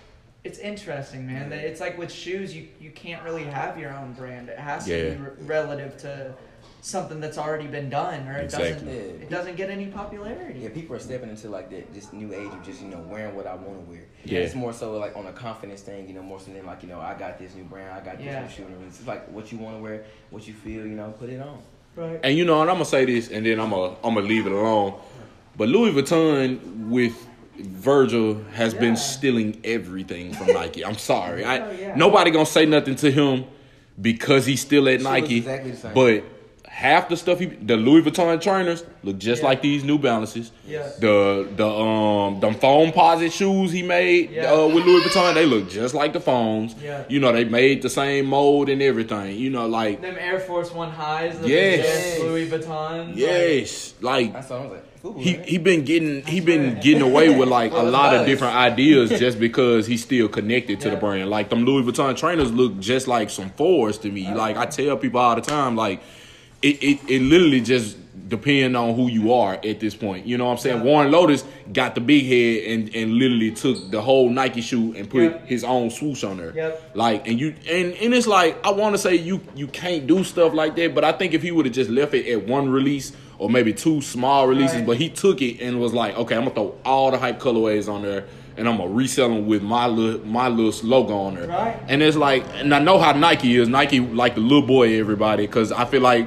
it's 0.45 0.61
interesting, 0.61 1.27
man. 1.27 1.51
That 1.51 1.59
it's 1.59 1.81
like 1.81 1.99
with 1.99 2.13
shoes, 2.13 2.55
you 2.55 2.69
you 2.81 2.93
can't 2.93 3.21
really 3.25 3.43
have 3.43 3.77
your 3.81 3.93
own 3.93 4.13
brand. 4.13 4.49
It 4.49 4.61
has 4.61 4.85
to 4.85 4.97
Yeah. 4.97 5.15
be 5.15 5.21
re- 5.23 5.31
relative 5.41 5.97
to 5.99 6.33
something 6.87 7.19
that's 7.19 7.37
already 7.37 7.67
been 7.67 7.91
done, 7.91 8.29
or 8.29 8.37
it 8.39 8.49
doesn't 8.51 8.61
Exactly. 8.89 8.93
it 9.25 9.29
doesn't 9.29 9.57
get 9.57 9.71
any 9.71 9.87
popularity. 9.87 10.61
Yeah, 10.61 10.69
people 10.69 10.95
are 10.95 11.01
stepping 11.01 11.29
into 11.31 11.49
like 11.49 11.69
that 11.71 11.93
this 11.93 12.13
new 12.13 12.33
age 12.33 12.47
of 12.53 12.63
just 12.65 12.81
you 12.81 12.87
know 12.89 13.01
wearing 13.11 13.35
what 13.35 13.47
I 13.47 13.55
want 13.57 13.85
to 13.85 13.91
wear. 13.91 14.03
Yeah. 14.25 14.41
it's 14.41 14.55
more 14.55 14.73
so 14.73 14.97
like 14.97 15.17
on 15.17 15.27
a 15.27 15.33
confidence 15.33 15.81
thing, 15.83 16.07
you 16.09 16.15
know, 16.15 16.23
more 16.23 16.39
so 16.39 16.53
than 16.53 16.65
like 16.65 16.83
you 16.85 16.89
know 16.89 17.01
I 17.01 17.15
got 17.15 17.39
this 17.41 17.55
new 17.57 17.65
brand, 17.65 17.91
I 17.93 18.05
got 18.05 18.19
this 18.19 18.27
Yeah. 18.27 18.43
new 18.43 18.49
shoe. 18.49 18.63
and 18.67 18.87
It's 18.87 19.05
like 19.07 19.27
what 19.33 19.51
you 19.51 19.59
want 19.59 19.77
to 19.79 19.83
wear, 19.83 20.05
what 20.31 20.47
you 20.47 20.55
feel, 20.55 20.87
you 20.87 20.95
know, 20.95 21.13
put 21.19 21.29
it 21.29 21.41
on. 21.41 21.59
Right. 21.97 22.21
And 22.23 22.39
you 22.39 22.45
know, 22.45 22.61
and 22.61 22.71
I'm 22.71 22.77
gonna 22.77 22.85
say 22.85 23.05
this, 23.05 23.31
and 23.31 23.45
then 23.45 23.59
I'm 23.59 23.71
gonna 23.71 23.97
I'm 24.05 24.15
gonna 24.15 24.27
leave 24.27 24.47
it 24.47 24.53
alone. 24.53 24.95
But 25.57 25.69
Louis 25.69 25.91
Vuitton 25.91 26.89
with 26.89 27.17
Virgil 27.59 28.43
has 28.53 28.75
Yeah. 28.75 28.81
been 28.81 28.97
stealing 28.97 29.61
everything 29.65 30.33
from 30.35 30.47
Nike. 30.61 30.85
I'm 30.85 30.99
sorry, 30.99 31.45
I 31.45 31.59
Oh, 31.59 31.71
yeah. 31.73 31.97
nobody 31.97 32.31
gonna 32.31 32.47
say 32.47 32.65
nothing 32.65 32.95
to 32.97 33.11
him 33.11 33.45
because 34.01 34.47
he's 34.47 34.61
still 34.61 34.89
at 34.89 35.01
She 35.01 35.05
Nike. 35.05 35.37
exactly 35.39 35.71
the 35.73 35.77
same. 35.79 35.95
But 35.95 36.25
half 36.77 37.09
the 37.09 37.17
stuff 37.17 37.39
he, 37.39 37.47
the 37.47 37.75
Louis 37.75 38.03
Vuitton 38.03 38.39
trainers 38.39 38.85
look 39.03 39.17
just 39.17 39.41
Yeah. 39.41 39.49
like 39.49 39.63
these 39.63 39.83
New 39.83 39.97
Balances. 39.99 40.53
Yeah. 40.69 40.87
The 41.01 41.49
the 41.57 41.67
um 41.67 42.39
the 42.41 42.51
Foamposite 42.51 43.33
shoes 43.33 43.73
he 43.73 43.83
made 43.83 44.31
Yeah. 44.31 44.53
uh, 44.53 44.67
with 44.67 44.85
Louis 44.85 45.01
Vuitton, 45.05 45.33
they 45.33 45.47
look 45.47 45.71
just 45.71 45.95
like 45.95 46.13
the 46.13 46.21
foams. 46.21 46.75
Yeah. 46.83 47.05
You 47.09 47.19
know, 47.21 47.33
they 47.33 47.45
made 47.45 47.81
the 47.81 47.89
same 47.89 48.27
mold 48.27 48.69
and 48.69 48.83
everything. 48.83 49.39
You 49.39 49.49
know, 49.49 49.67
like 49.67 50.03
Them 50.03 50.17
Air 50.19 50.39
Force 50.39 50.71
One 50.71 50.91
highs, 50.91 51.39
the 51.39 51.49
Yes. 51.49 51.79
yes. 51.87 52.21
Louis 52.21 52.47
Vuitton. 52.51 53.13
yes, 53.17 53.95
like 54.03 54.35
That's 54.35 54.51
what 54.51 54.59
I 54.59 54.63
was 54.65 54.73
like. 54.73 54.83
Fubu, 55.03 55.21
he 55.21 55.37
right? 55.37 55.49
he 55.49 55.57
been 55.59 55.85
getting 55.85 56.25
he 56.27 56.41
been 56.41 56.75
getting 56.81 57.01
away 57.03 57.35
with 57.35 57.49
like 57.49 57.73
a 57.73 57.77
Well, 57.77 57.91
lot 57.91 58.15
of 58.15 58.27
different 58.27 58.55
ideas 58.55 59.09
just 59.25 59.41
because 59.41 59.87
he's 59.87 60.03
still 60.03 60.29
connected 60.29 60.81
to 60.81 60.91
the 60.91 60.97
brand. 60.97 61.31
Like 61.31 61.49
them 61.49 61.65
Louis 61.65 61.85
Vuitton 61.91 62.15
trainers 62.19 62.53
look 62.53 62.79
just 62.81 63.09
like 63.09 63.31
some 63.31 63.49
fours 63.51 63.97
to 63.99 64.11
me. 64.11 64.23
Like 64.35 64.59
I 64.59 64.67
tell 64.67 64.99
people 64.99 65.21
all 65.21 65.35
the 65.37 65.41
time, 65.41 65.75
like 65.75 66.01
it 66.67 66.83
it, 66.83 66.99
it 67.11 67.23
literally 67.23 67.61
just 67.61 67.97
depend 68.29 68.77
on 68.77 68.95
who 68.97 69.07
you 69.09 69.33
are 69.33 69.55
at 69.55 69.79
this 69.79 69.95
point. 69.95 70.27
You 70.27 70.37
know 70.37 70.47
what 70.47 70.53
I'm 70.53 70.59
saying? 70.59 70.79
Yeah. 70.79 70.83
Warren 70.83 71.13
Lotas 71.13 71.45
got 71.73 71.95
the 71.95 72.01
big 72.01 72.25
head 72.27 72.73
and 72.73 72.95
and 72.95 73.13
literally 73.15 73.53
took 73.53 73.91
the 73.93 74.01
whole 74.01 74.29
Nike 74.31 74.63
shoe 74.63 74.95
and 74.97 75.09
put 75.09 75.23
Yep. 75.23 75.47
his 75.47 75.63
own 75.63 75.91
swoosh 75.91 76.25
on 76.25 76.39
there. 76.39 76.53
Yep. 76.55 76.91
Like 76.95 77.29
and 77.29 77.39
you 77.39 77.55
and 77.71 77.93
and 77.95 78.13
it's 78.15 78.27
like 78.27 78.59
I 78.67 78.71
want 78.73 78.95
to 78.95 78.99
say 78.99 79.15
you 79.15 79.41
you 79.55 79.69
can't 79.69 80.07
do 80.09 80.25
stuff 80.25 80.55
like 80.55 80.75
that, 80.77 80.95
but 80.95 81.05
I 81.05 81.13
think 81.13 81.35
if 81.35 81.43
he 81.43 81.53
would 81.53 81.67
have 81.67 81.75
just 81.75 81.91
left 81.91 82.15
it 82.15 82.27
at 82.29 82.47
one 82.49 82.69
release 82.69 83.13
or 83.39 83.49
maybe 83.51 83.73
two 83.73 84.01
small 84.01 84.49
releases, 84.49 84.79
Right. 84.79 84.87
but 84.87 84.97
he 84.97 85.09
took 85.11 85.41
it 85.43 85.61
and 85.61 85.79
was 85.81 85.93
like, 85.93 86.17
okay, 86.17 86.35
I'm 86.35 86.43
gonna 86.45 86.55
throw 86.55 86.75
all 86.85 87.11
the 87.13 87.19
hype 87.19 87.39
colorways 87.39 87.87
on 87.89 88.03
there. 88.03 88.25
And 88.57 88.67
I'm 88.67 88.79
gonna 88.79 88.89
resell 88.91 89.29
them 89.29 89.47
with 89.47 89.63
my 89.63 89.87
little 89.87 90.27
my 90.27 90.49
little 90.49 90.89
logo 90.89 91.15
on 91.15 91.35
there. 91.37 91.47
Right. 91.47 91.77
And 91.87 92.03
it's 92.03 92.17
like, 92.17 92.43
and 92.55 92.75
I 92.75 92.79
know 92.81 92.99
how 92.99 93.13
Nike 93.13 93.55
is. 93.57 93.69
Nike 93.69 94.01
like 94.01 94.35
the 94.35 94.41
little 94.41 94.67
boy 94.67 94.99
everybody, 94.99 95.47
because 95.47 95.71
I 95.71 95.85
feel 95.85 96.01
like 96.01 96.27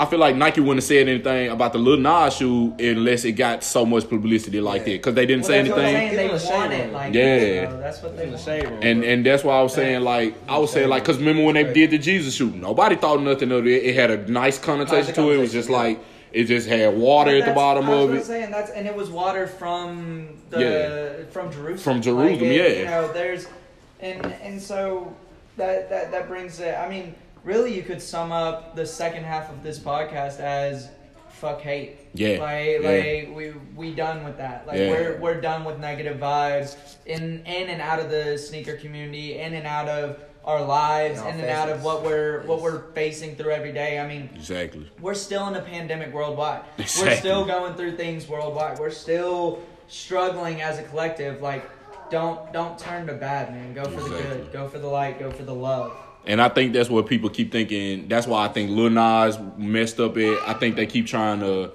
I 0.00 0.06
feel 0.06 0.18
like 0.18 0.34
Nike 0.34 0.60
wouldn't 0.62 0.78
have 0.78 0.84
said 0.84 1.06
anything 1.08 1.50
about 1.50 1.74
the 1.74 1.78
Lil 1.78 1.98
Nas 1.98 2.34
shoe 2.34 2.74
unless 2.78 3.24
it 3.26 3.32
got 3.32 3.62
so 3.62 3.84
much 3.84 4.08
publicity 4.08 4.58
like 4.58 4.86
that, 4.86 4.92
because 4.92 5.14
they 5.14 5.26
didn't 5.26 5.44
say 5.44 5.58
that's 5.58 5.68
what 5.70 5.78
I'm 5.80 5.84
anything. 5.94 6.16
They 6.16 6.22
Give 6.22 6.40
them 6.40 6.50
a 6.50 6.58
want 6.58 6.72
shade 6.72 6.80
it 6.80 6.92
like 6.94 7.14
Yeah. 7.14 7.38
that, 7.38 7.70
though. 7.70 7.80
That's 7.80 8.02
what 8.02 8.16
they 8.16 8.22
In 8.24 8.30
the 8.32 8.38
shade 8.38 8.64
room. 8.64 8.78
And 8.82 9.04
and 9.04 9.26
that's 9.26 9.44
why 9.44 9.58
I 9.58 9.62
was 9.62 9.74
saying 9.74 10.00
like 10.00 10.34
I 10.48 10.56
was 10.56 10.72
saying 10.72 10.88
like 10.88 11.02
because 11.02 11.18
remember 11.18 11.42
when 11.44 11.54
they 11.54 11.64
did 11.70 11.90
the 11.90 11.98
Jesus 11.98 12.34
shoe, 12.34 12.50
nobody 12.50 12.96
thought 12.96 13.20
nothing 13.22 13.52
of 13.52 13.66
it. 13.66 13.84
It 13.84 13.94
had 13.94 14.10
a 14.10 14.30
nice 14.30 14.58
connotation 14.58 15.12
to 15.14 15.30
it. 15.32 15.34
It 15.36 15.40
was 15.40 15.52
just 15.52 15.68
like 15.68 15.98
it 16.32 16.44
just 16.44 16.66
had 16.66 16.96
water 16.96 17.36
at 17.36 17.44
the 17.44 17.52
bottom 17.52 17.84
I 17.84 17.90
was 17.90 18.04
of 18.04 18.14
it. 18.14 18.24
say, 18.24 18.42
and 18.42 18.54
that's 18.54 18.70
and 18.70 18.86
it 18.86 18.94
was 18.96 19.10
water 19.10 19.46
from 19.46 20.28
the 20.48 20.60
Yeah. 20.60 21.24
from 21.30 21.52
Jerusalem. 21.52 21.78
From 21.78 22.00
Jerusalem, 22.00 22.48
Like, 22.48 22.56
it- 22.56 22.72
yeah. 22.76 22.78
You 22.78 22.84
know, 22.86 23.12
there's 23.12 23.46
and 24.00 24.24
and 24.42 24.62
so 24.62 25.12
that 25.58 25.90
that 25.90 26.10
that 26.12 26.26
brings 26.26 26.58
it. 26.58 26.74
I 26.74 26.88
mean, 26.88 27.14
really, 27.44 27.74
you 27.74 27.82
could 27.82 28.00
sum 28.02 28.32
up 28.32 28.74
the 28.76 28.86
second 28.86 29.24
half 29.24 29.50
of 29.50 29.62
this 29.62 29.78
podcast 29.78 30.40
as 30.40 30.88
fuck 31.28 31.60
hate. 31.60 31.96
Yeah, 32.12 32.38
Like 32.40 32.80
yeah. 32.82 32.88
like 33.28 33.36
we 33.36 33.52
we 33.74 33.94
done 33.94 34.24
with 34.24 34.36
that. 34.38 34.66
Like 34.66 34.78
Yeah. 34.78 34.90
we're 34.90 35.16
we're 35.18 35.40
done 35.40 35.64
with 35.64 35.78
negative 35.78 36.18
vibes 36.18 36.76
in 37.06 37.44
in 37.46 37.68
and 37.70 37.80
out 37.80 37.98
of 38.00 38.10
the 38.10 38.36
sneaker 38.36 38.76
community, 38.76 39.38
in 39.38 39.54
and 39.54 39.66
out 39.66 39.88
of 39.88 40.18
our 40.44 40.62
lives, 40.64 41.18
In 41.20 41.24
all 41.26 41.32
in 41.32 41.40
and 41.40 41.50
out 41.50 41.68
of 41.68 41.82
what 41.84 42.02
we're 42.02 42.42
what 42.42 42.60
we're 42.60 42.90
facing 42.92 43.36
through 43.36 43.52
every 43.52 43.72
day. 43.72 43.98
I 43.98 44.06
mean, 44.06 44.28
Exactly. 44.34 44.90
we're 45.00 45.14
still 45.14 45.46
in 45.48 45.54
a 45.54 45.60
pandemic 45.62 46.12
worldwide. 46.12 46.62
Exactly. 46.78 47.10
We're 47.10 47.16
still 47.16 47.44
going 47.46 47.74
through 47.74 47.96
things 47.96 48.26
worldwide. 48.28 48.78
We're 48.78 48.90
still 48.90 49.60
struggling 49.88 50.62
as 50.62 50.78
a 50.78 50.82
collective. 50.82 51.40
Like, 51.42 51.64
don't 52.10 52.52
don't 52.52 52.78
turn 52.78 53.06
to 53.06 53.14
bad, 53.14 53.52
man. 53.52 53.72
Go 53.74 53.84
for 53.84 54.00
the 54.02 54.08
good. 54.08 54.52
Go 54.52 54.66
for 54.68 54.78
the 54.78 54.88
light. 54.88 55.18
Go 55.18 55.30
for 55.30 55.44
the 55.44 55.54
love. 55.54 55.92
And 56.26 56.40
I 56.40 56.48
think 56.48 56.72
that's 56.72 56.90
what 56.90 57.06
people 57.06 57.30
keep 57.30 57.50
thinking. 57.50 58.08
That's 58.08 58.26
why 58.26 58.44
I 58.44 58.48
think 58.48 58.70
Lil 58.70 58.90
Nas 58.90 59.38
messed 59.56 60.00
up 60.00 60.16
it. 60.16 60.38
I 60.46 60.54
think 60.54 60.76
they 60.76 60.86
keep 60.86 61.06
trying 61.06 61.40
to. 61.40 61.70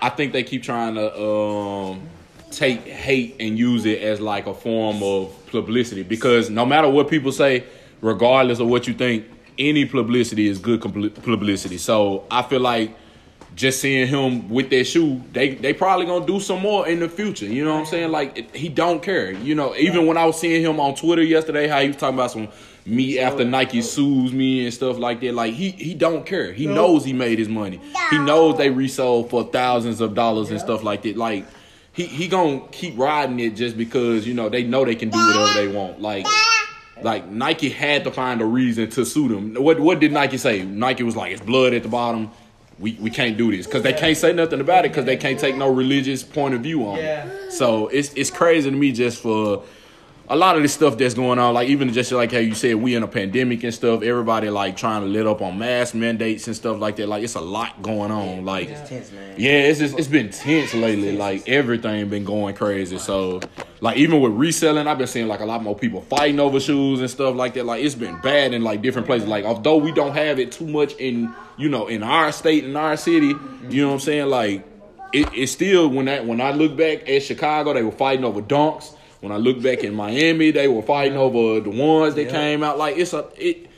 I 0.00 0.10
think 0.10 0.32
they 0.32 0.44
keep 0.44 0.62
trying 0.62 0.94
to 0.94 1.20
um, 1.20 2.08
take 2.50 2.86
hate 2.86 3.36
and 3.40 3.58
use 3.58 3.84
it 3.84 4.00
as 4.02 4.20
like 4.20 4.46
a 4.46 4.54
form 4.54 5.02
of 5.02 5.34
publicity 5.46 6.04
because 6.04 6.50
no 6.50 6.64
matter 6.64 6.88
what 6.88 7.08
people 7.08 7.32
say, 7.32 7.64
regardless 8.00 8.60
of 8.60 8.68
what 8.68 8.86
you 8.86 8.94
think, 8.94 9.26
any 9.58 9.84
publicity 9.84 10.46
is 10.46 10.58
good 10.58 10.80
publicity. 10.80 11.78
So 11.78 12.24
I 12.30 12.42
feel 12.42 12.60
like 12.60 12.96
just 13.54 13.80
seeing 13.80 14.06
him 14.06 14.48
with 14.48 14.70
that 14.70 14.84
shoe, 14.84 15.20
they 15.32 15.54
they 15.54 15.72
probably 15.72 16.06
gonna 16.06 16.24
do 16.24 16.38
some 16.38 16.60
more 16.60 16.86
in 16.86 17.00
the 17.00 17.08
future. 17.08 17.46
You 17.46 17.64
know 17.64 17.74
what 17.74 17.80
I'm 17.80 17.86
saying? 17.86 18.12
Like 18.12 18.54
he 18.54 18.68
don't 18.68 19.02
care. 19.02 19.32
You 19.32 19.56
know, 19.56 19.74
even 19.74 20.06
when 20.06 20.16
I 20.16 20.24
was 20.24 20.38
seeing 20.38 20.62
him 20.62 20.78
on 20.78 20.94
Twitter 20.94 21.22
yesterday, 21.22 21.66
how 21.66 21.80
he 21.80 21.88
was 21.88 21.96
talking 21.96 22.14
about 22.14 22.30
some 22.30 22.48
me 22.88 23.18
after 23.18 23.44
Nike 23.44 23.82
sues 23.82 24.32
me 24.32 24.64
and 24.64 24.74
stuff 24.74 24.98
like 24.98 25.20
that. 25.20 25.34
Like 25.34 25.54
he 25.54 25.70
he 25.70 25.94
don't 25.94 26.24
care. 26.26 26.52
He 26.52 26.66
knows 26.66 27.04
he 27.04 27.12
made 27.12 27.38
his 27.38 27.48
money. 27.48 27.80
He 28.10 28.18
knows 28.18 28.56
they 28.58 28.70
resold 28.70 29.30
for 29.30 29.44
thousands 29.44 30.00
of 30.00 30.14
dollars 30.14 30.50
and 30.50 30.60
stuff 30.60 30.82
like 30.82 31.02
that. 31.02 31.16
Like 31.16 31.44
he 31.92 32.06
he 32.06 32.28
gonna 32.28 32.62
keep 32.72 32.96
riding 32.98 33.38
it 33.40 33.50
just 33.56 33.76
because 33.76 34.26
you 34.26 34.34
know 34.34 34.48
they 34.48 34.62
know 34.64 34.84
they 34.84 34.94
can 34.94 35.10
do 35.10 35.18
whatever 35.18 35.52
they 35.54 35.68
want. 35.68 36.00
Like 36.00 36.26
like 37.02 37.28
Nike 37.28 37.68
had 37.68 38.04
to 38.04 38.10
find 38.10 38.40
a 38.40 38.44
reason 38.44 38.90
to 38.90 39.04
sue 39.04 39.28
them. 39.28 39.54
What 39.62 39.78
what 39.80 40.00
did 40.00 40.12
Nike 40.12 40.36
say? 40.38 40.62
Nike 40.64 41.02
was 41.04 41.14
like, 41.16 41.32
it's 41.32 41.40
blood 41.40 41.72
at 41.74 41.82
the 41.82 41.88
bottom. 41.88 42.30
We, 42.80 42.92
we 43.00 43.10
can't 43.10 43.36
do 43.36 43.50
this 43.50 43.66
because 43.66 43.82
they 43.82 43.92
can't 43.92 44.16
say 44.16 44.32
nothing 44.32 44.60
about 44.60 44.84
it 44.84 44.92
because 44.92 45.04
they 45.04 45.16
can't 45.16 45.36
take 45.40 45.56
no 45.56 45.68
religious 45.68 46.22
point 46.22 46.54
of 46.54 46.60
view 46.60 46.86
on 46.86 46.98
Yeah. 46.98 47.26
it. 47.26 47.52
So 47.52 47.88
it's 47.88 48.12
it's 48.14 48.30
crazy 48.30 48.70
to 48.70 48.76
me 48.76 48.92
just 48.92 49.20
for 49.20 49.64
a 50.30 50.36
lot 50.36 50.56
of 50.56 50.62
this 50.62 50.74
stuff 50.74 50.98
that's 50.98 51.14
going 51.14 51.38
on. 51.38 51.54
Like 51.54 51.68
even 51.68 51.92
just 51.92 52.12
like 52.12 52.32
how 52.32 52.38
you 52.38 52.54
said 52.54 52.76
we 52.76 52.94
in 52.94 53.02
a 53.02 53.08
pandemic 53.08 53.64
and 53.64 53.72
stuff. 53.72 54.02
Everybody 54.02 54.50
like 54.50 54.76
trying 54.76 55.02
to 55.02 55.08
let 55.08 55.26
up 55.26 55.40
on 55.40 55.58
mask 55.58 55.94
mandates 55.94 56.46
and 56.46 56.54
stuff 56.54 56.78
like 56.78 56.96
that. 56.96 57.08
Like 57.08 57.22
it's 57.24 57.34
a 57.34 57.40
lot 57.40 57.80
going 57.82 58.10
on. 58.10 58.44
Like 58.44 58.68
It's 58.68 58.88
tense, 58.88 59.10
man. 59.10 59.34
yeah, 59.38 59.50
it's 59.50 59.78
just 59.78 59.98
it's 59.98 60.08
been 60.08 60.30
tense 60.30 60.74
lately. 60.74 61.16
Like 61.16 61.48
everything 61.48 62.08
been 62.10 62.24
going 62.24 62.54
crazy. 62.54 62.98
So 62.98 63.40
like 63.80 63.96
even 63.96 64.20
with 64.20 64.32
reselling, 64.32 64.86
I've 64.86 64.98
been 64.98 65.06
seeing 65.06 65.28
like 65.28 65.40
a 65.40 65.46
lot 65.46 65.62
more 65.62 65.74
people 65.74 66.02
fighting 66.02 66.40
over 66.40 66.60
shoes 66.60 67.00
and 67.00 67.10
stuff 67.10 67.34
like 67.34 67.54
that. 67.54 67.64
Like 67.64 67.82
it's 67.82 67.94
been 67.94 68.20
bad 68.20 68.52
in 68.52 68.62
like 68.62 68.82
different 68.82 69.06
places. 69.06 69.28
Like 69.28 69.46
although 69.46 69.78
we 69.78 69.92
don't 69.92 70.14
have 70.14 70.38
it 70.38 70.52
too 70.52 70.66
much 70.66 70.94
in 70.96 71.32
you 71.56 71.70
know 71.70 71.86
in 71.86 72.02
our 72.02 72.32
state 72.32 72.64
in 72.64 72.76
our 72.76 72.98
city, 72.98 73.32
mm-hmm. 73.32 73.70
you 73.70 73.82
know 73.82 73.88
what 73.88 73.94
I'm 73.94 74.00
saying? 74.00 74.26
Like 74.28 74.66
it, 75.14 75.28
it's 75.32 75.52
still 75.52 75.88
when 75.88 76.04
that 76.04 76.26
when 76.26 76.42
I 76.42 76.50
look 76.50 76.76
back 76.76 77.08
at 77.08 77.22
Chicago, 77.22 77.72
they 77.72 77.82
were 77.82 77.92
fighting 77.92 78.26
over 78.26 78.42
dunks. 78.42 78.94
When 79.20 79.32
I 79.32 79.36
look 79.36 79.60
back 79.60 79.82
in 79.82 79.94
Miami, 79.94 80.52
they 80.52 80.68
were 80.68 80.82
fighting 80.82 81.18
over 81.18 81.60
the 81.60 81.70
ones 81.70 82.14
that 82.14 82.28
came 82.28 82.62
out. 82.62 82.78
Like 82.78 82.96
it's 82.96 83.12
a 83.12 83.28
it 83.36 83.68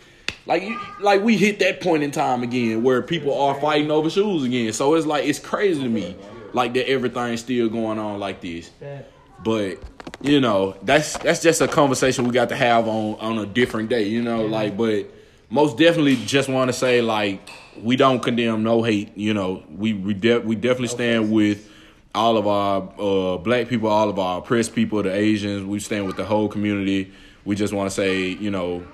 like 0.47 0.63
you, 0.63 0.81
like 1.01 1.23
we 1.23 1.37
hit 1.37 1.59
that 1.61 1.81
point 1.81 2.03
in 2.03 2.11
time 2.11 2.43
again 2.43 2.83
where 2.83 3.03
people 3.03 3.41
are 3.41 3.59
fighting 3.61 3.91
over 3.91 4.11
shoes 4.11 4.45
again. 4.45 4.73
So 4.73 4.95
it's 4.95 5.07
like 5.07 5.25
it's 5.25 5.39
crazy 5.39 5.83
to 5.83 5.89
me, 5.89 6.17
like 6.53 6.75
that 6.75 6.89
everything's 6.89 7.41
still 7.41 7.69
going 7.69 7.99
on 7.99 8.19
like 8.19 8.41
this. 8.41 8.71
But 9.43 9.79
you 10.21 10.41
know, 10.41 10.77
that's 10.83 11.17
that's 11.19 11.41
just 11.43 11.61
a 11.61 11.69
conversation 11.69 12.25
we 12.25 12.33
got 12.33 12.51
to 12.51 12.57
have 12.57 12.89
on 12.89 13.15
on 13.21 13.39
a 13.39 13.47
different 13.47 13.89
day. 13.89 14.09
You 14.09 14.23
know, 14.23 14.45
like 14.47 14.77
but 14.77 15.07
most 15.49 15.79
definitely 15.79 16.17
just 16.17 16.49
want 16.49 16.69
to 16.69 16.73
say 16.73 17.01
like 17.01 17.49
we 17.81 17.97
don't 17.97 18.21
condemn 18.21 18.63
no 18.63 18.83
hate. 18.83 19.17
You 19.17 19.33
know, 19.33 19.63
we 19.71 19.95
we 19.95 20.15
de- 20.15 20.41
we 20.41 20.55
definitely 20.55 20.89
stand 20.89 21.31
with 21.33 21.70
all 22.15 22.37
of 22.37 22.47
our 22.47 22.89
uh, 22.99 23.39
black 23.39 23.69
people, 23.69 23.89
all 23.89 24.09
of 24.09 24.19
our 24.19 24.39
oppressed 24.39 24.75
people, 24.75 25.03
the 25.03 25.15
Asians. 25.15 25.65
We 25.65 25.79
stand 25.79 26.07
with 26.07 26.17
the 26.17 26.25
whole 26.25 26.49
community. 26.49 27.13
We 27.45 27.55
just 27.57 27.73
want 27.73 27.89
to 27.89 27.95
say, 27.95 28.29
you 28.29 28.51
know, 28.51 28.85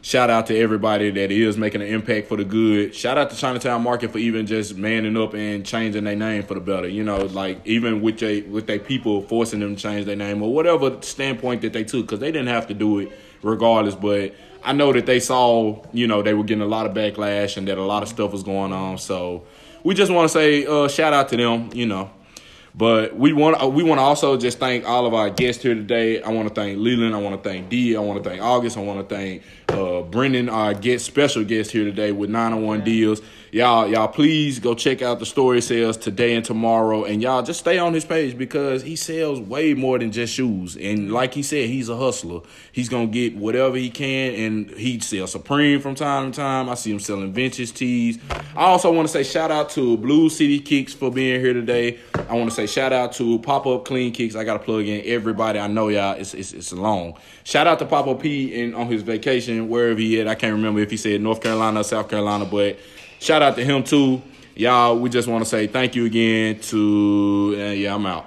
shout 0.00 0.30
out 0.30 0.46
to 0.46 0.58
everybody 0.58 1.10
that 1.10 1.30
is 1.30 1.56
making 1.56 1.82
an 1.82 1.88
impact 1.88 2.28
for 2.28 2.36
the 2.36 2.44
good. 2.44 2.94
Shout 2.94 3.18
out 3.18 3.30
to 3.30 3.36
Chinatown 3.36 3.82
Market 3.82 4.12
for 4.12 4.18
even 4.18 4.46
just 4.46 4.76
manning 4.76 5.16
up 5.16 5.34
and 5.34 5.64
changing 5.64 6.04
their 6.04 6.16
name 6.16 6.42
for 6.42 6.54
the 6.54 6.60
better. 6.60 6.88
You 6.88 7.04
know, 7.04 7.18
like 7.18 7.60
even 7.66 8.00
with 8.00 8.18
they 8.18 8.42
with 8.42 8.66
their 8.66 8.78
people 8.78 9.22
forcing 9.22 9.60
them 9.60 9.76
to 9.76 9.82
change 9.82 10.06
their 10.06 10.16
name 10.16 10.42
or 10.42 10.52
whatever 10.52 11.00
standpoint 11.02 11.62
that 11.62 11.72
they 11.74 11.84
took, 11.84 12.06
because 12.06 12.20
they 12.20 12.32
didn't 12.32 12.48
have 12.48 12.66
to 12.68 12.74
do 12.74 12.98
it 12.98 13.12
regardless. 13.42 13.94
But 13.94 14.34
I 14.62 14.72
know 14.72 14.90
that 14.94 15.04
they 15.04 15.20
saw, 15.20 15.82
you 15.92 16.06
know, 16.06 16.22
they 16.22 16.32
were 16.32 16.44
getting 16.44 16.62
a 16.62 16.66
lot 16.66 16.86
of 16.86 16.94
backlash 16.94 17.58
and 17.58 17.68
that 17.68 17.76
a 17.76 17.84
lot 17.84 18.02
of 18.02 18.08
stuff 18.08 18.32
was 18.32 18.42
going 18.42 18.72
on. 18.72 18.96
So 18.96 19.44
we 19.82 19.94
just 19.94 20.10
want 20.10 20.30
to 20.30 20.32
say 20.32 20.64
uh, 20.64 20.88
shout 20.88 21.12
out 21.12 21.28
to 21.28 21.36
them. 21.36 21.68
You 21.74 21.86
know. 21.86 22.10
But 22.76 23.16
we 23.16 23.32
want 23.32 23.72
we 23.72 23.84
want 23.84 23.98
to 23.98 24.02
also 24.02 24.36
just 24.36 24.58
thank 24.58 24.84
all 24.84 25.06
of 25.06 25.14
our 25.14 25.30
guests 25.30 25.62
here 25.62 25.74
today. 25.74 26.20
I 26.22 26.30
want 26.30 26.48
to 26.48 26.54
thank 26.54 26.78
Leland. 26.78 27.14
I 27.14 27.20
want 27.20 27.40
to 27.40 27.48
thank 27.48 27.68
D. 27.68 27.96
I 27.96 28.00
want 28.00 28.22
to 28.22 28.28
thank 28.28 28.42
August. 28.42 28.76
I 28.76 28.80
want 28.80 29.08
to 29.08 29.14
thank 29.14 29.42
uh, 29.68 30.02
Brennan, 30.02 30.48
our 30.48 30.74
guest 30.74 31.04
special 31.04 31.44
guest 31.44 31.70
here 31.70 31.84
today 31.84 32.12
with 32.12 32.30
901 32.30 32.84
deals. 32.84 33.20
Y'all, 33.54 33.86
y'all, 33.86 34.08
please 34.08 34.58
go 34.58 34.74
check 34.74 35.00
out 35.00 35.20
the 35.20 35.26
story 35.26 35.60
sales 35.60 35.96
today 35.96 36.34
and 36.34 36.44
tomorrow, 36.44 37.04
and 37.04 37.22
y'all 37.22 37.40
just 37.40 37.60
stay 37.60 37.78
on 37.78 37.94
his 37.94 38.04
page 38.04 38.36
because 38.36 38.82
he 38.82 38.96
sells 38.96 39.38
way 39.38 39.74
more 39.74 39.96
than 39.96 40.10
just 40.10 40.34
shoes. 40.34 40.76
And 40.76 41.12
like 41.12 41.34
he 41.34 41.44
said, 41.44 41.68
he's 41.68 41.88
a 41.88 41.96
hustler. 41.96 42.40
He's 42.72 42.88
gonna 42.88 43.06
get 43.06 43.36
whatever 43.36 43.76
he 43.76 43.90
can, 43.90 44.34
and 44.34 44.70
he 44.72 44.98
sells 44.98 45.30
Supreme 45.30 45.80
from 45.80 45.94
time 45.94 46.32
to 46.32 46.36
time. 46.36 46.68
I 46.68 46.74
see 46.74 46.90
him 46.90 46.98
selling 46.98 47.32
vintage 47.32 47.72
tees. 47.72 48.18
I 48.56 48.64
also 48.64 48.92
want 48.92 49.06
to 49.06 49.12
say 49.12 49.22
shout 49.22 49.52
out 49.52 49.70
to 49.70 49.96
Blue 49.98 50.28
City 50.30 50.58
Kicks 50.58 50.92
for 50.92 51.12
being 51.12 51.40
here 51.40 51.52
today. 51.52 52.00
I 52.28 52.34
want 52.34 52.50
to 52.50 52.56
say 52.56 52.66
shout 52.66 52.92
out 52.92 53.12
to 53.14 53.38
Pop 53.38 53.68
Up 53.68 53.84
Clean 53.84 54.12
Kicks. 54.12 54.34
I 54.34 54.42
got 54.42 54.54
to 54.54 54.64
plug 54.64 54.84
in 54.86 55.00
everybody. 55.04 55.60
I 55.60 55.68
know 55.68 55.86
y'all. 55.86 56.14
It's 56.14 56.34
it's, 56.34 56.52
it's 56.52 56.72
long. 56.72 57.16
Shout 57.44 57.68
out 57.68 57.78
to 57.78 57.86
Pop 57.86 58.08
Up 58.08 58.20
P 58.20 58.52
in 58.52 58.74
on 58.74 58.88
his 58.88 59.02
vacation 59.02 59.63
wherever 59.68 59.98
he 59.98 60.20
at. 60.20 60.28
I 60.28 60.34
can't 60.34 60.54
remember 60.54 60.80
if 60.80 60.90
he 60.90 60.96
said 60.96 61.20
North 61.20 61.40
Carolina 61.40 61.80
or 61.80 61.84
South 61.84 62.08
Carolina, 62.08 62.44
but 62.44 62.78
shout 63.20 63.42
out 63.42 63.56
to 63.56 63.64
him 63.64 63.82
too. 63.84 64.22
Y'all, 64.56 64.98
we 64.98 65.10
just 65.10 65.26
want 65.26 65.42
to 65.42 65.48
say 65.48 65.66
thank 65.66 65.94
you 65.94 66.04
again 66.04 66.60
to. 66.60 67.54
Uh, 67.58 67.62
yeah, 67.72 67.94
I'm 67.94 68.06
out. 68.06 68.26